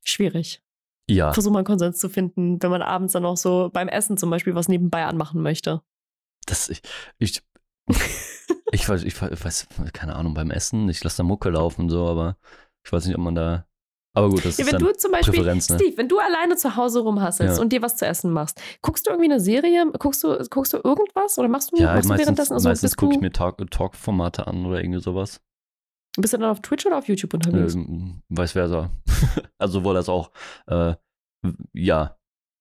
schwierig. 0.03 0.61
Ja. 1.09 1.33
Versuch 1.33 1.51
mal 1.51 1.59
einen 1.59 1.65
Konsens 1.65 1.99
zu 1.99 2.09
finden, 2.09 2.61
wenn 2.61 2.71
man 2.71 2.81
abends 2.81 3.13
dann 3.13 3.25
auch 3.25 3.37
so 3.37 3.69
beim 3.73 3.87
Essen 3.89 4.17
zum 4.17 4.29
Beispiel 4.29 4.55
was 4.55 4.67
nebenbei 4.69 5.05
anmachen 5.05 5.41
möchte. 5.41 5.81
Das, 6.45 6.69
ich, 6.69 6.81
ich, 7.19 7.41
ich, 8.71 8.87
weiß, 8.87 9.03
ich 9.03 9.21
weiß, 9.21 9.67
keine 9.93 10.15
Ahnung, 10.15 10.33
beim 10.33 10.51
Essen, 10.51 10.87
ich 10.89 11.03
lasse 11.03 11.17
da 11.17 11.23
Mucke 11.23 11.49
laufen 11.49 11.81
und 11.81 11.89
so, 11.89 12.07
aber 12.07 12.37
ich 12.85 12.91
weiß 12.91 13.05
nicht, 13.05 13.15
ob 13.15 13.21
man 13.21 13.35
da. 13.35 13.65
Aber 14.15 14.29
gut, 14.29 14.45
das 14.45 14.57
Ja, 14.57 14.65
ist 14.65 14.71
wenn 14.71 14.79
dann 14.79 14.89
du 14.89 14.97
zum 14.97 15.11
Beispiel, 15.11 15.33
Präferenz, 15.33 15.69
ne? 15.69 15.75
Steve, 15.79 15.97
wenn 15.97 16.07
du 16.07 16.19
alleine 16.19 16.55
zu 16.55 16.75
Hause 16.75 16.99
rumhasselst 16.99 17.57
Ja. 17.57 17.61
und 17.61 17.73
dir 17.73 17.81
was 17.81 17.97
zu 17.97 18.05
essen 18.05 18.31
machst, 18.31 18.61
guckst 18.81 19.05
du 19.07 19.09
irgendwie 19.11 19.31
eine 19.31 19.39
Serie? 19.39 19.91
Guckst 19.97 20.23
du, 20.23 20.37
guckst 20.51 20.71
du 20.73 20.77
irgendwas 20.83 21.37
oder 21.39 21.47
machst 21.47 21.71
du, 21.71 21.77
Ja, 21.77 21.93
machst 21.95 22.05
du 22.05 22.09
meistens, 22.09 22.19
währenddessen? 22.27 22.53
Also 22.53 22.69
meistens 22.69 22.95
gucke 22.95 23.13
ich 23.13 23.17
du, 23.19 23.23
mir 23.25 23.31
Talk- 23.31 23.71
Talk-Formate 23.71 24.45
an 24.45 24.65
oder 24.67 24.79
irgendwie 24.81 25.01
sowas. 25.01 25.41
Bist 26.17 26.33
du 26.33 26.37
dann 26.37 26.49
auf 26.49 26.61
Twitch 26.61 26.85
oder 26.85 26.97
auf 26.97 27.07
YouTube 27.07 27.33
unterwegs? 27.33 27.75
Ähm, 27.75 28.21
vice 28.29 28.51
versa. 28.51 28.91
also 29.57 29.79
sowohl 29.79 29.95
das 29.95 30.09
auch, 30.09 30.31
äh, 30.67 30.95
ja. 31.73 32.17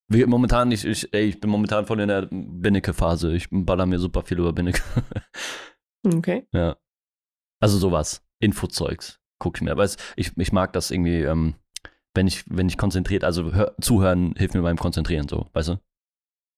Momentan, 0.09 0.71
ich, 0.71 0.85
ich, 0.85 1.11
ey, 1.13 1.25
ich 1.25 1.39
bin 1.39 1.49
momentan 1.49 1.85
voll 1.85 1.99
in 1.99 2.09
der 2.09 2.27
Binneke-Phase. 2.29 3.33
Ich 3.33 3.47
baller 3.49 3.85
mir 3.85 3.99
super 3.99 4.21
viel 4.23 4.39
über 4.39 4.53
Binneke. 4.53 4.81
Okay. 6.05 6.45
ja. 6.51 6.75
Also 7.61 7.77
sowas. 7.77 8.25
Infozeugs 8.41 9.21
gucke 9.39 9.57
ich 9.57 9.61
mir. 9.61 9.71
Aber 9.71 9.85
es, 9.85 9.95
ich, 10.17 10.37
ich 10.37 10.51
mag 10.51 10.73
das 10.73 10.91
irgendwie, 10.91 11.21
ähm, 11.21 11.55
wenn 12.13 12.27
ich, 12.27 12.43
wenn 12.49 12.67
ich 12.67 12.77
konzentriert, 12.77 13.23
also 13.23 13.53
hör, 13.53 13.73
zuhören 13.79 14.35
hilft 14.35 14.53
mir 14.53 14.61
beim 14.61 14.77
Konzentrieren 14.77 15.29
so, 15.29 15.49
weißt 15.53 15.69
du? 15.69 15.79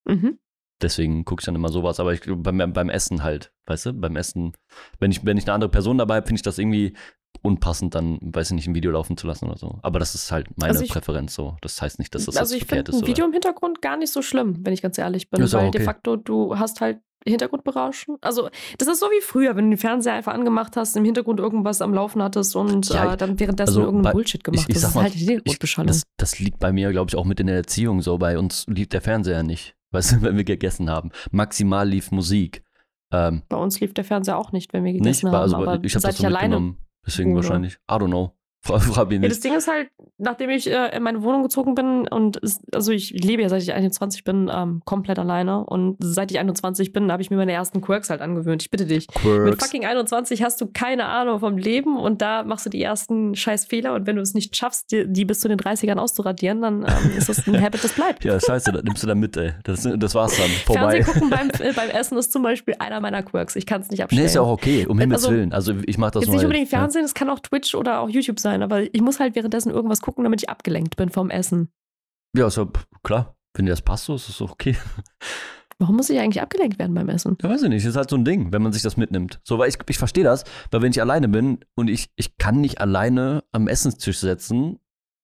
Mhm. 0.07 0.39
Deswegen 0.85 1.25
gucke 1.25 1.41
ich 1.41 1.45
dann 1.45 1.55
immer 1.55 1.69
sowas. 1.69 1.99
Aber 1.99 2.13
ich 2.13 2.21
beim, 2.25 2.57
beim 2.73 2.89
Essen 2.89 3.23
halt, 3.23 3.51
weißt 3.65 3.87
du? 3.87 3.93
Beim 3.93 4.15
Essen, 4.15 4.53
wenn 4.99 5.11
ich, 5.11 5.25
wenn 5.25 5.37
ich 5.37 5.45
eine 5.45 5.53
andere 5.53 5.69
Person 5.71 5.97
dabei 5.97 6.17
habe, 6.17 6.27
finde 6.27 6.37
ich 6.39 6.43
das 6.43 6.57
irgendwie 6.59 6.93
unpassend, 7.41 7.93
dann, 7.95 8.17
weiß 8.21 8.51
ich 8.51 8.55
nicht, 8.55 8.67
ein 8.67 8.75
Video 8.75 8.91
laufen 8.91 9.17
zu 9.17 9.27
lassen 9.27 9.45
oder 9.45 9.57
so. 9.57 9.79
Aber 9.83 9.99
das 9.99 10.15
ist 10.15 10.31
halt 10.31 10.47
meine 10.57 10.71
Also 10.71 10.83
ich- 10.83 10.89
Präferenz 10.91 11.35
so. 11.35 11.57
Das 11.61 11.81
heißt 11.81 11.99
nicht, 11.99 12.13
dass 12.15 12.25
das 12.25 12.37
also 12.37 12.53
jetzt 12.55 12.63
ich 12.63 12.69
finde 12.69 12.91
ist. 12.91 13.01
ein 13.01 13.07
Video 13.07 13.25
im 13.25 13.33
Hintergrund 13.33 13.81
gar 13.81 13.97
nicht 13.97 14.11
so 14.13 14.21
schlimm, 14.21 14.57
wenn 14.63 14.73
ich 14.73 14.81
ganz 14.81 14.97
ehrlich 14.97 15.29
bin. 15.29 15.41
Ist 15.41 15.53
weil 15.53 15.71
de 15.71 15.81
okay. 15.81 15.83
facto, 15.83 16.15
du 16.15 16.57
hast 16.57 16.79
halt 16.81 16.99
Hintergrundberauschen. 17.27 18.17
Also, 18.21 18.49
das 18.77 18.87
ist 18.87 18.99
so 18.99 19.07
wie 19.07 19.21
früher, 19.21 19.55
wenn 19.55 19.65
du 19.65 19.75
den 19.75 19.79
Fernseher 19.79 20.13
einfach 20.13 20.33
angemacht 20.33 20.77
hast, 20.77 20.95
im 20.95 21.03
Hintergrund 21.05 21.39
irgendwas 21.39 21.81
am 21.81 21.93
Laufen 21.93 22.21
hattest 22.21 22.55
und 22.55 22.87
Ja, 22.89 23.13
äh, 23.13 23.17
dann 23.17 23.39
währenddessen 23.39 23.69
also 23.69 23.81
irgendeinen 23.81 24.03
bei- 24.03 24.11
Bullshit 24.13 24.43
gemacht 24.43 24.65
ich 24.69 24.75
hast. 24.75 24.83
Das 24.83 24.93
mal, 24.95 25.01
ist 25.01 25.03
halt 25.05 25.13
die 25.15 25.25
Hintergrundbeschallung. 25.25 25.87
Das, 25.87 26.03
das 26.17 26.39
liegt 26.39 26.59
bei 26.59 26.71
mir, 26.71 26.91
glaube 26.91 27.09
ich, 27.09 27.15
auch 27.15 27.25
mit 27.25 27.39
in 27.39 27.47
der 27.47 27.55
Erziehung 27.57 28.01
so. 28.01 28.17
Bei 28.17 28.37
uns 28.37 28.65
lief 28.67 28.89
der 28.89 29.01
Fernseher 29.01 29.43
nicht, 29.43 29.75
weißt 29.95 30.13
du, 30.13 30.21
wenn 30.21 30.37
wir 30.37 30.43
gegessen 30.43 30.89
haben. 30.89 31.11
Maximal 31.31 31.87
lief 31.87 32.11
Musik. 32.11 32.63
Ähm, 33.11 33.43
Bei 33.49 33.57
uns 33.57 33.79
lief 33.79 33.93
der 33.93 34.03
Fernseher 34.03 34.37
auch 34.37 34.51
nicht, 34.51 34.73
wenn 34.73 34.83
wir 34.83 34.91
nicht, 34.93 35.01
gegessen 35.03 35.31
haben. 35.31 35.35
also 35.35 35.57
ich 35.83 35.95
habe 35.95 36.03
das 36.03 36.17
so 36.17 36.25
alleine 36.25 36.55
mitgenommen. 36.55 36.77
Deswegen 37.05 37.31
wohne. 37.31 37.43
wahrscheinlich. 37.43 37.73
I 37.89 37.93
don't 37.93 38.07
know. 38.07 38.35
Mich 38.67 38.95
Ja, 38.95 39.29
das. 39.29 39.39
Ding 39.39 39.53
ist 39.53 39.67
halt, 39.67 39.89
nachdem 40.17 40.49
ich 40.49 40.69
äh, 40.69 40.95
in 40.95 41.03
meine 41.03 41.21
Wohnung 41.23 41.43
gezogen 41.43 41.75
bin 41.75 42.07
und 42.07 42.41
es, 42.41 42.59
also 42.73 42.91
ich 42.91 43.11
lebe 43.11 43.41
ja 43.41 43.49
seit 43.49 43.61
ich 43.61 43.73
21 43.73 44.23
bin 44.23 44.49
ähm, 44.53 44.81
komplett 44.85 45.19
alleine 45.19 45.63
und 45.65 45.97
seit 45.99 46.31
ich 46.31 46.39
21 46.39 46.93
bin, 46.93 47.11
habe 47.11 47.21
ich 47.21 47.29
mir 47.29 47.37
meine 47.37 47.51
ersten 47.51 47.81
Quirks 47.81 48.09
halt 48.09 48.21
angewöhnt. 48.21 48.61
Ich 48.63 48.71
bitte 48.71 48.85
dich. 48.85 49.07
Mit 49.07 49.21
Quirks. 49.21 49.65
fucking 49.65 49.85
21 49.85 50.43
hast 50.43 50.59
du 50.61 50.67
keine 50.67 51.05
Ahnung 51.05 51.39
vom 51.39 51.57
Leben 51.57 51.97
und 51.97 52.21
da 52.21 52.43
machst 52.43 52.65
du 52.65 52.69
die 52.69 52.81
ersten 52.81 53.35
scheiß 53.35 53.65
Fehler 53.65 53.93
und 53.93 54.07
wenn 54.07 54.15
du 54.15 54.21
es 54.21 54.33
nicht 54.33 54.55
schaffst, 54.55 54.91
die, 54.91 55.05
die 55.07 55.25
bis 55.25 55.39
zu 55.39 55.47
den 55.47 55.59
30ern 55.59 55.97
auszuradieren, 55.97 56.61
dann 56.61 56.81
ähm, 56.83 57.11
ist 57.17 57.29
das 57.29 57.45
ein 57.47 57.61
Habit, 57.61 57.83
das 57.83 57.93
bleibt. 57.93 58.23
Ja, 58.25 58.39
scheiße, 58.39 58.71
das 58.71 58.83
nimmst 58.83 59.03
du 59.03 59.07
dann 59.07 59.19
mit, 59.19 59.37
ey. 59.37 59.53
Das, 59.63 59.87
das 59.97 60.15
war's 60.15 60.37
dann. 60.37 60.49
Vorbei. 60.65 61.03
Fernsehen 61.03 61.05
gucken 61.13 61.29
beim, 61.29 61.49
äh, 61.59 61.73
beim 61.73 61.89
Essen 61.89 62.17
ist 62.17 62.31
zum 62.31 62.41
Beispiel 62.43 62.75
einer 62.79 62.99
meiner 62.99 63.21
Quirks. 63.23 63.55
Ich 63.55 63.65
kann 63.65 63.81
es 63.81 63.89
nicht 63.89 64.01
abstellen. 64.03 64.21
Nee, 64.21 64.25
ist 64.27 64.35
ja 64.35 64.41
auch 64.41 64.49
okay, 64.49 64.85
um 64.87 64.99
Himmels 64.99 65.23
Also, 65.23 65.35
Willen. 65.35 65.53
Also 65.53 65.73
ich 65.85 65.97
mach 65.97 66.11
das 66.11 66.21
Jetzt 66.21 66.27
nur. 66.29 66.35
nicht 66.37 66.45
unbedingt 66.45 66.71
ja. 66.71 66.79
Fernsehen, 66.79 67.03
es 67.05 67.13
kann 67.13 67.29
auch 67.29 67.39
Twitch 67.39 67.75
oder 67.75 67.99
auch 67.99 68.09
YouTube 68.09 68.39
sein, 68.39 68.54
aber 68.63 68.93
ich 68.93 69.01
muss 69.01 69.19
halt 69.19 69.35
währenddessen 69.35 69.71
irgendwas 69.71 70.01
gucken, 70.01 70.23
damit 70.23 70.43
ich 70.43 70.49
abgelenkt 70.49 70.95
bin 70.95 71.09
vom 71.09 71.29
Essen. 71.29 71.71
Ja, 72.35 72.49
pff, 72.49 72.87
klar. 73.03 73.35
Wenn 73.53 73.65
dir 73.65 73.71
das 73.71 73.81
passt, 73.81 74.05
so 74.05 74.15
ist 74.15 74.27
es 74.27 74.41
okay. 74.41 74.75
Warum 75.77 75.97
muss 75.97 76.09
ich 76.09 76.19
eigentlich 76.19 76.41
abgelenkt 76.41 76.79
werden 76.79 76.93
beim 76.93 77.09
Essen? 77.09 77.37
Ja, 77.41 77.49
weiß 77.49 77.63
ich 77.63 77.69
nicht. 77.69 77.83
Ist 77.83 77.97
halt 77.97 78.09
so 78.09 78.15
ein 78.15 78.23
Ding, 78.23 78.53
wenn 78.53 78.61
man 78.61 78.71
sich 78.71 78.81
das 78.81 78.95
mitnimmt. 78.95 79.41
So, 79.43 79.57
weil 79.57 79.67
ich, 79.67 79.77
ich 79.89 79.97
verstehe 79.97 80.23
das, 80.23 80.45
weil 80.71 80.81
wenn 80.81 80.91
ich 80.91 81.01
alleine 81.01 81.27
bin 81.27 81.59
und 81.75 81.89
ich, 81.89 82.09
ich 82.15 82.37
kann 82.37 82.61
nicht 82.61 82.79
alleine 82.79 83.43
am 83.51 83.67
Essenstisch 83.67 84.19
setzen, 84.19 84.79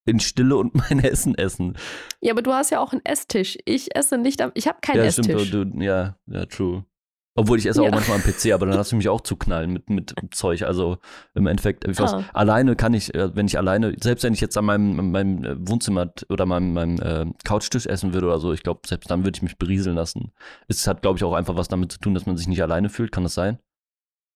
in 0.05 0.19
Stille 0.19 0.57
und 0.57 0.75
mein 0.89 0.99
Essen 0.99 1.35
essen. 1.35 1.77
Ja, 2.21 2.33
aber 2.33 2.41
du 2.41 2.51
hast 2.51 2.69
ja 2.69 2.79
auch 2.79 2.91
einen 2.91 3.05
Esstisch. 3.05 3.57
Ich 3.65 3.95
esse 3.95 4.17
nicht 4.17 4.41
am. 4.41 4.51
Ich 4.53 4.67
habe 4.67 4.79
keinen 4.81 4.97
ja, 4.97 5.03
Esstisch. 5.05 5.47
stimmt. 5.47 5.75
Du, 5.75 5.83
ja, 5.83 6.17
ja, 6.27 6.45
true. 6.45 6.85
Obwohl 7.33 7.57
ich 7.57 7.65
esse 7.65 7.81
Ja. 7.81 7.87
auch 7.87 7.93
manchmal 7.93 8.17
am 8.17 8.23
PC, 8.23 8.51
aber 8.51 8.65
dann 8.65 8.77
hast 8.77 8.91
du 8.91 8.97
mich 8.97 9.07
auch 9.07 9.21
zu 9.21 9.37
knallen 9.37 9.71
mit, 9.71 9.89
mit 9.89 10.13
Zeug. 10.31 10.63
Also 10.63 10.97
im 11.33 11.47
Endeffekt, 11.47 11.87
ich 11.87 11.97
weiß, 11.97 12.13
Ah. 12.13 12.23
alleine 12.33 12.75
kann 12.75 12.93
ich, 12.93 13.13
äh, 13.15 13.33
wenn 13.35 13.45
ich 13.47 13.57
alleine, 13.57 13.95
selbst 14.01 14.23
wenn 14.23 14.33
ich 14.33 14.41
jetzt 14.41 14.57
an 14.57 14.65
meinem, 14.65 15.11
meinem 15.11 15.43
äh, 15.45 15.55
Wohnzimmer 15.69 16.11
oder 16.29 16.45
meinem, 16.45 16.73
meinem 16.73 16.99
äh, 16.99 17.25
Couchtisch 17.45 17.85
essen 17.85 18.13
würde 18.13 18.27
oder 18.27 18.39
so, 18.39 18.51
ich 18.51 18.63
glaube, 18.63 18.81
selbst 18.85 19.09
dann 19.09 19.23
würde 19.23 19.37
ich 19.37 19.41
mich 19.41 19.57
berieseln 19.57 19.95
lassen. 19.95 20.33
Es 20.67 20.85
hat, 20.87 21.01
glaube 21.01 21.17
ich, 21.17 21.23
auch 21.23 21.33
einfach 21.33 21.55
was 21.55 21.69
damit 21.69 21.93
zu 21.93 21.99
tun, 21.99 22.13
dass 22.13 22.25
man 22.25 22.35
sich 22.35 22.47
nicht 22.47 22.61
alleine 22.61 22.89
fühlt. 22.89 23.13
Kann 23.13 23.23
das 23.23 23.33
sein? 23.33 23.59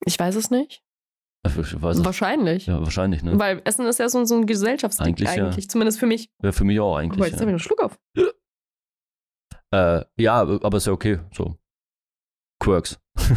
Ich 0.05 0.17
weiß 0.17 0.35
es 0.35 0.49
nicht. 0.49 0.81
Ich 1.45 1.57
es. 1.57 1.83
Wahrscheinlich. 1.83 2.65
Ja, 2.65 2.79
wahrscheinlich, 2.79 3.23
ne? 3.23 3.37
Weil 3.37 3.61
Essen 3.65 3.85
ist 3.85 3.99
ja 3.99 4.09
so, 4.09 4.23
so 4.25 4.35
ein 4.35 4.45
Gesellschaftsding 4.47 5.07
Eigentlich, 5.07 5.29
eigentlich. 5.29 5.65
ja. 5.65 5.69
Zumindest 5.69 5.99
für 5.99 6.07
mich. 6.07 6.29
Ja, 6.41 6.51
für 6.51 6.63
mich 6.63 6.79
auch 6.79 6.95
eigentlich. 6.95 7.19
mal, 7.19 7.25
jetzt 7.27 7.35
ja. 7.35 7.45
nehme 7.45 7.51
ich 7.51 7.53
einen 7.55 7.59
Schluck 7.59 7.83
auf. 7.83 7.99
Äh, 9.71 10.05
ja, 10.17 10.39
aber 10.41 10.77
ist 10.77 10.87
ja 10.87 10.93
okay. 10.93 11.19
So. 11.33 11.55
Quirks. 12.65 12.99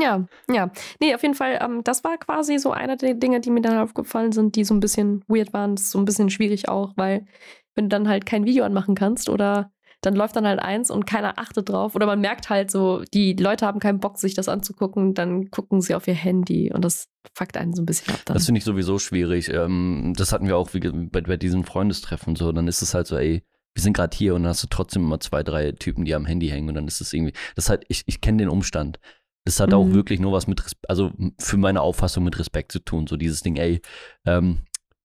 Ja, 0.00 0.26
ja. 0.50 0.70
Nee, 1.00 1.14
auf 1.14 1.22
jeden 1.22 1.34
Fall, 1.34 1.58
ähm, 1.60 1.82
das 1.82 2.04
war 2.04 2.16
quasi 2.18 2.58
so 2.58 2.72
einer 2.72 2.96
der 2.96 3.14
Dinge, 3.14 3.40
die 3.40 3.50
mir 3.50 3.62
dann 3.62 3.78
aufgefallen 3.78 4.32
sind, 4.32 4.54
die 4.54 4.64
so 4.64 4.74
ein 4.74 4.80
bisschen 4.80 5.24
weird 5.28 5.52
waren. 5.52 5.74
Das 5.74 5.86
ist 5.86 5.90
so 5.90 5.98
ein 5.98 6.04
bisschen 6.04 6.30
schwierig 6.30 6.68
auch, 6.68 6.92
weil 6.96 7.26
wenn 7.74 7.86
du 7.86 7.88
dann 7.88 8.08
halt 8.08 8.26
kein 8.26 8.44
Video 8.44 8.64
anmachen 8.64 8.94
kannst 8.94 9.28
oder 9.28 9.72
dann 10.02 10.14
läuft 10.14 10.36
dann 10.36 10.46
halt 10.46 10.60
eins 10.60 10.90
und 10.90 11.06
keiner 11.06 11.38
achtet 11.38 11.68
drauf 11.68 11.94
oder 11.94 12.06
man 12.06 12.20
merkt 12.20 12.50
halt 12.50 12.70
so, 12.70 13.02
die 13.14 13.34
Leute 13.34 13.66
haben 13.66 13.80
keinen 13.80 14.00
Bock, 14.00 14.18
sich 14.18 14.34
das 14.34 14.48
anzugucken, 14.48 15.14
dann 15.14 15.50
gucken 15.50 15.80
sie 15.80 15.94
auf 15.94 16.06
ihr 16.08 16.14
Handy 16.14 16.72
und 16.72 16.84
das 16.84 17.08
fuckt 17.34 17.56
einen 17.56 17.74
so 17.74 17.82
ein 17.82 17.86
bisschen 17.86 18.12
ab 18.14 18.20
dann. 18.24 18.34
Das 18.34 18.46
finde 18.46 18.58
ich 18.58 18.64
sowieso 18.64 18.98
schwierig. 18.98 19.48
Ähm, 19.48 20.12
das 20.16 20.32
hatten 20.32 20.46
wir 20.46 20.56
auch 20.56 20.74
wie, 20.74 20.80
bei, 20.80 21.20
bei 21.22 21.36
diesen 21.36 21.64
Freundestreffen 21.64 22.36
so. 22.36 22.50
Dann 22.52 22.68
ist 22.68 22.82
es 22.82 22.94
halt 22.94 23.06
so, 23.06 23.16
ey, 23.16 23.44
wir 23.74 23.82
sind 23.82 23.94
gerade 23.94 24.16
hier 24.16 24.34
und 24.34 24.42
dann 24.42 24.50
hast 24.50 24.62
du 24.62 24.68
trotzdem 24.68 25.02
immer 25.04 25.20
zwei, 25.20 25.42
drei 25.42 25.72
Typen, 25.72 26.04
die 26.04 26.14
am 26.14 26.26
Handy 26.26 26.48
hängen 26.48 26.68
und 26.68 26.74
dann 26.74 26.86
ist 26.88 27.00
es 27.00 27.12
irgendwie, 27.12 27.32
das 27.54 27.68
halt, 27.68 27.84
ich, 27.88 28.02
ich 28.06 28.20
kenne 28.20 28.38
den 28.38 28.48
Umstand. 28.48 28.98
Das 29.44 29.58
hat 29.60 29.74
auch 29.74 29.86
Mhm. 29.86 29.94
wirklich 29.94 30.20
nur 30.20 30.32
was 30.32 30.46
mit, 30.46 30.62
also 30.88 31.10
für 31.40 31.56
meine 31.56 31.80
Auffassung 31.80 32.22
mit 32.24 32.38
Respekt 32.38 32.70
zu 32.70 32.78
tun. 32.78 33.06
So 33.06 33.16
dieses 33.16 33.40
Ding, 33.42 33.56
ey, 33.56 33.80
ähm, 34.24 34.60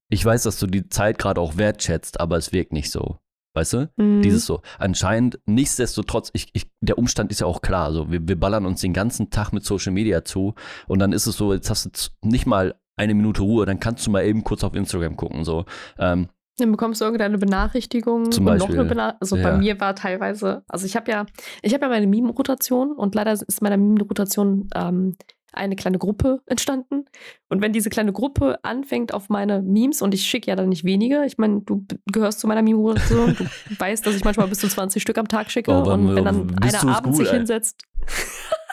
ich 0.09 0.23
weiß, 0.23 0.43
dass 0.43 0.59
du 0.59 0.67
die 0.67 0.89
Zeit 0.89 1.17
gerade 1.17 1.41
auch 1.41 1.57
wertschätzt, 1.57 2.19
aber 2.19 2.37
es 2.37 2.53
wirkt 2.53 2.71
nicht 2.71 2.91
so. 2.91 3.17
Weißt 3.55 3.73
du? 3.73 3.89
Mhm. 3.97 4.21
Dieses 4.21 4.45
so. 4.45 4.61
Anscheinend, 4.77 5.39
nichtsdestotrotz, 5.47 6.29
ich, 6.33 6.49
ich, 6.53 6.69
der 6.81 6.99
Umstand 6.99 7.31
ist 7.31 7.41
ja 7.41 7.47
auch 7.47 7.61
klar. 7.61 7.91
So, 7.91 8.11
wir, 8.11 8.27
wir 8.27 8.39
ballern 8.39 8.67
uns 8.67 8.81
den 8.81 8.93
ganzen 8.93 9.31
Tag 9.31 9.51
mit 9.51 9.65
Social 9.65 9.91
Media 9.91 10.23
zu 10.23 10.53
und 10.87 10.99
dann 10.99 11.11
ist 11.13 11.25
es 11.25 11.37
so, 11.37 11.51
jetzt 11.53 11.69
hast 11.71 11.85
du 12.21 12.27
nicht 12.27 12.45
mal 12.45 12.75
eine 12.95 13.15
Minute 13.15 13.41
Ruhe, 13.41 13.65
dann 13.65 13.79
kannst 13.79 14.05
du 14.05 14.11
mal 14.11 14.23
eben 14.25 14.43
kurz 14.43 14.63
auf 14.63 14.75
Instagram 14.75 15.15
gucken. 15.17 15.43
So. 15.43 15.65
Ähm, 15.97 16.29
Dann 16.59 16.71
bekommst 16.71 17.01
du 17.01 17.05
irgendeine 17.05 17.37
Benachrichtigung 17.37 18.31
Zum 18.31 18.45
und 18.47 18.53
Beispiel. 18.57 18.75
noch 18.75 18.79
eine 18.81 18.89
Benachrichtigung. 18.89 19.21
Also 19.21 19.35
Ja. 19.37 19.43
bei 19.51 19.57
mir 19.57 19.79
war 19.79 19.95
teilweise, 19.95 20.63
also 20.67 20.85
ich 20.85 20.95
habe 20.95 21.11
ja, 21.11 21.25
ich 21.61 21.73
habe 21.73 21.83
ja 21.85 21.89
meine 21.89 22.07
Meme-Rotation 22.07 22.91
und 22.93 23.13
leider 23.15 23.31
ist 23.33 23.61
meine 23.61 23.77
Meme-Rotation 23.77 24.67
ähm, 24.73 25.15
eine 25.53 25.75
kleine 25.75 25.97
Gruppe 25.97 26.41
entstanden. 26.45 27.05
Und 27.49 27.61
wenn 27.61 27.73
diese 27.73 27.89
kleine 27.89 28.11
Gruppe 28.13 28.59
anfängt 28.63 29.13
auf 29.13 29.29
meine 29.29 29.61
Memes, 29.61 30.01
und 30.01 30.13
ich 30.13 30.23
schicke 30.23 30.47
ja 30.47 30.55
dann 30.55 30.69
nicht 30.69 30.83
wenige, 30.83 31.25
ich 31.25 31.37
meine, 31.37 31.61
du 31.61 31.85
gehörst 32.11 32.39
zu 32.39 32.47
meiner 32.47 32.61
Meme-Rotation, 32.61 33.35
du 33.35 33.45
weißt, 33.79 34.05
dass 34.05 34.15
ich 34.15 34.23
manchmal 34.23 34.47
bis 34.47 34.59
zu 34.59 34.67
20 34.67 35.01
Stück 35.01 35.17
am 35.17 35.27
Tag 35.27 35.49
schicke. 35.51 35.71
Oh, 35.71 35.91
und 35.91 36.15
wenn 36.15 36.25
dann 36.25 36.55
einer 36.59 36.95
abends 36.95 37.17
gut, 37.17 37.25
sich 37.25 37.29
ey. 37.31 37.37
hinsetzt. 37.37 37.83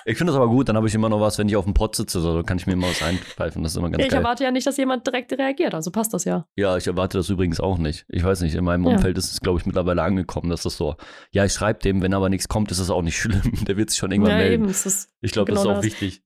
Ich 0.07 0.19
finde 0.19 0.33
das 0.33 0.37
aber 0.41 0.49
gut, 0.51 0.69
dann 0.69 0.77
habe 0.77 0.87
ich 0.87 0.95
immer 0.95 1.09
noch 1.09 1.21
was, 1.21 1.39
wenn 1.39 1.49
ich 1.49 1.57
auf 1.57 1.65
dem 1.65 1.75
Pott 1.75 1.97
sitze, 1.97 2.21
so 2.21 2.43
kann 2.43 2.59
ich 2.59 2.67
mir 2.67 2.75
immer 2.75 2.89
was 2.89 3.03
einpfeifen. 3.03 3.63
Das 3.63 3.73
ist 3.73 3.79
immer 3.79 3.91
ganz 3.91 4.03
ich 4.05 4.11
geil. 4.11 4.19
erwarte 4.21 4.45
ja 4.45 4.51
nicht, 4.51 4.67
dass 4.67 4.77
jemand 4.77 5.07
direkt 5.07 5.33
reagiert, 5.33 5.75
also 5.75 5.91
passt 5.91 6.13
das 6.13 6.25
ja. 6.25 6.47
Ja, 6.57 6.77
ich 6.77 6.87
erwarte 6.87 7.19
das 7.19 7.29
übrigens 7.31 7.61
auch 7.61 7.79
nicht. 7.79 8.05
Ich 8.09 8.23
weiß 8.25 8.41
nicht, 8.43 8.55
in 8.55 8.65
meinem 8.65 8.85
Ja. 8.85 8.93
Umfeld 8.97 9.17
ist 9.19 9.33
es, 9.33 9.41
glaube 9.41 9.59
ich, 9.61 9.67
mittlerweile 9.67 10.03
angekommen, 10.03 10.51
dass 10.51 10.63
das 10.63 10.77
so, 10.77 10.97
ja, 11.31 11.45
ich 11.45 11.53
schreibe 11.53 11.81
dem, 11.81 12.03
wenn 12.03 12.13
aber 12.15 12.29
nichts 12.29 12.49
kommt, 12.49 12.71
ist 12.71 12.81
das 12.81 12.91
auch 12.91 13.03
nicht 13.03 13.19
schlimm. 13.21 13.65
Der 13.67 13.77
wird 13.77 13.91
sich 13.91 13.99
schon 13.99 14.13
irgendwann 14.13 14.33
ja, 14.33 14.39
melden. 14.39 14.65
eben. 14.65 14.75
Ich 15.21 15.33
glaube, 15.33 15.51
das 15.53 15.61
ist 15.61 15.65
genau 15.65 15.73
auch 15.75 15.77
das. 15.79 15.85
wichtig. 15.85 16.23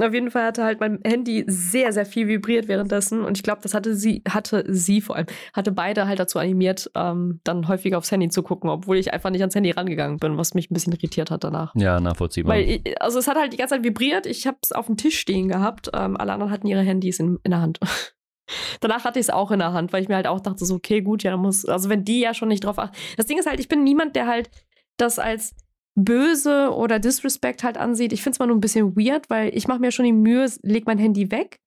Auf 0.00 0.12
jeden 0.12 0.30
Fall 0.30 0.44
hatte 0.44 0.64
halt 0.64 0.80
mein 0.80 1.00
Handy 1.04 1.44
sehr, 1.46 1.92
sehr 1.92 2.06
viel 2.06 2.28
vibriert 2.28 2.68
währenddessen. 2.68 3.24
Und 3.24 3.36
ich 3.36 3.42
glaube, 3.42 3.60
das 3.62 3.74
hatte 3.74 3.94
sie, 3.94 4.22
hatte 4.28 4.64
sie 4.68 5.00
vor 5.00 5.16
allem, 5.16 5.26
hatte 5.52 5.72
beide 5.72 6.06
halt 6.06 6.18
dazu 6.18 6.38
animiert, 6.38 6.90
ähm, 6.94 7.40
dann 7.44 7.68
häufiger 7.68 7.98
aufs 7.98 8.10
Handy 8.10 8.28
zu 8.28 8.42
gucken, 8.42 8.70
obwohl 8.70 8.96
ich 8.96 9.12
einfach 9.12 9.30
nicht 9.30 9.40
ans 9.40 9.54
Handy 9.54 9.70
rangegangen 9.70 10.18
bin, 10.18 10.36
was 10.36 10.54
mich 10.54 10.70
ein 10.70 10.74
bisschen 10.74 10.92
irritiert 10.92 11.30
hat 11.30 11.44
danach. 11.44 11.74
Ja, 11.74 12.00
nachvollziehbar. 12.00 12.54
Weil, 12.54 12.68
ich, 12.68 13.02
also 13.02 13.18
es 13.18 13.28
hat 13.28 13.36
halt 13.36 13.52
die 13.52 13.56
ganze 13.56 13.74
Zeit 13.74 13.84
vibriert. 13.84 14.26
Ich 14.26 14.46
habe 14.46 14.58
es 14.62 14.72
auf 14.72 14.86
dem 14.86 14.96
Tisch 14.96 15.18
stehen 15.18 15.48
gehabt. 15.48 15.90
Ähm, 15.94 16.16
alle 16.16 16.32
anderen 16.32 16.52
hatten 16.52 16.66
ihre 16.66 16.82
Handys 16.82 17.18
in, 17.18 17.38
in 17.42 17.50
der 17.50 17.60
Hand. 17.60 17.80
Danach 18.80 19.04
hatte 19.04 19.18
ich 19.18 19.26
es 19.26 19.30
auch 19.30 19.50
in 19.50 19.58
der 19.58 19.72
Hand, 19.72 19.92
weil 19.92 20.02
ich 20.02 20.08
mir 20.08 20.16
halt 20.16 20.26
auch 20.26 20.40
dachte, 20.40 20.64
so, 20.64 20.74
okay, 20.74 21.02
gut, 21.02 21.22
ja, 21.22 21.32
dann 21.32 21.40
muss, 21.40 21.66
also 21.66 21.88
wenn 21.88 22.04
die 22.04 22.20
ja 22.20 22.34
schon 22.34 22.48
nicht 22.48 22.64
drauf 22.64 22.78
achten. 22.78 22.96
Das 23.16 23.26
Ding 23.26 23.38
ist 23.38 23.46
halt, 23.46 23.60
ich 23.60 23.68
bin 23.68 23.84
niemand, 23.84 24.16
der 24.16 24.26
halt 24.26 24.50
das 24.96 25.18
als 25.18 25.54
böse 25.98 26.72
oder 26.72 26.98
Disrespect 26.98 27.64
halt 27.64 27.76
ansieht. 27.76 28.12
Ich 28.12 28.22
finde 28.22 28.34
es 28.34 28.38
mal 28.38 28.46
nur 28.46 28.56
ein 28.56 28.60
bisschen 28.60 28.96
weird, 28.96 29.28
weil 29.30 29.54
ich 29.56 29.66
mache 29.66 29.80
mir 29.80 29.90
schon 29.90 30.04
die 30.04 30.12
Mühe, 30.12 30.46
leg 30.62 30.86
mein 30.86 30.98
Handy 30.98 31.30
weg. 31.30 31.58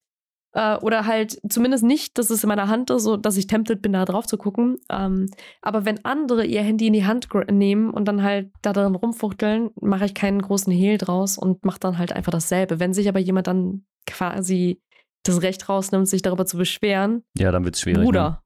Äh, 0.54 0.78
oder 0.78 1.06
halt 1.06 1.40
zumindest 1.50 1.84
nicht, 1.84 2.18
dass 2.18 2.30
es 2.30 2.44
in 2.44 2.50
meiner 2.50 2.68
Hand 2.68 2.90
ist, 2.90 3.04
so 3.04 3.16
dass 3.16 3.38
ich 3.38 3.48
tempted 3.48 3.82
bin, 3.82 3.94
da 3.94 4.06
drauf 4.06 4.26
zu 4.26 4.38
gucken. 4.38 4.78
Ähm, 4.90 5.30
aber 5.62 5.86
wenn 5.86 6.04
andere 6.04 6.46
ihr 6.46 6.62
Handy 6.62 6.88
in 6.88 6.94
die 6.94 7.06
Hand 7.06 7.28
nehmen 7.52 7.90
und 7.90 8.06
dann 8.06 8.24
halt 8.24 8.52
da 8.62 8.74
drin 8.74 8.96
rumfuchteln, 8.96 9.72
mache 9.80 10.06
ich 10.06 10.14
keinen 10.14 10.42
großen 10.42 10.72
Hehl 10.74 10.98
draus 10.98 11.38
und 11.38 11.64
mache 11.66 11.80
dann 11.80 11.98
halt 11.98 12.14
einfach 12.14 12.32
dasselbe. 12.32 12.80
Wenn 12.80 12.94
sich 12.94 13.08
aber 13.08 13.20
jemand 13.20 13.48
dann 13.48 13.86
quasi 14.06 14.82
das 15.24 15.42
Recht 15.42 15.70
rausnimmt, 15.70 16.08
sich 16.08 16.22
darüber 16.22 16.46
zu 16.46 16.58
beschweren, 16.58 17.24
ja, 17.38 17.52
dann 17.52 17.64
wird 17.64 17.76
es 17.76 17.82
schwierig. 17.82 18.10
Ne? 18.32 18.42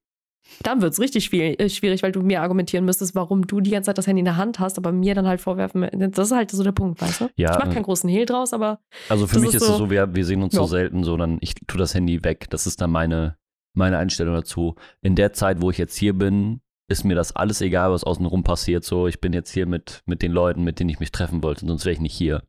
Dann 0.62 0.82
wird 0.82 0.93
es 0.93 1.00
richtig 1.00 1.26
schwierig, 1.26 1.60
äh, 1.60 1.70
schwierig, 1.70 2.04
weil 2.04 2.12
du 2.12 2.22
mir 2.22 2.41
argumentieren 2.41 2.86
müsstest, 2.86 3.16
warum 3.16 3.46
du 3.48 3.62
die 3.62 3.72
ganze 3.72 3.88
Zeit 3.88 3.98
das 3.98 4.08
Handy 4.08 4.20
in 4.20 4.26
der 4.26 4.38
Hand 4.38 4.60
hast, 4.60 4.78
aber 4.78 4.91
mir 4.91 5.16
dann 5.16 5.28
halt 5.28 5.41
vorwerfen, 5.41 5.88
das 6.12 6.28
ist 6.30 6.36
halt 6.36 6.52
so 6.52 6.64
der 6.64 6.72
Punkt, 6.72 7.02
weißt 7.02 7.22
du? 7.22 7.30
Ja, 7.36 7.52
ich 7.54 7.58
mache 7.60 7.70
äh, 7.72 7.74
keinen 7.74 7.84
großen 7.84 8.10
Hehl 8.10 8.26
draus, 8.26 8.54
aber 8.54 8.80
Also 9.10 9.28
für 9.28 9.39
mich 9.39 9.50
ist 9.54 9.62
es 9.62 9.68
so- 9.68 9.78
so, 9.78 9.89
wir, 9.89 10.16
wir 10.16 10.24
sehen 10.26 10.43
uns 10.43 10.54
Ja. 10.54 10.62
so 10.62 10.68
selten, 10.68 11.04
so 11.04 11.18
dann 11.18 11.38
ich 11.41 11.56
tue 11.68 11.78
das 11.80 11.93
Handy 11.96 12.24
weg. 12.24 12.48
Das 12.52 12.68
ist 12.68 12.80
dann 12.82 12.91
meine, 12.91 13.38
meine 13.74 13.98
Einstellung 13.98 14.36
dazu. 14.36 14.76
In 15.02 15.16
der 15.16 15.34
Zeit, 15.34 15.62
wo 15.62 15.72
ich 15.72 15.78
jetzt 15.78 15.98
hier 15.98 16.14
bin, 16.14 16.62
ist 16.88 17.04
mir 17.04 17.16
das 17.16 17.36
alles 17.36 17.62
egal, 17.62 17.91
was 17.91 18.04
außenrum 18.04 18.43
passiert. 18.43 18.84
So, 18.84 19.08
ich 19.08 19.20
bin 19.20 19.34
jetzt 19.34 19.52
hier 19.52 19.66
mit, 19.66 20.04
mit 20.06 20.22
den 20.22 20.32
Leuten, 20.32 20.64
mit 20.64 20.80
denen 20.80 20.89
ich 20.91 21.00
mich 21.00 21.12
treffen 21.12 21.41
wollte, 21.43 21.66
sonst 21.66 21.84
wäre 21.86 21.93
ich 21.93 22.00
nicht 22.02 22.14
hier. 22.16 22.43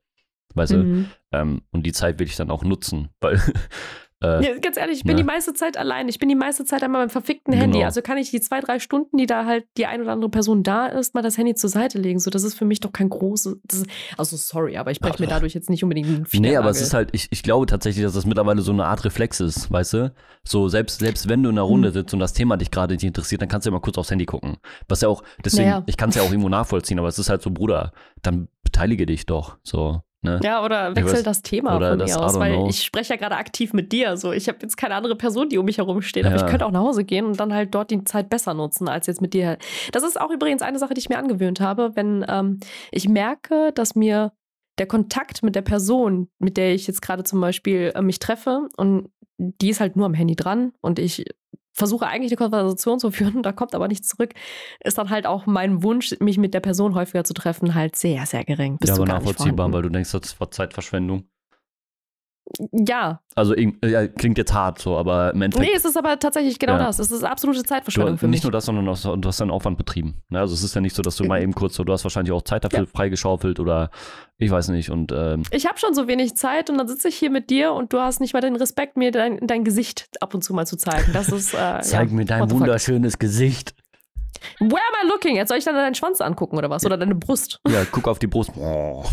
Weißt 0.55 0.73
du? 0.73 0.77
mhm. 0.85 1.07
Ähm, 1.33 1.63
und 1.73 1.85
die 1.85 1.93
Zeit 1.93 2.19
will 2.19 2.27
ich 2.27 2.37
dann 2.37 2.51
auch 2.51 2.63
nutzen, 2.63 3.09
weil 3.21 3.41
äh, 4.23 4.43
ja, 4.43 4.59
ganz 4.59 4.79
ehrlich, 4.79 4.99
ich 4.99 5.05
bin 5.05 5.15
ne? 5.17 5.23
die 5.23 5.27
meiste 5.27 5.53
Zeit 5.53 5.77
allein. 5.77 6.09
Ich 6.09 6.19
bin 6.19 6.29
die 6.29 6.35
meiste 6.35 6.65
Zeit 6.65 6.83
einmal 6.83 7.03
beim 7.03 7.11
verfickten 7.11 7.53
Handy. 7.53 7.79
Genau. 7.79 7.87
Also 7.87 8.01
kann 8.01 8.17
ich 8.17 8.31
die 8.31 8.41
zwei, 8.41 8.61
drei 8.61 8.79
Stunden, 8.79 9.19
die 9.19 9.27
da 9.27 9.45
halt 9.45 9.67
die 9.77 9.85
ein 9.85 10.01
oder 10.01 10.13
andere 10.13 10.31
Person 10.31 10.63
da 10.63 10.87
ist, 10.87 11.15
mal 11.15 11.21
das 11.21 11.37
Handy 11.37 11.55
zur 11.55 11.69
Seite 11.69 11.99
legen. 11.99 12.19
So, 12.19 12.31
das 12.31 12.43
ist 12.43 12.55
für 12.55 12.65
mich 12.65 12.81
doch 12.81 12.93
kein 12.93 13.11
großes. 13.11 13.59
Ist, 13.71 13.87
also 14.17 14.37
sorry, 14.37 14.79
aber 14.79 14.91
ich 14.91 15.01
breche 15.01 15.21
mir 15.21 15.29
dadurch 15.29 15.53
jetzt 15.53 15.69
nicht 15.69 15.83
unbedingt 15.83 16.09
einen 16.09 16.27
Nee, 16.33 16.57
aber 16.57 16.71
es 16.71 16.81
ist 16.81 16.95
halt, 16.95 17.11
ich, 17.13 17.29
ich 17.31 17.43
glaube 17.43 17.67
tatsächlich, 17.67 18.05
dass 18.05 18.15
das 18.15 18.25
mittlerweile 18.25 18.63
so 18.63 18.73
eine 18.73 18.87
Art 18.87 19.05
Reflex 19.05 19.41
ist, 19.41 19.71
weißt 19.71 19.93
du? 19.95 20.15
So, 20.45 20.69
selbst, 20.69 21.01
selbst 21.01 21.29
wenn 21.29 21.43
du 21.43 21.51
in 21.51 21.57
einer 21.57 21.63
Runde 21.63 21.89
Hm. 21.89 21.95
sitzt 21.95 22.15
und 22.15 22.21
das 22.21 22.33
Thema 22.33 22.57
dich 22.57 22.71
gerade 22.71 22.95
nicht 22.95 23.05
interessiert, 23.05 23.43
dann 23.43 23.49
kannst 23.49 23.67
du 23.67 23.71
ja 23.71 23.73
mal 23.73 23.81
kurz 23.81 23.99
aufs 23.99 24.11
Handy 24.11 24.25
gucken. 24.25 24.57
Was 24.89 25.03
ja 25.03 25.09
auch, 25.09 25.23
deswegen, 25.45 25.69
Naja. 25.69 25.83
ich 25.87 25.97
kann 25.97 26.09
es 26.09 26.17
ja 26.17 26.23
auch 26.23 26.31
irgendwo 26.31 26.49
nachvollziehen, 26.49 26.99
aber 26.99 27.09
es 27.09 27.19
ist 27.19 27.29
halt 27.29 27.43
so, 27.43 27.51
Bruder, 27.51 27.93
dann 28.23 28.49
beteilige 28.63 29.05
dich 29.05 29.27
doch, 29.27 29.59
so, 29.63 30.01
ne? 30.27 30.41
Ja, 30.43 30.65
oder 30.65 30.95
wechsel 30.95 31.21
weiß- 31.21 31.23
das 31.23 31.43
Thema 31.43 31.73
von 31.81 31.99
das, 31.99 32.15
mir 32.15 32.23
aus, 32.23 32.39
weil 32.39 32.53
know. 32.55 32.69
ich 32.69 32.83
spreche 32.83 33.15
ja 33.15 33.17
gerade 33.19 33.37
aktiv 33.37 33.73
mit 33.73 33.93
dir. 33.93 34.17
So, 34.17 34.33
ich 34.33 34.49
habe 34.49 34.59
jetzt 34.63 34.77
keine 34.77 34.95
andere 34.95 35.17
Person, 35.17 35.49
die 35.49 35.59
um 35.59 35.65
mich 35.65 35.79
herum 35.79 36.03
steht, 36.03 36.27
aber 36.27 36.37
Ja. 36.37 36.45
ich 36.45 36.51
könnte 36.51 36.67
auch 36.67 36.71
nach 36.73 36.81
Hause 36.81 37.05
gehen 37.05 37.25
und 37.27 37.41
dann 37.41 37.55
halt 37.55 37.75
dort 37.75 37.91
die 37.91 38.05
Zeit 38.05 38.29
besser 38.29 38.53
nutzen, 38.55 38.89
als 38.89 39.07
jetzt 39.07 39.23
mit 39.23 39.33
dir. 39.35 39.57
Das 39.93 40.03
ist 40.03 40.21
auch 40.21 40.31
übrigens 40.31 40.63
eine 40.63 40.79
Sache, 40.79 40.95
die 40.95 41.01
ich 41.01 41.09
mir 41.09 41.19
angewöhnt 41.19 41.61
habe, 41.61 41.93
wenn 41.95 42.25
ähm, 42.29 42.61
ich 42.93 43.09
merke, 43.09 43.73
dass 43.75 43.95
mir 43.95 44.33
der 44.79 44.87
Kontakt 44.87 45.43
mit 45.43 45.55
der 45.55 45.63
Person, 45.63 46.29
mit 46.39 46.57
der 46.59 46.75
ich 46.75 46.87
jetzt 46.87 47.01
gerade 47.01 47.25
zum 47.25 47.41
Beispiel 47.41 47.93
äh, 47.95 48.03
mich 48.03 48.19
treffe, 48.19 48.69
und 48.77 49.09
die 49.39 49.71
ist 49.71 49.81
halt 49.81 49.97
nur 49.97 50.07
am 50.07 50.15
Handy 50.15 50.37
dran 50.37 50.73
und 50.81 50.99
ich 50.99 51.25
versuche 51.77 52.07
eigentlich 52.07 52.33
eine 52.33 52.39
Konversation 52.39 52.99
zu 52.99 53.11
führen, 53.11 53.43
da 53.43 53.53
kommt 53.53 53.75
aber 53.75 53.89
nichts 53.89 54.09
zurück, 54.09 54.33
ist 54.83 54.99
dann 54.99 55.11
halt 55.11 55.27
auch 55.27 55.47
mein 55.47 55.83
Wunsch, 55.83 56.15
mich 56.21 56.39
mit 56.39 56.55
der 56.55 56.61
Person 56.61 56.95
häufiger 56.95 57.25
zu 57.25 57.35
treffen, 57.35 57.75
halt 57.75 57.97
sehr, 57.97 58.27
sehr 58.27 58.45
gering. 58.45 58.79
Bist 58.79 58.91
ja, 58.91 58.97
aber 58.97 59.07
nachvollziehbar, 59.07 59.73
weil 59.73 59.83
du 59.83 59.91
denkst, 59.91 60.13
das 60.13 60.41
war 60.41 60.51
Zeitverschwendung. 60.51 61.29
Ja, 62.73 63.21
Also, 63.35 63.55
ja, 63.85 64.07
klingt 64.07 64.39
jetzt 64.39 64.55
hart 64.55 64.79
so, 64.81 64.97
aber 64.97 65.35
im 65.35 65.43
Endeffekt. 65.43 65.69
nee, 65.69 65.77
es 65.77 65.85
ist 65.85 65.97
aber 65.97 66.19
tatsächlich 66.19 66.59
genau 66.59 66.75
Ja. 66.75 66.87
das. 66.87 66.99
Es 67.01 67.11
ist 67.11 67.25
absolute 67.25 67.61
Du, 67.61 67.67
Zeitverschwendung 67.67 68.19
für 68.19 68.29
nicht 68.29 68.39
mich. 68.39 68.43
nur 68.45 68.53
das, 68.53 68.65
sondern 68.67 68.89
auch, 68.89 68.97
du 69.17 69.29
hast 69.29 69.41
deinen 69.41 69.51
Aufwand 69.51 69.77
betrieben. 69.79 70.23
Ne? 70.29 70.39
Also 70.41 70.55
es 70.55 70.63
ist 70.63 70.75
ja 70.75 70.81
nicht 70.81 70.95
so, 70.95 71.03
dass 71.03 71.17
du 71.17 71.25
mal 71.25 71.43
eben 71.43 71.55
kurz 71.55 71.75
so, 71.75 71.85
du 71.85 71.93
hast 71.93 72.05
wahrscheinlich 72.05 72.33
auch 72.33 72.43
Zeit 72.43 72.65
dafür 72.65 72.81
Ja. 72.81 72.87
freigeschaufelt 72.87 73.59
oder 73.61 73.91
ich 74.39 74.51
weiß 74.51 74.69
nicht. 74.69 74.91
Und 74.91 75.13
ähm, 75.13 75.43
Ich 75.51 75.67
habe 75.67 75.79
schon 75.79 75.93
so 75.93 76.07
wenig 76.09 76.37
Zeit 76.37 76.71
und 76.71 76.79
dann 76.79 76.87
sitze 76.89 77.09
ich 77.09 77.17
hier 77.17 77.31
mit 77.31 77.51
dir 77.51 77.73
und 77.73 77.93
du 77.93 78.01
hast 78.01 78.21
nicht 78.21 78.33
mal 78.33 78.41
den 78.41 78.57
Respekt, 78.57 78.97
mir 78.97 79.11
dein, 79.11 79.39
dein 79.47 79.65
Gesicht 79.65 80.07
ab 80.21 80.33
und 80.33 80.43
zu 80.43 80.55
mal 80.55 80.67
zu 80.67 80.77
zeigen. 80.77 81.13
Das 81.13 81.29
ist. 81.29 81.53
Äh, 81.53 81.81
zeig 81.83 82.11
mir 82.13 82.25
dein 82.25 82.51
wunderschönes 82.51 83.19
Gesicht. 83.19 83.75
Where 84.61 84.71
am 84.71 85.07
I 85.07 85.09
looking? 85.11 85.35
Jetzt 85.37 85.49
soll 85.49 85.59
ich 85.59 85.65
dann 85.65 85.75
deinen 85.75 85.95
Schwanz 85.95 86.21
angucken 86.21 86.57
oder 86.57 86.71
was? 86.71 86.87
Oder 86.87 86.97
deine 86.97 87.15
Brust? 87.17 87.61
Ja, 87.69 87.85
guck 87.91 88.07
auf 88.07 88.19
die 88.19 88.27
Brust. 88.29 88.53
Oh, 88.57 89.05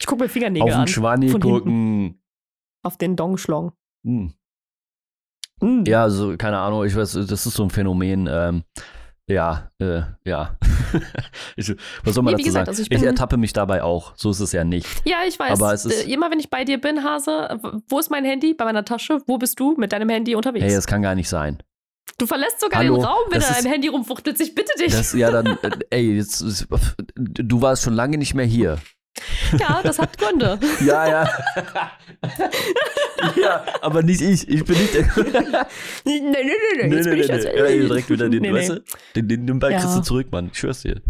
Ich 0.00 0.06
gucke 0.06 0.24
mir 0.24 0.28
Fingernägel 0.28 0.68
auf 0.68 0.74
an. 0.74 0.80
den 0.82 0.88
Schwanni 0.88 1.28
von 1.28 1.40
hinten. 1.42 2.20
Auf 2.84 2.96
den 2.98 3.16
Dongschlong. 3.16 3.72
Hm. 4.06 4.32
Mm. 5.60 5.84
Ja, 5.86 6.02
also 6.02 6.36
keine 6.36 6.58
Ahnung, 6.58 6.84
ich 6.84 6.94
weiß, 6.94 7.12
das 7.12 7.46
ist 7.46 7.54
so 7.54 7.62
ein 7.64 7.70
Phänomen. 7.70 8.28
Ähm, 8.30 8.64
ja, 9.28 9.70
äh, 9.78 10.02
ja. 10.26 10.58
ich, 11.56 11.74
was 12.04 12.14
soll 12.14 12.22
man 12.24 12.34
Nee, 12.34 12.42
dazu 12.42 12.44
gesagt, 12.44 12.66
sagen? 12.66 12.68
also 12.68 12.82
ich 12.82 12.90
ich, 12.90 13.02
ertappe 13.02 13.36
mich 13.38 13.52
dabei 13.54 13.82
auch. 13.82 14.12
So 14.16 14.30
ist 14.30 14.40
es 14.40 14.52
ja 14.52 14.64
nicht. 14.64 14.86
Ja, 15.06 15.18
ich 15.26 15.38
weiß. 15.38 15.58
Aber 15.60 15.72
es 15.72 15.84
ist- 15.86 16.06
Äh, 16.06 16.12
Immer 16.12 16.30
wenn 16.30 16.38
ich 16.40 16.50
bei 16.50 16.64
dir 16.64 16.78
bin, 16.80 17.02
Hase, 17.04 17.58
wo 17.88 17.98
ist 17.98 18.10
mein 18.10 18.24
Handy? 18.24 18.52
Bei 18.54 18.64
meiner 18.66 18.84
Tasche? 18.84 19.22
Wo 19.26 19.38
bist 19.38 19.58
du 19.58 19.74
mit 19.78 19.92
deinem 19.92 20.08
Handy 20.10 20.34
unterwegs? 20.34 20.64
Hey, 20.64 20.74
das 20.74 20.86
kann 20.86 21.00
gar 21.02 21.14
nicht 21.14 21.28
sein. 21.28 21.62
du 22.18 22.26
verlässt 22.26 22.60
sogar 22.60 22.80
Hallo, 22.80 22.96
den 22.96 23.04
Raum, 23.04 23.22
wenn 23.30 23.40
dein 23.40 23.50
ist- 23.50 23.66
Handy 23.66 23.88
rumfuchtelst. 23.88 24.40
Ich 24.42 24.54
bitte 24.54 24.72
dich. 24.78 24.92
Das, 24.92 25.14
ja, 25.14 25.30
dann, 25.30 25.46
äh, 25.46 25.70
ey, 25.90 26.16
jetzt, 26.16 26.44
du 27.16 27.62
warst 27.62 27.82
schon 27.84 27.94
lange 27.94 28.18
nicht 28.18 28.34
mehr 28.34 28.44
hier. 28.46 28.78
Ja, 29.58 29.80
das 29.82 29.98
hat 29.98 30.18
Gründe. 30.18 30.58
Ja, 30.84 31.06
ja. 31.08 31.30
ja, 33.40 33.64
aber 33.80 34.02
nicht 34.02 34.20
ich. 34.20 34.48
Ich 34.48 34.64
bin 34.64 34.76
nicht 34.76 34.94
der. 34.94 35.04
nee, 36.04 36.20
nee, 36.20 36.30
nee, 36.30 36.88
nee. 36.88 36.96
Jetzt 36.96 37.04
bin 37.08 37.18
ich 37.18 37.26
das. 37.28 37.44
Ja, 37.44 37.66
hier 37.66 37.86
direkt 37.86 38.10
wieder 38.10 38.28
den, 38.28 38.42
Nee, 38.42 38.52
weißt 38.52 38.70
nee. 38.70 38.76
du? 38.76 38.82
Den, 39.16 39.28
den, 39.28 39.46
den 39.46 39.58
Ball 39.58 39.72
Ja. 39.72 39.78
kriegst 39.80 39.96
du 39.96 40.00
zurück, 40.02 40.28
Mann. 40.30 40.50
Ich 40.52 40.58
schwör's 40.58 40.82
dir. 40.82 41.00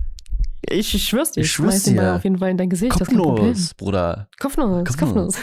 Ich, 0.68 0.94
ich 0.94 1.04
schwör's 1.08 1.32
dir. 1.32 1.42
Ich 1.42 1.52
schwör's 1.52 1.82
dir. 1.84 2.14
auf 2.16 2.24
jeden 2.24 2.38
Fall 2.38 2.50
in 2.50 2.56
dein 2.56 2.70
Gesicht. 2.70 2.92
Kopfnuss, 2.92 3.74
Bruder. 3.74 4.28
Kopfnuss, 4.38 4.96
Kopfnuss. 4.96 5.36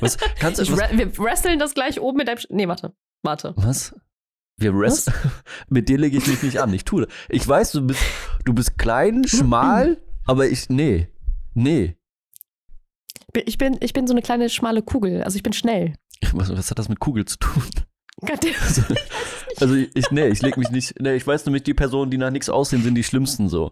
Was, 0.00 0.16
kannst 0.38 0.60
du, 0.60 0.76
was, 0.76 0.90
wir 0.92 1.18
wresteln 1.18 1.58
das 1.58 1.74
gleich 1.74 2.00
oben 2.00 2.18
mit 2.18 2.28
deinem. 2.28 2.38
Sch 2.38 2.46
nee, 2.50 2.68
warte. 2.68 2.92
Warte. 3.22 3.54
was? 3.56 3.94
Wir 4.56 4.72
rest 4.74 5.12
Mit 5.68 5.88
dir 5.88 5.98
lege 5.98 6.18
ich 6.18 6.26
mich 6.26 6.42
nicht 6.42 6.60
an. 6.60 6.72
Ich 6.74 6.84
tue 6.84 7.06
das. 7.06 7.14
Ich 7.28 7.46
weiß, 7.46 7.72
du 7.72 7.86
bist, 7.86 8.00
du 8.44 8.52
bist 8.52 8.76
klein, 8.76 9.24
schmal, 9.26 9.98
aber 10.26 10.48
ich, 10.48 10.68
nee. 10.68 11.08
Nee. 11.54 11.96
Ich 13.34 13.58
bin, 13.58 13.76
ich 13.80 13.92
bin 13.92 14.06
so 14.06 14.14
eine 14.14 14.22
kleine 14.22 14.48
schmale 14.48 14.82
Kugel. 14.82 15.22
Also 15.22 15.36
ich 15.36 15.42
bin 15.42 15.52
schnell. 15.52 15.94
Was, 16.32 16.50
was 16.50 16.70
hat 16.70 16.78
das 16.78 16.88
mit 16.88 16.98
Kugel 16.98 17.24
zu 17.26 17.38
tun? 17.38 17.62
Gott, 18.20 18.40
Also, 18.60 18.82
also 19.60 19.74
ich, 19.76 20.10
nee, 20.10 20.26
ich 20.26 20.42
leg 20.42 20.56
mich 20.56 20.70
nicht, 20.70 21.00
nee, 21.00 21.14
ich 21.14 21.24
weiß 21.24 21.46
nämlich, 21.46 21.62
die 21.62 21.74
Personen, 21.74 22.10
die 22.10 22.18
nach 22.18 22.30
nichts 22.30 22.48
aussehen, 22.48 22.82
sind 22.82 22.96
die 22.96 23.04
schlimmsten 23.04 23.48
so. 23.48 23.70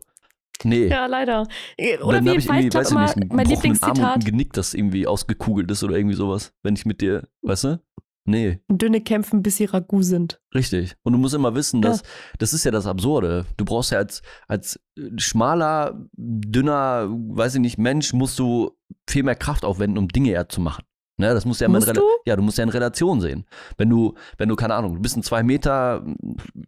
Nee. 0.62 0.86
ja, 0.86 1.07
leider. 1.07 1.46
Oder 1.78 2.07
Und 2.07 2.14
dann 2.14 2.24
wie 2.26 2.36
ich 2.36 2.46
irgendwie, 2.46 2.72
weiß 2.72 2.90
ich 2.90 2.96
nicht, 2.96 3.16
einen 3.16 3.28
mein 3.28 3.46
gebrochenen 3.46 3.82
Arm 3.82 3.90
und 3.90 4.04
ein 4.04 4.14
Lieblingszitat. 4.14 4.24
Genick, 4.24 4.52
das 4.52 4.74
irgendwie 4.74 5.07
ausgekugelt 5.07 5.70
ist 5.70 5.84
oder 5.84 5.96
irgendwie 5.96 6.16
sowas. 6.16 6.52
Wenn 6.62 6.74
ich 6.74 6.86
mit 6.86 7.00
dir, 7.00 7.28
weißt 7.42 7.64
du? 7.64 7.80
Nee, 8.26 8.60
Dünne 8.68 9.00
kämpfen, 9.00 9.42
bis 9.42 9.56
sie 9.56 9.64
Ragout 9.66 10.02
sind. 10.02 10.40
richtig. 10.54 10.96
Und 11.04 11.12
du 11.12 11.18
musst 11.18 11.34
immer 11.34 11.54
wissen, 11.54 11.80
dass, 11.80 12.02
das 12.38 12.52
ist 12.52 12.64
ja 12.64 12.70
das 12.70 12.86
Absurde. 12.86 13.46
Du 13.56 13.64
brauchst 13.64 13.92
ja 13.92 13.98
als, 13.98 14.20
als 14.48 14.80
schmaler, 15.16 16.06
dünner, 16.16 17.06
weiß 17.08 17.54
ich 17.54 17.60
nicht, 17.60 17.78
Mensch, 17.78 18.12
musst 18.12 18.38
du 18.38 18.72
viel 19.08 19.22
mehr 19.22 19.36
Kraft 19.36 19.64
aufwenden, 19.64 19.98
um 19.98 20.08
Dinge 20.08 20.32
ja 20.32 20.48
zu 20.48 20.60
machen. 20.60 20.84
Ne, 21.18 21.32
das 21.32 21.46
musst 21.46 21.60
du 21.60 21.64
ja, 21.64 21.70
Musst 21.70 21.88
du? 21.96 22.02
ja, 22.26 22.36
du 22.36 22.42
musst 22.42 22.58
ja 22.58 22.64
in 22.64 22.68
Relation 22.68 23.22
sehen. 23.22 23.46
Wenn 23.78 23.88
du, 23.88 24.14
wenn 24.36 24.50
du, 24.50 24.56
keine 24.56 24.74
Ahnung, 24.74 24.96
du 24.96 25.00
bist 25.00 25.16
ein 25.16 25.22
zwei 25.22 25.42
Meter 25.42 26.04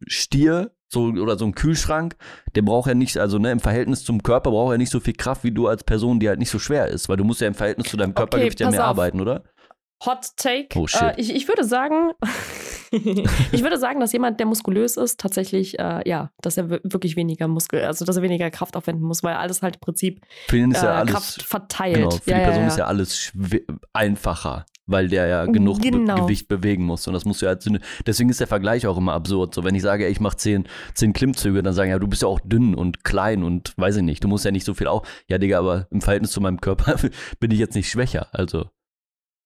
Stier 0.07 0.71
so, 0.91 1.09
oder 1.09 1.37
so 1.37 1.45
ein 1.45 1.55
Kühlschrank, 1.55 2.17
der 2.55 2.63
braucht 2.63 2.89
ja 2.89 2.95
nicht, 2.95 3.19
also 3.19 3.39
ne, 3.39 3.51
im 3.51 3.61
Verhältnis 3.61 4.05
zum 4.05 4.23
Körper 4.23 4.51
braucht 4.51 4.73
er 4.73 4.79
nicht 4.79 4.91
so 4.91 5.01
viel 5.01 5.13
Kraft 5.13 5.45
wie 5.45 5.53
du 5.53 5.67
als 5.67 5.85
Person, 5.85 6.19
die 6.19 6.29
halt 6.31 6.39
nicht 6.39 6.49
so 6.51 6.59
schwer 6.59 6.89
ist, 6.89 7.11
weil 7.11 7.19
du 7.19 7.25
musst 7.25 7.43
ja 7.43 7.47
im 7.47 7.55
Verhältnis 7.55 7.89
zu 7.89 7.99
deinem 7.99 8.15
Körpergewicht 8.15 8.59
ja 8.61 8.69
pass 8.69 8.75
mehr 8.75 8.85
auf. 8.85 8.91
arbeiten, 8.91 9.21
oder? 9.21 9.45
Hot 10.07 10.27
Take. 10.37 10.69
Oh. 10.79 10.87
Äh, 11.01 11.15
ich, 11.21 11.35
ich 11.35 11.49
würde 11.49 11.65
sagen, 11.65 12.13
ich 12.93 13.63
würde 13.63 13.79
sagen, 13.79 14.01
dass 14.01 14.13
jemand, 14.13 14.39
der 14.41 14.47
muskulös 14.47 14.97
ist, 14.97 15.19
tatsächlich, 15.21 15.79
äh, 15.79 16.09
ja, 16.09 16.31
dass 16.41 16.57
er 16.57 16.71
wir- 16.71 16.81
wirklich 16.85 17.17
weniger 17.17 17.49
Muskel, 17.49 17.83
also 17.85 18.05
dass 18.05 18.17
er 18.17 18.23
weniger 18.23 18.51
Kraft 18.51 18.77
aufwenden 18.77 19.05
muss, 19.05 19.23
weil 19.23 19.35
alles 19.35 19.63
halt 19.63 19.77
im 19.77 19.81
Prinzip 19.81 20.21
Für 20.49 20.57
ihn 20.57 20.71
äh, 20.73 20.77
ist 20.77 20.83
ja 20.83 20.95
alles. 20.95 21.13
Kraft 21.13 21.43
verteilt. 21.43 21.97
Genau, 21.97 22.11
für 22.11 22.31
ja, 22.31 22.39
die 22.39 22.45
Person 22.45 22.63
ja, 22.63 22.69
ist 22.69 22.79
ja 22.79 22.87
alles 22.87 23.33
einfacher, 23.93 24.67
weil 24.87 25.09
der 25.09 25.27
ja 25.27 25.45
genug 25.47 25.81
be 25.83 25.91
Genau. 25.91 26.23
Gewicht 26.27 26.49
bewegen 26.49 26.85
muss. 26.85 27.07
Und 27.07 27.15
das 27.15 27.25
musst 27.25 27.43
du 27.43 27.47
ja 27.47 27.61
Sünde. 27.61 27.81
Deswegen 28.07 28.31
ist 28.31 28.41
der 28.41 28.47
Vergleich 28.47 28.87
auch 28.87 28.97
immer 28.97 29.13
absurd. 29.15 29.55
So, 29.55 29.65
wenn 29.65 29.75
ich 29.75 29.83
sage, 29.83 30.05
ey, 30.07 30.11
ich 30.13 30.21
mache 30.21 30.37
zehn, 30.37 30.65
zehn 30.95 31.13
Klimmzüge, 31.13 31.63
dann 31.63 31.75
sagen 31.75 31.91
ja, 31.91 31.99
du 31.99 32.07
bist 32.07 32.23
ja 32.23 32.29
auch 32.29 32.41
dünn 32.41 32.75
und 32.75 33.05
klein 33.05 33.43
und 33.43 33.75
weiß 33.77 33.97
ich 33.97 34.03
nicht, 34.03 34.23
du 34.25 34.29
musst 34.29 34.45
ja 34.45 34.51
nicht 34.51 34.65
so 34.65 34.75
viel 34.75 34.87
auch. 34.87 35.05
Ja, 35.29 35.39
Digga, 35.39 35.59
aber 35.59 35.87
im 35.91 36.01
Verhältnis 36.01 36.31
zu 36.31 36.41
meinem 36.41 36.61
Körper 36.61 36.97
bin 37.41 37.51
ich 37.51 37.59
jetzt 37.59 37.75
nicht 37.75 37.91
schwächer. 37.91 38.29
Also, 38.33 38.67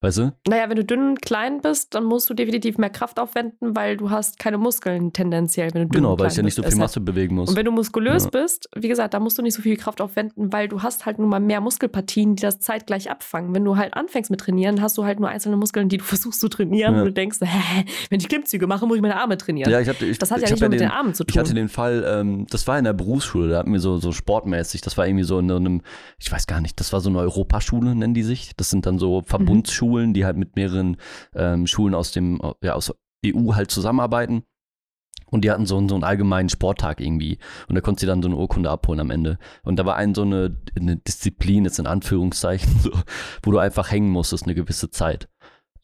weißt 0.03 0.19
du? 0.19 0.33
Naja, 0.47 0.69
wenn 0.69 0.77
du 0.77 0.85
dünn 0.85 1.09
und 1.11 1.23
klein 1.23 1.61
bist, 1.63 1.95
dann 1.95 2.05
musst 2.05 2.29
du 2.29 2.35
definitiv 2.35 2.77
mehr 2.77 2.91
Kraft 2.91 3.19
aufwenden, 3.19 3.75
weil 3.75 3.97
du 3.97 4.11
hast 4.11 4.39
keine 4.39 4.59
Muskeln 4.59 5.13
tendenziell, 5.15 5.73
wenn 5.73 5.83
du 5.83 5.89
dünn 5.89 6.03
Genau, 6.03 6.19
weil 6.19 6.29
ich 6.29 6.37
ja 6.37 6.43
nicht 6.43 6.55
so 6.55 6.63
viel 6.63 6.77
Masse 6.77 7.01
bewegen 7.01 7.37
muss. 7.37 7.49
Und 7.49 7.57
wenn 7.57 7.65
du 7.65 7.73
muskulös 7.73 8.25
Ja. 8.25 8.31
bist, 8.31 8.69
wie 8.77 8.89
gesagt, 8.89 9.15
da 9.15 9.21
musst 9.21 9.39
du 9.39 9.43
nicht 9.43 9.55
so 9.55 9.63
viel 9.63 9.77
Kraft 9.77 10.01
aufwenden, 10.03 10.53
weil 10.53 10.69
du 10.69 10.83
hast 10.83 11.07
halt 11.07 11.19
nun 11.19 11.29
mal 11.31 11.41
mehr 11.41 11.61
Muskelpartien, 11.63 12.37
die 12.37 12.43
das 12.43 12.61
zeitgleich 12.61 13.11
abfangen. 13.11 13.55
Wenn 13.55 13.65
du 13.65 13.77
halt 13.79 13.95
anfängst 13.95 14.31
mit 14.31 14.41
trainieren, 14.41 14.83
hast 14.83 14.99
du 14.99 15.05
halt 15.05 15.21
nur 15.21 15.29
einzelne 15.31 15.57
Muskeln, 15.57 15.89
die 15.89 15.97
du 15.99 16.05
versuchst 16.13 16.41
zu 16.41 16.49
trainieren 16.49 16.95
Ja. 16.95 17.01
und 17.01 17.07
du 17.07 17.13
denkst, 17.13 17.39
hä, 17.41 17.85
wenn 18.11 18.21
ich 18.21 18.29
Klimmzüge 18.29 18.67
mache, 18.67 18.87
muss 18.87 18.97
ich 18.97 19.03
meine 19.03 19.17
Arme 19.17 19.39
trainieren. 19.39 19.71
Ja, 19.71 19.81
ich 19.81 19.89
hatte, 19.89 20.05
ich, 20.05 20.19
das 20.19 20.31
hat 20.31 20.41
ja 20.43 20.51
nicht 20.51 20.61
nur 20.61 20.69
mit 20.69 20.81
den, 20.81 20.89
den 20.89 20.93
Armen 20.93 21.15
zu 21.15 21.25
Ich 21.29 21.39
hatte 21.39 21.51
tun. 21.51 21.57
den 21.57 21.69
Fall, 21.69 22.05
ähm, 22.07 22.47
das 22.51 22.67
war 22.67 22.77
in 22.79 22.85
der 22.85 22.93
Berufsschule, 22.93 23.49
da 23.51 23.59
hatten 23.59 23.73
wir 23.73 23.81
so, 23.81 23.99
so 23.99 24.11
sportmäßig, 24.13 24.81
das 24.81 24.99
war 24.99 25.07
irgendwie 25.07 25.25
so 25.25 25.39
in 25.39 25.51
einem, 25.51 25.83
ich 26.19 26.31
weiß 26.33 26.47
gar 26.49 26.61
nicht, 26.61 26.81
das 26.81 26.93
war 26.93 27.01
so 27.01 27.09
eine 27.09 27.19
Europaschule, 27.21 27.95
nennen 27.95 28.15
die 28.15 28.23
sich. 28.25 28.53
Das 28.57 28.69
sind 28.71 28.85
dann 28.87 28.99
so 28.99 29.23
Verbundsschulen, 29.93 30.15
die 30.15 30.25
halt 30.25 30.37
mit 30.37 30.57
mehreren 30.57 30.97
ähm, 31.35 31.67
Schulen 31.67 31.95
aus 31.95 32.13
dem, 32.13 32.41
ja, 32.63 32.75
aus 32.75 32.93
EU 33.25 33.55
halt 33.55 33.71
zusammenarbeiten. 33.71 34.43
Und 35.31 35.45
die 35.45 35.51
hatten 35.51 35.65
so, 35.65 35.79
einen- 35.79 35.89
so 35.89 35.95
einen 35.95 36.05
allgemeinen 36.05 36.51
Sporttag 36.51 37.01
irgendwie. 37.01 37.39
Und 37.69 37.75
da 37.75 37.81
konntest 37.81 38.03
du 38.03 38.07
dann 38.07 38.23
so 38.23 38.29
eine 38.29 38.37
Urkunde 38.37 38.69
abholen 38.71 39.01
am 39.01 39.11
Ende. 39.11 39.39
Und 39.63 39.77
da 39.79 39.87
war 39.87 39.97
ein 39.97 40.15
so 40.15 40.23
eine, 40.23 40.59
eine 40.79 40.97
Disziplin, 40.97 41.65
jetzt 41.65 41.79
in 41.79 41.87
Anführungszeichen, 41.87 42.69
so, 42.83 42.91
wo 43.43 43.51
du 43.51 43.59
einfach 43.59 43.91
hängen 43.91 44.11
musstest 44.11 44.45
eine 44.45 44.55
gewisse 44.55 44.91
Zeit. 44.91 45.29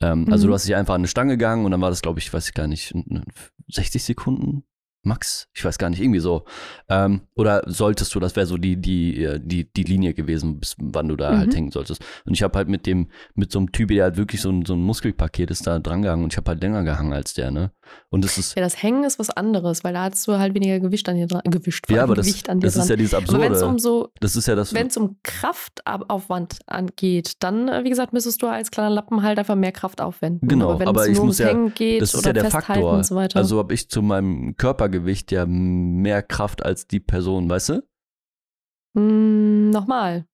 Ähm, 0.00 0.26
Also 0.30 0.46
Mhm. 0.46 0.48
du 0.50 0.54
hast 0.54 0.66
dich 0.66 0.76
einfach 0.76 0.94
an 0.94 1.00
eine 1.00 1.08
Stange 1.08 1.32
gegangen 1.38 1.64
und 1.64 1.70
dann 1.70 1.80
war 1.80 1.88
das, 1.90 2.02
glaube 2.02 2.18
ich, 2.18 2.32
weiß 2.32 2.48
ich 2.48 2.54
gar 2.54 2.66
nicht, 2.66 2.92
n- 2.94 3.04
n- 3.10 3.24
60 3.70 4.04
Sekunden 4.04 4.64
max? 5.08 5.48
Ich 5.54 5.64
weiß 5.64 5.78
gar 5.78 5.90
nicht, 5.90 6.00
irgendwie 6.00 6.20
so. 6.20 6.44
Ähm, 6.88 7.22
oder 7.34 7.62
solltest 7.66 8.14
du, 8.14 8.20
das 8.20 8.36
wäre 8.36 8.46
so 8.46 8.56
die, 8.56 8.76
die, 8.76 9.24
äh, 9.24 9.40
die, 9.42 9.64
die 9.72 9.82
Linie 9.82 10.14
gewesen, 10.14 10.60
bis 10.60 10.76
wann 10.78 11.08
du 11.08 11.16
da 11.16 11.32
Mhm. 11.32 11.38
halt 11.38 11.56
hängen 11.56 11.70
solltest. 11.72 12.04
Und 12.24 12.34
ich 12.34 12.42
habe 12.42 12.56
halt 12.56 12.68
mit 12.68 12.86
dem, 12.86 13.08
mit 13.34 13.50
so 13.50 13.58
einem 13.58 13.72
Typ, 13.72 13.88
der 13.88 14.04
halt 14.04 14.16
wirklich 14.16 14.40
so 14.40 14.50
ein, 14.50 14.64
so 14.64 14.74
ein 14.74 14.80
Muskelpaket 14.82 15.50
ist, 15.50 15.66
da 15.66 15.78
drangegangen 15.80 16.22
und 16.24 16.32
ich 16.32 16.36
habe 16.36 16.50
halt 16.50 16.62
länger 16.62 16.84
gehangen 16.84 17.12
als 17.12 17.34
der, 17.34 17.50
ne? 17.50 17.72
Und 18.10 18.24
das 18.24 18.38
ist, 18.38 18.54
Ja, 18.56 18.62
das 18.62 18.82
Hängen 18.82 19.04
ist 19.04 19.18
was 19.18 19.30
anderes, 19.30 19.84
weil 19.84 19.92
da 19.92 20.04
hast 20.10 20.26
du 20.26 20.38
halt 20.38 20.54
weniger 20.54 20.80
Gewicht 20.80 21.08
an 21.08 21.16
dir 21.16 21.26
dran. 21.26 21.42
Gewicht, 21.44 21.90
ja, 21.90 22.02
aber 22.02 22.14
das, 22.14 22.26
Gewicht 22.26 22.48
an 22.48 22.60
dir 22.60 22.66
das 22.66 22.76
ist 22.76 22.88
ja 22.88 22.96
dieses 22.96 23.12
es 23.12 23.18
Absurde. 23.18 23.66
um 23.66 23.78
so 23.78 24.10
das 24.20 24.36
ist 24.36 24.46
ja 24.48 24.54
das, 24.54 24.72
Wenn 24.72 24.86
es 24.86 24.96
um 24.96 25.18
Kraftaufwand 25.22 26.58
angeht, 26.66 27.34
dann, 27.40 27.68
äh, 27.68 27.84
wie 27.84 27.90
gesagt, 27.90 28.12
müsstest 28.12 28.40
du 28.42 28.46
als 28.46 28.70
kleiner 28.70 28.90
Lappen 28.90 29.22
halt 29.22 29.38
einfach 29.38 29.54
mehr 29.56 29.72
Kraft 29.72 30.00
aufwenden. 30.00 30.48
Genau, 30.48 30.70
aber 30.70 30.80
wenn 30.80 30.88
aber 30.88 31.02
es 31.02 31.08
ich 31.08 31.14
muss 31.16 31.20
ums 31.20 31.38
ja- 31.38 31.48
Hängen 31.48 31.74
geht 31.74 32.02
das 32.02 32.14
ist 32.14 32.20
oder 32.20 32.28
ja 32.28 32.32
der 32.42 32.50
Faktor. 32.50 32.92
und 32.92 33.04
so 33.06 33.14
weiter. 33.14 33.38
Also 33.38 33.58
habe 33.58 33.74
ich 33.74 33.88
zu 33.90 34.00
meinem 34.02 34.56
Körpergewicht 34.56 35.30
ja 35.32 35.44
mehr 35.46 36.22
Kraft 36.22 36.64
als 36.64 36.86
die 36.86 37.00
Person, 37.00 37.48
weißt 37.50 37.68
du? 37.70 37.82
Hm, 38.96 39.70
Nochmal. 39.70 40.26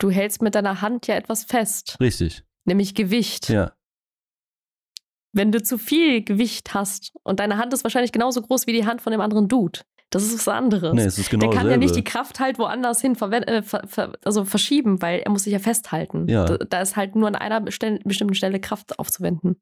Du 0.00 0.10
hältst 0.10 0.42
mit 0.42 0.54
deiner 0.54 0.80
Hand 0.80 1.08
ja 1.08 1.16
etwas 1.16 1.42
fest, 1.44 1.96
Richtig. 2.00 2.44
nämlich 2.64 2.94
Gewicht. 2.94 3.48
Ja. 3.48 3.72
Wenn 5.38 5.52
du 5.52 5.62
zu 5.62 5.78
viel 5.78 6.24
Gewicht 6.24 6.74
hast 6.74 7.12
und 7.22 7.38
deine 7.38 7.58
Hand 7.58 7.72
ist 7.72 7.84
wahrscheinlich 7.84 8.10
genauso 8.10 8.42
groß 8.42 8.66
wie 8.66 8.72
die 8.72 8.86
Hand 8.86 9.00
von 9.00 9.12
dem 9.12 9.20
anderen 9.20 9.46
Dude, 9.46 9.80
das 10.10 10.24
ist 10.24 10.34
was 10.34 10.48
anderes. 10.48 10.94
Nee, 10.94 11.04
es 11.04 11.16
ist 11.16 11.30
genau 11.30 11.42
der 11.42 11.50
kann 11.50 11.58
ja 11.58 11.76
dasselbe. 11.76 11.84
nicht 11.84 11.94
die 11.94 12.02
Kraft 12.02 12.40
halt 12.40 12.58
woanders 12.58 13.00
hin 13.00 13.14
äh, 13.14 13.62
ver 13.62 13.82
ver 13.86 14.14
also 14.24 14.44
verschieben, 14.44 15.00
weil 15.00 15.20
er 15.20 15.30
muss 15.30 15.44
sich 15.44 15.52
ja 15.52 15.60
festhalten. 15.60 16.26
Ja. 16.28 16.44
Da, 16.44 16.56
da 16.56 16.80
ist 16.80 16.96
halt 16.96 17.14
nur 17.14 17.28
an 17.28 17.36
einer 17.36 17.60
bestimmten 17.60 18.34
Stelle 18.34 18.58
Kraft 18.58 18.98
aufzuwenden. 18.98 19.60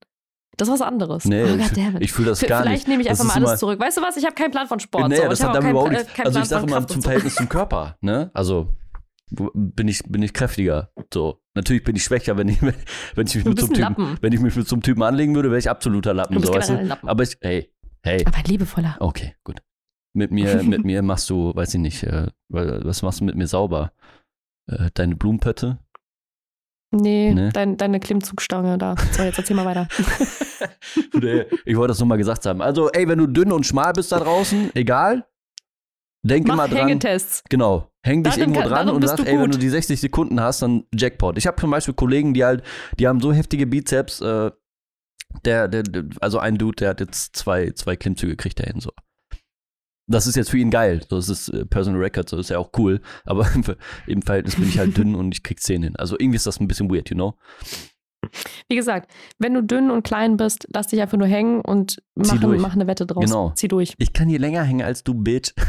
Das 0.57 0.69
ist 0.69 0.75
was 0.75 0.81
anderes. 0.81 1.27
Nee, 1.27 1.45
oh, 1.45 1.57
ich, 1.59 2.01
ich 2.01 2.13
fühle 2.13 2.31
das 2.31 2.41
gar 2.41 2.63
Vielleicht 2.63 2.87
nicht. 2.87 2.89
nehme 2.89 3.03
ich 3.03 3.11
einfach 3.11 3.25
mal 3.25 3.35
alles 3.35 3.61
zurück. 3.61 3.79
Weißt 3.79 3.99
du 3.99 4.01
was? 4.01 4.17
Ich 4.17 4.25
habe 4.25 4.35
keinen 4.35 4.53
Plan 4.53 4.67
von 4.67 4.81
Sport. 4.81 5.11
Nee, 5.11 5.17
so. 5.17 5.25
das 5.25 5.41
ich 5.41 5.45
hat 5.45 5.55
damit 5.55 5.73
überhaupt 5.73 5.93
nichts. 5.93 6.09
Also 6.25 6.39
ich 6.39 6.47
sage 6.47 6.67
Kraft 6.67 6.89
zum. 6.89 7.03
Verhältnis 7.03 7.35
zum 7.35 7.51
Körper, 7.51 7.99
ne? 8.01 8.31
Also 8.33 8.69
bin 9.31 9.89
ich, 9.89 10.03
bin 10.09 10.23
ich 10.23 10.33
kräftiger. 10.33 10.91
So. 11.13 11.41
Natürlich 11.55 11.85
bin 11.85 11.97
ich 11.97 12.05
schwächer, 12.05 12.37
wenn 12.37 12.49
ich, 12.49 12.61
wenn 13.15 13.27
ich 13.27 13.35
mich 13.35 13.45
mit 13.45 13.59
so 13.61 13.67
einem 13.67 13.73
ein 13.73 13.75
Typen, 13.75 13.81
Lappen. 13.81 14.19
wenn 14.21 14.33
ich 14.33 14.41
mich 14.41 14.57
mit 14.57 14.69
so 14.69 14.77
einem 14.77 14.83
Typen 14.83 15.03
anlegen 15.03 15.35
würde, 15.35 15.51
wäre 15.51 15.59
ich 15.59 15.69
absoluter 15.71 16.15
Lappen. 16.15 16.35
Du 16.35 16.41
bist 16.41 16.53
so, 16.53 16.59
weißt 16.59 16.71
du? 16.71 16.83
Lappen. 16.83 17.09
Aber 17.09 17.23
ich, 17.23 17.37
hey, 17.41 17.73
hey, 18.03 18.25
Aber 18.27 18.43
liebevoller. 18.47 18.97
okay, 19.01 19.35
gut. 19.45 19.61
Mit 20.15 20.31
mir, 20.31 20.63
mit 20.63 20.85
mir 20.85 21.03
machst 21.03 21.29
du, 21.31 21.55
weiß 21.55 21.75
ich 21.75 21.81
nicht, 21.81 22.03
äh, 22.05 22.29
was 22.49 23.03
machst 23.03 23.21
du 23.21 23.25
mit 23.25 23.35
mir 23.37 23.47
sauber? 23.47 23.93
Äh, 24.71 24.91
deine 24.95 25.17
Blumenpötte? 25.17 25.79
Nee, 26.93 27.33
Nee. 27.35 27.51
Dein, 27.53 27.77
deine 27.77 27.99
Klimmzugstange 28.01 28.79
da. 28.79 28.95
So, 29.13 29.23
jetzt 29.23 29.39
erzähl 29.39 29.57
mal 29.57 29.67
weiter. 29.67 29.89
Ich 31.65 31.77
wollte 31.77 31.89
das 31.89 31.99
nur 31.99 32.07
mal 32.09 32.17
gesagt 32.17 32.47
haben. 32.47 32.63
Also, 32.63 32.91
ey, 32.91 33.09
wenn 33.09 33.19
du 33.19 33.27
dünn 33.27 33.53
und 33.53 33.67
schmal 33.67 33.93
bist 33.93 34.13
da 34.13 34.21
draußen, 34.21 34.71
egal, 34.75 35.27
denk 36.23 36.47
Mach 36.47 36.55
immer 36.55 36.69
dran. 36.69 36.79
Hängetests. 36.89 37.43
Genau. 37.51 37.91
Häng 38.07 38.23
dich 38.23 38.35
Darin 38.35 38.51
irgendwo 38.55 38.61
kann- 38.61 38.87
dran 38.87 38.89
und 38.91 39.07
sag, 39.07 39.27
ey, 39.27 39.39
wenn 39.39 39.51
du 39.51 39.59
die 39.59 39.69
60 39.69 40.01
Sekunden 40.01 40.41
hast, 40.41 40.63
dann 40.63 40.85
Jackpot. 40.95 41.37
Ich 41.39 41.47
habe 41.47 41.61
zum 41.61 41.71
Beispiel 41.71 41.95
Kollegen, 41.95 42.35
die 42.35 42.45
halt, 42.45 42.63
die 42.99 43.07
haben 43.09 43.21
so 43.21 43.33
heftige 43.33 43.67
Bizeps, 43.67 44.21
äh, 44.21 44.51
der, 45.45 45.69
der, 45.69 45.83
der, 45.83 46.05
also 46.21 46.39
ein 46.39 46.57
Dude, 46.57 46.77
der 46.77 46.91
hat 46.91 47.01
jetzt 47.01 47.37
zwei, 47.37 47.71
zwei 47.73 47.97
Klimmzüge 47.97 48.37
kriegt 48.37 48.61
er 48.61 48.67
hin, 48.73 48.81
so. 48.81 48.91
Das 50.09 50.29
ist 50.29 50.37
jetzt 50.37 50.51
für 50.51 50.59
ihn 50.59 50.71
geil. 50.71 51.03
So, 51.11 51.17
das 51.17 51.29
ist 51.29 51.49
äh, 51.49 51.67
Personal 51.67 52.01
Record, 52.01 52.29
so 52.29 52.39
ist 52.39 52.49
ja 52.49 52.59
auch 52.59 52.71
cool. 52.79 53.01
Aber 53.25 53.47
im, 53.55 53.65
Ver- 53.65 53.77
im 54.07 54.23
Verhältnis 54.23 54.55
bin 54.55 54.69
ich 54.69 54.79
halt 54.79 54.97
dünn 54.97 55.17
und 55.17 55.33
ich 55.35 55.43
krieg 55.43 55.61
10 55.61 55.83
hin. 55.83 55.97
Also 55.97 56.17
irgendwie 56.19 56.37
ist 56.37 56.47
das 56.47 56.61
ein 56.61 56.69
bisschen 56.69 56.89
weird, 56.89 57.11
you 57.11 57.17
know? 57.17 57.35
Wie 58.69 58.77
gesagt, 58.77 59.11
wenn 59.39 59.55
du 59.55 59.63
dünn 59.63 59.91
und 59.91 60.05
klein 60.05 60.37
bist, 60.37 60.69
lass 60.73 60.87
dich 60.89 61.01
einfach 61.01 61.19
nur 61.19 61.27
hängen 61.29 61.61
und 61.61 62.03
mach, 62.15 62.41
mach 62.41 62.75
eine 62.75 62.87
Wette 62.87 63.05
draus. 63.07 63.25
Genau. 63.25 63.51
Zieh 63.57 63.69
durch. 63.69 63.95
Ich 63.99 64.13
kann 64.13 64.29
hier 64.29 64.39
länger 64.39 64.63
hängen 64.63 64.83
als 64.87 65.03
du, 65.03 65.13
Bitch. 65.15 65.53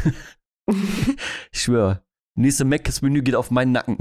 Ich 1.52 1.62
schwöre. 1.62 2.02
Nächste 2.38 2.64
Mc's-Menü 2.64 3.22
geht 3.22 3.34
auf 3.34 3.50
meinen 3.50 3.72
Nacken. 3.72 3.98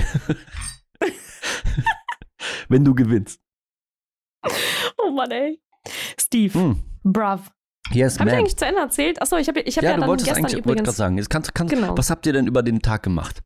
Wenn 2.69 2.85
du 2.85 2.93
gewinnst. 2.93 3.41
oh 4.97 5.09
Mann, 5.11 5.31
ey. 5.31 5.59
Steve, 6.19 6.53
Hm. 6.53 6.83
bruv. 7.03 7.51
Yes, 7.91 8.19
Habe 8.19 8.29
ich 8.29 8.35
eigentlich 8.35 8.57
zu 8.57 8.65
Ende 8.65 8.81
erzählt? 8.81 9.21
Achso, 9.21 9.37
ich 9.37 9.47
habe 9.47 9.61
ich 9.61 9.77
hab 9.77 9.83
ja, 9.83 9.91
ja, 9.91 9.95
du 9.95 10.01
dann 10.01 10.09
wolltest 10.09 10.27
gestern 10.27 10.45
eigentlich, 10.45 10.65
wollte 10.65 10.65
gerade 10.65 10.81
übrigens. 10.81 10.97
sagen, 10.97 11.25
kannst, 11.29 11.55
kannst, 11.55 11.73
Genau. 11.73 11.97
was 11.97 12.09
habt 12.11 12.25
ihr 12.27 12.33
denn 12.33 12.45
über 12.45 12.61
den 12.61 12.81
Tag 12.81 13.01
gemacht? 13.03 13.41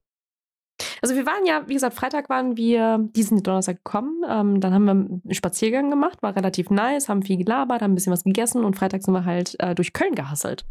Also 1.01 1.15
wir 1.15 1.25
waren 1.25 1.45
ja, 1.45 1.63
wie 1.67 1.73
gesagt, 1.73 1.95
Freitag 1.95 2.29
waren 2.29 2.57
wir 2.57 2.99
diesen 3.15 3.43
Donnerstag 3.43 3.77
gekommen. 3.77 4.23
Ähm, 4.27 4.59
dann 4.59 4.73
haben 4.73 4.85
wir 4.85 4.91
einen 4.91 5.21
Spaziergang 5.31 5.89
gemacht, 5.89 6.21
war 6.21 6.35
relativ 6.35 6.69
nice, 6.69 7.09
haben 7.09 7.23
viel 7.23 7.37
gelabert, 7.37 7.81
haben 7.81 7.91
ein 7.91 7.95
bisschen 7.95 8.13
was 8.13 8.23
gegessen 8.23 8.63
und 8.63 8.75
Freitag 8.75 9.03
sind 9.03 9.13
wir 9.13 9.25
halt 9.25 9.55
äh, 9.59 9.75
durch 9.75 9.93
Köln 9.93 10.15
gehasselt. 10.15 10.65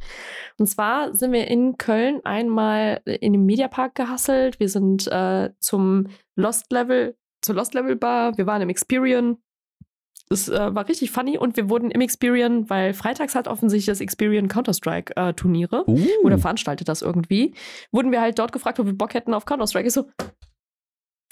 Und 0.59 0.67
zwar 0.67 1.15
sind 1.15 1.33
wir 1.33 1.49
in 1.49 1.79
Köln 1.79 2.21
einmal 2.25 3.01
in 3.05 3.33
den 3.33 3.45
Mediapark 3.45 3.95
gehasselt. 3.95 4.61
Wir 4.61 4.69
sind 4.69 5.07
äh, 5.09 5.51
zum 5.59 6.07
Lost 6.37 6.73
Level, 6.73 7.17
zur 7.43 7.55
Lost 7.55 7.75
Level 7.75 7.97
Bar, 7.97 8.37
wir 8.37 8.47
waren 8.47 8.63
im 8.63 8.69
Experian. 8.69 9.39
Es 10.33 10.49
äh, 10.49 10.75
war 10.75 10.89
richtig 10.89 11.11
funny 11.11 11.37
und 11.39 11.57
wir 11.57 11.69
wurden 11.69 11.91
im 11.91 12.01
Experian, 12.01 12.71
weil 12.71 12.95
freitags 12.95 13.35
hat 13.35 13.49
offensichtlich 13.49 13.87
das 13.87 14.01
Experian 14.01 14.47
Counter-Strike 14.47 15.17
äh, 15.17 15.35
Turniere 15.35 15.85
Uh, 15.89 16.07
oder 16.23 16.39
veranstaltet 16.39 16.89
das 16.89 17.03
irgendwie, 17.03 17.55
wurden 17.91 18.13
wir 18.13 18.21
halt 18.21 18.39
dort 18.39 18.53
gefragt, 18.53 18.79
ob 18.79 18.87
wir 18.87 18.93
Bock 18.93 19.15
hätten 19.15 19.35
auf 19.35 19.45
Counter-Strike. 19.45 19.89
Ich 19.89 19.95
so, 19.95 20.09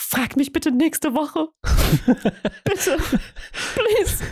frag 0.01 0.37
mich 0.37 0.53
bitte 0.53 0.73
nächste 0.73 1.15
Woche. 1.15 1.49
bitte. 2.65 2.97
Please. 3.75 4.25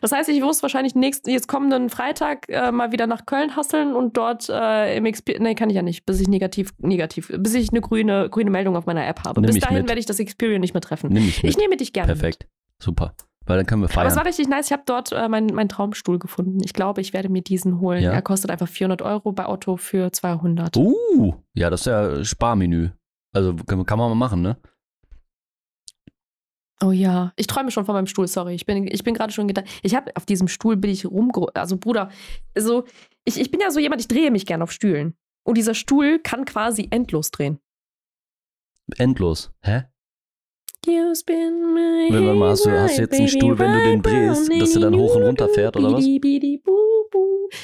Das 0.00 0.12
heißt, 0.12 0.30
ich 0.30 0.40
muss 0.40 0.62
wahrscheinlich 0.62 0.94
nächsten, 0.94 1.28
jetzt 1.28 1.46
kommenden 1.46 1.90
Freitag 1.90 2.48
äh, 2.48 2.72
mal 2.72 2.92
wieder 2.92 3.06
nach 3.06 3.26
Köln 3.26 3.56
hasseln 3.56 3.94
und 3.94 4.16
dort 4.16 4.48
äh, 4.48 4.96
im 4.96 5.04
XP. 5.04 5.38
Nee, 5.40 5.54
kann 5.54 5.68
ich 5.68 5.76
ja 5.76 5.82
nicht, 5.82 6.06
bis 6.06 6.20
ich 6.20 6.28
negativ, 6.28 6.72
negativ, 6.78 7.30
bis 7.36 7.52
ich 7.52 7.70
eine 7.70 7.82
grüne, 7.82 8.30
grüne 8.30 8.50
Meldung 8.50 8.76
auf 8.76 8.86
meiner 8.86 9.06
App 9.06 9.24
habe. 9.24 9.42
Nimm 9.42 9.52
bis 9.52 9.60
dahin 9.60 9.78
mit. 9.78 9.88
werde 9.88 10.00
ich 10.00 10.06
das 10.06 10.18
Experian 10.18 10.62
nicht 10.62 10.72
mehr 10.72 10.80
treffen. 10.80 11.12
Nimm 11.12 11.26
mich 11.26 11.42
mit. 11.42 11.50
Ich 11.50 11.58
nehme 11.58 11.76
dich 11.76 11.92
gerne. 11.92 12.14
Perfekt. 12.14 12.46
Super. 12.82 13.14
Weil 13.46 13.58
dann 13.58 13.66
können 13.66 13.82
wir 13.82 13.88
Mit. 13.88 13.96
Aber 13.96 14.06
es 14.06 14.16
war 14.16 14.22
feiern. 14.22 14.26
richtig 14.28 14.48
nice. 14.48 14.66
Ich 14.66 14.72
habe 14.72 14.84
dort 14.86 15.12
äh, 15.12 15.28
meinen 15.28 15.54
mein 15.54 15.68
Traumstuhl 15.68 16.18
gefunden. 16.18 16.60
Ich 16.64 16.72
glaube, 16.72 17.00
ich 17.00 17.12
werde 17.12 17.28
mir 17.28 17.42
diesen 17.42 17.80
holen. 17.80 18.02
Ja? 18.02 18.12
Er 18.12 18.22
kostet 18.22 18.50
einfach 18.50 18.68
400 18.68 19.02
Euro 19.02 19.32
bei 19.32 19.46
Otto 19.46 19.76
für 19.76 20.10
200. 20.10 20.76
Uh, 20.76 21.34
ja, 21.54 21.68
das 21.70 21.80
ist 21.80 21.86
ja 21.86 22.24
Sparmenü. 22.24 22.90
Also 23.32 23.54
kann, 23.54 23.84
kann 23.84 23.98
man 23.98 24.08
mal 24.10 24.14
machen, 24.14 24.42
ne? 24.42 24.56
Oh 26.82 26.90
ja, 26.90 27.32
ich 27.36 27.46
träume 27.46 27.70
schon 27.70 27.84
von 27.84 27.94
meinem 27.94 28.06
Stuhl, 28.06 28.26
sorry. 28.26 28.54
Ich 28.54 28.66
bin, 28.66 28.86
ich 28.86 29.04
bin 29.04 29.14
gerade 29.14 29.32
schon 29.32 29.48
gedacht. 29.48 29.66
Ich 29.82 29.94
habe 29.94 30.10
auf 30.16 30.26
diesem 30.26 30.48
Stuhl 30.48 30.76
bin 30.76 30.90
ich 30.90 31.06
rumge... 31.06 31.46
Also 31.54 31.76
Bruder, 31.76 32.10
so, 32.56 32.84
ich, 33.24 33.40
ich 33.40 33.50
bin 33.50 33.60
ja 33.60 33.70
so 33.70 33.80
jemand, 33.80 34.00
ich 34.00 34.08
drehe 34.08 34.30
mich 34.30 34.44
gern 34.44 34.60
auf 34.60 34.72
Stühlen. 34.72 35.14
Und 35.44 35.56
dieser 35.56 35.74
Stuhl 35.74 36.18
kann 36.18 36.44
quasi 36.44 36.88
endlos 36.90 37.30
drehen. 37.30 37.58
Endlos. 38.96 39.52
Hä? 39.62 39.84
You 40.86 41.14
spin 41.14 41.72
my 41.74 42.08
Wenn 42.10 42.26
man 42.26 42.38
mal- 42.38 42.50
hast 42.50 42.66
du- 42.66 42.70
hast 42.70 42.98
du 42.98 43.02
jetzt 43.02 43.14
einen 43.18 43.28
Stuhl, 43.28 43.58
wenn 43.58 43.72
du 43.72 43.82
den 43.82 44.02
drehst, 44.02 44.50
dass 44.60 44.72
der 44.72 44.82
dann 44.82 44.94
hoch 44.96 45.14
und 45.16 45.22
runter 45.22 45.48
fährt, 45.48 45.76
oder 45.76 45.92
was? 45.94 46.04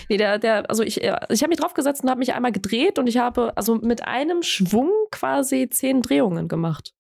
Nee, 0.09 0.16
der, 0.16 0.39
der, 0.39 0.68
also 0.71 0.83
ich, 0.83 1.01
ich 1.03 1.11
habe 1.43 1.49
mich 1.49 1.59
draufgesetzt 1.59 2.03
und 2.03 2.11
habe 2.11 2.21
mich 2.21 2.33
einmal 2.35 2.53
gedreht 2.53 2.99
und 2.99 3.07
ich 3.09 3.18
habe 3.18 3.57
also 3.57 3.75
mit 3.77 4.07
einem 4.07 4.43
Schwung 4.43 4.91
quasi 5.11 5.68
zehn 5.68 6.03
Drehungen 6.03 6.49
gemacht. 6.49 6.95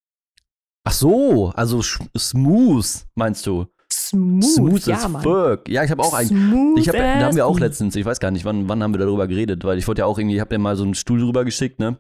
Ach 0.84 0.92
so, 0.92 1.52
also 1.54 1.82
smooth, 1.82 2.86
meinst 3.14 3.46
du? 3.46 3.66
Smooth, 3.92 4.44
Smooth 4.44 4.86
ja, 4.86 4.96
as 4.96 5.08
Mann. 5.08 5.22
fuck. 5.22 5.68
Ja, 5.68 5.84
ich 5.84 5.90
habe 5.90 6.02
auch 6.02 6.14
einen. 6.14 6.76
Ich 6.76 6.88
hab, 6.88 6.96
da 6.96 7.20
haben 7.26 7.36
wir 7.36 7.46
auch 7.46 7.58
letztens, 7.58 7.96
ich 7.96 8.04
weiß 8.04 8.18
gar 8.20 8.30
nicht, 8.30 8.44
wann, 8.44 8.68
wann 8.68 8.82
haben 8.82 8.94
wir 8.94 8.98
darüber 8.98 9.26
geredet, 9.26 9.64
weil 9.64 9.78
ich 9.78 9.86
wollte 9.88 10.00
ja 10.00 10.06
auch 10.06 10.18
irgendwie, 10.18 10.36
ich 10.36 10.40
habe 10.40 10.50
dir 10.54 10.58
mal 10.58 10.76
so 10.76 10.84
einen 10.84 10.94
Stuhl 10.94 11.20
drüber 11.20 11.44
geschickt, 11.44 11.78
ne? 11.80 11.98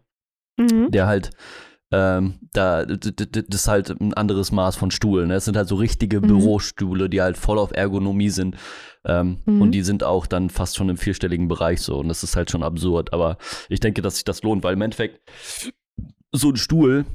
Mhm. 0.56 0.90
Der 0.90 1.06
halt, 1.06 1.30
ähm, 1.92 2.34
da, 2.52 2.84
das 2.84 3.12
ist 3.52 3.68
halt 3.68 3.90
ein 4.00 4.14
anderes 4.14 4.52
Maß 4.52 4.76
von 4.76 4.90
Stuhl, 4.90 5.26
ne? 5.26 5.34
Das 5.34 5.44
sind 5.44 5.56
halt 5.56 5.68
so 5.68 5.74
richtige 5.76 6.20
Mhm. 6.20 6.26
Bürostühle, 6.28 7.08
die 7.08 7.20
halt 7.20 7.36
voll 7.36 7.58
auf 7.58 7.72
Ergonomie 7.72 8.30
sind. 8.30 8.56
Ähm, 9.04 9.38
Mhm. 9.46 9.62
Und 9.62 9.72
die 9.72 9.82
sind 9.82 10.04
auch 10.04 10.26
dann 10.26 10.50
fast 10.50 10.76
schon 10.76 10.88
im 10.88 10.96
vierstelligen 10.96 11.48
Bereich 11.48 11.80
so. 11.80 11.98
Und 11.98 12.08
das 12.08 12.22
ist 12.22 12.36
halt 12.36 12.50
schon 12.50 12.62
absurd. 12.62 13.12
Aber 13.12 13.38
ich 13.68 13.80
denke, 13.80 14.02
dass 14.02 14.14
sich 14.16 14.24
das 14.24 14.42
lohnt, 14.42 14.62
weil 14.62 14.74
im 14.74 14.82
Endeffekt 14.82 15.20
so 16.32 16.50
ein 16.50 16.56
Stuhl, 16.56 17.06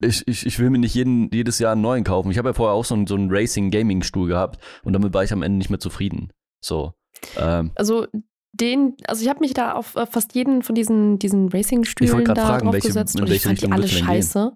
ich, 0.00 0.26
ich, 0.28 0.46
ich 0.46 0.58
will 0.58 0.70
mir 0.70 0.78
nicht 0.78 0.94
jeden, 0.94 1.30
jedes 1.32 1.58
Jahr 1.58 1.72
einen 1.72 1.80
neuen 1.82 2.04
kaufen. 2.04 2.30
Ich 2.30 2.38
habe 2.38 2.48
ja 2.50 2.52
vorher 2.52 2.74
auch 2.74 2.84
so 2.84 2.94
einen, 2.94 3.06
so 3.06 3.14
einen 3.14 3.30
Racing-Gaming-Stuhl 3.30 4.28
gehabt 4.28 4.60
und 4.84 4.92
damit 4.92 5.14
war 5.14 5.24
ich 5.24 5.32
am 5.32 5.42
Ende 5.42 5.58
nicht 5.58 5.70
mehr 5.70 5.78
zufrieden. 5.80 6.32
So. 6.60 6.92
Ähm, 7.36 7.70
Also 7.76 8.06
den, 8.52 8.96
also 9.06 9.22
ich 9.22 9.28
habe 9.28 9.40
mich 9.40 9.54
da 9.54 9.72
auf 9.72 9.96
äh, 9.96 10.06
fast 10.06 10.34
jeden 10.34 10.62
von 10.62 10.74
diesen, 10.74 11.18
diesen 11.18 11.48
Racing-Stühlen 11.48 12.24
da 12.24 12.34
fragen, 12.34 12.64
drauf 12.66 12.74
welche- 12.74 12.88
gesetzt 12.88 13.20
und 13.20 13.30
ich 13.30 13.42
fand 13.42 13.60
die 13.62 13.70
alle 13.72 13.88
scheiße. 13.88 14.52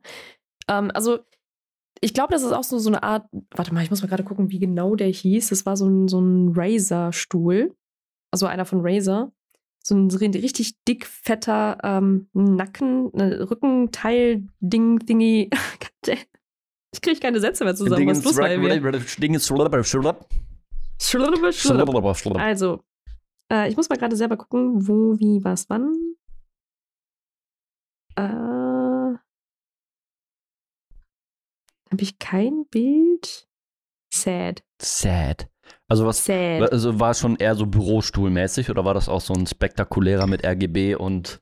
Ähm, 0.69 0.91
also 0.95 1.19
ich 2.03 2.13
glaube, 2.13 2.33
das 2.35 2.43
ist 2.43 2.53
auch 2.53 2.63
so, 2.65 2.79
so 2.79 2.91
eine 2.91 3.03
Art, 3.03 3.27
warte 3.55 3.73
mal, 3.73 3.83
ich 3.83 3.89
muss 3.91 4.03
mal 4.03 4.09
gerade 4.09 4.23
gucken, 4.25 4.51
wie 4.51 4.59
genau 4.59 4.97
der 4.97 5.09
hieß. 5.09 5.49
Das 5.49 5.65
war 5.65 5.79
so 5.79 5.87
ein, 5.89 6.09
so 6.09 6.21
ein 6.21 6.53
Razer-Stuhl, 6.55 7.75
also 8.31 8.47
einer 8.47 8.67
von 8.67 8.81
Razer. 8.83 9.33
So 9.83 9.95
ein 9.95 10.11
richtig 10.11 10.75
dick, 10.87 11.07
fetter 11.07 11.79
ähm, 11.85 12.29
Nacken, 12.35 13.11
ne, 13.15 13.49
Rückenteil-Ding, 13.51 14.99
Dingi. 15.01 15.51
Ich 16.93 17.03
kriege 17.03 17.21
keine 17.21 17.41
Sätze 17.41 17.65
mehr 17.65 17.75
zusammen. 17.75 18.07
Was 18.09 18.19
ist 18.19 18.25
los 18.25 18.37
bei 18.37 18.57
mir? 18.59 18.69
Also, 22.41 22.81
äh, 23.53 23.69
ich 23.69 23.77
muss 23.77 23.89
mal 23.89 23.97
gerade 23.97 24.17
selber 24.17 24.37
gucken, 24.37 24.87
wo, 24.89 25.19
wie, 25.19 25.43
was, 25.45 25.69
wann. 25.69 26.17
Äh, 28.17 28.57
Habe 31.91 32.03
ich 32.03 32.19
kein 32.19 32.67
Bild? 32.71 33.49
Sad. 34.13 34.63
Sad. 34.81 35.49
Also 35.89 36.07
was, 36.07 36.25
Sad. 36.25 36.73
also 36.73 37.01
war 37.01 37.15
schon 37.15 37.37
eher 37.37 37.55
so 37.55 37.67
Bürostuhlmäßig 37.67 38.71
oder 38.71 38.85
war 38.85 38.95
das 38.95 39.09
auch 39.09 39.21
so 39.21 39.35
ein 39.35 39.47
spektakulärer 39.47 40.27
mit 40.27 40.45
RGB 40.45 40.97
und 40.97 41.41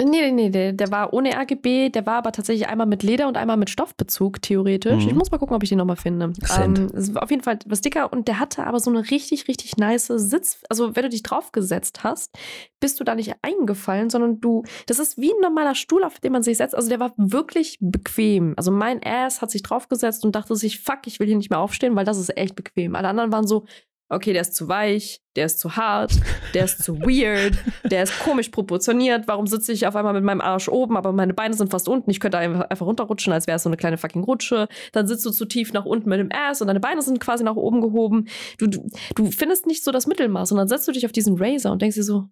Nee, 0.00 0.30
nee, 0.30 0.30
nee, 0.30 0.50
der, 0.50 0.72
der 0.72 0.92
war 0.92 1.12
ohne 1.12 1.34
RGB, 1.34 1.90
der 1.90 2.06
war 2.06 2.18
aber 2.18 2.30
tatsächlich 2.30 2.68
einmal 2.68 2.86
mit 2.86 3.02
Leder 3.02 3.26
und 3.26 3.36
einmal 3.36 3.56
mit 3.56 3.68
Stoffbezug, 3.68 4.40
theoretisch. 4.40 5.02
Mhm. 5.04 5.08
Ich 5.08 5.14
muss 5.14 5.32
mal 5.32 5.38
gucken, 5.38 5.56
ob 5.56 5.62
ich 5.64 5.70
den 5.70 5.78
nochmal 5.78 5.96
finde. 5.96 6.32
Ähm, 6.56 7.16
auf 7.16 7.30
jeden 7.30 7.42
Fall 7.42 7.58
was 7.66 7.80
dicker 7.80 8.12
und 8.12 8.28
der 8.28 8.38
hatte 8.38 8.64
aber 8.64 8.78
so 8.78 8.90
eine 8.90 9.10
richtig, 9.10 9.48
richtig 9.48 9.76
nice 9.76 10.06
Sitz. 10.06 10.62
Also, 10.68 10.94
wenn 10.94 11.02
du 11.02 11.08
dich 11.08 11.24
draufgesetzt 11.24 12.04
hast, 12.04 12.38
bist 12.78 13.00
du 13.00 13.04
da 13.04 13.16
nicht 13.16 13.34
eingefallen, 13.42 14.08
sondern 14.08 14.40
du, 14.40 14.62
das 14.86 15.00
ist 15.00 15.18
wie 15.18 15.32
ein 15.32 15.40
normaler 15.42 15.74
Stuhl, 15.74 16.04
auf 16.04 16.20
den 16.20 16.30
man 16.30 16.44
sich 16.44 16.58
setzt. 16.58 16.76
Also, 16.76 16.88
der 16.88 17.00
war 17.00 17.12
wirklich 17.16 17.78
bequem. 17.80 18.54
Also, 18.56 18.70
mein 18.70 19.00
Ass 19.04 19.42
hat 19.42 19.50
sich 19.50 19.64
draufgesetzt 19.64 20.24
und 20.24 20.36
dachte 20.36 20.54
sich, 20.54 20.78
fuck, 20.78 21.06
ich 21.06 21.18
will 21.18 21.26
hier 21.26 21.36
nicht 21.36 21.50
mehr 21.50 21.58
aufstehen, 21.58 21.96
weil 21.96 22.04
das 22.04 22.18
ist 22.18 22.36
echt 22.36 22.54
bequem. 22.54 22.94
Alle 22.94 23.08
anderen 23.08 23.32
waren 23.32 23.48
so, 23.48 23.64
okay, 24.08 24.32
der 24.32 24.42
ist 24.42 24.54
zu 24.54 24.68
weich, 24.68 25.20
der 25.36 25.46
ist 25.46 25.60
zu 25.60 25.76
hart, 25.76 26.12
der 26.54 26.64
ist 26.64 26.82
zu 26.82 26.98
weird, 27.00 27.58
der 27.84 28.02
ist 28.02 28.18
komisch 28.20 28.48
proportioniert. 28.48 29.28
Warum 29.28 29.46
sitze 29.46 29.72
ich 29.72 29.86
auf 29.86 29.96
einmal 29.96 30.14
mit 30.14 30.24
meinem 30.24 30.40
Arsch 30.40 30.68
oben, 30.68 30.96
aber 30.96 31.12
meine 31.12 31.34
Beine 31.34 31.54
sind 31.54 31.70
fast 31.70 31.88
unten? 31.88 32.10
Ich 32.10 32.20
könnte 32.20 32.38
einfach, 32.38 32.80
runterrutschen, 32.80 33.32
als 33.32 33.46
wäre 33.46 33.56
es 33.56 33.62
so 33.62 33.68
eine 33.68 33.76
kleine 33.76 33.98
fucking 33.98 34.24
Rutsche. 34.24 34.68
Dann 34.92 35.06
sitzt 35.06 35.26
du 35.26 35.30
zu 35.30 35.44
tief 35.44 35.72
nach 35.72 35.84
unten 35.84 36.08
mit 36.08 36.18
dem 36.18 36.30
Ass 36.32 36.60
und 36.60 36.68
deine 36.68 36.80
Beine 36.80 37.02
sind 37.02 37.20
quasi 37.20 37.44
nach 37.44 37.56
oben 37.56 37.80
gehoben. 37.80 38.28
Du, 38.58 38.66
du, 38.66 38.86
du 39.14 39.30
findest 39.30 39.66
nicht 39.66 39.84
so 39.84 39.92
das 39.92 40.06
Mittelmaß 40.06 40.52
und 40.52 40.58
dann 40.58 40.68
setzt 40.68 40.88
du 40.88 40.92
dich 40.92 41.04
auf 41.04 41.12
diesen 41.12 41.36
Razor 41.38 41.72
und 41.72 41.82
denkst 41.82 41.96
dir 41.96 42.04
so, 42.04 42.28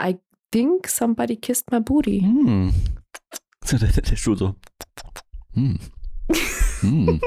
I 0.00 0.16
think 0.52 0.86
somebody 0.88 1.36
kissed 1.36 1.70
my 1.72 1.80
booty. 1.80 2.20
hm. 2.20 2.72
der, 3.70 3.78
der, 3.78 4.02
der 4.02 4.16
Stuhl 4.16 4.36
so. 4.36 4.54
Hm. 5.54 5.78
Hm. 6.86 7.20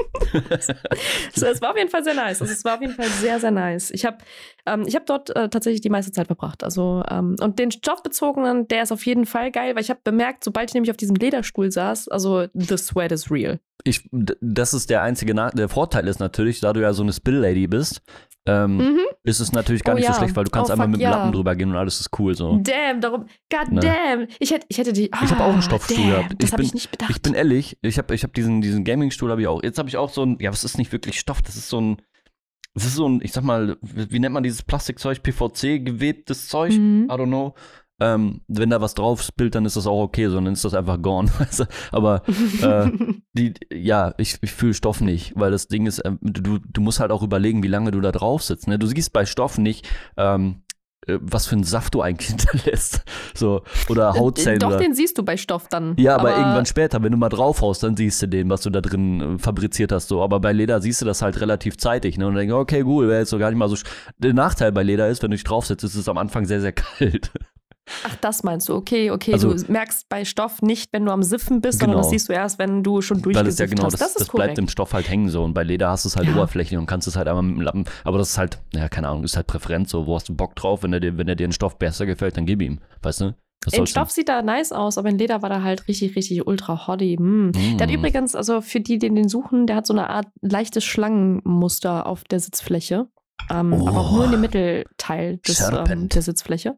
So, 1.34 1.46
es 1.46 1.60
war 1.60 1.70
auf 1.70 1.76
jeden 1.76 1.90
Fall 1.90 2.04
sehr 2.04 2.14
nice. 2.14 2.40
Also, 2.40 2.52
es 2.52 2.64
war 2.64 2.74
auf 2.74 2.80
jeden 2.80 2.94
Fall 2.94 3.08
sehr, 3.08 3.40
sehr 3.40 3.50
nice. 3.50 3.90
Ich 3.90 4.04
habe 4.04 4.18
ähm, 4.66 4.84
ich 4.86 4.94
hab 4.94 5.06
dort 5.06 5.30
äh, 5.30 5.48
tatsächlich 5.48 5.80
die 5.80 5.90
meiste 5.90 6.12
Zeit 6.12 6.26
verbracht. 6.26 6.62
Also, 6.64 7.02
ähm, 7.10 7.36
und 7.40 7.58
den 7.58 7.70
stoffbezogenen, 7.70 8.68
der 8.68 8.82
ist 8.82 8.92
auf 8.92 9.04
jeden 9.06 9.26
Fall 9.26 9.50
geil, 9.50 9.74
weil 9.74 9.82
ich 9.82 9.90
habe 9.90 10.00
bemerkt, 10.02 10.44
sobald 10.44 10.70
ich 10.70 10.74
nämlich 10.74 10.90
auf 10.90 10.96
diesem 10.96 11.16
Lederstuhl 11.16 11.70
saß, 11.70 12.08
also 12.08 12.46
the 12.54 12.76
sweat 12.76 13.12
is 13.12 13.30
real. 13.30 13.60
Ich, 13.84 14.08
das 14.12 14.74
ist 14.74 14.90
der 14.90 15.02
einzige 15.02 15.34
Nach 15.34 15.52
der 15.52 15.68
Vorteil 15.68 16.06
ist 16.06 16.20
natürlich, 16.20 16.60
da 16.60 16.72
du 16.72 16.80
ja 16.80 16.92
so 16.92 17.02
eine 17.02 17.12
Spill-Lady 17.12 17.66
bist, 17.66 18.02
ähm, 18.46 18.76
Mhm. 18.78 18.98
ist 19.22 19.40
es 19.40 19.52
natürlich 19.52 19.84
gar 19.84 19.94
Oh 19.94 19.96
nicht 19.96 20.06
ja. 20.06 20.12
so 20.14 20.18
schlecht, 20.20 20.34
weil 20.34 20.44
du 20.44 20.50
kannst 20.50 20.70
Oh, 20.70 20.72
einmal 20.72 20.86
fuck, 20.86 20.92
mit 20.92 21.00
dem 21.00 21.04
ja. 21.04 21.10
Lappen 21.10 21.32
drüber 21.32 21.54
gehen 21.56 21.70
und 21.70 21.76
alles 21.76 22.00
ist 22.00 22.08
cool 22.18 22.34
so. 22.34 22.58
Damn, 22.62 23.00
darum. 23.00 23.26
God 23.50 23.70
Ne? 23.72 23.80
damn. 23.80 24.26
Ich 24.38 24.50
hätte, 24.50 24.66
ich 24.68 24.78
hätte 24.78 24.92
die. 24.92 25.04
Ich 25.22 25.30
habe 25.30 25.44
auch 25.44 25.48
einen 25.50 25.58
Ah, 25.58 25.62
Stoffstuhl 25.62 25.96
damn, 25.96 26.08
gehabt. 26.10 26.34
Das 26.38 26.48
Ich 26.48 26.52
habe 26.52 26.62
bin- 26.62 26.66
ich 26.68 26.74
nicht 26.74 26.90
bedacht. 26.90 27.10
Ich 27.10 27.22
bin 27.22 27.34
ehrlich, 27.34 27.78
ich 27.82 27.98
habe 27.98 28.14
ich 28.14 28.22
hab 28.24 28.32
diesen, 28.34 28.60
diesen 28.62 28.84
Gaming-Stuhl 28.84 29.30
habe 29.30 29.40
ich 29.42 29.46
auch. 29.46 29.62
Jetzt 29.62 29.78
habe 29.78 29.88
ich 29.88 29.96
auch 29.96 30.08
so 30.10 30.24
ein, 30.24 30.38
ja, 30.40 30.50
was 30.50 30.64
ist 30.64 30.78
nicht 30.78 30.90
wirklich 30.92 31.18
Stoff, 31.20 31.42
das 31.42 31.56
ist 31.56 31.68
so 31.68 31.80
ein, 31.80 31.96
das 32.74 32.84
ist 32.86 32.94
so 32.94 33.08
ein, 33.08 33.20
ich 33.22 33.32
sag 33.32 33.42
mal, 33.44 33.76
wie, 33.82 34.10
wie 34.12 34.18
nennt 34.20 34.32
man 34.32 34.42
dieses 34.42 34.62
Plastikzeug, 34.62 35.22
PVC, 35.22 35.78
gewebtes 35.84 36.48
Zeug, 36.48 36.72
Mhm. 36.72 37.08
I 37.10 37.14
don't 37.14 37.26
know. 37.26 37.54
Ähm, 38.00 38.40
wenn 38.48 38.70
da 38.70 38.80
was 38.80 38.94
drauf 38.94 39.22
spielt, 39.22 39.54
dann 39.54 39.64
ist 39.66 39.76
das 39.76 39.86
auch 39.86 40.02
okay, 40.02 40.28
sondern 40.28 40.54
ist 40.54 40.64
das 40.64 40.74
einfach 40.74 41.00
gone. 41.00 41.30
Aber 41.92 42.22
äh, 42.62 42.90
die, 43.34 43.54
ja, 43.72 44.14
ich, 44.16 44.38
ich 44.40 44.52
fühle 44.52 44.74
Stoff 44.74 45.00
nicht, 45.00 45.32
weil 45.36 45.50
das 45.50 45.68
Ding 45.68 45.86
ist, 45.86 46.02
ähm, 46.04 46.18
du, 46.22 46.58
du 46.58 46.80
musst 46.80 47.00
halt 47.00 47.12
auch 47.12 47.22
überlegen, 47.22 47.62
wie 47.62 47.68
lange 47.68 47.90
du 47.90 48.00
da 48.00 48.12
drauf 48.12 48.42
sitzt. 48.42 48.68
Ne? 48.68 48.78
Du 48.78 48.86
siehst 48.86 49.12
bei 49.12 49.26
Stoff 49.26 49.58
nicht, 49.58 49.88
ähm, 50.16 50.62
äh, 51.06 51.18
was 51.20 51.46
für 51.46 51.54
einen 51.54 51.64
Saft 51.64 51.94
du 51.94 52.02
eigentlich 52.02 52.28
hinterlässt. 52.28 53.02
So, 53.34 53.62
oder 53.88 54.14
Hautzellen. 54.14 54.58
Doch, 54.58 54.68
oder, 54.68 54.78
den 54.78 54.94
siehst 54.94 55.16
du 55.18 55.22
bei 55.22 55.36
Stoff 55.36 55.68
dann. 55.68 55.94
ja, 55.98 56.16
aber, 56.16 56.36
irgendwann 56.36 56.66
später, 56.66 57.02
wenn 57.02 57.12
du 57.12 57.18
mal 57.18 57.28
draufhaust, 57.28 57.82
dann 57.82 57.96
siehst 57.96 58.22
du 58.22 58.28
den, 58.28 58.50
was 58.50 58.62
du 58.62 58.70
da 58.70 58.80
drin 58.80 59.36
äh, 59.36 59.38
fabriziert 59.38 59.92
hast. 59.92 60.08
So. 60.08 60.22
Aber 60.22 60.40
bei 60.40 60.52
Leder 60.52 60.80
siehst 60.80 61.00
du 61.00 61.06
das 61.06 61.22
halt 61.22 61.40
relativ 61.40 61.78
zeitig. 61.78 62.18
Ne? 62.18 62.26
Und 62.26 62.34
dann 62.34 62.40
denkst 62.40 62.52
du, 62.52 62.58
okay, 62.58 62.82
cool, 62.84 63.08
wäre 63.08 63.20
jetzt 63.20 63.30
so 63.30 63.38
gar 63.38 63.50
nicht 63.50 63.58
mal 63.58 63.68
so. 63.68 63.76
Der 64.18 64.34
Nachteil 64.34 64.72
bei 64.72 64.82
Leder 64.82 65.08
ist, 65.08 65.22
wenn 65.22 65.30
du 65.30 65.36
dich 65.36 65.44
draufsetzt, 65.44 65.84
ist 65.84 65.94
es 65.94 66.08
am 66.08 66.18
Anfang 66.18 66.44
sehr, 66.44 66.60
sehr 66.60 66.72
kalt. 66.72 67.30
Ach, 68.06 68.14
das 68.20 68.42
meinst 68.42 68.68
du. 68.68 68.74
Okay, 68.74 69.10
okay. 69.10 69.32
Also- 69.34 69.52
du 69.54 69.70
merkst 69.72 70.08
bei 70.08 70.24
Stoff 70.24 70.62
nicht, 70.62 70.92
wenn 70.92 71.04
du 71.04 71.12
am 71.12 71.22
Siffen 71.22 71.60
bist, 71.60 71.80
sondern 71.80 71.96
Genau. 71.98 72.02
das 72.02 72.10
siehst 72.10 72.28
du 72.28 72.32
erst, 72.32 72.58
wenn 72.58 72.82
du 72.82 73.00
schon 73.02 73.18
Weil 73.24 73.30
es 73.32 73.34
ja 73.36 73.42
durchgesifft 73.42 73.70
genau, 73.70 73.84
hast. 73.84 73.92
das, 73.94 74.00
Das, 74.00 74.12
das, 74.14 74.22
ist 74.22 74.32
bleibt 74.32 74.58
im 74.58 74.68
Stoff 74.68 74.92
halt 74.92 75.08
hängen 75.08 75.28
so. 75.28 75.42
Und 75.44 75.54
bei 75.54 75.62
Leder 75.64 75.90
hast 75.90 76.04
du 76.04 76.08
es 76.08 76.16
halt 76.16 76.26
Ja. 76.28 76.34
oberflächlich 76.34 76.78
und 76.78 76.86
kannst 76.86 77.08
es 77.08 77.16
halt 77.16 77.28
einmal 77.28 77.42
mit 77.42 77.56
dem 77.56 77.60
Lappen. 77.62 77.84
Aber 78.04 78.18
das 78.18 78.30
ist 78.30 78.38
halt, 78.38 78.60
ja, 78.74 78.88
keine 78.88 79.08
Ahnung, 79.08 79.24
ist 79.24 79.36
halt 79.36 79.46
Präferenz 79.46 79.90
so. 79.90 80.06
Wo 80.06 80.14
hast 80.14 80.28
du 80.28 80.34
Bock 80.34 80.54
drauf? 80.56 80.82
Wenn 80.82 80.92
er 80.92 81.00
dir, 81.00 81.18
wenn 81.18 81.28
er 81.28 81.36
dir 81.36 81.48
ein 81.48 81.52
Stoff 81.52 81.78
besser 81.78 82.06
gefällt, 82.06 82.36
dann 82.36 82.46
gib 82.46 82.62
ihm. 82.62 82.80
Weißt 83.02 83.20
du? 83.20 83.34
In? 83.72 83.86
Stoff 83.86 84.10
sieht 84.10 84.30
er 84.30 84.40
nice 84.40 84.72
aus, 84.72 84.96
aber 84.96 85.10
in 85.10 85.18
Leder 85.18 85.42
war 85.42 85.50
der 85.50 85.62
halt 85.62 85.86
richtig, 85.86 86.16
richtig 86.16 86.46
ultra 86.46 86.86
hotty. 86.86 87.18
Mm. 87.20 87.52
Der 87.76 87.86
hat 87.86 87.90
Mm. 87.90 87.98
übrigens, 87.98 88.34
also 88.34 88.62
für 88.62 88.80
die, 88.80 88.98
die 88.98 89.14
den 89.14 89.28
suchen, 89.28 89.66
der 89.66 89.76
hat 89.76 89.86
so 89.86 89.92
eine 89.92 90.08
Art 90.08 90.28
leichtes 90.40 90.82
Schlangenmuster 90.84 92.06
auf 92.06 92.24
der 92.24 92.40
Sitzfläche. 92.40 93.08
Ähm, 93.50 93.72
Oh. 93.74 93.86
Aber 93.88 94.00
auch 94.00 94.12
nur 94.12 94.24
in 94.26 94.30
dem 94.32 94.40
Mittelteil 94.40 95.38
des, 95.46 95.60
ähm, 95.60 96.08
der 96.08 96.22
Sitzfläche. 96.22 96.76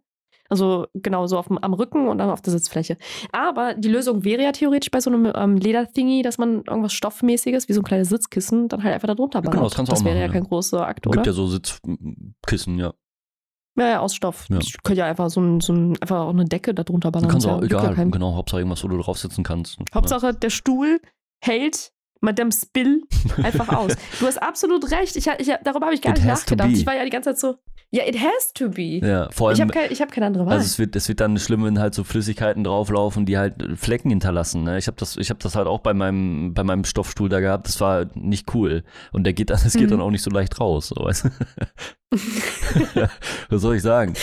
Also 0.52 0.86
genau 0.92 1.26
so 1.26 1.38
auf 1.38 1.46
dem, 1.48 1.56
am 1.58 1.72
Rücken 1.72 2.08
und 2.08 2.18
dann 2.18 2.28
auf 2.28 2.42
der 2.42 2.52
Sitzfläche. 2.52 2.98
Aber 3.32 3.72
die 3.72 3.88
Lösung 3.88 4.22
wäre 4.22 4.42
ja 4.42 4.52
theoretisch 4.52 4.90
bei 4.90 5.00
so 5.00 5.08
einem 5.08 5.32
ähm, 5.34 5.56
Leder-Thingy, 5.56 6.20
dass 6.22 6.36
man 6.36 6.62
irgendwas 6.68 6.92
Stoffmäßiges, 6.92 7.68
wie 7.68 7.72
so 7.72 7.80
ein 7.80 7.84
kleines 7.84 8.10
Sitzkissen, 8.10 8.68
dann 8.68 8.82
halt 8.82 8.94
einfach 8.94 9.08
da 9.08 9.14
drunter 9.14 9.40
Genau, 9.40 9.52
ballert. 9.52 9.70
das 9.70 9.76
kannst 9.76 9.92
du 9.92 9.96
auch 9.96 10.04
wäre 10.04 10.14
machen, 10.16 10.20
ja 10.20 10.26
ja. 10.26 10.32
kein 10.32 10.44
großer 10.44 10.86
Akt, 10.86 11.06
oder? 11.06 11.14
Gibt 11.16 11.26
ja 11.26 11.32
so 11.32 11.46
Sitzkissen, 11.46 12.78
ja. 12.78 12.92
Ja, 13.78 13.88
ja, 13.88 14.00
aus 14.00 14.14
Stoff. 14.14 14.46
Ja. 14.50 14.58
Ich 14.58 14.76
könnte 14.82 14.98
ja 15.00 15.06
einfach 15.06 15.30
so, 15.30 15.40
ein, 15.40 15.60
so 15.60 15.72
ein, 15.72 15.96
einfach 16.02 16.20
auch 16.20 16.30
eine 16.30 16.44
Decke 16.44 16.74
da 16.74 16.84
drunter 16.84 17.08
Du 17.08 17.12
ballern. 17.12 17.30
kannst 17.30 17.46
ist 17.46 17.52
auch, 17.52 17.62
ja, 17.62 17.68
ja 17.68 17.80
egal, 17.82 17.94
keinen. 17.94 18.10
genau, 18.10 18.34
Hauptsache 18.34 18.60
irgendwas, 18.60 18.84
wo 18.84 18.88
du 18.88 18.98
drauf 18.98 19.18
sitzen 19.18 19.42
kannst. 19.44 19.78
Hauptsache, 19.94 20.34
der 20.34 20.50
Stuhl 20.50 21.00
hält 21.42 21.91
Madame 22.22 22.50
Spill 22.52 23.02
einfach 23.42 23.68
aus. 23.68 23.92
Du 24.20 24.26
hast 24.26 24.40
absolut 24.42 24.90
recht. 24.90 25.16
Ich, 25.16 25.26
ich, 25.26 25.50
darüber 25.64 25.86
habe 25.86 25.94
ich 25.94 26.00
gar 26.00 26.12
It 26.12 26.18
nicht 26.20 26.28
nachgedacht. 26.28 26.70
Ich 26.72 26.86
war 26.86 26.94
ja 26.96 27.04
die 27.04 27.10
ganze 27.10 27.30
Zeit 27.30 27.38
so, 27.40 27.56
ja, 27.90 28.06
it 28.06 28.18
has 28.18 28.52
to 28.54 28.70
be. 28.70 29.00
Ja, 29.06 29.28
vor 29.32 29.52
ich 29.52 29.58
allem, 29.60 29.68
habe 29.68 29.80
kein, 29.80 29.92
ich 29.92 30.00
hab 30.00 30.10
keine 30.10 30.26
andere 30.26 30.46
Wahl. 30.46 30.54
Also 30.54 30.64
es 30.64 30.78
wird, 30.78 30.96
es 30.96 31.08
wird 31.08 31.20
dann 31.20 31.38
schlimm, 31.38 31.62
wenn 31.64 31.78
halt 31.78 31.92
so 31.94 32.04
Flüssigkeiten 32.04 32.64
drauflaufen, 32.64 33.26
die 33.26 33.36
halt 33.36 33.56
Flecken 33.78 34.08
hinterlassen. 34.08 34.62
Ne? 34.62 34.78
Ich 34.78 34.86
habe 34.86 34.96
das, 34.98 35.16
ich 35.18 35.28
hab 35.30 35.40
das 35.40 35.56
halt 35.56 35.66
auch 35.66 35.80
bei 35.80 35.92
meinem, 35.92 36.54
bei 36.54 36.64
meinem 36.64 36.84
Stoffstuhl 36.84 37.28
da 37.28 37.40
gehabt. 37.40 37.68
Das 37.68 37.80
war 37.82 38.06
nicht 38.14 38.54
cool. 38.54 38.82
Und 39.12 39.24
der 39.24 39.34
geht, 39.34 39.50
dann- 39.50 39.60
das 39.62 39.74
geht 39.74 39.88
Mhm. 39.88 39.90
dann 39.90 40.00
auch 40.00 40.10
nicht 40.10 40.22
so 40.22 40.30
leicht 40.30 40.58
raus. 40.58 40.88
So? 40.88 40.94
Was 43.50 43.60
soll 43.60 43.76
ich 43.76 43.82
sagen? 43.82 44.14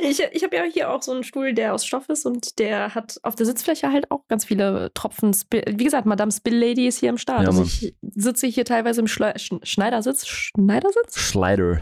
Ich, 0.00 0.22
ich 0.32 0.44
habe 0.44 0.54
ja 0.54 0.62
hier 0.62 0.90
auch 0.90 1.02
so 1.02 1.10
einen 1.10 1.24
Stuhl, 1.24 1.52
der 1.52 1.74
aus 1.74 1.84
Stoff 1.84 2.08
ist 2.08 2.24
und 2.24 2.60
der 2.60 2.94
hat 2.94 3.18
auf 3.24 3.34
der 3.34 3.46
Sitzfläche 3.46 3.90
halt 3.90 4.10
auch 4.12 4.26
ganz 4.28 4.44
viele 4.44 4.92
Tropfen. 4.94 5.34
Spill. 5.34 5.64
Wie 5.68 5.84
gesagt, 5.84 6.06
Madame 6.06 6.30
Spill 6.30 6.56
Lady 6.56 6.86
ist 6.86 7.00
hier 7.00 7.10
am 7.10 7.18
Start. 7.18 7.42
Ja, 7.42 7.48
also 7.48 7.64
ich 7.64 7.96
sitze 8.14 8.46
hier 8.46 8.64
teilweise 8.64 9.00
im 9.00 9.08
Schle 9.08 9.34
Sch 9.36 9.54
Schneidersitz. 9.64 10.26
Schneidersitz? 10.26 11.18
Schleider. 11.18 11.80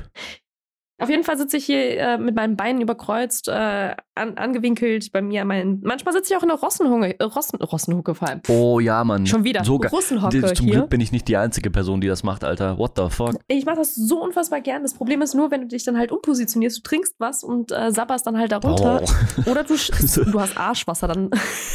Auf 0.98 1.10
jeden 1.10 1.24
Fall 1.24 1.36
sitze 1.36 1.58
ich 1.58 1.66
hier 1.66 1.98
äh, 1.98 2.18
mit 2.18 2.34
meinen 2.34 2.56
Beinen 2.56 2.80
überkreuzt, 2.80 3.48
äh, 3.48 3.94
an, 4.14 4.38
angewinkelt 4.38 5.12
bei 5.12 5.20
mir. 5.20 5.44
Mein, 5.44 5.80
manchmal 5.82 6.14
sitze 6.14 6.32
ich 6.32 6.38
auch 6.38 6.42
in 6.42 6.48
der 6.48 6.58
Rossenhunge, 6.58 7.20
äh, 7.20 7.22
Rossen, 7.22 7.60
Rossenhucke 7.60 8.14
vor 8.14 8.28
allem. 8.28 8.40
Oh 8.48 8.80
ja, 8.80 9.04
Mann. 9.04 9.26
Schon 9.26 9.44
wieder. 9.44 9.62
So 9.62 9.76
Russenhocke 9.76 10.54
Zum 10.54 10.66
hier. 10.66 10.76
Glück 10.76 10.90
bin 10.90 11.02
ich 11.02 11.12
nicht 11.12 11.28
die 11.28 11.36
einzige 11.36 11.70
Person, 11.70 12.00
die 12.00 12.08
das 12.08 12.22
macht, 12.22 12.44
Alter. 12.44 12.78
What 12.78 12.92
the 12.96 13.10
fuck? 13.10 13.34
Ich 13.46 13.66
mache 13.66 13.76
das 13.76 13.94
so 13.94 14.22
unfassbar 14.22 14.62
gern. 14.62 14.82
Das 14.82 14.94
Problem 14.94 15.20
ist 15.20 15.34
nur, 15.34 15.50
wenn 15.50 15.60
du 15.60 15.66
dich 15.66 15.84
dann 15.84 15.98
halt 15.98 16.12
umpositionierst, 16.12 16.78
du 16.78 16.82
trinkst 16.82 17.16
was 17.18 17.44
und 17.44 17.72
äh, 17.72 17.92
sabberst 17.92 18.26
dann 18.26 18.38
halt 18.38 18.52
darunter. 18.52 19.02
Oh. 19.02 19.50
Oder 19.50 19.64
du, 19.64 19.74
du 19.74 20.40
hast 20.40 20.56
Arschwasser 20.56 21.08
dann. 21.08 21.30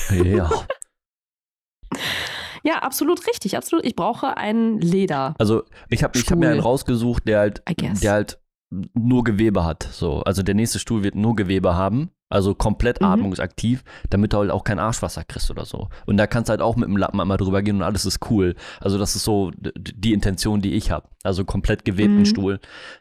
ja. 0.10 0.50
Ja, 2.64 2.78
absolut 2.80 3.26
richtig, 3.28 3.58
absolut. 3.58 3.86
Ich 3.86 3.96
brauche 3.96 4.38
ein 4.38 4.80
Leder. 4.80 5.34
Also 5.40 5.64
ich 5.90 6.04
habe 6.04 6.20
hab 6.20 6.38
mir 6.38 6.50
einen 6.50 6.60
rausgesucht, 6.60 7.28
der 7.28 7.40
halt, 7.40 7.64
der 8.04 8.12
halt 8.12 8.41
nur 8.94 9.24
Gewebe 9.24 9.66
hat. 9.66 9.84
So. 9.92 10.22
Also 10.24 10.44
der 10.44 10.56
nächste 10.56 10.80
Stuhl 10.80 11.04
wird 11.04 11.16
nur 11.16 11.36
Gewebe 11.36 11.76
haben. 11.76 12.10
Also 12.30 12.56
komplett 12.56 13.02
Mhm. 13.02 13.08
atmungsaktiv, 13.08 13.84
damit 14.10 14.32
du 14.32 14.38
halt 14.38 14.52
auch 14.52 14.64
kein 14.64 14.80
Arschwasser 14.80 15.26
kriegst 15.26 15.52
oder 15.52 15.66
so. 15.66 15.90
Und 16.06 16.16
da 16.16 16.28
kannst 16.28 16.48
du 16.48 16.52
halt 16.52 16.62
auch 16.62 16.78
mit 16.78 16.88
dem 16.88 16.96
Lappen 16.96 17.20
einmal 17.20 17.36
drüber 17.36 17.62
gehen 17.62 17.76
und 17.76 17.82
alles 17.84 18.06
ist 18.06 18.20
cool. 18.32 18.56
Also 18.80 18.98
das 18.98 19.18
ist 19.18 19.26
so 19.26 19.52
die 19.58 20.14
Intention, 20.14 20.62
die 20.62 20.72
ich 20.76 20.92
habe. 20.92 21.10
Also 21.24 21.44
komplett 21.44 21.84
gewebten 21.84 22.20
Mhm. 22.20 22.26
Stuhl. 22.26 22.60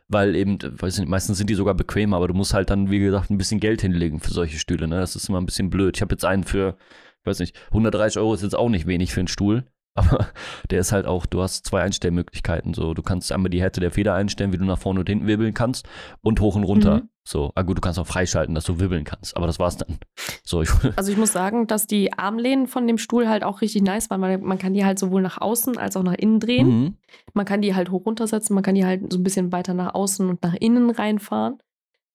Weil 0.08 0.34
eben, 0.34 0.58
weiß 0.60 0.98
nicht, 0.98 1.08
meistens 1.08 1.38
sind 1.38 1.48
die 1.48 1.54
sogar 1.54 1.74
bequemer, 1.74 2.16
aber 2.16 2.26
du 2.26 2.34
musst 2.34 2.54
halt 2.54 2.70
dann, 2.70 2.90
wie 2.90 2.98
gesagt, 2.98 3.30
ein 3.30 3.38
bisschen 3.38 3.60
Geld 3.60 3.82
hinlegen 3.82 4.18
für 4.18 4.32
solche 4.32 4.58
Stühle. 4.58 4.88
Ne? 4.88 4.98
Das 4.98 5.14
ist 5.14 5.28
immer 5.28 5.40
ein 5.40 5.46
bisschen 5.46 5.70
blöd. 5.70 5.96
Ich 5.96 6.02
habe 6.02 6.12
jetzt 6.12 6.24
einen 6.24 6.42
für, 6.42 6.76
ich 7.20 7.26
weiß 7.26 7.38
nicht, 7.38 7.56
130 7.68 8.18
Euro 8.20 8.34
ist 8.34 8.42
jetzt 8.42 8.56
auch 8.56 8.68
nicht 8.68 8.88
wenig 8.88 9.12
für 9.12 9.20
einen 9.20 9.28
Stuhl. 9.28 9.64
Aber 9.94 10.28
der 10.70 10.80
ist 10.80 10.92
halt 10.92 11.06
auch, 11.06 11.26
du 11.26 11.42
hast 11.42 11.66
zwei 11.66 11.82
Einstellmöglichkeiten. 11.82 12.74
So, 12.74 12.94
du 12.94 13.02
kannst 13.02 13.32
einmal 13.32 13.50
die 13.50 13.60
Härte 13.60 13.80
der 13.80 13.90
Feder 13.90 14.14
einstellen, 14.14 14.52
wie 14.52 14.58
du 14.58 14.64
nach 14.64 14.78
vorne 14.78 15.00
und 15.00 15.08
hinten 15.08 15.26
wirbeln 15.26 15.54
kannst 15.54 15.88
und 16.22 16.40
hoch 16.40 16.56
und 16.56 16.64
runter. 16.64 16.96
Mhm. 16.96 17.08
So, 17.22 17.52
ah 17.54 17.62
gut, 17.62 17.76
du 17.76 17.80
kannst 17.80 17.98
auch 17.98 18.06
freischalten, 18.06 18.54
dass 18.54 18.64
du 18.64 18.80
wirbeln 18.80 19.04
kannst. 19.04 19.36
Aber 19.36 19.46
das 19.46 19.58
war's 19.58 19.76
dann. 19.76 19.98
So, 20.44 20.62
ich, 20.62 20.70
Also 20.96 21.12
ich 21.12 21.18
muss 21.18 21.32
sagen, 21.32 21.66
dass 21.66 21.86
die 21.86 22.12
Armlehnen 22.12 22.66
von 22.66 22.86
dem 22.86 22.98
Stuhl 22.98 23.28
halt 23.28 23.44
auch 23.44 23.60
richtig 23.60 23.82
nice 23.82 24.10
waren, 24.10 24.20
weil 24.20 24.38
man 24.38 24.58
kann 24.58 24.74
die 24.74 24.84
halt 24.84 24.98
sowohl 24.98 25.22
nach 25.22 25.40
außen 25.40 25.78
als 25.78 25.96
auch 25.96 26.02
nach 26.02 26.14
innen 26.14 26.40
drehen. 26.40 26.66
Mhm. 26.66 26.94
Man 27.34 27.46
kann 27.46 27.62
die 27.62 27.74
halt 27.74 27.90
hoch 27.90 28.04
runtersetzen, 28.06 28.54
man 28.54 28.64
kann 28.64 28.74
die 28.74 28.84
halt 28.84 29.12
so 29.12 29.18
ein 29.18 29.22
bisschen 29.22 29.52
weiter 29.52 29.74
nach 29.74 29.94
außen 29.94 30.28
und 30.28 30.42
nach 30.42 30.54
innen 30.54 30.90
reinfahren. 30.90 31.58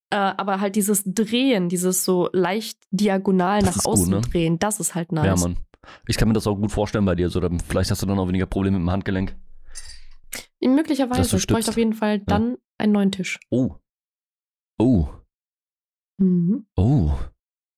Äh, 0.09 0.17
aber 0.17 0.59
halt 0.59 0.75
dieses 0.75 1.03
Drehen, 1.05 1.69
dieses 1.69 2.03
so 2.03 2.29
leicht 2.33 2.79
diagonal 2.91 3.59
Das 3.59 3.67
nach 3.67 3.75
ist 3.77 3.83
gut, 3.83 3.93
außen 3.93 4.09
ne? 4.11 4.21
drehen, 4.21 4.59
das 4.59 4.79
ist 4.79 4.95
halt 4.95 5.11
nice. 5.11 5.25
Ja, 5.25 5.35
Mann. 5.35 5.57
Ich 6.07 6.17
kann 6.17 6.27
mir 6.27 6.33
das 6.33 6.47
auch 6.47 6.55
gut 6.55 6.71
vorstellen 6.71 7.05
bei 7.05 7.15
dir. 7.15 7.29
So, 7.29 7.39
dann, 7.39 7.59
vielleicht 7.59 7.91
hast 7.91 8.01
du 8.01 8.05
dann 8.05 8.19
auch 8.19 8.27
weniger 8.27 8.45
Probleme 8.45 8.77
mit 8.79 8.85
dem 8.87 8.91
Handgelenk. 8.91 9.35
Möglicherweise. 10.61 11.29
du 11.29 11.37
Ich 11.37 11.47
bräuchte 11.47 11.71
auf 11.71 11.77
jeden 11.77 11.93
Fall 11.93 12.19
dann 12.19 12.57
einen 12.77 12.91
neuen 12.93 13.11
Tisch. 13.11 13.39
Oh. 13.51 13.75
Oh. 14.79 15.07
Mhm. 16.17 16.65
Oh. 16.75 17.11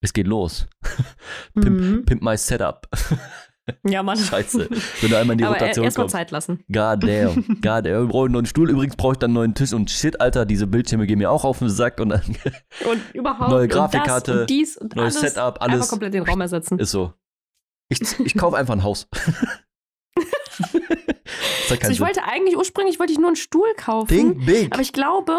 Es 0.02 0.14
geht 0.14 0.28
los. 0.28 0.68
Pimp, 1.60 1.80
Mhm. 1.82 2.06
pimp 2.06 2.22
my 2.22 2.38
setup. 2.38 2.88
Ja, 3.86 4.02
Mann. 4.02 4.18
Scheiße. 4.18 4.70
Wenn 5.02 5.10
du 5.10 5.18
einmal 5.20 5.34
in 5.34 5.40
die 5.40 5.44
Aber 5.44 5.56
Rotation 5.56 5.84
erstmal 5.84 6.06
kommst. 6.06 6.14
Zeit 6.14 6.32
lassen. 6.32 6.64
God 6.72 7.04
damn. 7.04 7.36
God 7.62 7.64
damn. 7.64 7.84
Wir 7.84 8.06
brauchen 8.06 8.26
einen 8.28 8.34
neuen 8.36 8.46
Stuhl. 8.46 8.70
Übrigens 8.70 8.96
brauche 8.96 9.12
ich 9.12 9.18
dann 9.18 9.32
einen 9.32 9.34
neuen 9.36 9.56
Tisch 9.56 9.74
und 9.74 9.92
shit, 9.92 10.22
Alter, 10.22 10.46
diese 10.46 10.68
Bildschirme 10.68 11.06
gehen 11.06 11.18
mir 11.18 11.30
auch 11.30 11.44
auf 11.44 11.60
den 11.60 11.68
Sack 11.68 12.00
und 12.00 12.08
dann 12.08 12.22
Und 12.90 13.02
überhaupt. 13.14 13.50
Neue 13.52 13.64
und 13.64 13.70
das 13.74 13.78
Grafikkarte, 13.78 14.42
und 14.42 14.50
dies 14.50 14.78
und 14.78 14.96
neues 14.96 15.18
alles. 15.18 15.34
Setup, 15.34 15.58
Einfach 15.60 15.74
alles 15.80 15.90
komplett 15.90 16.14
den 16.14 16.24
Raum 16.24 16.40
ersetzen. 16.40 16.80
ist 16.80 16.92
so. 16.92 17.12
Ich, 17.90 18.02
ich 18.20 18.36
kaufe 18.38 18.58
einfach 18.58 18.74
ein 18.74 18.84
Haus. 18.84 19.08
Also 21.70 21.92
ich 21.92 21.98
Sinn. 21.98 22.00
wollte 22.06 22.24
eigentlich 22.24 22.56
ursprünglich 22.56 22.98
wollte 23.00 23.12
ich 23.12 23.20
nur 23.20 23.28
einen 23.28 23.36
Stuhl 23.36 23.74
kaufen. 23.76 24.08
Think 24.08 24.46
big. 24.46 24.72
Aber 24.72 24.82
ich 24.82 24.94
glaube, 24.94 25.38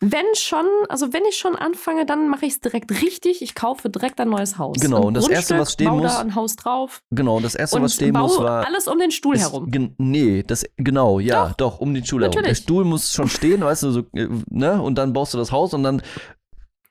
wenn 0.00 0.26
schon, 0.34 0.66
also 0.90 1.12
wenn 1.14 1.24
ich 1.24 1.36
schon 1.38 1.56
anfange, 1.56 2.04
dann 2.04 2.28
mache 2.28 2.44
ich 2.44 2.52
es 2.52 2.60
direkt 2.60 2.90
richtig. 3.02 3.40
Ich 3.40 3.54
kaufe 3.54 3.88
direkt 3.88 4.20
ein 4.20 4.28
neues 4.28 4.58
Haus. 4.58 4.76
Genau, 4.78 4.98
Ein 4.98 5.04
und 5.04 5.14
das 5.14 5.26
Erste, 5.28 5.54
Grundstück, 5.54 5.60
was 5.60 5.72
stehen 5.72 5.90
muss- 6.02 6.12
da 6.14 6.20
ein 6.20 6.34
Haus 6.34 6.56
drauf 6.56 7.00
Genau, 7.10 7.36
und 7.38 7.42
das 7.44 7.54
erste, 7.54 7.76
und 7.76 7.82
was 7.84 7.94
stehen 7.94 8.12
muss, 8.12 8.38
war. 8.38 8.66
alles 8.66 8.86
um 8.88 8.98
den 8.98 9.10
Stuhl 9.10 9.34
ist, 9.36 9.40
herum. 9.42 9.70
Nee, 9.98 10.42
das, 10.42 10.64
genau, 10.76 11.18
ja, 11.18 11.54
doch, 11.56 11.80
um 11.80 11.94
den 11.94 12.04
Stuhl 12.04 12.20
herum. 12.20 12.32
Der 12.32 12.42
natürlich. 12.42 12.58
Stuhl 12.58 12.84
muss 12.84 13.12
schon 13.12 13.28
stehen, 13.28 13.62
weißt 13.62 13.82
du, 13.84 13.90
so, 13.90 14.00
äh, 14.14 14.28
ne? 14.50 14.80
Und 14.82 14.96
dann 14.96 15.12
baust 15.14 15.32
du 15.32 15.38
das 15.38 15.50
Haus 15.50 15.72
und 15.72 15.82
dann. 15.82 16.02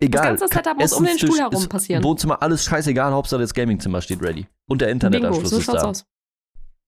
Egal. 0.01 0.23
ganze 0.23 0.47
Setup 0.47 0.77
muss 0.77 0.93
um 0.93 1.05
den 1.05 1.17
Stuhl 1.19 1.37
herum 1.37 1.67
passieren. 1.67 2.03
Wohnzimmer, 2.03 2.41
alles 2.41 2.63
scheißegal, 2.63 3.11
Hauptsache 3.11 3.41
das 3.41 3.53
Gamingzimmer 3.53 4.01
steht 4.01 4.21
ready. 4.21 4.47
Und 4.67 4.81
der 4.81 4.87
Bingo, 4.87 5.07
Internetanschluss 5.07 5.49
so 5.49 5.57
ist 5.57 5.67
da. 5.73 5.89
aus. 5.89 6.05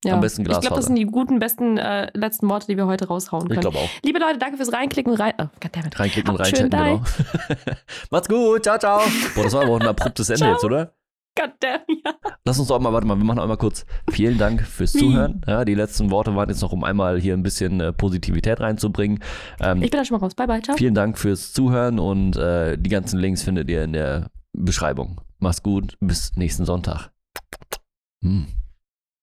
Ja. 0.03 0.15
Am 0.15 0.21
besten 0.21 0.41
Ich 0.41 0.45
glaube, 0.47 0.61
das 0.61 0.67
Glasfaser. 0.69 0.87
sind 0.87 0.95
die 0.95 1.05
guten, 1.05 1.37
besten 1.37 1.77
äh, 1.77 2.09
letzten 2.17 2.49
Worte, 2.49 2.65
die 2.67 2.75
wir 2.77 2.87
heute 2.87 3.07
raushauen 3.07 3.43
Ich 3.43 3.49
können. 3.49 3.61
glaube 3.61 3.77
auch. 3.77 3.89
Liebe 4.01 4.17
Leute, 4.17 4.39
danke 4.39 4.57
fürs 4.57 4.73
Reinklicken 4.73 5.11
und 5.13 5.19
rein. 5.19 5.33
Oh, 5.37 5.45
goddammit. 5.61 5.99
Reinklicken 5.99 6.31
und 6.33 6.39
Habt 6.39 6.57
schön 6.57 6.73
reinchatten, 6.73 7.03
genau. 7.59 7.75
Macht's 8.09 8.27
gut, 8.27 8.63
ciao, 8.63 8.79
ciao. 8.79 9.01
Boah, 9.35 9.43
das 9.43 9.53
war 9.53 9.61
aber 9.63 9.73
auch 9.73 9.79
ein 9.79 9.87
abruptes 9.87 10.29
Ende 10.31 10.47
jetzt, 10.49 10.63
oder? 10.63 10.93
Goddamn, 11.41 11.81
ja. 12.05 12.13
Lass 12.45 12.59
uns 12.59 12.67
doch 12.67 12.79
mal, 12.79 12.93
warte 12.93 13.07
mal, 13.07 13.17
wir 13.17 13.23
machen 13.23 13.39
auch 13.39 13.47
mal 13.47 13.57
kurz. 13.57 13.85
Vielen 14.11 14.37
Dank 14.37 14.61
fürs 14.61 14.93
Wie? 14.93 14.99
Zuhören. 14.99 15.41
Ja, 15.47 15.65
die 15.65 15.75
letzten 15.75 16.11
Worte 16.11 16.35
waren 16.35 16.49
jetzt 16.49 16.61
noch, 16.61 16.71
um 16.71 16.83
einmal 16.83 17.19
hier 17.19 17.33
ein 17.33 17.43
bisschen 17.43 17.79
äh, 17.79 17.93
Positivität 17.93 18.59
reinzubringen. 18.59 19.19
Ähm, 19.59 19.81
Ich 19.81 19.89
bin 19.91 19.99
da 19.99 20.05
schon 20.05 20.17
mal 20.19 20.23
raus. 20.25 20.35
Bye, 20.35 20.47
bye. 20.47 20.61
Ciao. 20.61 20.77
Vielen 20.77 20.93
Dank 20.93 21.17
fürs 21.17 21.53
Zuhören 21.53 21.99
und 21.99 22.35
äh, 22.35 22.77
die 22.77 22.89
ganzen 22.89 23.19
Links 23.19 23.41
findet 23.43 23.69
ihr 23.69 23.83
in 23.83 23.93
der 23.93 24.29
Beschreibung. 24.53 25.21
Mach's 25.39 25.63
gut, 25.63 25.97
bis 25.99 26.35
nächsten 26.35 26.65
Sonntag. 26.65 27.11
Hm. 28.23 28.45